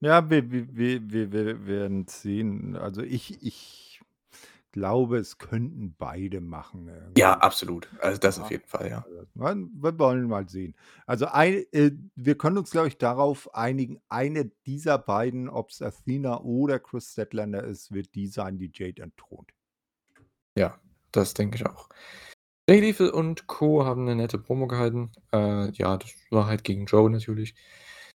Ja, 0.00 0.28
wir 0.30 0.50
wir 0.50 1.10
wir 1.10 1.32
wir 1.32 1.66
werden's 1.66 2.22
sehen. 2.22 2.76
Also, 2.76 3.02
ich 3.02 3.42
ich 3.42 4.00
glaube, 4.72 5.18
es 5.18 5.38
könnten 5.38 5.94
beide 5.96 6.40
machen 6.40 6.88
Ja, 7.16 7.34
irgendwie. 7.34 7.40
absolut. 7.40 7.88
Also, 8.00 8.18
das 8.18 8.38
auf 8.40 8.50
Ja, 8.50 8.50
jeden 8.50 8.66
Fall, 8.66 8.88
ja. 8.90 9.06
wir 9.34 9.98
wollen 9.98 10.28
mal 10.28 10.48
sehen. 10.48 10.74
Also, 11.06 11.26
ei 11.28 11.66
äh, 11.72 11.92
wir 12.16 12.36
können 12.38 12.58
uns, 12.58 12.70
glaube 12.70 12.88
ich, 12.88 12.98
darauf 12.98 13.54
einigen, 13.54 14.00
eine 14.08 14.46
dieser 14.66 14.98
beiden, 14.98 15.48
ob's 15.48 15.82
Athena 15.82 16.40
oder 16.40 16.78
Chris 16.80 17.12
Statlander 17.12 17.64
ist, 17.64 17.92
wird 17.92 18.14
die 18.14 18.26
sein, 18.28 18.58
die 18.58 18.70
Jade 18.74 19.02
entthront. 19.02 19.52
Ja, 20.56 20.78
das 21.12 21.34
denke 21.34 21.56
ich 21.56 21.66
auch. 21.66 21.88
Jay 22.68 22.80
Lethal 22.80 23.10
und 23.10 23.46
Co. 23.48 23.84
haben 23.86 24.04
'ne 24.04 24.16
nette 24.16 24.38
Promo 24.38 24.66
gehalten. 24.68 25.12
Äh, 25.32 25.70
ja, 25.72 25.96
das 25.98 26.12
war 26.30 26.46
halt 26.46 26.64
gegen 26.64 26.86
Joe 26.86 27.10
natürlich. 27.10 27.54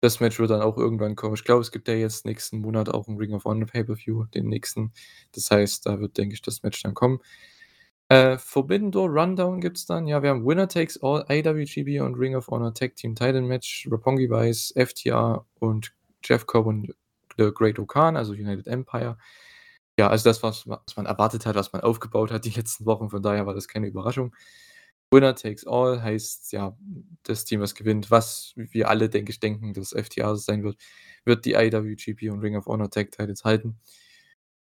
Das 0.02 0.20
Match 0.20 0.39
wird 0.40 0.51
dann 0.51 0.62
auch 0.62 0.77
irgendwann 0.78 1.16
kommen. 1.16 1.35
Ich 1.35 1.44
glaube, 1.44 1.62
es 1.62 1.73
gibt 1.73 1.89
ja 1.89 1.94
jetzt 1.94 2.27
nächsten 2.27 2.61
Monat 2.61 2.90
auch 2.90 3.09
'n 3.09 3.16
Ring 3.19 3.35
of 3.35 3.44
Honor 3.47 3.66
Pay-per-View, 3.69 4.27
den 4.35 4.48
nächsten. 4.48 4.93
Das 5.35 5.51
heißt, 5.51 5.86
da 5.86 6.01
wird, 6.01 6.19
denke 6.19 6.35
ich, 6.35 6.43
das 6.43 6.62
Match 6.62 6.82
dann 6.82 6.94
kommen. 6.94 7.20
Äh, 8.11 8.39
Forbidden 8.39 8.93
Door 8.93 9.11
Rundown 9.11 9.61
gibt's 9.61 9.86
dann. 9.86 10.06
Ja, 10.09 10.23
wir 10.23 10.31
haben 10.31 10.47
Winner 10.47 10.69
Takes 10.69 11.02
All 11.02 11.24
IWGP 11.31 12.01
und 12.02 12.16
Ring 12.16 12.36
of 12.36 12.48
Honor 12.48 12.74
Tag 12.74 12.97
Team 12.97 13.15
Title 13.16 13.43
Match. 13.43 13.89
Roppongi 13.90 14.31
Vice, 14.31 14.73
FTR 14.77 15.47
und 15.61 15.94
Jeff 16.24 16.47
Cobb 16.47 16.66
und 16.66 16.94
The 17.39 17.52
Great-O-Khan, 17.55 18.16
also 18.16 18.32
United 18.35 18.66
Empire. 18.69 19.19
Ja, 19.98 20.08
also 20.08 20.28
das, 20.28 20.42
was 20.42 20.66
was 20.68 20.96
man 20.96 21.06
erwartet 21.06 21.46
hat, 21.46 21.54
was 21.54 21.72
man 21.72 21.82
aufgebaut 21.82 22.32
hat 22.32 22.44
die 22.44 22.50
letzten 22.58 22.84
Wochen, 22.86 23.10
von 23.10 23.22
daher 23.22 23.46
war 23.46 23.54
das 23.54 23.68
keine 23.68 23.86
Überraschung. 23.86 24.34
Winner 25.10 25.34
Takes 25.36 25.66
All 25.66 26.02
heißt, 26.02 26.52
ja, 26.52 26.76
das 27.24 27.44
Team, 27.44 27.60
was 27.60 27.74
gewinnt, 27.76 28.10
was 28.10 28.52
wir 28.56 28.88
alle, 28.88 29.08
denke 29.08 29.30
ich, 29.30 29.38
denken, 29.40 29.72
dass 29.74 29.92
es 29.92 30.44
sein 30.44 30.64
wird, 30.64 30.76
wird 31.24 31.44
die 31.44 31.52
IWGP 31.54 32.30
und 32.32 32.40
Ring 32.40 32.56
of 32.56 32.66
Honor 32.66 32.90
Tag 32.90 33.12
Titles 33.12 33.44
halten. 33.44 33.78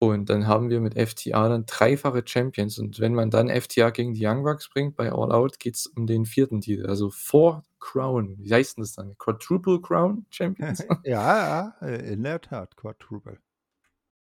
Und 0.01 0.29
dann 0.29 0.47
haben 0.47 0.69
wir 0.69 0.79
mit 0.81 0.95
FTR 0.97 1.49
dann 1.49 1.65
dreifache 1.67 2.23
Champions 2.25 2.79
und 2.79 2.99
wenn 3.01 3.13
man 3.15 3.29
dann 3.31 3.49
FTR 3.49 3.91
gegen 3.91 4.13
die 4.13 4.25
Young 4.25 4.43
Bucks 4.43 4.69
bringt 4.69 4.95
bei 4.95 5.11
All 5.11 5.31
Out, 5.33 5.59
geht's 5.59 5.87
um 5.87 6.07
den 6.07 6.25
4. 6.25 6.61
Titel, 6.61 6.85
also 6.87 7.09
4 7.11 7.63
Crown. 7.79 8.37
Wie 8.39 8.53
heißt 8.53 8.77
'n 8.77 8.81
das 8.81 8.93
dann? 8.93 9.17
Quadruple 9.17 9.81
Crown 9.81 10.25
Champions? 10.31 10.85
Ja, 11.05 11.75
in 11.81 12.23
der 12.23 12.41
Tat, 12.41 12.75
Quadruple. 12.77 13.39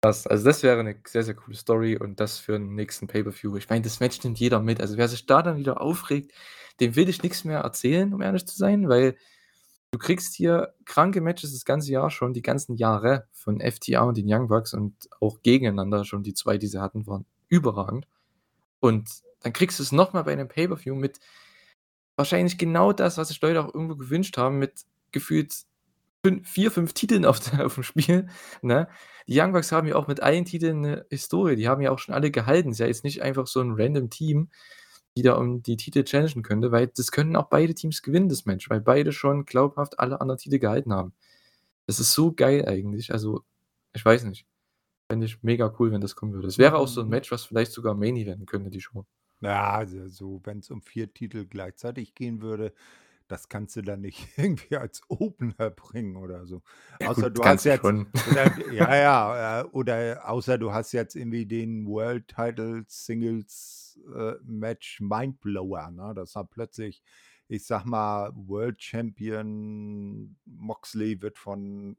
Krass, 0.04 0.26
also 0.28 0.46
das 0.46 0.64
wäre 0.64 0.82
'ne 0.82 0.96
sehr, 1.06 1.24
sehr 1.24 1.34
coole 1.36 1.58
Story 1.58 1.98
und 1.98 2.22
das 2.22 2.38
für 2.40 2.56
'n 2.56 2.74
nächsten 2.74 3.08
Pay-per-View. 3.08 3.58
Ich 3.58 3.70
meine, 3.70 3.82
das 3.82 4.00
Match 4.00 4.24
nimmt 4.24 4.40
jeder 4.40 4.62
mit. 4.62 4.80
Also, 4.80 4.96
wer 4.96 5.10
sich 5.10 5.26
da 5.26 5.42
dann 5.42 5.58
wieder 5.58 5.82
aufregt, 5.82 6.32
dem 6.80 6.96
will 6.96 7.10
ich 7.10 7.22
nix 7.22 7.44
mehr 7.44 7.60
erzählen, 7.60 8.14
um 8.14 8.22
ehrlich 8.22 8.46
zu 8.48 8.56
sein, 8.56 8.88
weil 8.88 9.18
du 9.92 10.00
kriegst 10.00 10.36
hier 10.36 10.74
kranke 10.86 11.22
Matches 11.22 11.54
das 11.54 11.66
ganze 11.66 11.92
Jahr 11.92 12.12
schon, 12.12 12.34
die 12.34 12.42
ganzen 12.44 12.76
Jahre 12.78 13.28
von 13.34 13.62
FTR 13.62 14.06
und 14.08 14.18
den 14.18 14.28
Young 14.34 14.48
Bucks 14.50 14.74
und 14.74 14.96
auch 15.22 15.42
gegeneinander 15.44 16.06
schon 16.06 16.24
die 16.24 16.34
2, 16.36 16.58
die 16.58 16.68
sie 16.68 16.82
hatten, 16.82 17.08
waren 17.08 17.26
überragend. 17.50 18.08
Und 18.82 19.10
dann 19.42 19.54
kriegst 19.54 19.80
du's 19.80 19.92
noch 19.94 20.14
mal 20.14 20.24
bei 20.24 20.36
'nem 20.36 20.48
Pay-per-View 20.50 20.96
mit 20.96 21.20
wahrscheinlich 22.20 22.58
genau 22.58 22.92
das, 22.92 23.18
was 23.18 23.30
sich 23.30 23.40
Leute 23.42 23.62
auch 23.64 23.74
irgendwo 23.74 23.96
gewünscht 23.96 24.36
haben, 24.38 24.60
mit 24.60 24.82
gefühlt 25.14 25.64
fün 26.26 26.44
4, 26.44 26.72
5 26.72 26.94
Titeln 26.94 27.26
auf 27.26 27.40
der 27.40 27.66
aufm 27.66 27.84
Spiel, 27.84 28.28
ne? 28.62 28.88
Die 29.28 29.40
Young 29.40 29.54
Bucks 29.54 29.72
haben 29.72 29.88
ja 29.88 29.96
auch 29.96 30.08
mit 30.08 30.22
allen 30.24 30.46
Titeln 30.46 30.82
'ne 30.82 31.06
Historie. 31.10 31.56
Die 31.56 31.68
haben 31.70 31.82
ja 31.82 31.92
auch 31.92 32.00
schon 32.00 32.16
alle 32.16 32.32
gehalten. 32.32 32.72
Ist 32.72 32.80
ja 32.80 32.88
jetzt 32.88 33.04
nicht 33.04 33.22
einfach 33.22 33.48
so 33.48 33.62
'n 33.62 33.74
random 33.78 34.10
Team, 34.10 34.50
die 35.18 35.22
da 35.24 35.36
um 35.36 35.64
die 35.64 35.78
Titel 35.78 36.04
challengen 36.04 36.44
könnte, 36.44 36.72
weil 36.72 36.88
das 36.88 37.12
können 37.12 37.36
auch 37.38 37.50
beide 37.50 37.76
Teams 37.76 38.02
gewinnen, 38.04 38.30
das 38.30 38.46
Match, 38.46 38.70
weil 38.70 38.82
beide 38.82 39.12
schon 39.14 39.46
glaubhaft 39.46 40.00
alle 40.00 40.22
anderen 40.22 40.40
Titel 40.40 40.60
gehalten 40.60 40.94
haben. 40.94 41.14
Das 41.88 42.00
ist 42.02 42.14
so 42.14 42.34
geil 42.34 42.66
eigentlich. 42.68 43.14
Also, 43.14 43.44
ich 43.94 44.06
weiß 44.06 44.26
nicht. 44.26 44.48
Fände 45.12 45.26
ich 45.28 45.44
mega 45.44 45.74
cool, 45.80 45.92
wenn 45.94 46.02
das 46.02 46.16
kommen 46.18 46.34
würde. 46.34 46.48
Es 46.50 46.58
wäre 46.60 46.78
auch 46.78 46.88
so 46.90 47.02
'n 47.02 47.08
Mhm. 47.08 47.12
Match, 47.12 47.32
was 47.32 47.46
vielleicht 47.46 47.72
sogar 47.74 47.96
Main 47.96 48.18
Eventen 48.18 48.46
könnte, 48.48 48.72
die 48.72 48.82
Show. 48.82 49.06
Ja, 49.42 49.72
also, 49.72 50.08
so 50.10 50.42
wenn's 50.44 50.70
um 50.70 50.82
4 50.82 51.14
Titel 51.14 51.46
gleichzeitig 51.46 52.14
gehen 52.14 52.42
würde, 52.42 52.74
das 53.30 53.48
kannst 53.48 53.76
du 53.78 53.82
dann 53.82 54.02
nicht 54.02 54.28
irgendwie 54.38 54.76
als 54.76 55.02
Opener 55.08 55.70
bringen 55.70 56.18
oder 56.18 56.46
so. 56.46 56.62
Ja 57.00 57.10
Außer 57.10 57.30
gut, 57.30 57.38
du 57.38 57.44
hast 57.46 57.64
jetzt 57.64 57.84
oder 57.86 58.72
ja, 58.74 58.96
ja, 58.96 59.62
äh, 59.62 59.64
oder 59.66 60.30
außer 60.30 60.58
du 60.58 60.74
hast 60.74 60.92
jetzt 60.92 61.16
irgendwie 61.16 61.46
den 61.46 61.88
World 61.88 62.28
Title 62.28 62.84
Singles, 62.88 64.00
äh, 64.14 64.34
Match 64.44 65.00
Mindblower, 65.00 65.92
ne? 65.92 66.14
Dass 66.14 66.34
da 66.34 66.44
plötzlich, 66.44 67.02
ich 67.48 67.66
sage 67.66 67.88
mal, 67.88 68.32
World 68.36 68.82
Champion 68.82 70.36
Moxley 70.46 71.22
wird 71.22 71.38
von 71.38 71.96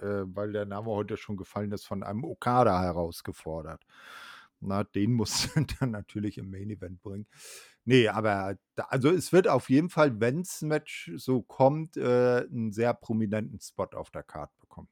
äh, 0.00 0.24
weil 0.26 0.52
der 0.52 0.64
Name 0.64 0.86
heute 0.86 1.16
schon 1.16 1.36
gefallen 1.36 1.72
ist, 1.72 1.84
von 1.86 2.02
einem 2.02 2.24
Okada 2.24 2.82
herausgefordert. 2.82 3.86
Na, 4.60 4.82
den 4.84 5.12
musst 5.12 5.54
du 5.54 5.64
dann 5.80 5.90
natürlich 5.90 6.38
im 6.38 6.50
Main 6.50 6.70
Event 6.70 7.02
bringen. 7.02 7.26
Ne, 7.86 8.08
aber 8.08 8.56
da 8.76 8.84
also, 8.88 9.10
es 9.10 9.32
wird 9.32 9.46
auf 9.46 9.68
jeden 9.68 9.90
Fall, 9.90 10.18
wenn's 10.20 10.62
Match 10.62 11.10
so 11.16 11.42
kommt, 11.42 11.96
äh, 11.98 12.40
'n 12.50 12.72
sehr 12.72 12.94
prominenten 12.94 13.60
Spot 13.60 13.88
auf 13.94 14.10
der 14.10 14.22
Card 14.22 14.50
bekommen. 14.58 14.88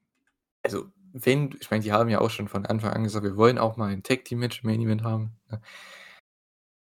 Also, 0.63 0.87
wenn 1.13 1.51
ich 1.61 1.71
meine, 1.71 1.83
die 1.83 1.91
haben 1.93 2.09
ja 2.09 2.21
auch 2.21 2.29
schon 2.31 2.47
von 2.49 2.65
Anfang 2.65 2.93
an 2.93 3.03
gesagt: 3.03 3.25
„Wir 3.25 3.37
wollen 3.37 3.57
auch 3.59 3.77
mal 3.77 3.91
ein 3.91 4.03
Tag 4.03 4.25
Team 4.25 4.39
Match 4.39 4.63
im 4.63 4.69
Main 4.71 4.81
Event 4.81 5.03
haben“, 5.03 5.33
ne? 5.51 5.61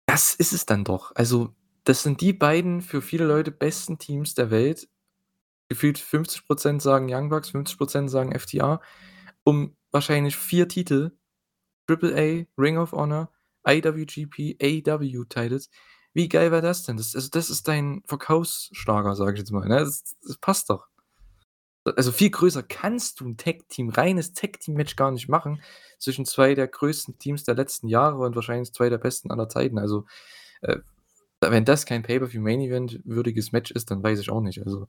Das 0.09 0.33
ist 0.35 0.53
es 0.53 0.65
dann 0.65 0.85
doch. 0.85 1.11
Also, 1.15 1.53
das 1.83 2.01
sind 2.01 2.21
die 2.21 2.31
beiden 2.31 2.81
für 2.81 3.01
viele 3.01 3.25
Leute 3.25 3.51
besten 3.51 3.97
Teams 3.99 4.33
der 4.35 4.49
Welt. 4.51 4.87
Gefühlt 5.69 5.97
50 5.99 6.45
% 6.47 6.81
sagen 6.81 7.07
Young 7.13 7.29
Bucks, 7.29 7.51
50 7.51 7.77
% 7.79 8.09
sagen 8.11 8.31
FTR, 8.33 8.81
um 9.43 9.75
wahrscheinlich 9.91 10.37
4 10.37 10.67
Titel, 10.69 11.11
Triple-A, 11.87 12.45
Ring 12.61 12.77
of 12.77 12.93
Honor, 12.93 13.31
IWGP, 13.67 14.57
AEW 14.61 15.25
Titles. 15.25 15.69
Wie 16.13 16.29
geil 16.29 16.51
wäre 16.51 16.61
das 16.61 16.83
denn? 16.83 16.97
Das 16.97 17.15
also, 17.15 17.29
das 17.31 17.49
ist 17.49 17.67
dein 17.67 18.01
Verkaufsschlager, 18.07 19.15
sage 19.15 19.33
ich 19.33 19.39
jetzt 19.39 19.51
mal, 19.51 19.67
ne? 19.67 19.79
Das 19.79 20.03
das 20.25 20.37
passt 20.37 20.69
doch. 20.69 20.87
Also, 21.95 22.11
viel 22.11 22.29
größer 22.31 22.63
kannst 22.63 23.19
du 23.21 23.25
'n 23.25 23.37
Tag 23.37 23.69
Team 23.69 23.89
reines 23.89 24.33
Tag 24.33 24.59
Team 24.59 24.75
Match 24.75 24.95
gar 24.97 25.11
nicht 25.11 25.29
machen 25.29 25.61
zwischen 25.99 26.25
2 26.25 26.53
der 26.55 26.67
größten 26.67 27.17
Teams 27.17 27.43
der 27.43 27.55
letzten 27.55 27.87
Jahre 27.87 28.17
und 28.25 28.35
wahrscheinlich 28.35 28.73
2 28.73 28.89
der 28.89 28.97
besten 28.97 29.31
aller 29.31 29.47
Zeiten. 29.49 29.77
Also, 29.79 30.05
äh, 30.61 30.77
wenn 31.41 31.65
das 31.65 31.85
kein 31.85 32.03
Pay-per-View 32.03 32.41
Main 32.41 32.61
Event 32.61 33.01
würdiges 33.05 33.51
Match 33.51 33.71
ist, 33.71 33.91
dann 33.91 34.03
weiß 34.03 34.19
ich 34.19 34.31
auch 34.31 34.41
nicht. 34.41 34.63
Also, 34.65 34.87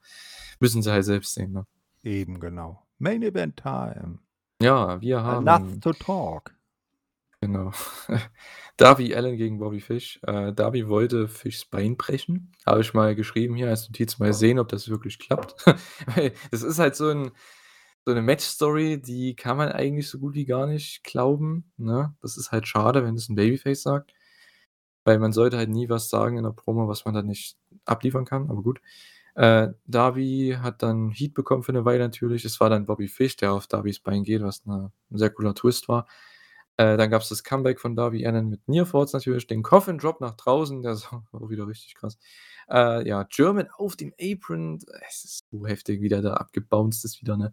müssen 0.61 0.83
sie 0.83 0.93
halt 0.93 1.05
selbst 1.05 1.35
sehen, 1.35 1.53
ne? 1.53 1.67
Eben 2.03 2.41
genau. 2.41 2.87
Main 2.99 3.23
Event 3.23 3.57
Time. 3.59 4.21
Ja, 4.63 5.01
wir 5.01 5.19
Enough 5.19 5.63
haben 5.63 5.81
to 5.81 5.93
talk. 5.93 6.58
Genau. 7.43 7.71
Darby 8.77 9.15
Allin 9.15 9.37
gegen 9.37 9.59
Bobby 9.59 9.81
Fish. 9.81 10.19
Äh, 10.27 10.53
Darby 10.53 10.89
wollte 10.89 11.29
Fishs 11.29 11.65
Bein 11.65 11.97
brechen. 11.97 12.53
Habe 12.67 12.81
ich 12.81 12.95
mal 12.95 13.15
geschrieben 13.15 13.55
hier 13.55 13.69
als 13.69 13.89
Notiz. 13.89 14.19
Mal 14.19 14.33
sehen, 14.35 14.59
ob 14.59 14.69
das 14.69 14.89
wirklich 14.89 15.19
klappt. 15.19 15.55
Das 16.51 16.63
ist 16.63 16.79
halt 16.79 16.97
so 16.97 17.09
'n 17.11 17.31
so 18.07 18.13
'ne 18.15 18.23
Match-Story, 18.23 19.01
die 19.01 19.37
kann 19.37 19.57
man 19.57 19.69
eigentlich 19.71 20.09
so 20.09 20.19
gut 20.19 20.35
wie 20.35 20.47
gar 20.47 20.67
nicht 20.67 21.05
glauben, 21.05 21.71
ne? 21.77 22.15
Das 22.23 22.37
ist 22.37 22.51
halt 22.53 22.67
schade, 22.67 23.05
wenn 23.05 23.15
das 23.17 23.29
'n 23.29 23.37
Babyface 23.37 23.83
sagt. 23.83 24.13
Weil 25.05 25.19
man 25.21 25.33
sollte 25.33 25.59
halt 25.59 25.71
nie 25.71 25.89
was 25.91 26.11
sagen 26.11 26.39
in 26.39 26.45
'ner 26.45 26.53
Promo, 26.55 26.89
was 26.89 27.05
man 27.07 27.15
dann 27.15 27.27
nicht 27.27 27.57
abliefern 27.87 28.25
kann, 28.27 28.51
aber 28.51 28.63
gut. 28.63 28.81
Äh, 29.37 29.69
Darby 29.87 30.57
hat 30.63 30.83
dann 30.83 31.11
Heat 31.13 31.35
bekommen 31.35 31.63
für 31.65 31.73
'ne 31.75 31.85
Weile 31.87 32.01
natürlich. 32.05 32.45
Es 32.47 32.61
war 32.61 32.71
dann 32.71 32.87
Bobby 32.87 33.09
Fish, 33.09 33.37
der 33.37 33.53
auf 33.55 33.67
Darbys 33.69 34.01
Bein 34.01 34.25
geht, 34.25 34.43
was 34.43 34.67
'ne 34.67 34.93
'n 35.13 35.19
sehr 35.19 35.31
cooler 35.31 35.55
Twist 35.57 35.89
war. 35.89 36.07
Äh, 36.81 36.97
dann 36.97 37.11
gab's 37.11 37.29
das 37.29 37.43
Comeback 37.43 37.81
von 37.81 37.97
Darby 37.97 38.25
Allin 38.25 38.49
mit 38.51 38.69
Near 38.69 38.87
Falls 38.87 39.13
natürlich, 39.13 39.49
den 39.49 39.65
Coffin 39.65 39.99
Drop 39.99 40.21
nach 40.21 40.37
draußen, 40.37 40.81
der 40.83 40.93
ist 40.93 41.09
auch 41.33 41.51
wieder 41.51 41.67
richtig 41.67 41.95
krass. 41.97 42.19
Äh, 42.71 43.07
ja, 43.09 43.25
German 43.25 43.69
auf 43.77 43.97
dem 43.97 44.15
Apron. 44.21 44.79
Es 45.09 45.25
ist 45.25 45.45
so 45.51 45.67
heftig, 45.67 46.01
wie 46.03 46.09
der 46.09 46.23
da 46.23 46.35
abgebounced 46.35 47.05
ist 47.05 47.21
wieder, 47.21 47.37
ne? 47.37 47.53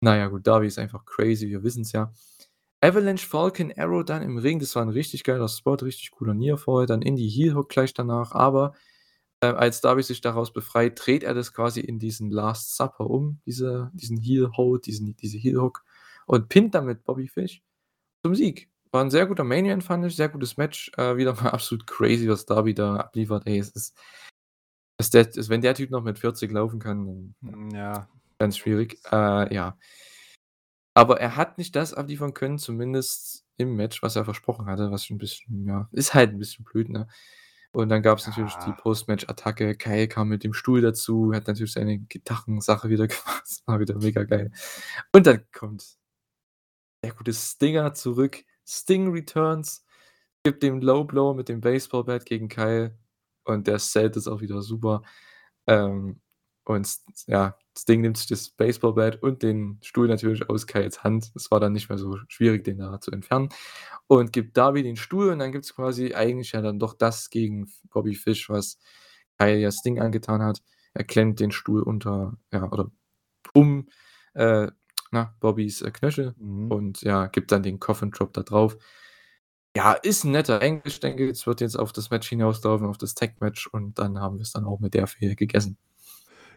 Na 0.00 0.16
ja, 0.16 0.28
gut, 0.28 0.46
Darby 0.46 0.66
ist 0.68 0.78
einfach 0.78 1.04
crazy, 1.06 1.48
wir 1.48 1.62
wissen's 1.64 1.92
ja. 1.92 2.12
Avalanche 2.82 3.26
Falcon 3.26 3.72
Arrow 3.76 4.04
dann 4.04 4.22
im 4.22 4.38
Ring. 4.38 4.60
Das 4.60 4.76
war 4.76 4.82
'n 4.84 4.90
richtig 4.90 5.24
geiler 5.24 5.48
Spot, 5.48 5.74
richtig 5.76 6.12
cooler 6.12 6.34
Near 6.34 6.58
Fall, 6.58 6.86
dann 6.86 7.02
in 7.02 7.16
die 7.16 7.28
Heel 7.28 7.54
Hook 7.56 7.70
gleich 7.70 7.94
danach. 7.94 8.32
Aber, 8.32 8.74
äh, 9.42 9.46
als 9.48 9.80
Darby 9.82 10.02
sich 10.04 10.20
daraus 10.22 10.52
befreit, 10.52 11.00
dreht 11.04 11.24
er 11.24 11.34
das 11.34 11.52
quasi 11.54 11.80
in 11.80 11.98
diesen 12.00 12.30
Last 12.30 12.76
Supper 12.76 13.10
um, 13.10 13.40
diese 13.46 13.90
diesen 13.94 14.18
Heel 14.18 14.50
diese 14.82 15.38
Heel 15.38 15.60
Hook 15.62 15.84
und 16.26 16.48
pinnt 16.50 16.74
damit 16.76 17.04
Bobby 17.04 17.28
Fish. 17.28 17.62
Zum 18.24 18.34
Sieg. 18.34 18.70
War 18.92 19.02
'n 19.04 19.10
sehr 19.10 19.26
guter 19.26 19.44
Main 19.44 19.66
Event, 19.66 19.84
fand 19.84 20.04
ich, 20.06 20.16
sehr 20.16 20.28
gutes 20.30 20.56
Match. 20.56 20.90
Äh, 20.96 21.16
wieder 21.16 21.34
mal 21.34 21.50
absolut 21.52 21.86
crazy, 21.86 22.28
was 22.28 22.46
Darby 22.46 22.74
da 22.74 22.96
abliefert. 22.96 23.46
Ey, 23.46 23.58
es 23.58 23.70
ist 23.70 23.90
dass 25.00 25.10
der 25.10 25.26
also, 25.26 25.48
wenn 25.48 25.60
der 25.60 25.74
Typ 25.74 25.90
noch 25.90 26.02
mit 26.02 26.18
40 26.18 26.52
laufen 26.52 26.78
kann, 26.78 27.34
dann 27.42 27.52
Hm, 27.52 27.70
ja. 27.70 28.08
ganz 28.38 28.56
schwierig. 28.58 28.98
Äh, 29.12 29.54
ja. 29.54 29.76
Aber 30.96 31.20
er 31.20 31.36
hat 31.36 31.58
nicht 31.58 31.74
das 31.74 31.92
abliefern 31.92 32.34
können, 32.34 32.58
zumindest 32.58 33.44
im 33.56 33.74
Match, 33.74 34.00
was 34.02 34.14
er 34.16 34.24
versprochen 34.24 34.66
hatte, 34.66 34.90
was 34.92 35.04
schon 35.04 35.16
'n 35.16 35.18
bisschen 35.18 35.66
ja, 35.66 35.88
ist 35.92 36.14
halt 36.14 36.30
'n 36.32 36.38
bisschen 36.38 36.64
blöd, 36.64 36.88
ne? 36.88 37.08
Und 37.72 37.88
dann 37.88 38.02
gab's 38.02 38.26
natürlich 38.28 38.58
die 38.60 38.70
Ja. 38.70 38.76
Post-Match-Attacke. 38.76 39.74
Kyle 39.76 40.06
kam 40.08 40.28
mit 40.28 40.44
dem 40.44 40.52
Stuhl 40.54 40.80
dazu, 40.80 41.32
hat 41.34 41.48
natürlich 41.48 41.72
seine 41.72 41.98
Gitarrensache 41.98 42.88
wieder 42.88 43.08
gemacht. 43.08 43.42
Das 43.44 43.62
war 43.66 43.80
wieder 43.80 43.96
mega 43.98 44.22
geil. 44.24 44.52
Und 45.12 45.26
dann 45.26 45.42
kommt 45.52 45.84
der 47.04 47.14
gute 47.14 47.34
Stinger 47.34 47.94
zurück. 47.94 48.44
Sting 48.66 49.12
returns, 49.12 49.84
gibt 50.42 50.62
dem 50.62 50.80
Low 50.80 51.04
Blow 51.04 51.34
mit 51.34 51.48
dem 51.48 51.60
Baseball 51.60 52.04
Bat 52.04 52.24
gegen 52.24 52.48
Kyle 52.48 52.98
und 53.44 53.66
der 53.66 53.78
sellt 53.78 54.16
es 54.16 54.26
auch 54.26 54.40
wieder 54.40 54.62
super. 54.62 55.02
Ähm, 55.66 56.20
und 56.64 56.88
ja, 57.26 57.58
Sting 57.76 58.00
nimmt 58.00 58.16
sich 58.16 58.26
das 58.26 58.48
Baseball 58.48 58.94
Bat 58.94 59.22
und 59.22 59.42
den 59.42 59.78
Stuhl 59.82 60.08
natürlich 60.08 60.48
aus 60.48 60.66
Kyles 60.66 61.04
Hand. 61.04 61.30
Es 61.34 61.50
war 61.50 61.60
dann 61.60 61.74
nicht 61.74 61.90
mehr 61.90 61.98
so 61.98 62.16
schwierig, 62.28 62.64
den 62.64 62.78
da 62.78 63.00
zu 63.00 63.10
entfernen 63.10 63.50
und 64.06 64.32
gibt 64.32 64.56
Darby 64.56 64.82
den 64.82 64.96
Stuhl 64.96 65.30
und 65.30 65.40
dann 65.40 65.52
gibt's 65.52 65.74
quasi 65.74 66.14
eigentlich 66.14 66.52
ja 66.52 66.62
dann 66.62 66.78
doch 66.78 66.94
das 66.94 67.28
gegen 67.28 67.70
Bobby 67.90 68.14
Fish, 68.14 68.48
was 68.48 68.78
Kyle 69.38 69.58
ja 69.58 69.70
Sting 69.70 70.00
angetan 70.00 70.42
hat. 70.42 70.62
Er 70.94 71.04
klemmt 71.04 71.40
den 71.40 71.50
Stuhl 71.50 71.82
unter 71.82 72.38
ja, 72.50 72.70
oder 72.70 72.90
um, 73.52 73.88
äh, 74.34 74.68
na, 75.14 75.36
Bobbys, 75.40 75.82
äh, 75.82 75.90
Knöchel 75.92 76.36
Mhm. 76.36 76.68
und 76.68 77.02
ja, 77.02 77.26
gibt 77.28 77.52
dann 77.52 77.62
den 77.64 77.80
Coffin 77.80 78.10
Drop 78.12 78.32
da 78.34 78.42
drauf. 78.42 78.76
Ja, 79.76 79.92
ist 79.94 80.24
'n 80.24 80.32
netter 80.32 80.60
Engel. 80.62 80.82
Ich 80.86 81.00
denke, 81.00 81.28
es 81.30 81.46
wird 81.46 81.60
jetzt 81.60 81.76
auf 81.78 81.92
das 81.92 82.10
Match 82.10 82.28
hinauslaufen, 82.28 82.86
auf 82.88 82.98
das 82.98 83.14
Tag-Match 83.14 83.66
und 83.68 83.98
dann 84.00 84.18
haben 84.20 84.38
wir's 84.38 84.52
dann 84.52 84.64
auch 84.64 84.80
mit 84.80 84.94
der 84.94 85.06
Fehde 85.08 85.36
gegessen. 85.36 85.78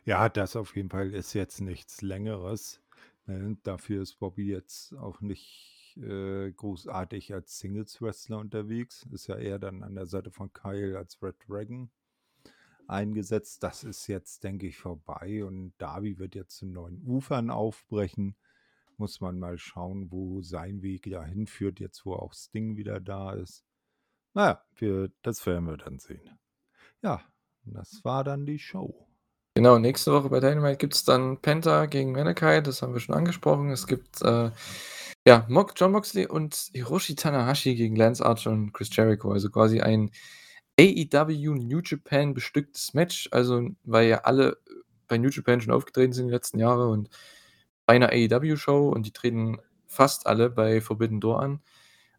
Ja, 0.06 0.30
das 0.30 0.56
auf 0.56 0.76
jeden 0.76 0.90
Fall 0.90 1.14
ist 1.14 1.34
jetzt 1.34 1.60
nichts 1.62 2.02
Längeres, 2.02 2.82
ne? 3.26 3.58
Dafür 3.64 4.02
ist 4.02 4.16
Bobby 4.20 4.48
jetzt 4.48 4.94
auch 4.96 5.22
nicht, 5.22 5.98
äh, 6.02 6.52
großartig 6.52 7.34
als 7.34 7.60
Singles-Wrestler 7.60 8.38
unterwegs. 8.40 9.06
Ist 9.12 9.28
ja 9.28 9.36
eher 9.38 9.60
dann 9.60 9.84
an 9.84 9.96
der 9.96 10.06
Seite 10.06 10.32
von 10.32 10.54
Kyle 10.54 10.98
als 10.98 11.22
Red 11.22 11.36
Dragon 11.48 11.90
eingesetzt. 12.88 13.64
Das 13.64 13.84
ist 13.84 14.08
jetzt, 14.08 14.44
denke 14.44 14.68
ich, 14.68 14.78
vorbei 14.78 15.44
und 15.46 15.74
Darby 15.78 16.20
wird 16.20 16.36
jetzt 16.36 16.58
zu 16.58 16.66
neuen 16.68 17.02
Ufern 17.06 17.50
aufbrechen. 17.52 18.36
Muss 18.98 19.22
man 19.22 19.40
mal 19.40 19.58
schauen, 19.58 20.12
wo 20.12 20.42
sein 20.42 20.82
Weg 20.82 21.10
da 21.10 21.24
hinführt, 21.24 21.80
jetzt 21.80 22.06
wo 22.06 22.14
auch 22.14 22.34
Sting 22.34 22.78
wieder 22.78 23.00
da 23.00 23.34
ist. 23.34 23.64
Na 24.34 24.48
ja, 24.48 24.66
wir 24.76 25.12
das 25.22 25.46
werden 25.46 25.66
wir 25.66 25.78
dann 25.78 26.00
sehen. 26.00 26.38
Ja, 27.02 27.22
das 27.64 28.04
war 28.04 28.24
dann 28.24 28.46
die 28.46 28.60
Show. 28.60 29.08
Genau, 29.58 29.80
nächste 29.80 30.12
Woche 30.14 30.30
bei 30.30 30.40
Dynamite 30.40 30.78
gibt's 30.78 31.04
dann 31.04 31.42
Penta 31.42 31.88
gegen 31.88 32.12
Mankind, 32.12 32.68
das 32.68 32.82
haben 32.82 32.94
wir 32.94 33.00
schon 33.00 33.16
angesprochen. 33.16 33.72
Es 33.72 33.88
gibt, 33.88 34.22
äh, 34.22 34.52
ja, 35.28 35.46
Mox 35.50 35.74
Jon 35.78 35.92
Moxley 35.92 36.28
und 36.28 36.70
Hiroshi 36.74 37.16
Tanahashi 37.16 37.74
gegen 37.74 37.96
Lance 37.96 38.24
Archer 38.24 38.52
und 38.52 38.72
Chris 38.74 38.96
Jericho. 38.96 39.32
Also 39.32 39.50
quasi 39.50 39.82
ein 39.82 40.12
AEW 40.80 41.56
New 41.56 41.82
Japan 41.84 42.36
bestücktes 42.36 42.94
Match. 42.94 43.28
Also, 43.32 43.70
weil 43.84 44.08
ja 44.08 44.20
alle, 44.20 44.58
bei 45.08 45.18
New 45.18 45.30
Japan 45.30 45.60
schon 45.60 45.74
aufgetreten 45.74 46.14
sind 46.14 46.28
die 46.28 46.34
letzten 46.34 46.60
Jahre 46.60 46.90
und 46.90 47.10
bei 47.88 47.98
'ner 48.00 48.12
AEW-Show 48.12 48.90
und 48.90 49.08
die 49.08 49.14
treten 49.14 49.60
fast 49.88 50.28
alle 50.28 50.52
bei 50.52 50.82
Forbidden 50.82 51.22
Door 51.22 51.42
an. 51.44 51.62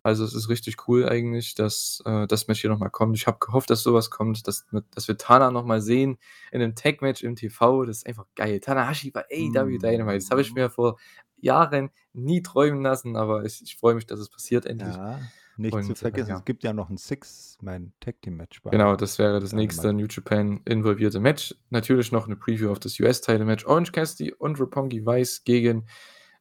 Also, 0.04 0.24
es 0.24 0.34
ist 0.34 0.48
richtig 0.50 0.88
cool 0.88 1.08
eigentlich, 1.08 1.54
dass, 1.56 2.02
äh, 2.06 2.26
das 2.28 2.48
Match 2.48 2.60
hier 2.62 2.70
noch 2.70 2.78
mal 2.80 2.90
kommt. 2.90 3.16
Ich 3.16 3.26
habe 3.28 3.38
gehofft, 3.40 3.70
dass 3.70 3.82
so 3.84 3.94
was 3.94 4.10
kommt, 4.10 4.46
dass 4.48 4.66
dass 4.94 5.08
wir 5.08 5.18
Tana 5.18 5.50
noch 5.52 5.64
mal 5.66 5.80
sehen 5.82 6.18
in 6.52 6.60
'nem 6.60 6.74
Tag-Match 6.76 7.22
im 7.24 7.36
TV. 7.36 7.84
Das 7.86 7.98
ist 7.98 8.06
einfach 8.08 8.26
geil. 8.36 8.60
Tanahashi 8.60 9.10
bei 9.12 9.22
AEW 9.30 9.78
Dynamite. 9.78 10.18
Das 10.18 10.30
habe 10.30 10.42
ich 10.42 10.54
mir 10.54 10.70
vor 10.70 10.98
Jahren 11.38 11.90
nie 12.14 12.42
träumen 12.42 12.82
lassen, 12.82 13.16
aber 13.16 13.44
ich 13.44 13.62
ich 13.62 13.76
freue 13.76 13.94
mich, 13.96 14.06
dass 14.06 14.20
es 14.20 14.30
passiert 14.30 14.66
endlich. 14.66 15.00
Ja, 15.00 15.32
nicht 15.58 15.82
zu 15.84 15.94
Und, 15.94 16.02
äh, 16.02 16.08
vergessen, 16.10 16.26
ja. 16.26 16.40
es 16.40 16.44
gibt 16.44 16.64
ja 16.64 16.72
noch 16.72 16.90
'n 16.90 16.96
Six-Man-Tag-Team-Match 16.98 18.62
bei 18.62 18.72
Genau, 18.72 18.96
das 18.96 19.18
wäre 19.18 19.40
das 19.40 19.54
nächste. 19.54 19.94
New 19.94 20.06
Japan 20.10 20.60
involvierte 20.66 21.20
Match. 21.20 21.54
Natürlich 21.70 22.12
noch 22.12 22.26
'ne 22.28 22.36
Preview 22.36 22.70
auf 22.70 22.78
das 22.80 23.00
US-Title-Match. 23.00 23.64
Orange 23.64 23.92
Cassidy 23.92 24.34
und 24.34 24.60
Roppongi 24.60 25.06
Vice 25.06 25.42
gegen, 25.44 25.86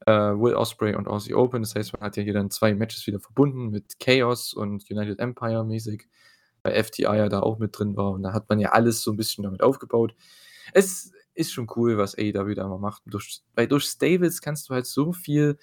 äh, 0.05 0.11
Will 0.13 0.55
Ospreay 0.55 0.95
und 0.95 1.07
Aussie 1.07 1.35
Open. 1.35 1.61
Das 1.63 1.75
heißt, 1.75 1.93
man 1.93 2.01
hat 2.01 2.17
ja 2.17 2.23
hier 2.23 2.33
dann 2.33 2.51
2 2.51 2.73
Matches 2.75 3.07
wieder 3.07 3.19
verbunden 3.21 3.69
mit 3.69 3.99
Chaos 3.99 4.53
und 4.53 4.83
United 4.91 5.19
Empire 5.19 5.63
mäßig, 5.63 6.07
weil 6.63 6.73
FTR 6.83 7.15
ja 7.15 7.29
da 7.29 7.39
auch 7.41 7.59
mit 7.59 7.77
drin 7.79 7.95
war 7.97 8.11
und 8.11 8.23
da 8.23 8.33
hat 8.33 8.49
man 8.49 8.59
ja 8.59 8.71
alles 8.73 9.01
so 9.03 9.11
'n 9.11 9.17
bisschen 9.17 9.43
damit 9.45 9.63
aufgebaut. 9.63 10.13
Es 10.73 11.11
ist 11.35 11.53
schon 11.53 11.67
cool, 11.77 11.97
was 11.97 12.15
AEW 12.17 12.55
da 12.55 12.65
immer 12.65 12.79
macht. 12.79 13.03
Durch 13.05 13.41
weil 13.55 13.67
durch 13.67 13.85
Stables 13.85 14.41
kannst 14.41 14.69
du 14.69 14.73
halt 14.73 14.85
so 14.87 15.13
viel, 15.13 15.57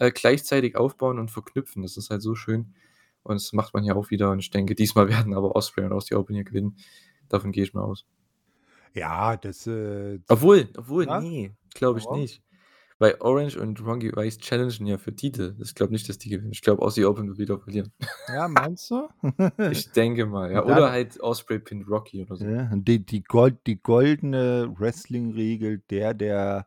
äh, 0.00 0.10
gleichzeitig 0.10 0.76
aufbauen 0.76 1.18
und 1.18 1.30
verknüpfen. 1.30 1.82
Das 1.82 1.96
ist 1.96 2.10
halt 2.10 2.22
so 2.22 2.34
schön 2.34 2.74
und 3.22 3.34
das 3.34 3.52
macht 3.52 3.74
man 3.74 3.82
hier 3.82 3.96
auch 3.96 4.10
wieder 4.10 4.30
und 4.30 4.38
ich 4.38 4.50
denke, 4.50 4.74
diesmal 4.76 5.08
werden 5.08 5.34
aber 5.34 5.56
Ospreay 5.56 5.86
und 5.86 5.92
Aussie 5.92 6.14
Open 6.14 6.34
hier 6.34 6.44
gewinnen. 6.44 6.76
Davon 7.28 7.52
gehe 7.52 7.64
ich 7.64 7.74
mal 7.74 7.82
aus. 7.82 8.06
Ja, 8.94 9.36
das, 9.36 9.66
äh, 9.66 10.20
Obwohl 10.28 10.68
obwohl, 10.76 11.06
Ja? 11.06 11.20
ne, 11.20 11.54
glaube 11.74 11.98
ich 11.98 12.06
Warum? 12.06 12.20
nicht. 12.20 12.42
Weil 12.98 13.16
Orange 13.20 13.58
und 13.58 13.78
Roppongi 13.78 14.10
Vice 14.16 14.38
challengen 14.38 14.86
ja 14.86 14.96
für 14.96 15.14
Titel. 15.14 15.54
Ich 15.62 15.74
glaube 15.74 15.92
nicht, 15.92 16.08
dass 16.08 16.16
die 16.16 16.30
gewinnen. 16.30 16.52
Ich 16.52 16.62
glaube, 16.62 16.80
Aussie 16.80 17.04
Open 17.04 17.28
wird 17.28 17.36
wieder 17.38 17.58
verlieren. 17.58 17.92
Ja, 18.28 18.48
meinst 18.48 18.90
du? 18.90 19.08
Ich 19.70 19.92
denke 19.92 20.24
mal, 20.24 20.50
ja. 20.50 20.64
Oder 20.64 20.90
halt 20.92 21.20
Ospreay 21.20 21.58
pinnt 21.58 21.86
Rocky 21.90 22.22
oder 22.22 22.36
so. 22.36 22.46
Ja, 22.46 22.70
die 22.74 23.04
die 23.04 23.22
Gold 23.22 23.58
die 23.66 23.82
goldene 23.82 24.72
Wrestling-Regel, 24.78 25.82
der, 25.90 26.14
der 26.14 26.66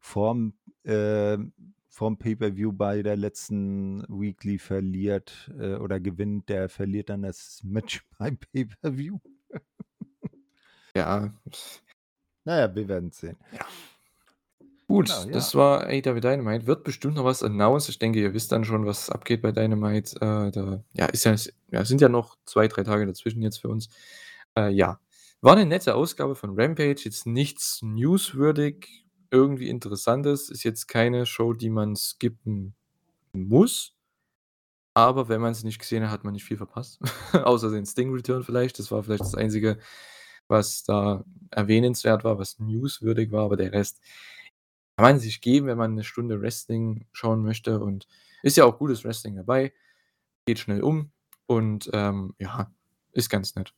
vorm, 0.00 0.54
ähm 0.84 1.52
vorm 1.98 2.16
Pay-per-View 2.16 2.72
bei 2.72 3.02
der 3.02 3.16
letzten 3.16 4.04
Weekly 4.08 4.58
verliert, 4.58 5.50
äh, 5.58 5.74
oder 5.74 5.98
gewinnt, 5.98 6.48
der 6.48 6.68
verliert 6.68 7.08
dann 7.08 7.22
das 7.22 7.60
Match 7.64 8.04
beim 8.18 8.38
Pay-per-View. 8.38 9.18
Ja. 10.96 11.32
Na 12.44 12.60
ja, 12.60 12.74
wir 12.74 12.88
werden's 12.88 13.18
sehen. 13.18 13.36
Ja. 13.52 13.66
Gut, 14.86 15.08
Genau, 15.08 15.24
ja. 15.26 15.32
das 15.32 15.54
war 15.54 15.82
AEW 15.86 16.20
Dynamite. 16.20 16.66
Wird 16.66 16.84
bestimmt 16.84 17.16
noch 17.16 17.24
was 17.24 17.42
announced. 17.42 17.90
Ich 17.90 17.98
denke, 17.98 18.20
ihr 18.20 18.32
wisst 18.32 18.52
dann 18.52 18.64
schon, 18.64 18.86
was 18.86 19.10
abgeht 19.10 19.42
bei 19.42 19.52
Dynamite. 19.52 20.16
Äh, 20.16 20.50
da 20.50 20.82
ja, 20.94 21.06
ist 21.06 21.24
ja 21.24 21.34
ja, 21.70 21.84
sind 21.84 22.00
ja 22.00 22.08
noch 22.08 22.36
2, 22.46 22.68
3 22.68 22.84
Tage 22.84 23.06
dazwischen 23.06 23.42
jetzt 23.42 23.58
für 23.58 23.68
uns. 23.68 23.88
Äh, 24.56 24.70
ja. 24.70 25.00
War 25.40 25.56
'ne 25.56 25.66
nette 25.66 25.94
Ausgabe 25.94 26.34
von 26.36 26.58
Rampage, 26.58 27.02
jetzt 27.04 27.26
nichts 27.26 27.80
newswürdig, 27.82 29.04
irgendwie 29.30 29.68
Interessantes. 29.68 30.50
Ist 30.50 30.64
jetzt 30.64 30.88
keine 30.88 31.26
Show, 31.26 31.52
die 31.54 31.70
man 31.70 31.96
skippen 31.96 32.74
muss. 33.32 33.92
Aber 34.96 35.28
wenn 35.28 35.40
man's 35.40 35.64
nicht 35.64 35.78
gesehen 35.78 36.04
hat, 36.04 36.10
hat 36.10 36.24
man 36.24 36.32
nicht 36.34 36.44
viel 36.44 36.56
verpasst. 36.56 37.00
Außer 37.32 37.70
den 37.70 37.86
Sting 37.86 38.12
Return 38.12 38.42
vielleicht. 38.42 38.78
Das 38.78 38.90
war 38.90 39.02
vielleicht 39.02 39.22
das 39.22 39.34
Einzige, 39.34 39.78
was 40.48 40.82
da 40.84 41.24
erwähnenswert 41.50 42.24
war, 42.24 42.38
was 42.38 42.58
newswürdig 42.58 43.30
war, 43.32 43.44
aber 43.44 43.56
der 43.56 43.72
Rest 43.72 44.00
kann 44.96 45.04
man 45.04 45.20
sich 45.20 45.40
geben, 45.40 45.66
wenn 45.68 45.78
man 45.78 45.94
'ne 45.94 46.04
Stunde 46.04 46.40
Wrestling 46.42 47.06
schauen 47.12 47.42
möchte 47.42 47.80
und 47.80 48.08
ist 48.42 48.56
ja 48.56 48.64
auch 48.64 48.78
gutes 48.78 49.04
Wrestling 49.04 49.36
dabei. 49.36 49.72
Geht 50.46 50.60
schnell 50.60 50.82
um 50.82 51.12
und, 51.46 51.90
ähm, 51.94 52.34
ja, 52.40 52.72
ist 53.12 53.30
ganz 53.30 53.56
nett. 53.56 53.74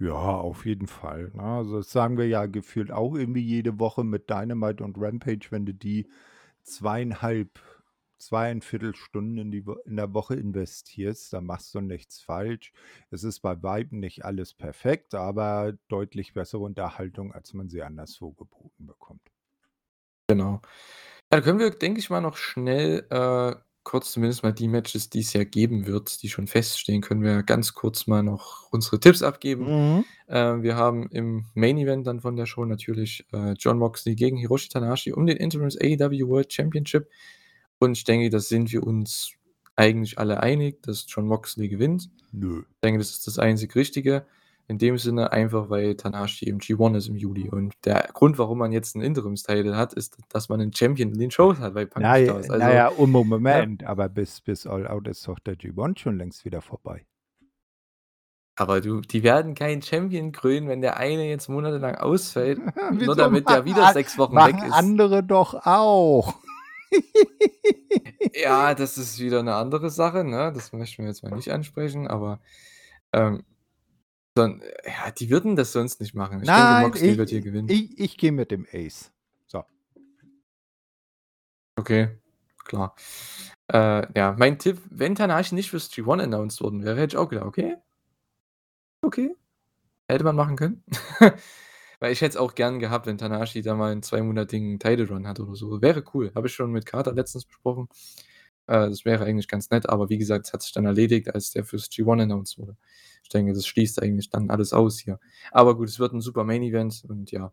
Ja, 0.00 0.14
auf 0.14 0.64
jeden 0.64 0.86
Fall, 0.86 1.30
ne? 1.34 1.42
Also, 1.42 1.76
das 1.76 1.92
sagen 1.92 2.16
wir 2.16 2.26
ja 2.26 2.46
gefühlt 2.46 2.90
auch 2.90 3.14
irgendwie 3.14 3.42
jede 3.42 3.78
Woche 3.78 4.02
mit 4.02 4.30
Dynamite 4.30 4.82
und 4.82 4.96
Rampage, 4.98 5.48
wenn 5.50 5.66
du 5.66 5.74
die 5.74 6.08
2,5 6.64 7.60
2,25 8.18 8.96
Stunden 8.96 9.38
in 9.38 9.50
die 9.50 9.64
in 9.86 9.96
der 9.96 10.12
Woche 10.14 10.34
investierst, 10.36 11.32
dann 11.32 11.44
machst 11.46 11.74
du 11.74 11.80
nichts 11.80 12.20
falsch. 12.20 12.72
Es 13.10 13.24
ist 13.24 13.40
bei 13.40 13.62
Weitem 13.62 13.98
nicht 14.00 14.24
alles 14.24 14.54
perfekt, 14.54 15.14
aber 15.14 15.74
deutlich 15.88 16.34
bessere 16.34 16.60
Unterhaltung, 16.62 17.32
als 17.32 17.54
man 17.54 17.68
sie 17.70 17.82
anderswo 17.82 18.32
geboten 18.32 18.86
bekommt. 18.86 19.22
Genau. 20.28 20.60
Dann 21.30 21.42
können 21.42 21.58
wir, 21.58 21.70
denke 21.70 22.00
ich 22.00 22.10
mal, 22.10 22.20
noch 22.20 22.36
schnell, 22.36 23.06
äh, 23.10 23.54
kurz 23.82 24.12
zumindest 24.12 24.42
mal 24.42 24.52
die 24.52 24.68
Matches, 24.68 25.10
die 25.10 25.20
es 25.20 25.32
ja 25.32 25.44
geben 25.44 25.86
wird, 25.86 26.22
die 26.22 26.28
schon 26.28 26.46
feststehen, 26.46 27.00
können 27.00 27.22
wir 27.22 27.42
ganz 27.42 27.74
kurz 27.74 28.06
mal 28.06 28.22
noch 28.22 28.68
unsere 28.70 29.00
Tipps 29.00 29.22
abgeben. 29.22 29.96
Mhm. 29.96 30.04
Äh, 30.26 30.62
wir 30.62 30.76
haben 30.76 31.08
im 31.10 31.46
Main 31.54 31.78
Event 31.78 32.06
dann 32.06 32.20
von 32.20 32.36
der 32.36 32.46
Show 32.46 32.64
natürlich, 32.64 33.26
äh, 33.32 33.52
Jon 33.52 33.78
Moxley 33.78 34.14
gegen 34.14 34.36
Hiroshi 34.36 34.68
Tanahashi 34.68 35.12
um 35.12 35.26
den 35.26 35.38
Interims 35.38 35.76
AEW 35.80 36.28
World 36.28 36.52
Championship. 36.52 37.08
Und 37.78 37.96
ich 37.96 38.04
denke, 38.04 38.28
da 38.28 38.38
sind 38.38 38.72
wir 38.72 38.82
uns 38.82 39.32
eigentlich 39.76 40.18
alle 40.18 40.42
einig, 40.42 40.82
dass 40.82 41.06
Jon 41.08 41.26
Moxley 41.26 41.68
gewinnt. 41.68 42.10
Nö. 42.32 42.60
Ich 42.60 42.80
denke, 42.82 42.98
das 42.98 43.10
ist 43.10 43.26
das 43.26 43.38
einzig 43.38 43.74
Richtige. 43.74 44.26
In 44.70 44.78
dem 44.78 44.98
Sinne 44.98 45.32
einfach, 45.32 45.68
weil 45.68 45.96
Tanahashi 45.96 46.44
im 46.48 46.58
G1 46.60 46.96
ist 46.96 47.08
im 47.08 47.16
Juli. 47.16 47.50
Und 47.50 47.74
der 47.84 48.08
Grund, 48.14 48.38
warum 48.38 48.58
man 48.58 48.70
jetzt 48.70 48.94
'n 48.94 49.00
Interims-Title 49.02 49.76
hat, 49.76 49.92
ist, 49.94 50.16
dass 50.28 50.48
man 50.48 50.60
'nen 50.60 50.72
Champion 50.72 51.10
in 51.12 51.18
den 51.18 51.32
Shows 51.32 51.58
hat, 51.58 51.74
weil 51.74 51.88
Punk 51.88 52.06
Na 52.06 52.12
nicht 52.12 52.24
j 52.24 52.28
da 52.28 52.38
ist. 52.38 52.52
Also, 52.52 52.70
ja, 52.74 52.88
und 52.88 53.10
Mo? 53.48 53.64
Moment, 53.64 53.84
aber 53.84 54.08
bis 54.08 54.40
bis 54.40 54.66
All 54.66 54.86
Out 54.86 55.08
ist 55.08 55.26
doch 55.26 55.38
der 55.40 55.56
G1 55.56 55.98
schon 55.98 56.16
längst 56.16 56.44
wieder 56.44 56.62
vorbei. 56.62 57.04
Aber 58.58 58.80
du, 58.80 59.00
die 59.00 59.22
werden 59.22 59.54
keinen 59.54 59.82
Champion 59.82 60.32
krönen, 60.32 60.68
wenn 60.68 60.80
der 60.80 60.96
eine 60.96 61.28
jetzt 61.28 61.48
monatelang 61.48 61.94
ausfällt, 61.96 62.60
nur 62.98 63.16
damit 63.16 63.48
der 63.48 63.64
wieder 63.64 63.86
6 63.86 64.18
Wochen 64.18 64.44
weg 64.44 64.62
ist. 64.62 64.94
andere 64.94 65.22
doch 65.22 65.54
auch. 65.66 66.34
Ja, 68.34 68.74
das 68.74 68.98
ist 68.98 69.18
wieder 69.20 69.42
'ne 69.42 69.54
andere 69.56 69.90
Sache, 69.90 70.24
ne? 70.24 70.52
Das 70.54 70.72
möchten 70.72 71.02
wir 71.02 71.08
jetzt 71.10 71.22
mal 71.24 71.32
nicht 71.32 71.52
ansprechen, 71.52 72.06
aber, 72.08 72.40
ähm, 73.12 73.44
dann 74.34 74.62
ja, 74.86 75.10
die 75.10 75.30
würden 75.30 75.56
das 75.56 75.72
sonst 75.72 76.00
nicht 76.00 76.14
machen. 76.14 76.42
Ich 76.42 76.52
denke, 76.52 76.74
Nein, 76.74 76.82
Moxley 76.82 77.12
ich 77.12 77.18
wird 77.18 77.30
hier 77.30 77.40
gewinnen. 77.42 77.68
ich 77.68 77.98
ich 77.98 78.16
gehe 78.18 78.32
mit 78.32 78.50
dem 78.50 78.66
Ace. 78.72 79.12
So. 79.46 79.64
Okay, 81.78 82.08
klar. 82.64 82.94
Äh, 83.72 84.06
ja, 84.18 84.34
mein 84.38 84.58
Tipp, 84.58 84.78
wenn 84.90 85.14
Tanahashi 85.14 85.54
nicht 85.54 85.70
fürs 85.70 85.90
G1 85.90 86.20
announced 86.22 86.60
worden 86.62 86.84
wäre, 86.84 86.98
hätte 87.00 87.14
ich 87.16 87.18
auch 87.18 87.28
gedacht: 87.28 87.46
„Okay. 87.46 87.76
Okay. 89.04 89.34
Hätte 90.08 90.24
man 90.24 90.36
machen 90.36 90.56
können.“ 90.56 90.84
Weil 92.00 92.12
ich 92.12 92.20
hätte 92.22 92.30
es 92.30 92.36
auch 92.38 92.54
gern 92.54 92.80
gehabt, 92.80 93.06
wenn 93.06 93.18
Tanahashi 93.18 93.62
da 93.62 93.74
mal 93.76 93.92
'n 93.92 94.02
zweimonatigen 94.02 94.78
Title 94.80 95.08
Run 95.08 95.26
hat 95.28 95.40
oder 95.40 95.54
so. 95.56 95.82
Wäre 95.82 96.04
cool. 96.14 96.32
Habe 96.34 96.48
ich 96.48 96.54
schon 96.54 96.72
mit 96.72 96.86
Carter 96.86 97.12
letztens 97.14 97.46
besprochen. 97.46 97.88
Äh, 98.70 98.88
das 98.88 99.04
wäre 99.04 99.24
eigentlich 99.24 99.48
ganz 99.48 99.70
nett, 99.70 99.88
aber 99.88 100.08
wie 100.10 100.18
gesagt, 100.18 100.46
es 100.46 100.52
hat 100.52 100.62
sich 100.62 100.72
dann 100.72 100.86
erledigt, 100.86 101.34
als 101.34 101.50
der 101.50 101.64
fürs 101.64 101.90
G1 101.90 102.22
announced 102.22 102.58
wurde. 102.58 102.76
Ich 103.24 103.28
denke, 103.30 103.52
das 103.52 103.66
schließt 103.66 104.00
eigentlich 104.02 104.30
dann 104.30 104.50
alles 104.50 104.72
aus 104.72 104.98
hier. 105.00 105.18
Aber 105.52 105.76
gut, 105.76 105.88
es 105.88 105.98
wird 105.98 106.12
'n 106.14 106.20
super 106.20 106.44
Main 106.44 106.62
Event 106.62 107.04
und 107.08 107.32
ja. 107.32 107.52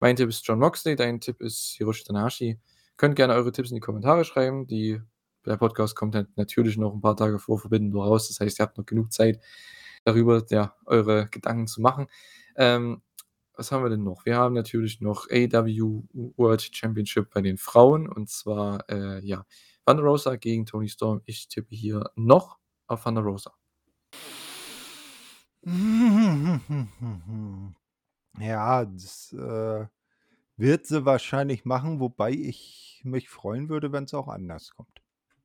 Mein 0.00 0.16
Tipp 0.16 0.28
ist 0.30 0.46
Jon 0.48 0.58
Moxley, 0.60 0.96
dein 0.96 1.20
Tipp 1.20 1.40
ist 1.42 1.74
Hiroshi 1.78 2.04
Tanahashi. 2.04 2.58
Könnt 2.98 3.16
gerne 3.16 3.34
eure 3.34 3.52
Tipps 3.52 3.70
in 3.70 3.76
die 3.76 3.80
Kommentare 3.80 4.24
schreiben. 4.24 4.66
Die 4.66 5.00
der 5.46 5.56
Podcast 5.58 5.96
kommt 5.96 6.14
natürlich 6.36 6.76
noch 6.78 6.94
'n 6.94 7.00
paar 7.02 7.16
Tage 7.16 7.38
vor 7.40 7.60
Door 7.70 8.06
raus. 8.06 8.28
Das 8.28 8.40
heißt, 8.40 8.60
ihr 8.60 8.64
habt 8.64 8.78
noch 8.78 8.86
genug 8.86 9.12
Zeit, 9.12 9.40
darüber, 10.04 10.44
ja, 10.50 10.76
eure 10.86 11.28
Gedanken 11.30 11.66
zu 11.68 11.80
machen. 11.82 12.08
Ähm, 12.56 13.02
was 13.56 13.72
haben 13.72 13.84
wir 13.84 13.90
denn 13.90 14.04
noch? 14.04 14.26
Wir 14.26 14.36
haben 14.38 14.54
natürlich 14.54 15.00
noch 15.02 15.28
AEW 15.30 16.04
World 16.36 16.62
Championship 16.76 17.30
bei 17.32 17.42
den 17.42 17.58
Frauen 17.58 18.08
und 18.08 18.30
zwar, 18.30 18.88
äh, 18.90 19.20
ja, 19.26 19.46
Thunder 19.86 20.02
Rosa 20.02 20.36
gegen 20.36 20.66
Toni 20.66 20.88
Storm. 20.88 21.22
Ich 21.26 21.48
tippe 21.48 21.74
hier 21.74 22.10
noch 22.14 22.58
auf 22.86 23.04
Thunder 23.04 23.22
Rosa. 23.22 23.52
Ja, 28.38 28.86
das, 28.86 29.32
äh, 29.34 29.86
wird 30.56 30.86
sie 30.86 31.04
wahrscheinlich 31.04 31.64
machen, 31.64 32.00
wobei 32.00 32.30
ich 32.30 33.00
mich 33.04 33.28
freuen 33.28 33.68
würde, 33.68 33.92
wenn's 33.92 34.14
auch 34.14 34.28
anders 34.28 34.72
kommt. 34.74 35.02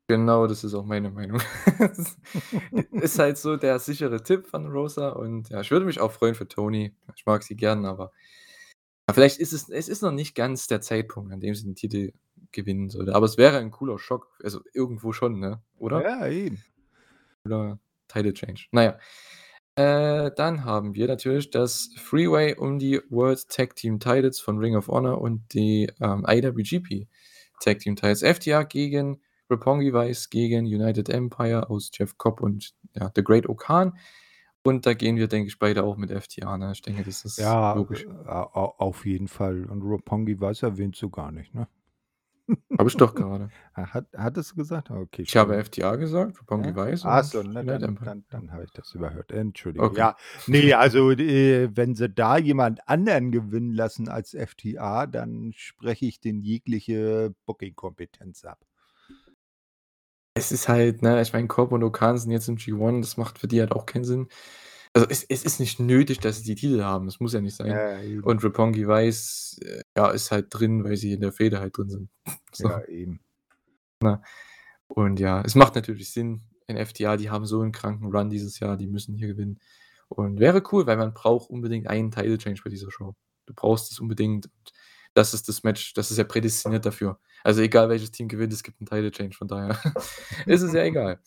Genau, 0.08 0.48
das 0.48 0.64
ist 0.64 0.74
auch 0.74 0.86
meine 0.86 1.10
Meinung. 1.10 1.42
Das 1.80 2.18
ist 2.92 3.20
halt 3.20 3.38
so 3.38 3.58
der 3.58 3.80
sichere 3.80 4.24
Tipp 4.24 4.48
von 4.48 4.68
Rosa 4.68 5.10
und 5.10 5.50
ja, 5.50 5.62
ich 5.62 5.72
würde 5.72 5.86
mich 5.86 6.00
auch 6.00 6.12
freuen 6.12 6.36
für 6.36 6.48
Toni. 6.48 6.96
Ich 7.16 7.26
mag 7.26 7.44
sie 7.44 7.56
gern, 7.56 7.86
aber 7.86 8.12
ja, 9.08 9.14
vielleicht 9.14 9.40
ist 9.40 9.54
es 9.54 9.70
es 9.70 9.90
ist 9.90 10.02
noch 10.04 10.12
nicht 10.12 10.36
ganz 10.36 10.68
der 10.68 10.82
Zeitpunkt, 10.82 11.34
an 11.34 11.40
dem 11.42 11.56
sie 11.56 11.64
den 11.66 11.76
Titel 11.76 12.12
gewinnen 12.52 12.90
sollte. 12.90 13.16
Aber 13.16 13.26
es 13.26 13.38
wäre 13.38 13.58
'n 13.60 13.72
cooler 13.72 14.00
Schock. 14.00 14.28
Also, 14.44 14.62
irgendwo 14.74 15.14
schon, 15.14 15.40
ne? 15.40 15.62
Oder? 15.78 16.04
Ja, 16.04 16.28
eben. 16.28 16.64
Cooler 17.46 17.80
Title 18.10 18.34
Change. 18.34 18.66
Na 18.72 18.84
ja. 18.84 19.00
Äh, 19.76 20.32
dann 20.36 20.66
haben 20.66 20.96
wir 20.96 21.08
natürlich 21.08 21.52
das 21.52 21.90
Three-Way 21.92 22.56
um 22.58 22.80
die 22.80 23.02
World 23.10 23.48
Tag 23.50 23.76
Team 23.78 24.00
Titles 24.00 24.40
von 24.40 24.58
Ring 24.60 24.76
of 24.76 24.88
Honor 24.90 25.22
und 25.22 25.54
die, 25.54 25.92
ähm, 26.02 26.26
IWGP 26.28 27.08
Tag 27.62 27.80
Team 27.80 27.96
Titles. 27.96 28.24
FTR 28.24 28.66
gegen 28.66 29.22
Roppongi 29.52 29.94
Vice 29.94 30.30
gegen 30.32 30.66
United 30.66 31.10
Empire 31.10 31.70
aus 31.70 31.92
Jeff 31.94 32.18
Cobb 32.18 32.42
und, 32.42 32.74
ja, 32.96 33.12
The 33.16 33.24
Great 33.24 33.50
O-Khan. 33.50 33.98
Und 34.68 34.86
da 34.86 34.94
gehen 34.94 35.16
wir, 35.16 35.28
denke 35.28 35.48
ich, 35.48 35.60
beide 35.60 35.84
auch 35.84 35.98
mit 35.98 36.12
FTR, 36.12 36.58
ne? 36.58 36.72
Ich 36.74 36.82
denke, 36.82 37.04
das 37.04 37.24
ist 37.26 37.38
Ja, 37.38 37.74
logisch. 37.74 38.06
äh, 38.06 38.30
au 38.30 38.74
auf 38.78 39.06
jeden 39.06 39.28
Fall. 39.28 39.66
Und 39.66 39.82
Roppongi 39.82 40.40
Vice 40.40 40.64
erwähnst 40.64 41.02
du 41.02 41.10
gar 41.10 41.32
nicht, 41.32 41.54
ne? 41.56 41.68
Habe 42.78 42.90
ich 42.90 42.96
doch 42.96 43.14
gerade. 43.14 43.50
Ha 43.76 43.88
hat 43.94 44.06
hattest 44.16 44.52
du 44.52 44.56
gesagt? 44.56 44.90
Ah, 44.90 45.00
okay, 45.00 45.24
Ich 45.24 45.36
habe. 45.36 45.62
FTR 45.62 45.98
gesagt, 45.98 46.40
Roppongi 46.40 46.70
Ja? 46.70 46.76
Vice 46.92 47.04
Ach 47.06 47.20
und 47.20 47.26
so, 47.26 47.44
ne, 47.44 47.66
dann 47.66 47.82
dann 47.82 48.00
Ja. 48.06 48.16
dann 48.30 48.52
habe 48.54 48.64
ich 48.64 48.72
das 48.72 48.94
überhört. 48.96 49.32
Entschuldigung. 49.32 49.90
Okay. 49.90 50.00
Ja, 50.00 50.16
ne, 50.48 50.74
also, 50.76 51.12
äh, 51.12 51.70
wenn 51.76 51.96
sie 51.96 52.10
da 52.10 52.38
jemand 52.38 52.88
anderen 52.88 53.32
gewinnen 53.32 53.74
lassen 53.74 54.08
als 54.08 54.34
FTR, 54.34 55.08
dann 55.08 55.52
spreche 55.56 56.06
ich 56.06 56.20
denen 56.22 56.42
jegliche 56.42 57.34
Booking-Kompetenz 57.46 58.46
ab. 58.46 58.60
Es 60.38 60.52
ist 60.52 60.68
halt, 60.70 61.02
ne, 61.02 61.22
ich 61.22 61.34
meine, 61.34 61.48
Cobb 61.48 61.72
und 61.72 61.84
O-Khan 61.84 62.18
sind 62.18 62.32
jetzt 62.32 62.48
im 62.50 62.58
G1, 62.58 63.02
das 63.02 63.18
macht 63.18 63.40
für 63.40 63.48
die 63.48 63.60
halt 63.60 63.72
auch 63.72 63.86
keinen 63.86 64.04
Sinn. 64.06 64.28
Also, 64.94 65.08
es 65.10 65.24
es 65.24 65.44
ist 65.44 65.60
nicht 65.60 65.80
nötig, 65.80 66.20
dass 66.20 66.38
sie 66.40 66.44
die 66.46 66.56
Titel 66.56 66.84
haben, 66.84 67.06
das 67.06 67.20
muss 67.20 67.34
ja 67.34 67.42
nicht 67.42 67.56
sein. 67.56 67.68
Ja. 67.72 68.22
Und 68.24 68.44
Roppongi 68.44 68.88
Vice, 68.88 69.60
äh, 69.64 69.82
ja, 69.98 70.10
ist 70.12 70.32
halt 70.32 70.48
drin, 70.52 70.84
weil 70.84 70.98
sie 70.98 71.14
in 71.14 71.22
der 71.22 71.32
Fehde 71.34 71.60
halt 71.60 71.78
drin 71.78 71.90
sind. 71.90 72.10
So. 72.54 72.70
Ja, 72.70 72.84
eben. 72.86 73.20
Ne? 74.02 74.22
Und 74.88 75.20
ja, 75.20 75.42
es 75.44 75.56
macht 75.56 75.76
natürlich 75.76 76.12
Sinn 76.12 76.44
in 76.68 76.78
FTR, 76.78 77.18
die 77.18 77.30
haben 77.30 77.46
so 77.46 77.62
'n 77.62 77.72
kranken 77.72 78.08
Run 78.16 78.30
dieses 78.30 78.60
Jahr, 78.60 78.78
die 78.78 78.88
müssen 78.88 79.16
hier 79.16 79.28
gewinnen. 79.28 79.60
Und 80.10 80.40
wäre 80.40 80.64
cool, 80.72 80.88
weil 80.88 80.98
man 80.98 81.14
braucht 81.14 81.50
unbedingt 81.50 81.88
einen 81.88 82.12
Title 82.12 82.38
Change 82.38 82.62
bei 82.64 82.70
dieser 82.72 82.92
Show. 82.92 83.16
Du 83.46 83.54
brauchst 83.56 83.92
es 83.92 84.00
unbedingt 84.00 84.48
und 84.48 84.74
das 85.18 85.34
ist 85.34 85.50
das 85.50 85.64
Match, 85.64 85.94
das 85.94 86.12
ist 86.12 86.18
ja 86.18 86.24
prädestiniert 86.24 86.86
dafür. 86.86 87.20
Also, 87.44 87.62
egal 87.62 87.90
welches 87.90 88.12
Team 88.12 88.28
gewinnt, 88.28 88.54
es 88.54 88.64
gibt 88.64 88.82
'n 88.82 88.86
Title 88.86 89.12
Change, 89.12 89.36
von 89.38 89.48
daher 89.48 89.70
ist 90.48 90.62
es 90.62 90.74
ja 90.74 90.84
egal. 90.84 91.20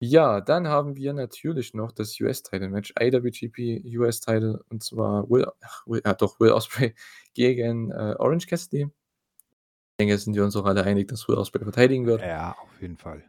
Ja, 0.00 0.40
dann 0.40 0.68
haben 0.68 0.96
wir 0.96 1.12
natürlich 1.14 1.74
noch 1.74 1.92
das 1.92 2.20
US-Title-Match, 2.20 2.94
IWGP 3.00 3.82
US-Title 3.98 4.62
und 4.68 4.82
zwar 4.84 5.28
Will 5.30 5.46
ach, 5.62 5.86
Will 5.86 6.02
ja 6.04 6.14
doch, 6.14 6.38
Will 6.40 6.52
Ospreay 6.52 6.94
gegen, 7.34 7.90
äh, 7.90 8.14
Orange 8.18 8.46
Cassidy. 8.46 8.88
Ich 9.92 9.96
denke, 9.98 10.18
sind 10.18 10.34
wir 10.34 10.44
uns 10.44 10.56
auch 10.56 10.64
alle 10.66 10.82
einig, 10.84 11.08
dass 11.08 11.28
Will 11.28 11.36
Ospreay 11.36 11.62
verteidigen 11.64 12.06
wird. 12.06 12.20
Ja, 12.22 12.56
auf 12.58 12.80
jeden 12.80 12.96
Fall. 12.96 13.24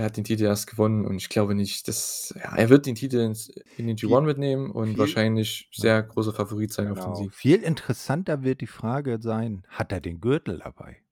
Er 0.00 0.04
hat 0.06 0.16
den 0.16 0.22
Titel 0.22 0.44
erst 0.44 0.68
gewonnen 0.68 1.04
und 1.04 1.16
ich 1.16 1.28
glaube 1.28 1.56
nicht, 1.56 1.88
dass 1.88 2.32
ja, 2.36 2.54
er 2.54 2.68
wird 2.70 2.86
den 2.86 2.94
Titel 2.94 3.16
ins 3.18 3.48
in 3.76 3.88
den 3.88 3.96
Viel 4.04 4.16
G1 4.16 4.26
mitnehmen 4.26 4.70
und 4.70 4.96
viel 4.96 4.96
wahrscheinlich 4.96 5.68
sehr 5.74 6.00
großer 6.04 6.32
Favorit 6.32 6.72
sein 6.72 6.92
auf 6.92 7.00
den 7.00 7.14
Genau. 7.14 7.16
Sieg. 7.16 7.34
Viel 7.34 7.62
interessanter 7.62 8.42
wird 8.44 8.60
die 8.60 8.66
Frage 8.68 9.20
sein, 9.20 9.62
hat 9.68 9.90
er 9.92 10.00
den 10.00 10.20
Gürtel 10.20 10.58
dabei? 10.60 11.02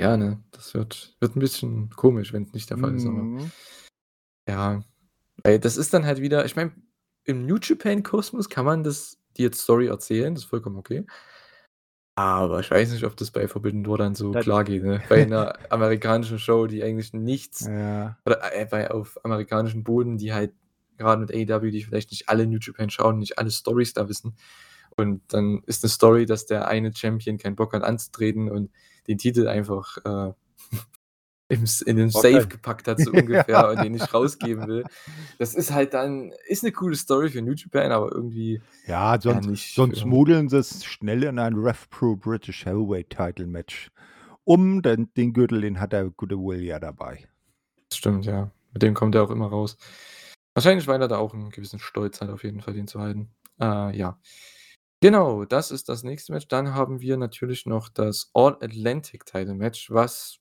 Ja, 0.00 0.16
ne? 0.16 0.40
Das 0.52 0.74
wird 0.74 1.16
wird 1.18 1.34
'n 1.36 1.40
bisschen 1.40 1.90
komisch, 1.90 2.32
wenn's 2.32 2.52
nicht 2.52 2.70
der 2.70 2.78
Fall 2.78 2.94
ist, 2.94 3.06
aber 3.06 3.30
Mhm. 3.30 3.52
ja, 4.48 4.82
ey, 5.44 5.60
das 5.60 5.76
ist 5.76 5.94
dann 5.94 6.06
halt 6.06 6.20
wieder 6.20 6.44
ich 6.46 6.56
meine, 6.56 6.72
im 7.24 7.46
New 7.46 7.58
Japan 7.62 8.02
Kosmos 8.04 8.48
kann 8.50 8.64
man 8.66 8.84
das 8.84 9.18
die 9.38 9.42
jetzt 9.44 9.60
Story 9.62 9.88
erzählen, 9.88 10.34
das 10.34 10.44
ist 10.44 10.50
vollkommen 10.50 10.78
okay. 10.78 11.06
Aber 12.18 12.58
ich 12.58 12.70
weiß 12.70 12.90
nicht, 12.90 13.04
ob 13.04 13.16
das 13.16 13.30
bei 13.30 13.46
Forbidden 13.46 13.84
Door 13.84 13.98
dann 13.98 14.14
so 14.16 14.34
Da 14.34 14.40
klar 14.42 14.64
geht, 14.64 14.82
ne? 14.82 15.00
Bei 15.08 15.24
'ner 15.24 15.52
amerikanischen 15.70 16.38
Show, 16.40 16.66
die 16.66 16.82
eigentlich 16.82 17.12
nichts 17.12 17.66
Ja. 17.66 18.18
oder, 18.26 18.40
äh, 18.54 18.66
bei 18.66 18.90
auf 18.90 19.18
amerikanischem 19.24 19.84
Boden, 19.84 20.18
die 20.18 20.32
halt 20.32 20.52
grade 20.98 21.20
mit 21.20 21.30
AEW, 21.32 21.70
die 21.70 21.84
vielleicht 21.84 22.10
nicht 22.10 22.28
alle 22.28 22.46
New 22.46 22.58
Japan 22.60 22.90
schauen, 22.90 23.18
nicht 23.18 23.38
alle 23.38 23.50
Storys 23.52 23.92
da 23.92 24.08
wissen. 24.08 24.34
Und 24.96 25.22
dann 25.32 25.62
ist 25.66 25.84
'ne 25.84 25.90
Story, 25.90 26.26
dass 26.26 26.46
der 26.46 26.66
eine 26.68 26.92
Champion 26.94 27.38
keinen 27.38 27.56
Bock 27.56 27.72
hat 27.74 27.84
anzutreten 27.84 28.50
und 28.50 28.70
den 29.06 29.18
Titel 29.18 29.46
einfach, 29.48 29.98
äh, 30.04 30.32
im 31.48 31.64
in 31.86 31.96
den 31.96 32.10
Safe 32.10 32.40
Okay. 32.40 32.48
gepackt 32.48 32.88
hat, 32.88 33.00
so 33.00 33.12
ungefähr 33.14 33.68
Ja. 33.68 33.70
und 33.70 33.80
den 33.80 33.92
nicht 33.92 34.12
rausgeben 34.14 34.66
will. 34.66 34.88
Das 35.38 35.54
ist 35.54 35.72
halt 35.72 35.94
dann 35.94 36.32
ist 36.48 36.62
'ne 36.64 36.72
coole 36.72 36.96
Story 36.96 37.30
für 37.30 37.42
New 37.42 37.54
Japan, 37.54 37.92
aber 37.92 38.12
irgendwie 38.12 38.62
Ja, 38.86 39.20
sonst 39.20 39.46
nicht 39.46 39.74
sonst 39.74 40.04
modeln 40.04 40.48
sie's 40.48 40.84
schnell 40.84 41.24
in 41.24 41.38
ein 41.38 41.54
Rev 41.54 41.86
Pro 41.90 42.16
British 42.16 42.64
Heavyweight 42.64 43.10
Title 43.10 43.46
Match 43.46 43.90
um, 44.44 44.82
denn 44.82 45.12
den 45.16 45.32
Gürtel, 45.34 45.60
den 45.62 45.80
hat 45.80 45.92
der 45.92 46.10
gute 46.10 46.36
Will 46.38 46.62
ja 46.64 46.80
dabei. 46.80 47.28
Stimmt, 47.92 48.26
ja. 48.26 48.50
Mit 48.72 48.82
dem 48.82 48.94
kommt 48.94 49.14
er 49.14 49.22
auch 49.24 49.30
immer 49.30 49.48
raus. 49.48 49.76
Wahrscheinlich, 50.54 50.86
weil 50.86 51.00
er 51.00 51.08
da 51.08 51.18
auch 51.18 51.34
'n 51.34 51.50
gewissen 51.50 51.78
Stolz 51.78 52.20
hat, 52.20 52.28
auf 52.30 52.44
jeden 52.44 52.60
Fall, 52.60 52.74
den 52.74 52.86
zu 52.88 53.00
halten. 53.00 53.30
Äh, 53.60 53.96
ja. 53.96 54.20
Genau, 55.02 55.44
das 55.44 55.70
ist 55.70 55.88
das 55.88 56.02
nächste 56.04 56.32
Match. 56.32 56.48
Dann 56.48 56.74
haben 56.74 57.00
wir 57.00 57.16
natürlich 57.18 57.66
noch 57.66 57.88
das 57.88 58.30
All 58.34 58.54
Atlantic 58.62 59.26
Title 59.26 59.54
Match, 59.54 59.90
was 59.90 60.38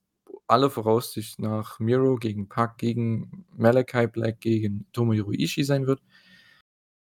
aller 0.47 0.69
Voraussicht 0.69 1.39
nach 1.39 1.79
Miro 1.79 2.15
gegen 2.17 2.49
Pac 2.49 2.77
gegen 2.77 3.45
Malachi 3.57 4.07
Black 4.07 4.41
gegen 4.41 4.87
Tomohiro 4.93 5.31
Ishii 5.33 5.63
sein 5.63 5.87
wird. 5.87 6.01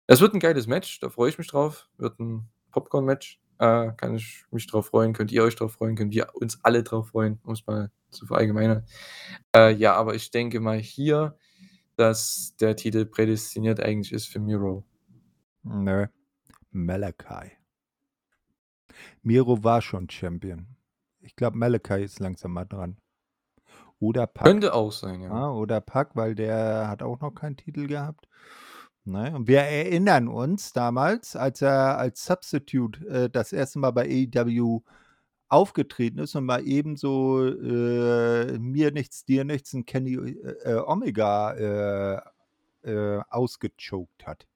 Es 0.08 0.20
wird 0.20 0.34
'n 0.34 0.40
geiles 0.40 0.66
Match, 0.66 0.98
da 1.00 1.08
freue 1.08 1.30
ich 1.30 1.38
mich 1.38 1.46
drauf. 1.48 1.88
Wird 1.96 2.18
'n 2.20 2.48
Popcorn-Match. 2.72 3.40
Äh, 3.58 3.92
kann 3.96 4.14
ich 4.16 4.44
mich 4.50 4.66
drauf 4.66 4.86
freuen, 4.86 5.12
könnt 5.12 5.30
ihr 5.32 5.42
euch 5.44 5.54
drauf 5.54 5.72
freuen, 5.74 5.94
können 5.94 6.10
wir 6.12 6.28
uns 6.34 6.58
alle 6.64 6.82
drauf 6.82 7.08
freuen, 7.10 7.38
um's 7.44 7.66
mal 7.66 7.90
zu 8.10 8.26
verallgemeinern. 8.26 8.86
Äh, 9.54 9.74
ja, 9.74 9.94
aber 9.94 10.14
ich 10.14 10.30
denke 10.30 10.60
mal 10.60 10.78
hier, 10.78 11.36
dass 11.96 12.56
der 12.60 12.76
Titel 12.76 13.06
prädestiniert 13.06 13.80
eigentlich 13.80 14.12
ist 14.12 14.28
für 14.28 14.40
Miro. 14.40 14.84
Nö, 15.64 16.06
Malachi. 16.72 17.52
Miro 19.24 19.62
war 19.62 19.82
schon 19.82 20.08
Champion. 20.08 20.66
Ich 21.20 21.36
glaube, 21.36 21.58
Malachi 21.58 22.02
ist 22.04 22.20
langsam 22.20 22.52
mal 22.54 22.64
dran. 22.64 22.96
Oder 24.00 24.26
Pac. 24.26 24.46
Könnte 24.46 24.74
auch 24.74 24.92
sein, 24.92 25.20
ja. 25.20 25.28
Ja, 25.28 25.50
oder 25.50 25.80
Pac, 25.80 26.16
weil 26.16 26.34
der 26.34 26.88
hat 26.88 27.02
auch 27.02 27.20
noch 27.20 27.32
keinen 27.32 27.56
Titel 27.56 27.86
gehabt. 27.86 28.26
Ne? 29.04 29.34
Und 29.34 29.46
wir 29.46 29.60
erinnern 29.60 30.28
uns 30.28 30.72
damals, 30.72 31.36
als 31.36 31.62
er 31.62 31.98
als 31.98 32.24
Substitute 32.24 33.06
äh, 33.06 33.30
das 33.30 33.52
erste 33.52 33.78
Mal 33.78 33.90
bei 33.92 34.28
AEW 34.34 34.82
aufgetreten 35.48 36.20
ist 36.20 36.34
und 36.36 36.44
mal 36.44 36.66
eben 36.66 36.96
so 36.96 37.44
äh, 37.44 38.58
mir 38.58 38.92
nichts, 38.92 39.24
dir 39.24 39.44
nichts 39.44 39.72
ein 39.72 39.84
Kenny 39.84 40.14
äh, 40.14 40.76
Omega 40.86 41.52
äh, 41.52 42.20
äh, 42.88 43.20
ausgechoked 43.28 44.26
hat. 44.26 44.46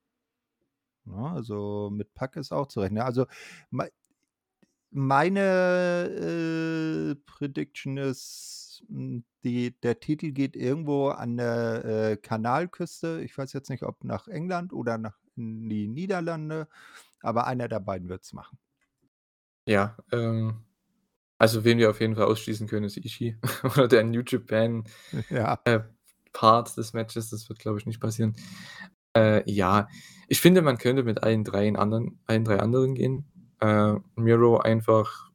Ja, 1.07 1.35
also 1.35 1.91
mit 1.93 2.15
Pack 2.15 2.37
ist 2.37 2.53
auch 2.53 2.67
zu 2.69 2.81
rechnen. 2.81 3.03
Also 3.03 3.27
me 3.71 3.91
meine 4.97 6.05
äh, 6.07 7.15
Prediction 7.27 7.97
ist, 7.97 8.64
die, 8.89 9.79
der 9.81 10.01
Titel 10.01 10.33
geht 10.33 10.57
irgendwo 10.57 11.09
an 11.09 11.37
der 11.37 11.85
äh, 11.85 12.17
Kanalküste. 12.17 13.21
Ich 13.25 13.37
weiß 13.37 13.53
jetzt 13.53 13.71
nicht, 13.71 13.83
ob 13.83 14.05
nach 14.05 14.29
England 14.29 14.73
oder 14.73 14.99
nach 14.99 15.19
in 15.37 15.69
die 15.69 15.89
Niederlande, 15.89 16.69
aber 17.21 17.47
einer 17.47 17.69
der 17.69 17.81
beiden 17.81 18.09
wird 18.09 18.23
es 18.23 18.33
machen. 18.33 18.59
Ja, 19.67 19.97
ähm, 20.13 20.65
also 21.39 21.65
wen 21.65 21.79
wir 21.79 21.91
auf 21.91 22.01
jeden 22.01 22.15
Fall 22.15 22.25
ausschließen 22.27 22.69
können, 22.69 22.85
ist 22.85 22.97
Ishii 22.97 23.37
oder 23.65 23.89
der 23.89 24.05
New 24.05 24.23
Japan 24.27 24.85
Ja. 25.31 25.61
äh, 25.65 25.81
Part 26.33 26.77
des 26.77 26.93
Matches. 26.93 27.31
Das 27.31 27.49
wird, 27.49 27.59
glaube 27.59 27.79
ich, 27.79 27.87
nicht 27.87 28.01
passieren. 28.01 28.37
Äh, 29.17 29.49
ja, 29.51 29.89
ich 30.29 30.41
finde, 30.41 30.63
man 30.63 30.79
könnte 30.79 31.05
mit 31.05 31.23
allen 31.23 31.45
dreien 31.45 31.77
anderen, 31.77 32.21
allen 32.27 32.45
drei 32.45 32.59
anderen 32.61 32.95
gehen. 32.95 33.25
Äh, 33.61 33.95
Miro 34.17 34.59
einfach, 34.59 35.31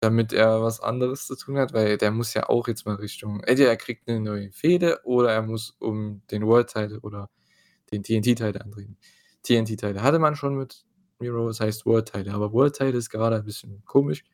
damit 0.00 0.32
er 0.32 0.62
was 0.62 0.80
anderes 0.80 1.26
zu 1.26 1.36
tun 1.36 1.58
hat, 1.58 1.72
weil 1.72 1.98
der 1.98 2.10
muss 2.10 2.34
ja 2.34 2.48
auch 2.48 2.68
jetzt 2.68 2.86
mal 2.86 2.94
Richtung. 2.94 3.40
Entweder 3.40 3.70
er 3.70 3.76
kriegt 3.76 4.08
eine 4.08 4.20
neue 4.20 4.52
Fehde 4.52 5.00
oder 5.04 5.32
er 5.32 5.42
muss 5.42 5.70
um 5.80 6.22
den 6.30 6.46
World 6.46 6.68
Title 6.68 7.00
oder 7.00 7.30
den 7.90 8.02
TNT-Title 8.02 8.60
antreten. 8.60 8.96
TNT-Title 9.42 10.02
hatte 10.02 10.18
man 10.18 10.36
schon 10.36 10.56
mit 10.56 10.84
Miro, 11.18 11.48
das 11.48 11.60
heißt 11.60 11.86
World 11.86 12.12
Title, 12.12 12.32
aber 12.32 12.52
World 12.52 12.76
Title 12.76 12.98
ist 12.98 13.10
gerade 13.10 13.36
ein 13.36 13.44
bisschen 13.44 13.82
komisch, 13.84 14.24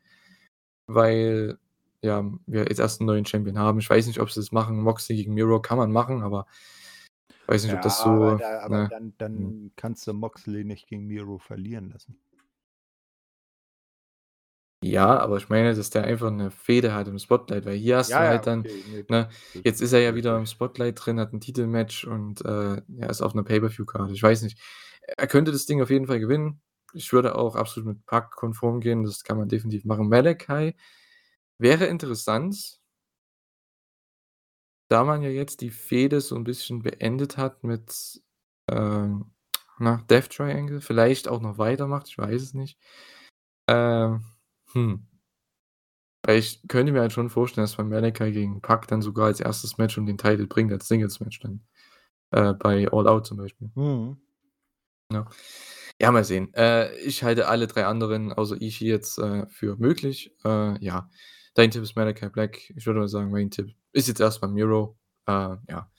weil 0.86 1.58
ja, 2.02 2.22
wir 2.46 2.64
jetzt 2.64 2.80
erst 2.80 3.00
einen 3.00 3.06
neuen 3.06 3.24
Champion 3.24 3.58
haben. 3.58 3.78
Ich 3.78 3.88
weiß 3.88 4.06
nicht, 4.06 4.20
ob 4.20 4.30
sie 4.30 4.40
das 4.40 4.52
machen. 4.52 4.78
Moxley 4.78 5.16
gegen 5.16 5.32
Miro 5.32 5.60
kann 5.62 5.78
man 5.78 5.90
machen, 5.90 6.22
aber 6.22 6.46
ich 7.30 7.48
weiß 7.48 7.64
nicht, 7.64 7.74
ob 7.74 7.80
das 7.80 8.02
so. 8.02 8.10
aber 8.10 8.36
da, 8.36 8.60
aber 8.60 8.82
ne, 8.82 8.88
dann, 8.90 9.14
dann 9.16 9.70
kannst 9.76 10.06
du 10.06 10.12
Moxley 10.12 10.64
nicht 10.64 10.86
gegen 10.86 11.06
Miro 11.06 11.38
verlieren 11.38 11.90
lassen. 11.90 12.18
Ja, 14.86 15.18
aber 15.18 15.38
ich 15.38 15.48
meine, 15.48 15.74
dass 15.74 15.88
der 15.88 16.04
einfach 16.04 16.26
eine 16.26 16.50
Fehde 16.50 16.92
hat 16.92 17.08
im 17.08 17.18
Spotlight, 17.18 17.64
weil 17.64 17.76
hier 17.76 17.96
hast 17.96 18.10
du 18.10 18.18
halt 18.18 18.46
dann, 18.46 18.60
okay, 18.60 19.06
ne, 19.08 19.30
jetzt 19.64 19.80
ist 19.80 19.94
er 19.94 20.00
ja 20.00 20.14
wieder 20.14 20.36
im 20.36 20.44
Spotlight 20.44 21.00
drin, 21.02 21.18
hat 21.18 21.32
ein 21.32 21.40
Titelmatch 21.40 22.04
und 22.04 22.44
äh, 22.44 22.82
er 22.98 23.08
ist 23.08 23.22
auf 23.22 23.32
einer 23.32 23.44
Pay-Per-View-Karte. 23.44 24.12
Ich 24.12 24.22
weiß 24.22 24.42
nicht. 24.42 24.60
Er 25.16 25.26
könnte 25.26 25.52
das 25.52 25.64
Ding 25.64 25.80
auf 25.80 25.88
jeden 25.88 26.06
Fall 26.06 26.20
gewinnen. 26.20 26.60
Ich 26.92 27.14
würde 27.14 27.34
auch 27.34 27.56
absolut 27.56 27.88
mit 27.88 28.04
Pack 28.04 28.32
konform 28.32 28.80
gehen. 28.80 29.04
Das 29.04 29.24
kann 29.24 29.38
man 29.38 29.48
definitiv 29.48 29.86
machen. 29.86 30.10
Malachi 30.10 30.74
wäre 31.56 31.86
interessant, 31.86 32.78
da 34.88 35.02
man 35.02 35.22
ja 35.22 35.30
jetzt 35.30 35.62
die 35.62 35.70
Fehde 35.70 36.20
so 36.20 36.36
ein 36.36 36.44
bisschen 36.44 36.82
beendet 36.82 37.38
hat 37.38 37.64
mit 37.64 38.22
ähm, 38.70 39.32
na, 39.78 40.04
Death 40.10 40.28
Triangle, 40.28 40.82
vielleicht 40.82 41.26
auch 41.26 41.40
noch 41.40 41.56
weitermacht, 41.56 42.08
ich 42.08 42.18
weiß 42.18 42.42
es 42.42 42.52
nicht. 42.52 42.78
Ähm, 43.66 44.24
hm. 44.74 45.06
Ich 46.26 46.66
könnte 46.68 46.92
mir 46.92 47.00
halt 47.00 47.12
schon 47.12 47.28
vorstellen, 47.28 47.64
dass 47.64 47.76
man 47.76 47.88
Malachi 47.88 48.32
gegen 48.32 48.62
Pack 48.62 48.88
dann 48.88 49.02
sogar 49.02 49.26
als 49.26 49.40
erstes 49.40 49.76
Match 49.76 49.98
um 49.98 50.06
den 50.06 50.16
Titel 50.16 50.46
bringt, 50.46 50.72
als 50.72 50.88
Singles-Match 50.88 51.40
dann. 51.40 51.60
Äh, 52.30 52.54
bei 52.54 52.88
All 52.92 53.08
Out 53.08 53.26
zum 53.26 53.38
Beispiel. 53.38 53.70
Mhm. 53.74 54.18
Ja. 55.12 55.26
Ja, 56.00 56.12
mal 56.12 56.24
sehen. 56.24 56.52
Äh, 56.54 56.96
ich 57.00 57.22
halte 57.22 57.48
alle 57.48 57.66
drei 57.68 57.86
anderen, 57.86 58.32
außer 58.32 58.60
Ishii, 58.60 58.88
jetzt 58.88 59.18
äh, 59.18 59.46
für 59.48 59.76
möglich. 59.76 60.32
Äh, 60.44 60.82
ja, 60.84 61.10
dein 61.54 61.70
Tipp 61.70 61.82
ist 61.82 61.96
Malachi 61.96 62.28
Black. 62.30 62.70
Ich 62.76 62.86
würde 62.86 63.00
mal 63.00 63.08
sagen, 63.08 63.30
mein 63.30 63.50
Tipp 63.50 63.74
ist 63.92 64.08
jetzt 64.08 64.20
erstmal 64.20 64.50
Miro. 64.50 64.98
Äh, 65.28 65.56
ja. 65.68 65.90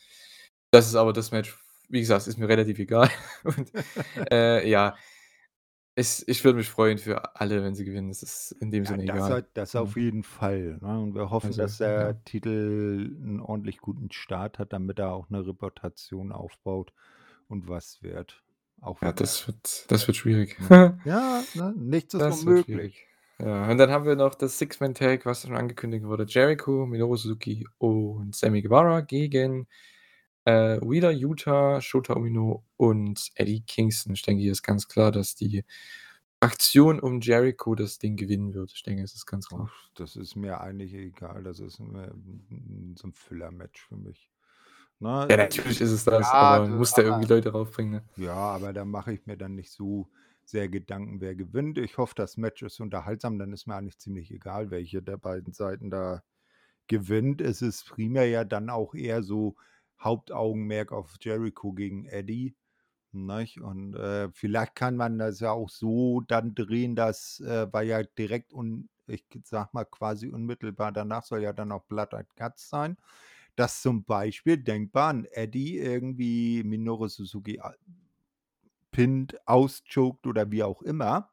Das 0.71 0.87
ist 0.87 0.95
aber 0.95 1.13
das 1.13 1.31
Match, 1.31 1.57
wie 1.89 2.01
gesagt, 2.01 2.27
ist 2.27 2.37
mir 2.37 2.49
relativ 2.49 2.79
egal. 2.79 3.09
Und 3.43 3.71
äh, 4.31 4.67
ja, 4.69 4.95
es, 5.95 6.27
ich 6.27 6.43
würde 6.43 6.57
mich 6.57 6.69
freuen 6.69 6.97
für 6.97 7.35
alle, 7.39 7.63
wenn 7.63 7.75
sie 7.75 7.85
gewinnen. 7.85 8.09
Das 8.09 8.23
ist 8.23 8.51
in 8.59 8.71
dem 8.71 8.83
Ja, 8.83 8.89
Sinne 8.89 9.03
das, 9.05 9.13
egal. 9.13 9.31
hat- 9.31 9.49
das 9.57 9.75
auf 9.75 9.95
Mhm. 9.95 10.01
jeden 10.01 10.23
Fall. 10.23 10.77
Ne? 10.81 10.99
Und 10.99 11.15
wir 11.15 11.29
hoffen, 11.29 11.47
Also, 11.47 11.61
dass 11.61 11.77
der 11.77 12.09
ja. 12.09 12.13
Titel 12.25 13.15
einen 13.23 13.39
ordentlich 13.41 13.77
guten 13.79 14.11
Start 14.11 14.59
hat, 14.59 14.73
damit 14.73 14.99
er 14.99 15.11
auch 15.13 15.29
eine 15.29 15.45
Reputation 15.45 16.31
aufbaut 16.31 16.93
und 17.47 17.67
was 17.69 18.01
wird. 18.03 18.43
Auch 18.81 19.01
Ja, 19.01 19.11
das 19.13 19.47
wird, 19.47 19.89
das 19.91 20.07
wird 20.07 20.17
schwierig. 20.17 20.57
er, 20.59 20.97
ja, 21.03 21.47
ne? 21.53 21.73
nichts 21.77 22.13
ist 22.13 22.21
Das 22.21 22.41
unmöglich. 22.41 23.07
Ja, 23.39 23.69
und 23.69 23.77
dann 23.77 23.91
haben 23.91 24.05
wir 24.05 24.15
noch 24.15 24.35
das 24.35 24.57
Six-Man-Tag, 24.59 25.25
was 25.25 25.41
schon 25.41 25.55
angekündigt 25.57 26.05
wurde. 26.05 26.25
Jericho, 26.27 26.85
Minoru 26.85 27.17
Suzuki 27.17 27.67
und 27.77 28.33
Sammy 28.35 28.61
Guevara 28.61 29.01
gegen 29.01 29.67
äh, 30.45 30.79
Wheeler 30.81 31.11
Utah, 31.11 31.81
Shota 31.81 32.13
Umino 32.13 32.63
und 32.77 33.29
Eddie 33.35 33.61
Kingston. 33.61 34.13
Ich 34.13 34.21
denke, 34.21 34.41
hier 34.41 34.51
ist 34.51 34.63
ganz 34.63 34.87
klar, 34.87 35.11
dass 35.11 35.35
die 35.35 35.63
Aktion 36.39 36.99
um 36.99 37.21
Jericho 37.21 37.75
das 37.75 37.97
Ding 37.97 38.15
gewinnen 38.17 38.53
wird. 38.53 38.71
Ich 38.73 38.83
denke, 38.83 39.03
es 39.03 39.15
ist 39.15 39.25
ganz 39.25 39.47
klar. 39.47 39.71
Das 39.95 40.15
ist 40.15 40.35
mir 40.35 40.61
eigentlich 40.61 40.93
egal. 40.93 41.43
Das 41.43 41.59
ist 41.59 41.79
mm, 41.79 42.93
so 42.95 43.07
ein 43.07 43.13
Füller-Match 43.13 43.87
für 43.87 43.95
mich. 43.97 44.29
Ne? 44.99 45.27
Ja, 45.29 45.37
natürlich 45.37 45.81
ist 45.81 45.91
es 45.91 46.03
das, 46.05 46.21
Ja, 46.27 46.33
aber 46.33 46.67
das- 46.67 46.75
muss 46.77 46.93
aber- 46.93 47.03
irgendwie 47.03 47.27
Leute 47.27 47.49
raufbringen. 47.51 48.03
Ne? 48.15 48.25
Ja, 48.25 48.33
aber 48.35 48.73
da 48.73 48.85
mache 48.85 49.13
ich 49.13 49.25
mir 49.25 49.37
dann 49.37 49.55
nicht 49.55 49.71
so 49.71 50.07
sehr 50.43 50.69
Gedanken, 50.69 51.21
wer 51.21 51.33
gewinnt. 51.35 51.79
Ich 51.79 51.97
hoffe, 51.97 52.13
das 52.15 52.37
Match 52.37 52.61
ist 52.61 52.79
unterhaltsam, 52.79 53.39
dann 53.39 53.51
ist 53.51 53.65
mir 53.65 53.75
eigentlich 53.75 53.97
ziemlich 53.97 54.29
egal, 54.29 54.69
welche 54.69 55.01
der 55.01 55.17
beiden 55.17 55.53
Seiten 55.53 55.89
da 55.89 56.21
gewinnt. 56.87 57.41
Es 57.41 57.63
ist 57.63 57.85
primär 57.87 58.27
ja 58.27 58.43
dann 58.43 58.69
auch 58.69 58.93
eher 58.93 59.23
so 59.23 59.55
Hauptaugenmerk 59.99 60.91
auf 60.91 61.15
Jericho 61.21 61.73
gegen 61.73 62.05
Eddie. 62.05 62.55
Nicht? 63.11 63.61
Und 63.61 63.95
äh, 63.95 64.29
vielleicht 64.33 64.75
kann 64.75 64.97
man 64.97 65.17
das 65.19 65.39
ja 65.39 65.51
auch 65.51 65.69
so 65.69 66.21
dann 66.21 66.53
drehen, 66.55 66.95
dass, 66.95 67.39
äh, 67.41 67.67
weil 67.71 67.87
ja 67.87 68.03
direkt 68.03 68.53
und 68.53 68.89
ich 69.07 69.25
sag 69.45 69.73
mal 69.73 69.85
quasi 69.85 70.29
unmittelbar 70.29 70.91
danach 70.91 71.23
soll 71.23 71.41
ja 71.43 71.53
dann 71.53 71.71
auch 71.71 71.85
Blood 71.85 72.13
and 72.13 72.27
Guts 72.35 72.69
sein, 72.69 72.97
dass 73.55 73.81
zum 73.81 74.05
Beispiel 74.05 74.57
denkbar 74.57 75.11
ein 75.13 75.25
Eddie 75.25 75.77
irgendwie 75.77 76.63
Minoru 76.63 77.07
Suzuki 77.07 77.59
a- 77.61 77.75
pinnt, 78.91 79.35
auschoked 79.47 80.25
oder 80.27 80.51
wie 80.51 80.63
auch 80.63 80.81
immer. 80.81 81.31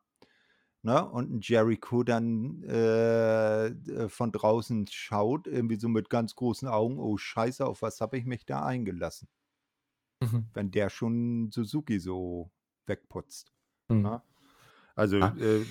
Ne? 0.84 1.08
Und 1.08 1.30
ein 1.32 1.40
Jericho 1.42 2.02
dann 2.02 2.62
äh, 2.64 3.66
äh, 3.66 4.08
von 4.08 4.32
draußen 4.32 4.86
schaut, 4.90 5.46
irgendwie 5.46 5.78
so 5.78 5.88
mit 5.88 6.10
ganz 6.10 6.34
großen 6.34 6.66
Augen, 6.68 6.98
oh 6.98 7.16
Scheiße, 7.16 7.64
auf 7.64 7.82
was 7.82 8.00
habe 8.00 8.18
ich 8.18 8.24
mich 8.24 8.46
da 8.46 8.64
eingelassen? 8.64 9.28
Mhm. 10.22 10.46
wenn 10.54 10.70
der 10.70 10.88
schon 10.88 11.50
Suzuki 11.50 11.98
so 11.98 12.52
wegputzt. 12.86 13.52
Hm. 13.88 14.02
Ne? 14.02 14.22
Also 14.94 15.18
Ah. 15.20 15.36
äh, 15.38 15.64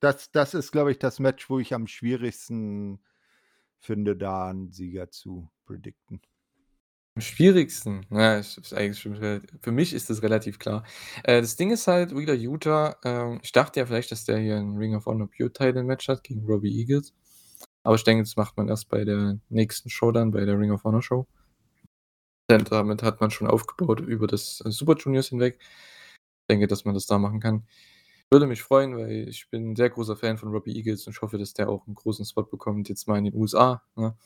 das, 0.00 0.32
das 0.32 0.54
ist, 0.54 0.72
glaube 0.72 0.90
ich, 0.90 0.98
das 0.98 1.20
Match, 1.20 1.48
wo 1.48 1.60
ich 1.60 1.72
am 1.74 1.86
schwierigsten 1.86 3.00
finde, 3.78 4.16
da 4.16 4.48
einen 4.48 4.72
Sieger 4.72 5.10
zu 5.10 5.50
predikten. 5.64 6.20
Am 7.14 7.20
schwierigsten, 7.20 8.06
ja, 8.10 8.38
ist, 8.38 8.56
ist 8.56 8.72
eigentlich 8.72 8.98
schon 8.98 9.16
für 9.16 9.72
mich 9.72 9.92
ist 9.92 10.08
das 10.08 10.22
relativ 10.22 10.58
klar. 10.58 10.82
Äh, 11.24 11.42
das 11.42 11.56
Ding 11.56 11.70
ist 11.70 11.86
halt, 11.86 12.16
Wheeler 12.16 12.32
Utah, 12.32 12.96
ähm, 13.04 13.38
ich 13.42 13.52
dachte 13.52 13.80
ja 13.80 13.86
vielleicht, 13.86 14.10
dass 14.12 14.24
der 14.24 14.38
hier 14.38 14.56
ein 14.56 14.78
Ring 14.78 14.94
of 14.94 15.04
Honor 15.04 15.28
Pure 15.28 15.52
Title 15.52 15.84
Match 15.84 16.08
hat 16.08 16.24
gegen 16.24 16.46
Robbie 16.46 16.74
Eagles. 16.74 17.12
Aber 17.84 17.96
ich 17.96 18.04
denke, 18.04 18.22
das 18.22 18.36
macht 18.36 18.56
man 18.56 18.68
erst 18.68 18.88
bei 18.88 19.04
der 19.04 19.38
nächsten 19.50 19.90
Show 19.90 20.12
dann, 20.12 20.30
bei 20.30 20.44
der 20.46 20.58
Ring 20.58 20.70
of 20.72 20.84
Honor 20.84 21.02
Show. 21.02 21.26
Denn 22.50 22.64
damit 22.64 23.02
hat 23.02 23.20
man 23.20 23.30
schon 23.30 23.48
aufgebaut 23.48 24.00
über 24.00 24.26
das 24.26 24.62
äh, 24.64 24.70
Super 24.70 24.96
Juniors 24.96 25.28
hinweg. 25.28 25.58
Ich 25.60 26.46
denke, 26.50 26.66
dass 26.66 26.84
man 26.84 26.94
das 26.94 27.06
da 27.06 27.18
machen 27.18 27.40
kann. 27.40 27.66
Würde 28.30 28.46
mich 28.46 28.62
freuen, 28.62 28.96
weil 28.96 29.28
ich 29.28 29.50
bin 29.50 29.72
ein 29.72 29.76
sehr 29.76 29.90
großer 29.90 30.16
Fan 30.16 30.38
von 30.38 30.50
Robbie 30.50 30.76
Eagles 30.76 31.06
und 31.06 31.14
ich 31.14 31.22
hoffe, 31.22 31.38
dass 31.38 31.54
der 31.54 31.68
auch 31.68 31.86
einen 31.86 31.94
großen 31.94 32.24
Spot 32.24 32.44
bekommt, 32.44 32.88
jetzt 32.88 33.08
mal 33.08 33.18
in 33.18 33.24
den 33.24 33.34
USA. 33.34 33.82
Ne? 33.96 34.16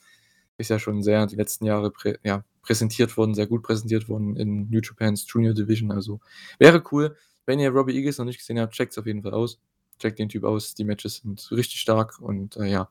Ist 0.58 0.70
ja 0.70 0.78
schon 0.78 1.02
sehr 1.02 1.26
die 1.26 1.36
letzten 1.36 1.66
Jahre 1.66 1.90
prä 1.90 2.18
ja, 2.22 2.44
präsentiert 2.62 3.16
worden, 3.16 3.34
sehr 3.34 3.46
gut 3.46 3.62
präsentiert 3.62 4.08
worden 4.08 4.36
in 4.36 4.68
New 4.70 4.80
Japan's 4.82 5.26
Junior 5.28 5.54
Division. 5.54 5.92
Also 5.92 6.20
wäre 6.58 6.82
cool. 6.90 7.16
Wenn 7.44 7.60
ihr 7.60 7.70
Robbie 7.70 7.94
Eagles 7.96 8.18
noch 8.18 8.24
nicht 8.24 8.38
gesehen 8.38 8.58
habt, 8.58 8.74
checkt 8.74 8.92
es 8.92 8.98
auf 8.98 9.06
jeden 9.06 9.22
Fall 9.22 9.34
aus. 9.34 9.60
Checkt 9.98 10.18
den 10.18 10.28
Typ 10.28 10.44
aus. 10.44 10.74
Die 10.74 10.84
Matches 10.84 11.18
sind 11.18 11.48
richtig 11.52 11.80
stark 11.80 12.18
und 12.20 12.56
äh, 12.56 12.66
ja. 12.66 12.90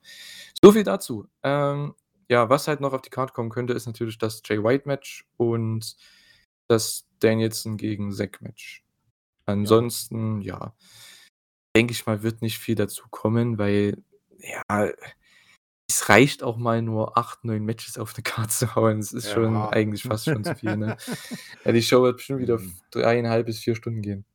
So 0.64 0.72
viel 0.72 0.84
dazu. 0.84 1.28
Ähm, 1.44 1.94
ja, 2.30 2.50
was 2.50 2.68
halt 2.68 2.82
noch 2.82 2.94
auf 2.94 3.02
die 3.02 3.10
Karte 3.10 3.34
kommen 3.34 3.50
könnte, 3.50 3.74
ist 3.74 3.86
natürlich 3.86 4.18
das 4.18 4.42
Jay 4.46 4.64
White 4.64 4.88
Match 4.88 5.28
und 5.38 5.96
das 6.68 7.06
Danielson 7.20 7.78
gegen 7.78 8.12
Zack 8.12 8.42
Match. 8.42 8.84
Ja. 9.48 9.54
Ansonsten, 9.54 10.42
ja, 10.42 10.74
denke 11.76 11.92
ich 11.92 12.06
mal, 12.06 12.24
wird 12.24 12.42
nicht 12.42 12.58
viel 12.58 12.76
dazu 12.76 13.04
kommen, 13.10 13.58
weil, 13.60 14.02
ja, 14.40 14.90
es 15.90 16.10
reicht 16.10 16.42
auch 16.44 16.58
mal 16.58 16.82
nur 16.82 17.18
8, 17.18 17.44
9 17.46 17.64
Matches 17.64 17.98
auf 17.98 18.16
'ne 18.18 18.24
Card 18.24 18.52
zu 18.52 18.76
hauen. 18.76 19.00
Das 19.00 19.14
ist 19.14 19.30
schon 19.30 19.68
Ja. 19.68 19.72
eigentlich 19.72 20.04
fast 20.06 20.28
schon 20.28 20.44
zu 20.44 20.56
viel, 20.56 20.78
ne? 20.78 20.96
Ja, 21.66 21.72
die 21.72 21.82
Show 21.84 22.02
wird 22.04 22.18
bestimmt 22.18 22.42
wieder 22.42 22.60
Mhm. 22.60 22.76
3,5 22.92 23.46
bis 23.46 23.60
4 23.60 23.76
Stunden 23.76 24.02
gehen. 24.02 24.26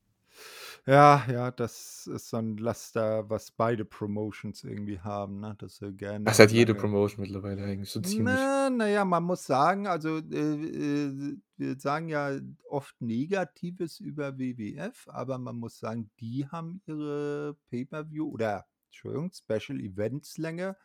Ja, 0.87 1.27
ja, 1.31 1.51
das 1.51 2.07
ist 2.07 2.31
so 2.31 2.39
'n 2.39 2.57
Laster, 2.57 3.29
was 3.29 3.51
beide 3.51 3.85
Promotions 3.85 4.65
irgendwie 4.65 4.99
haben, 5.01 5.41
ne, 5.41 5.55
Das 6.27 6.39
gerne 6.39 6.39
hat 6.39 6.53
jede 6.53 6.75
Promotion 6.75 7.23
mittlerweile 7.23 7.65
eigentlich 7.65 7.91
so 7.91 8.01
ziemlich. 8.03 8.47
Na, 8.47 8.71
na 8.71 8.87
ja, 8.89 9.05
man 9.05 9.25
muss 9.25 9.45
sagen, 9.45 9.87
also, 9.87 10.19
äh 10.19 10.23
äh, 10.33 11.37
wir 11.57 11.79
sagen 11.79 12.09
ja 12.09 12.31
oft 12.69 12.99
Negatives 13.03 14.01
über 14.01 14.39
WWF, 14.39 15.07
aber 15.09 15.37
man 15.39 15.57
muss 15.57 15.79
sagen, 15.79 16.11
die 16.19 16.47
haben 16.49 16.81
ihre 16.87 17.57
Pay-per-View 17.69 18.27
oder 18.31 18.67
Entschuldigung, 18.87 19.31
Special 19.33 19.79
Events 19.81 20.39
Länge 20.39 20.77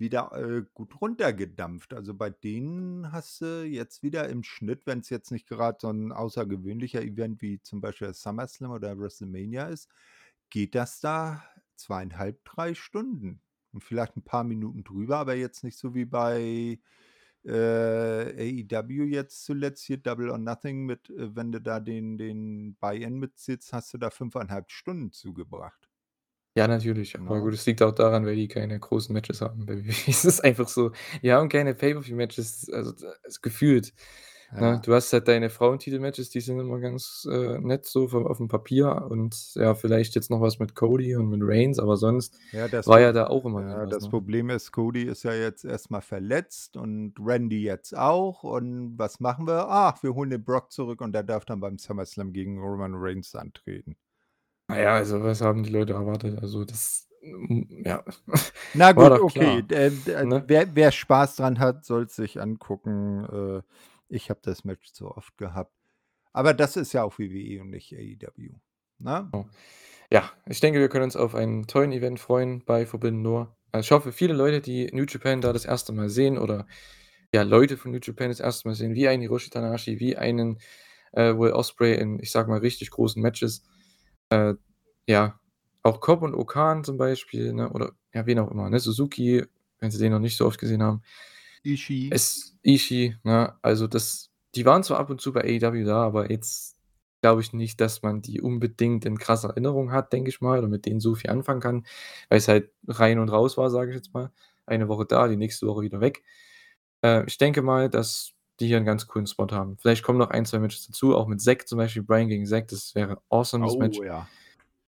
wieder, 0.00 0.32
äh, 0.34 0.64
gut 0.74 1.00
runtergedampft. 1.00 1.94
Also, 1.94 2.14
bei 2.14 2.30
denen 2.30 3.12
hast 3.12 3.40
du 3.42 3.64
jetzt 3.64 4.02
wieder 4.02 4.28
im 4.28 4.42
Schnitt, 4.44 4.86
wenn's 4.86 5.10
jetzt 5.10 5.30
nicht 5.32 5.46
grad 5.48 5.80
so 5.80 5.88
'n 5.90 6.12
außergewöhnlicher 6.12 7.02
Event 7.02 7.42
wie 7.42 7.60
zum 7.62 7.80
Beispiel 7.80 8.12
SummerSlam 8.14 8.70
oder 8.72 8.98
WrestleMania 8.98 9.66
ist, 9.68 9.88
geht 10.50 10.74
das 10.74 11.00
da 11.00 11.42
2,5, 11.76 12.38
3 12.44 12.74
Stunden 12.74 13.40
und 13.72 13.84
vielleicht 13.84 14.16
'n 14.16 14.22
paar 14.24 14.44
Minuten 14.44 14.84
drüber, 14.84 15.18
aber 15.18 15.34
jetzt 15.34 15.64
nicht 15.64 15.78
so 15.78 15.94
wie 15.94 16.04
bei, 16.06 16.80
äh, 17.44 17.50
AEW 17.52 19.04
jetzt 19.06 19.44
zuletzt 19.44 19.84
hier 19.86 19.98
Double 19.98 20.30
or 20.30 20.38
Nothing 20.38 20.86
mit 20.86 21.10
äh, 21.10 21.34
wenn 21.36 21.52
du 21.52 21.60
da 21.62 21.80
den 21.80 22.18
den 22.18 22.76
Buy-in 22.76 23.18
mitziehst, 23.18 23.72
hast 23.72 23.94
du 23.94 23.98
da 23.98 24.10
5,5 24.10 24.70
Stunden 24.70 25.12
zugebracht. 25.12 25.87
Ja, 26.58 26.66
natürlich, 26.66 27.18
aber 27.18 27.38
Ne? 27.38 27.40
gut, 27.40 27.54
es 27.54 27.66
liegt 27.66 27.82
auch 27.82 27.92
daran, 27.94 28.26
weil 28.26 28.34
die 28.36 28.48
keine 28.48 28.78
großen 28.80 29.12
Matches 29.12 29.40
haben. 29.42 29.66
Bei 29.66 29.76
WWE 29.76 29.90
ist 30.10 30.24
es 30.24 30.40
einfach 30.40 30.68
so, 30.68 30.92
die 31.22 31.32
haben 31.32 31.48
keine 31.48 31.74
Pay-per-View-Matches, 31.74 32.70
also, 32.72 32.92
d 32.92 33.06
also, 33.24 33.40
gefühlt, 33.42 33.92
ne? 34.56 34.76
Ja. 34.76 34.76
Du 34.82 34.94
hast 34.94 35.12
halt 35.12 35.28
deine 35.28 35.50
Frauentitel-Matches, 35.50 36.30
die 36.30 36.40
sind 36.40 36.58
immer 36.58 36.80
ganz, 36.80 37.26
äh, 37.30 37.58
nett 37.60 37.86
so 37.86 38.08
vom 38.08 38.26
auf'm 38.26 38.48
Papier 38.48 39.06
und 39.10 39.54
ja, 39.54 39.74
vielleicht 39.74 40.14
jetzt 40.14 40.30
noch 40.30 40.40
was 40.40 40.58
mit 40.58 40.74
Cody 40.74 41.16
und 41.16 41.28
mit 41.30 41.40
Reigns, 41.42 41.78
aber 41.78 41.96
sonst 41.96 42.34
Ja, 42.52 42.68
das 42.68 42.88
war 42.88 42.98
Pro 42.98 43.02
ja 43.02 43.12
da 43.12 43.26
auch 43.28 43.44
immer 43.44 43.62
nie 43.62 43.74
ja, 43.74 43.84
was, 43.84 43.98
das 43.98 44.04
ne? 44.04 44.10
Problem 44.10 44.50
ist, 44.50 44.72
Cody 44.72 45.02
ist 45.04 45.22
ja 45.24 45.34
jetzt 45.34 45.64
erst 45.64 45.90
mal 45.90 46.00
verletzt 46.00 46.76
und 46.76 47.14
Randy 47.20 47.62
jetzt 47.62 47.96
auch 47.96 48.42
und 48.44 48.98
was 48.98 49.20
machen 49.20 49.46
wir? 49.46 49.68
Ach, 49.68 50.02
wir 50.02 50.14
holen 50.14 50.30
den 50.30 50.44
Brock 50.44 50.72
zurück 50.72 51.00
und 51.02 51.12
der 51.12 51.22
darf 51.24 51.44
dann 51.44 51.60
beim 51.60 51.78
SummerSlam 51.78 52.32
gegen 52.32 52.58
Roman 52.58 52.94
Reigns 52.94 53.34
antreten. 53.34 53.96
Na 54.70 54.78
ja, 54.78 54.94
also, 54.96 55.22
was 55.22 55.40
haben 55.40 55.62
die 55.62 55.70
Leute 55.70 55.94
erwartet? 55.94 56.38
Also, 56.42 56.64
das, 56.64 57.08
hm, 57.22 57.82
ja, 57.86 58.04
Na 58.74 58.94
war 58.96 59.10
gut, 59.10 59.18
doch 59.18 59.22
okay, 59.24 59.62
klar, 59.62 59.62
d 59.62 59.90
d 59.90 60.24
ne? 60.26 60.44
wer 60.46 60.74
wer 60.76 60.92
Spaß 60.92 61.36
dran 61.36 61.58
hat, 61.58 61.84
soll's 61.86 62.14
sich 62.16 62.40
angucken. 62.40 63.24
Äh, 63.24 63.62
ich 64.08 64.28
habe 64.30 64.40
das 64.42 64.64
Match 64.64 64.92
zu 64.92 65.10
oft 65.10 65.36
gehabt. 65.38 65.72
Aber 66.32 66.54
das 66.54 66.76
ist 66.76 66.92
ja 66.92 67.02
auch 67.04 67.18
WWE 67.18 67.62
und 67.62 67.70
nicht 67.70 67.92
AEW, 67.94 68.54
ne? 68.98 69.28
Oh. 69.32 69.44
Ja, 70.12 70.30
ich 70.46 70.60
denke, 70.60 70.80
wir 70.80 70.88
können 70.88 71.04
uns 71.04 71.16
auf 71.16 71.34
einen 71.34 71.66
tollen 71.66 71.92
Event 71.92 72.20
freuen 72.20 72.64
bei 72.64 72.86
Forbidden 72.86 73.24
Door. 73.24 73.56
Also, 73.72 73.86
ich 73.86 73.92
hoffe, 73.92 74.12
viele 74.12 74.34
Leute, 74.34 74.60
die 74.62 74.88
New 74.92 75.04
Japan 75.08 75.40
da 75.42 75.52
das 75.52 75.66
1. 75.66 75.92
Mal 75.92 76.10
sehen 76.10 76.38
oder, 76.38 76.66
ja, 77.34 77.42
Leute 77.42 77.76
von 77.78 77.92
New 77.92 78.00
Japan 78.02 78.28
das 78.30 78.40
1. 78.42 78.68
Mal 78.68 78.74
sehen, 78.76 78.94
wie 78.94 79.08
einen 79.08 79.22
Hiroshi 79.22 79.50
Tanahashi, 79.50 80.00
wie 80.00 80.16
einen, 80.16 80.58
äh, 81.12 81.34
Will 81.38 81.52
Ospreay 81.52 81.96
in, 82.00 82.20
ich 82.20 82.30
sage 82.32 82.50
mal, 82.50 82.60
richtig 82.60 82.90
großen 82.90 83.22
Matches. 83.22 83.64
Äh, 84.30 84.54
ja, 85.06 85.38
auch 85.82 86.00
Cobb 86.00 86.22
und 86.22 86.34
O-Khan 86.34 86.84
zum 86.84 86.96
Beispiel, 86.98 87.52
ne, 87.52 87.70
oder 87.70 87.92
ja, 88.14 88.26
wen 88.26 88.38
auch 88.38 88.50
immer, 88.50 88.68
ne? 88.70 88.78
Suzuki, 88.80 89.44
wenn 89.80 89.90
sie 89.90 89.98
den 89.98 90.12
noch 90.12 90.18
nicht 90.18 90.36
so 90.36 90.46
oft 90.46 90.58
gesehen 90.58 90.82
haben. 90.82 91.02
Ishii. 91.64 92.10
Es 92.12 92.56
Ishii, 92.62 93.16
ne? 93.24 93.56
Also, 93.62 93.86
das 93.86 94.30
die 94.54 94.64
waren 94.66 94.82
zwar 94.82 94.98
ab 94.98 95.10
und 95.10 95.20
zu 95.20 95.32
bei 95.32 95.42
AEW 95.42 95.84
da, 95.84 96.02
aber 96.04 96.30
jetzt 96.30 96.76
glaube 97.22 97.40
ich 97.42 97.52
nicht, 97.52 97.80
dass 97.80 98.02
man 98.02 98.22
die 98.22 98.40
unbedingt 98.40 99.04
in 99.04 99.18
krasser 99.18 99.50
Erinnerung 99.50 99.92
hat, 99.92 100.12
denke 100.12 100.30
ich 100.30 100.40
mal, 100.40 100.58
oder 100.58 100.68
mit 100.68 100.86
denen 100.86 101.00
so 101.00 101.14
viel 101.16 101.30
anfangen 101.30 101.60
kann, 101.60 101.86
weil's 102.30 102.48
halt 102.48 102.70
rein 102.88 103.18
und 103.18 103.28
raus 103.30 103.56
war, 103.58 103.70
sage 103.70 103.90
ich 103.90 103.96
jetzt 103.96 104.14
mal. 104.14 104.30
Eine 104.66 104.88
Woche 104.88 105.06
da, 105.06 105.28
die 105.28 105.36
nächste 105.36 105.66
Woche 105.66 105.82
wieder 105.82 106.00
weg. 106.00 106.22
Äh, 107.04 107.24
ich 107.26 107.38
denke 107.38 107.62
mal, 107.62 107.90
dass 107.90 108.32
die 108.60 108.66
hier 108.68 108.78
'n 108.78 108.84
ganz 108.84 109.06
coolen 109.08 109.26
Spot 109.26 109.46
haben. 109.52 109.76
Vielleicht 109.78 110.02
kommen 110.04 110.18
noch 110.18 110.30
1, 110.30 110.50
2 110.50 110.58
Matches 110.60 110.86
dazu, 110.86 111.16
auch 111.16 111.26
mit 111.28 111.40
Zack 111.42 111.68
zum 111.68 111.78
Beispiel, 111.78 112.02
Bryan 112.02 112.28
gegen 112.28 112.46
Zack, 112.46 112.68
das 112.68 112.94
wäre 112.94 113.20
awesome, 113.30 113.64
das 113.64 113.76
Oh 113.76 113.78
Match. 113.78 114.02
ja. 114.04 114.30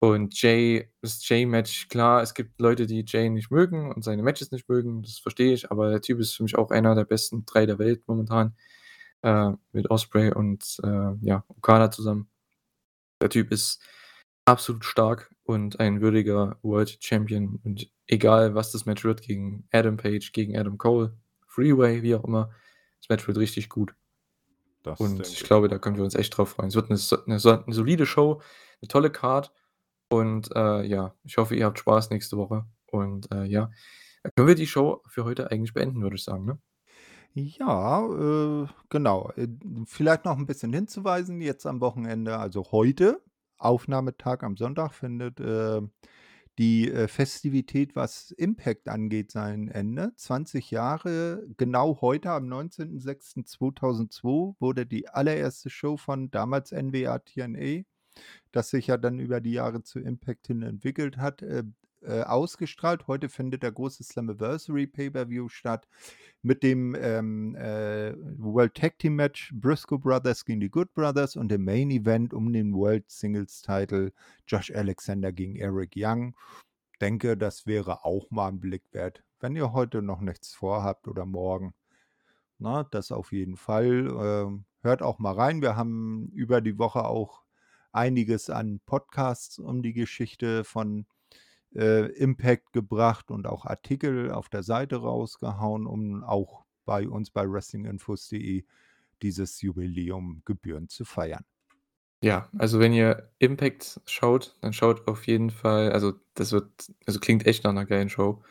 Und 0.01 0.40
Jay 0.40 0.89
das 1.02 1.28
Jay-Match, 1.28 1.89
klar, 1.89 2.22
es 2.22 2.35
gibt 2.35 2.60
Leute, 2.60 2.86
die 2.86 3.05
Jay 3.06 3.28
nicht 3.30 3.51
mögen 3.51 3.93
und 3.93 4.05
seine 4.05 4.22
Matches 4.22 4.52
nicht 4.52 4.68
mögen, 4.68 5.02
das 5.02 5.18
verstehe 5.18 5.52
ich, 5.55 5.70
aber 5.72 5.90
der 5.90 6.01
Typ 6.02 6.20
ist 6.20 6.35
für 6.36 6.44
mich 6.44 6.56
auch 6.56 6.70
einer 6.70 6.94
der 6.94 7.05
besten 7.05 7.44
3 7.47 7.66
der 7.66 7.78
Welt 7.80 8.02
momentan, 8.06 8.55
äh, 9.22 9.52
mit 9.72 9.90
Ospreay 9.90 10.32
und, 10.35 10.78
äh, 10.85 11.12
ja, 11.22 11.44
Okada 11.48 11.90
zusammen. 11.90 12.28
Der 13.22 13.30
Typ 13.30 13.52
ist 13.52 13.82
absolut 14.47 14.85
stark 14.85 15.35
und 15.44 15.80
ein 15.80 16.01
würdiger 16.02 16.59
World 16.62 16.98
Champion 17.02 17.60
und 17.64 17.90
egal, 18.09 18.55
was 18.55 18.72
das 18.72 18.86
Match 18.86 19.05
wird 19.05 19.22
gegen 19.22 19.66
Adam 19.72 19.97
Page, 19.98 20.32
gegen 20.32 20.56
Adam 20.59 20.78
Cole, 20.78 21.16
Freeway, 21.47 22.02
wie 22.02 22.14
auch 22.16 22.24
immer, 22.24 22.51
das 23.09 23.16
Match 23.18 23.28
wird 23.28 23.39
richtig 23.39 23.68
gut. 23.70 23.94
Das 24.85 25.01
Und 25.01 25.28
ich 25.30 25.44
glaube, 25.44 25.68
da 25.68 25.78
können 25.78 25.97
wir 25.97 26.02
uns 26.05 26.16
echt 26.16 26.36
drauf 26.36 26.51
freuen. 26.51 26.68
Es 26.68 26.74
wird 26.74 26.90
'ne 26.90 26.97
so 26.97 27.16
'ne 27.26 27.39
so 27.39 27.52
'ne 27.55 27.72
solide 27.72 28.05
Show, 28.06 28.43
'ne 28.82 28.89
tolle 28.89 29.10
Card 29.12 29.52
und, 30.10 30.51
äh, 30.56 30.82
ja, 30.85 31.14
ich 31.24 31.36
hoffe, 31.39 31.55
ihr 31.56 31.66
habt 31.66 31.78
Spaß 31.78 32.10
nächste 32.10 32.36
Woche 32.36 32.66
und, 32.90 33.30
äh, 33.32 33.44
ja, 33.44 33.70
können 34.36 34.48
wir 34.48 34.55
die 34.56 34.66
Show 34.68 35.02
für 35.09 35.24
heute 35.24 35.51
eigentlich 35.52 35.74
beenden, 35.74 36.02
würde 36.02 36.16
ich 36.16 36.24
sagen, 36.24 36.44
ne? 36.47 36.60
Ja, 37.35 38.06
äh, 38.64 38.66
genau. 38.89 39.30
Äh, 39.36 39.48
vielleicht 39.86 40.24
noch 40.24 40.39
'n 40.39 40.47
bisschen 40.47 40.72
hinzuweisen, 40.72 41.40
jetzt 41.40 41.66
am 41.66 41.80
Wochenende, 41.80 42.39
also 42.39 42.64
heute, 42.72 43.22
Aufnahmetag 43.59 44.43
am 44.43 44.56
Sonntag, 44.56 44.93
findet, 44.94 45.40
äh, 45.40 45.82
die, 46.59 46.90
äh, 46.90 47.09
Festivität, 47.09 47.97
was 47.97 48.32
Impact 48.32 48.89
angeht, 48.89 49.30
sein 49.30 49.68
Ende. 49.68 50.12
20 50.16 50.70
Jahre, 50.70 51.47
genau 51.56 52.01
heute 52.01 52.32
am 52.32 52.48
19.06.2002 52.48 54.56
wurde 54.60 54.85
die 54.85 55.09
allererste 55.09 55.70
Show 55.70 55.97
von 55.97 56.30
damals 56.30 56.72
NWA 56.72 57.20
TNA, 57.20 57.85
das 58.51 58.70
sich 58.70 58.89
ja 58.89 58.97
dann 58.97 59.20
über 59.20 59.40
die 59.40 59.52
Jahre 59.52 59.82
zu 59.82 60.01
Impact 60.01 60.48
hin 60.48 60.62
entwickelt 60.62 61.18
hat, 61.18 61.43
äh, 62.02 62.22
ausgestrahlt. 62.22 63.06
Heute 63.06 63.28
findet 63.28 63.62
der 63.62 63.72
große 63.72 64.04
Slammiversary 64.04 64.86
Pay-per-View 64.86 65.48
statt 65.48 65.88
mit 66.42 66.62
dem, 66.62 66.94
ähm, 66.98 67.54
äh, 67.56 68.14
World 68.38 68.74
Tag 68.74 68.98
Team 68.98 69.16
Match 69.16 69.52
Briscoe 69.54 69.98
Brothers 69.98 70.44
gegen 70.44 70.60
die 70.60 70.70
Good 70.70 70.94
Brothers 70.94 71.36
und 71.36 71.48
dem 71.48 71.64
Main 71.64 71.90
Event 71.90 72.32
um 72.34 72.52
den 72.52 72.74
World 72.74 73.10
Singles 73.10 73.62
Title 73.62 74.12
Josh 74.46 74.70
Alexander 74.70 75.32
gegen 75.32 75.56
Eric 75.56 75.92
Young. 75.96 76.34
Denke, 77.00 77.36
das 77.36 77.66
wäre 77.66 78.04
auch 78.04 78.30
mal 78.30 78.48
'n 78.48 78.60
Blick 78.60 78.84
wert, 78.92 79.24
wenn 79.40 79.56
ihr 79.56 79.72
heute 79.72 80.02
noch 80.02 80.20
nichts 80.20 80.54
vorhabt 80.54 81.08
oder 81.08 81.26
morgen, 81.26 81.74
ne? 82.58 82.86
Das 82.90 83.12
auf 83.12 83.32
jeden 83.32 83.56
Fall. 83.56 84.08
Ähm, 84.08 84.64
hört 84.82 85.02
auch 85.02 85.18
mal 85.18 85.34
rein. 85.34 85.62
Wir 85.62 85.76
haben 85.76 86.28
über 86.34 86.60
die 86.60 86.78
Woche 86.78 87.04
auch 87.04 87.42
einiges 87.92 88.50
an 88.50 88.80
Podcasts 88.86 89.58
um 89.58 89.82
die 89.82 89.92
Geschichte 89.94 90.64
von, 90.64 91.06
äh, 91.74 92.06
Impact 92.12 92.72
gebracht 92.72 93.30
und 93.30 93.46
auch 93.46 93.64
Artikel 93.66 94.30
auf 94.32 94.48
der 94.48 94.62
Seite 94.62 94.96
rausgehauen, 94.96 95.86
um 95.86 96.24
auch 96.24 96.64
bei 96.86 97.08
uns 97.08 97.30
bei 97.30 97.50
wrestlinginfos.de 97.50 98.64
dieses 99.22 99.62
Jubiläum 99.62 100.42
gebührend 100.46 100.90
zu 100.92 101.04
feiern. 101.04 101.44
Ja, 102.22 102.48
also, 102.58 102.80
wenn 102.80 102.92
ihr 102.92 103.30
Impact 103.38 104.00
schaut, 104.06 104.56
dann 104.60 104.72
schaut 104.72 105.06
auf 105.06 105.28
jeden 105.28 105.50
Fall 105.50 105.92
also, 105.92 106.14
das 106.34 106.50
wird 106.50 106.68
also, 107.06 107.20
klingt 107.20 107.46
echt 107.46 107.62
nach 107.62 107.72
'ner 107.72 107.84
geilen 107.86 108.08
Show. 108.08 108.42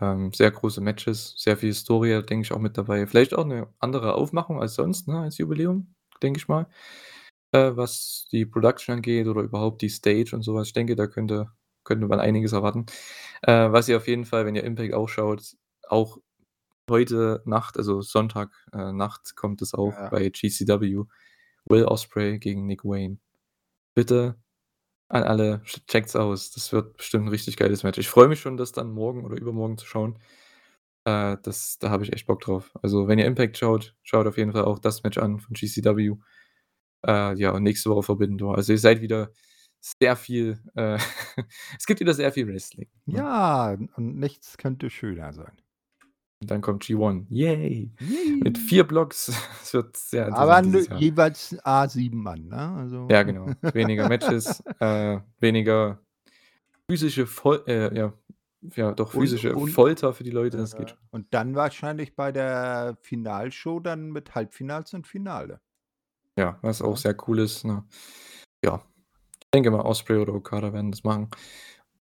Ähm, 0.00 0.32
sehr 0.32 0.50
große 0.50 0.80
Matches, 0.80 1.34
sehr 1.36 1.56
viel 1.58 1.68
Historie, 1.68 2.22
denke 2.22 2.44
ich, 2.46 2.52
auch 2.52 2.58
mit 2.60 2.78
dabei. 2.78 3.06
Vielleicht 3.06 3.34
auch 3.34 3.44
'ne 3.44 3.68
andere 3.78 4.14
Aufmachung 4.14 4.60
als 4.62 4.74
sonst, 4.74 5.06
ne, 5.06 5.18
als 5.20 5.36
Jubiläum, 5.36 5.94
denke 6.22 6.38
ich 6.38 6.48
mal, 6.48 6.66
äh, 7.52 7.72
was 7.76 8.26
die 8.32 8.46
Production 8.46 8.96
angeht 8.96 9.26
oder 9.28 9.42
überhaupt 9.42 9.82
die 9.82 9.88
Stage 9.90 10.36
und 10.36 10.42
so 10.42 10.54
was. 10.54 10.68
Ich 10.68 10.74
denke, 10.74 10.96
da 10.96 11.06
könnte 11.08 11.50
könnte 11.90 12.08
man 12.08 12.20
einiges 12.20 12.52
erwarten. 12.54 12.86
Äh, 13.42 13.72
was 13.72 13.88
ihr 13.90 13.98
auf 13.98 14.08
jeden 14.08 14.24
Fall, 14.26 14.46
wenn 14.46 14.56
ihr 14.56 14.64
Impact 14.64 14.94
auch 14.94 15.08
schaut 15.10 15.42
auch 15.88 16.18
heute 16.90 17.42
Nacht, 17.46 17.78
also, 17.78 18.02
Sonntag, 18.02 18.50
äh, 18.74 18.92
Nacht 18.92 19.36
kommt 19.36 19.62
es 19.62 19.74
auch 19.74 19.92
Ja. 19.94 20.10
bei 20.10 20.30
GCW, 20.30 21.04
Will 21.66 21.84
Ospreay 21.86 22.38
gegen 22.40 22.66
Nick 22.66 22.84
Wayne. 22.84 23.18
Bitte 23.96 24.36
an 25.10 25.24
alle, 25.24 25.62
ch 25.64 25.86
checkt's 25.88 26.16
aus. 26.16 26.52
Das 26.52 26.72
wird 26.72 26.96
bestimmt 26.98 27.26
'n 27.26 27.30
richtig 27.30 27.56
geiles 27.58 27.82
Match. 27.84 27.98
Ich 27.98 28.08
freue 28.10 28.28
mich 28.28 28.40
schon, 28.40 28.56
das 28.58 28.72
dann 28.72 28.92
morgen 28.92 29.24
oder 29.26 29.36
übermorgen 29.38 29.78
zu 29.78 29.86
schauen. 29.86 30.18
Äh, 31.06 31.36
das 31.44 31.78
da 31.80 31.90
habe 31.90 32.04
ich 32.04 32.12
echt 32.14 32.26
Bock 32.28 32.40
drauf. 32.42 32.72
Also, 32.82 33.08
wenn 33.08 33.18
ihr 33.20 33.26
Impact 33.26 33.58
schaut, 33.58 33.96
schaut 34.04 34.26
auf 34.28 34.38
jeden 34.38 34.52
Fall 34.52 34.64
auch 34.66 34.78
das 34.80 35.02
Match 35.04 35.18
an 35.18 35.40
von 35.40 35.54
GCW. 35.54 36.16
Äh, 37.06 37.34
ja, 37.38 37.52
und 37.52 37.62
nächste 37.64 37.90
Woche 37.90 38.02
Forbidden 38.04 38.38
Door. 38.38 38.56
Also, 38.58 38.72
ihr 38.74 38.78
seid 38.80 39.02
wieder 39.02 39.32
sehr 39.80 40.16
viel 40.16 40.58
äh, 40.74 40.98
es 41.78 41.86
gibt 41.86 42.00
wieder 42.00 42.14
sehr 42.14 42.32
viel 42.32 42.46
Wrestling, 42.48 42.88
ne? 43.06 43.16
Ja, 43.18 43.76
und 43.96 44.18
nichts 44.18 44.56
könnte 44.58 44.90
schöner 44.90 45.32
sein. 45.32 45.52
Und 46.42 46.50
dann 46.50 46.62
kommt 46.62 46.84
G1. 46.84 47.26
Yay! 47.28 47.92
Mit 48.42 48.56
Yay! 48.56 48.64
4 48.66 48.84
Blocks. 48.84 49.30
Es 49.62 49.74
wird 49.74 49.94
sehr 49.96 50.32
Aber 50.32 50.58
interessant 50.58 50.88
Jahr. 50.90 51.00
jeweils 51.00 51.58
à 51.64 51.86
7 51.88 52.16
Mann, 52.22 52.48
ne? 52.48 52.56
Also 52.78 53.08
Ja, 53.10 53.22
genau. 53.22 53.46
Weniger 53.74 54.08
Matches, 54.08 54.62
äh, 54.80 55.20
weniger 55.38 56.00
physische 56.90 57.26
Fol 57.26 57.62
äh, 57.66 57.94
ja 57.96 58.12
ja 58.74 58.92
doch 58.92 59.14
Und 59.14 59.20
physische 59.22 59.54
und 59.54 59.70
Folter 59.70 60.12
für 60.12 60.24
die 60.24 60.30
Leute, 60.30 60.56
das 60.56 60.76
geht 60.76 60.86
äh, 60.86 60.90
schon. 60.90 60.98
und 61.10 61.32
dann 61.32 61.54
wahrscheinlich 61.54 62.14
bei 62.16 62.32
der 62.32 62.96
Finalshow 63.02 63.80
dann 63.80 64.10
mit 64.10 64.34
Halbfinals 64.34 64.92
und 64.94 65.06
Finale. 65.06 65.60
Ja, 66.38 66.58
was 66.62 66.82
auch 66.82 66.96
sehr 66.96 67.16
cool 67.28 67.38
ist, 67.38 67.64
ne? 67.64 67.84
Ja, 68.64 68.82
denke 69.54 69.70
mal, 69.70 69.80
Osprey 69.82 70.18
oder 70.18 70.34
Okada 70.34 70.72
werden 70.72 70.90
das 70.90 71.04
machen. 71.04 71.28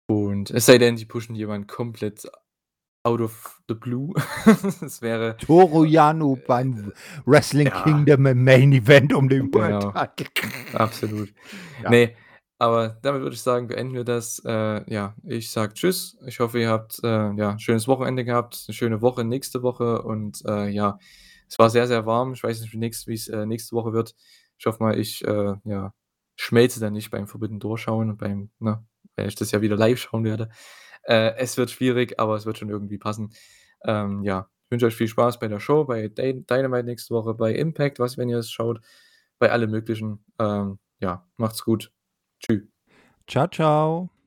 Und 0.06 0.50
es 0.50 0.66
sei 0.66 0.78
denn, 0.78 0.96
die 0.96 1.06
pushen 1.06 1.34
jemanden 1.36 1.66
komplett 1.66 2.26
out 3.04 3.20
of 3.20 3.60
the 3.68 3.74
blue. 3.74 4.12
Das 4.82 5.02
wäre 5.02 5.36
Toru 5.38 5.84
Yano 5.84 6.38
beim 6.46 6.92
Wrestling 7.26 7.68
ja. 7.68 7.82
Kingdom 7.84 8.26
im 8.26 8.44
Main 8.44 8.72
Event 8.72 9.14
um 9.14 9.28
den 9.28 9.52
World 9.54 9.80
Genau. 9.80 9.92
Title. 9.92 10.50
Absolut. 10.74 11.32
Ja. 11.82 11.90
Ne, 11.90 12.14
aber 12.58 12.98
damit 13.02 13.22
würde 13.22 13.34
ich 13.34 13.42
sagen, 13.42 13.68
beenden 13.68 13.94
wir 13.94 14.04
das. 14.04 14.42
Äh, 14.44 14.82
ja, 14.92 15.14
ich 15.24 15.50
sage 15.50 15.74
tschüss. 15.74 16.18
Ich 16.26 16.40
hoffe, 16.40 16.60
ihr 16.60 16.70
habt, 16.70 17.00
äh, 17.04 17.08
ja, 17.34 17.52
'n 17.52 17.58
schönes 17.60 17.88
Wochenende 17.88 18.24
gehabt, 18.24 18.64
'ne 18.68 18.74
schöne 18.74 19.02
Woche 19.02 19.24
nächste 19.24 19.62
Woche 19.62 20.02
und, 20.02 20.42
äh, 20.46 20.68
ja, 20.68 20.98
es 21.48 21.58
war 21.58 21.70
sehr, 21.70 21.86
sehr 21.88 22.06
warm. 22.06 22.32
Ich 22.34 22.42
weiß 22.44 22.60
nicht, 22.62 22.72
wie 22.74 22.78
nächst 22.78 23.06
wie's, 23.08 23.28
äh, 23.28 23.46
nächste 23.46 23.76
Woche 23.76 23.92
wird. 23.92 24.14
Ich 24.58 24.66
hoffe 24.66 24.82
mal, 24.82 24.98
ich, 24.98 25.24
äh, 25.26 25.54
ja, 25.64 25.92
schmelze 26.39 26.81
dann 26.81 26.93
nicht 26.93 27.10
beim 27.10 27.27
Forbidden 27.27 27.60
Door 27.60 27.78
schauen 27.78 28.10
und 28.10 28.19
beim 28.19 28.51
ne, 28.60 28.85
weil 29.16 29.28
ich 29.28 29.35
das 29.35 29.51
ja 29.51 29.60
wieder 29.60 29.77
live 29.77 29.98
schauen 29.98 30.24
werde. 30.24 30.48
Äh, 31.02 31.35
es 31.36 31.56
wird 31.56 31.70
schwierig, 31.70 32.19
aber 32.20 32.36
es 32.36 32.47
wird 32.47 32.59
schon 32.59 32.70
irgendwie 32.70 32.98
passen. 32.98 33.31
Ähm, 33.85 34.23
ja, 34.23 34.48
ich 34.65 34.70
wünsche 34.70 34.86
euch 34.86 34.94
viel 34.94 35.09
Spaß 35.09 35.39
bei 35.39 35.48
der 35.48 35.60
Show, 35.60 35.85
bei 35.85 36.09
Dy 36.09 36.44
Dynamite 36.44 36.85
nächste 36.85 37.15
Woche, 37.15 37.35
bei 37.35 37.55
Impact, 37.55 37.98
was 37.98 38.16
wenn 38.16 38.28
ihr 38.28 38.39
es 38.39 38.51
schaut, 38.51 38.81
bei 39.39 39.51
allem 39.51 39.70
Möglichen. 39.70 40.24
Ähm, 40.39 40.78
ja, 41.01 41.27
macht's 41.36 41.65
gut. 41.65 41.93
Tschü. 42.40 42.69
Tschau, 43.27 43.47
tschau. 43.48 44.17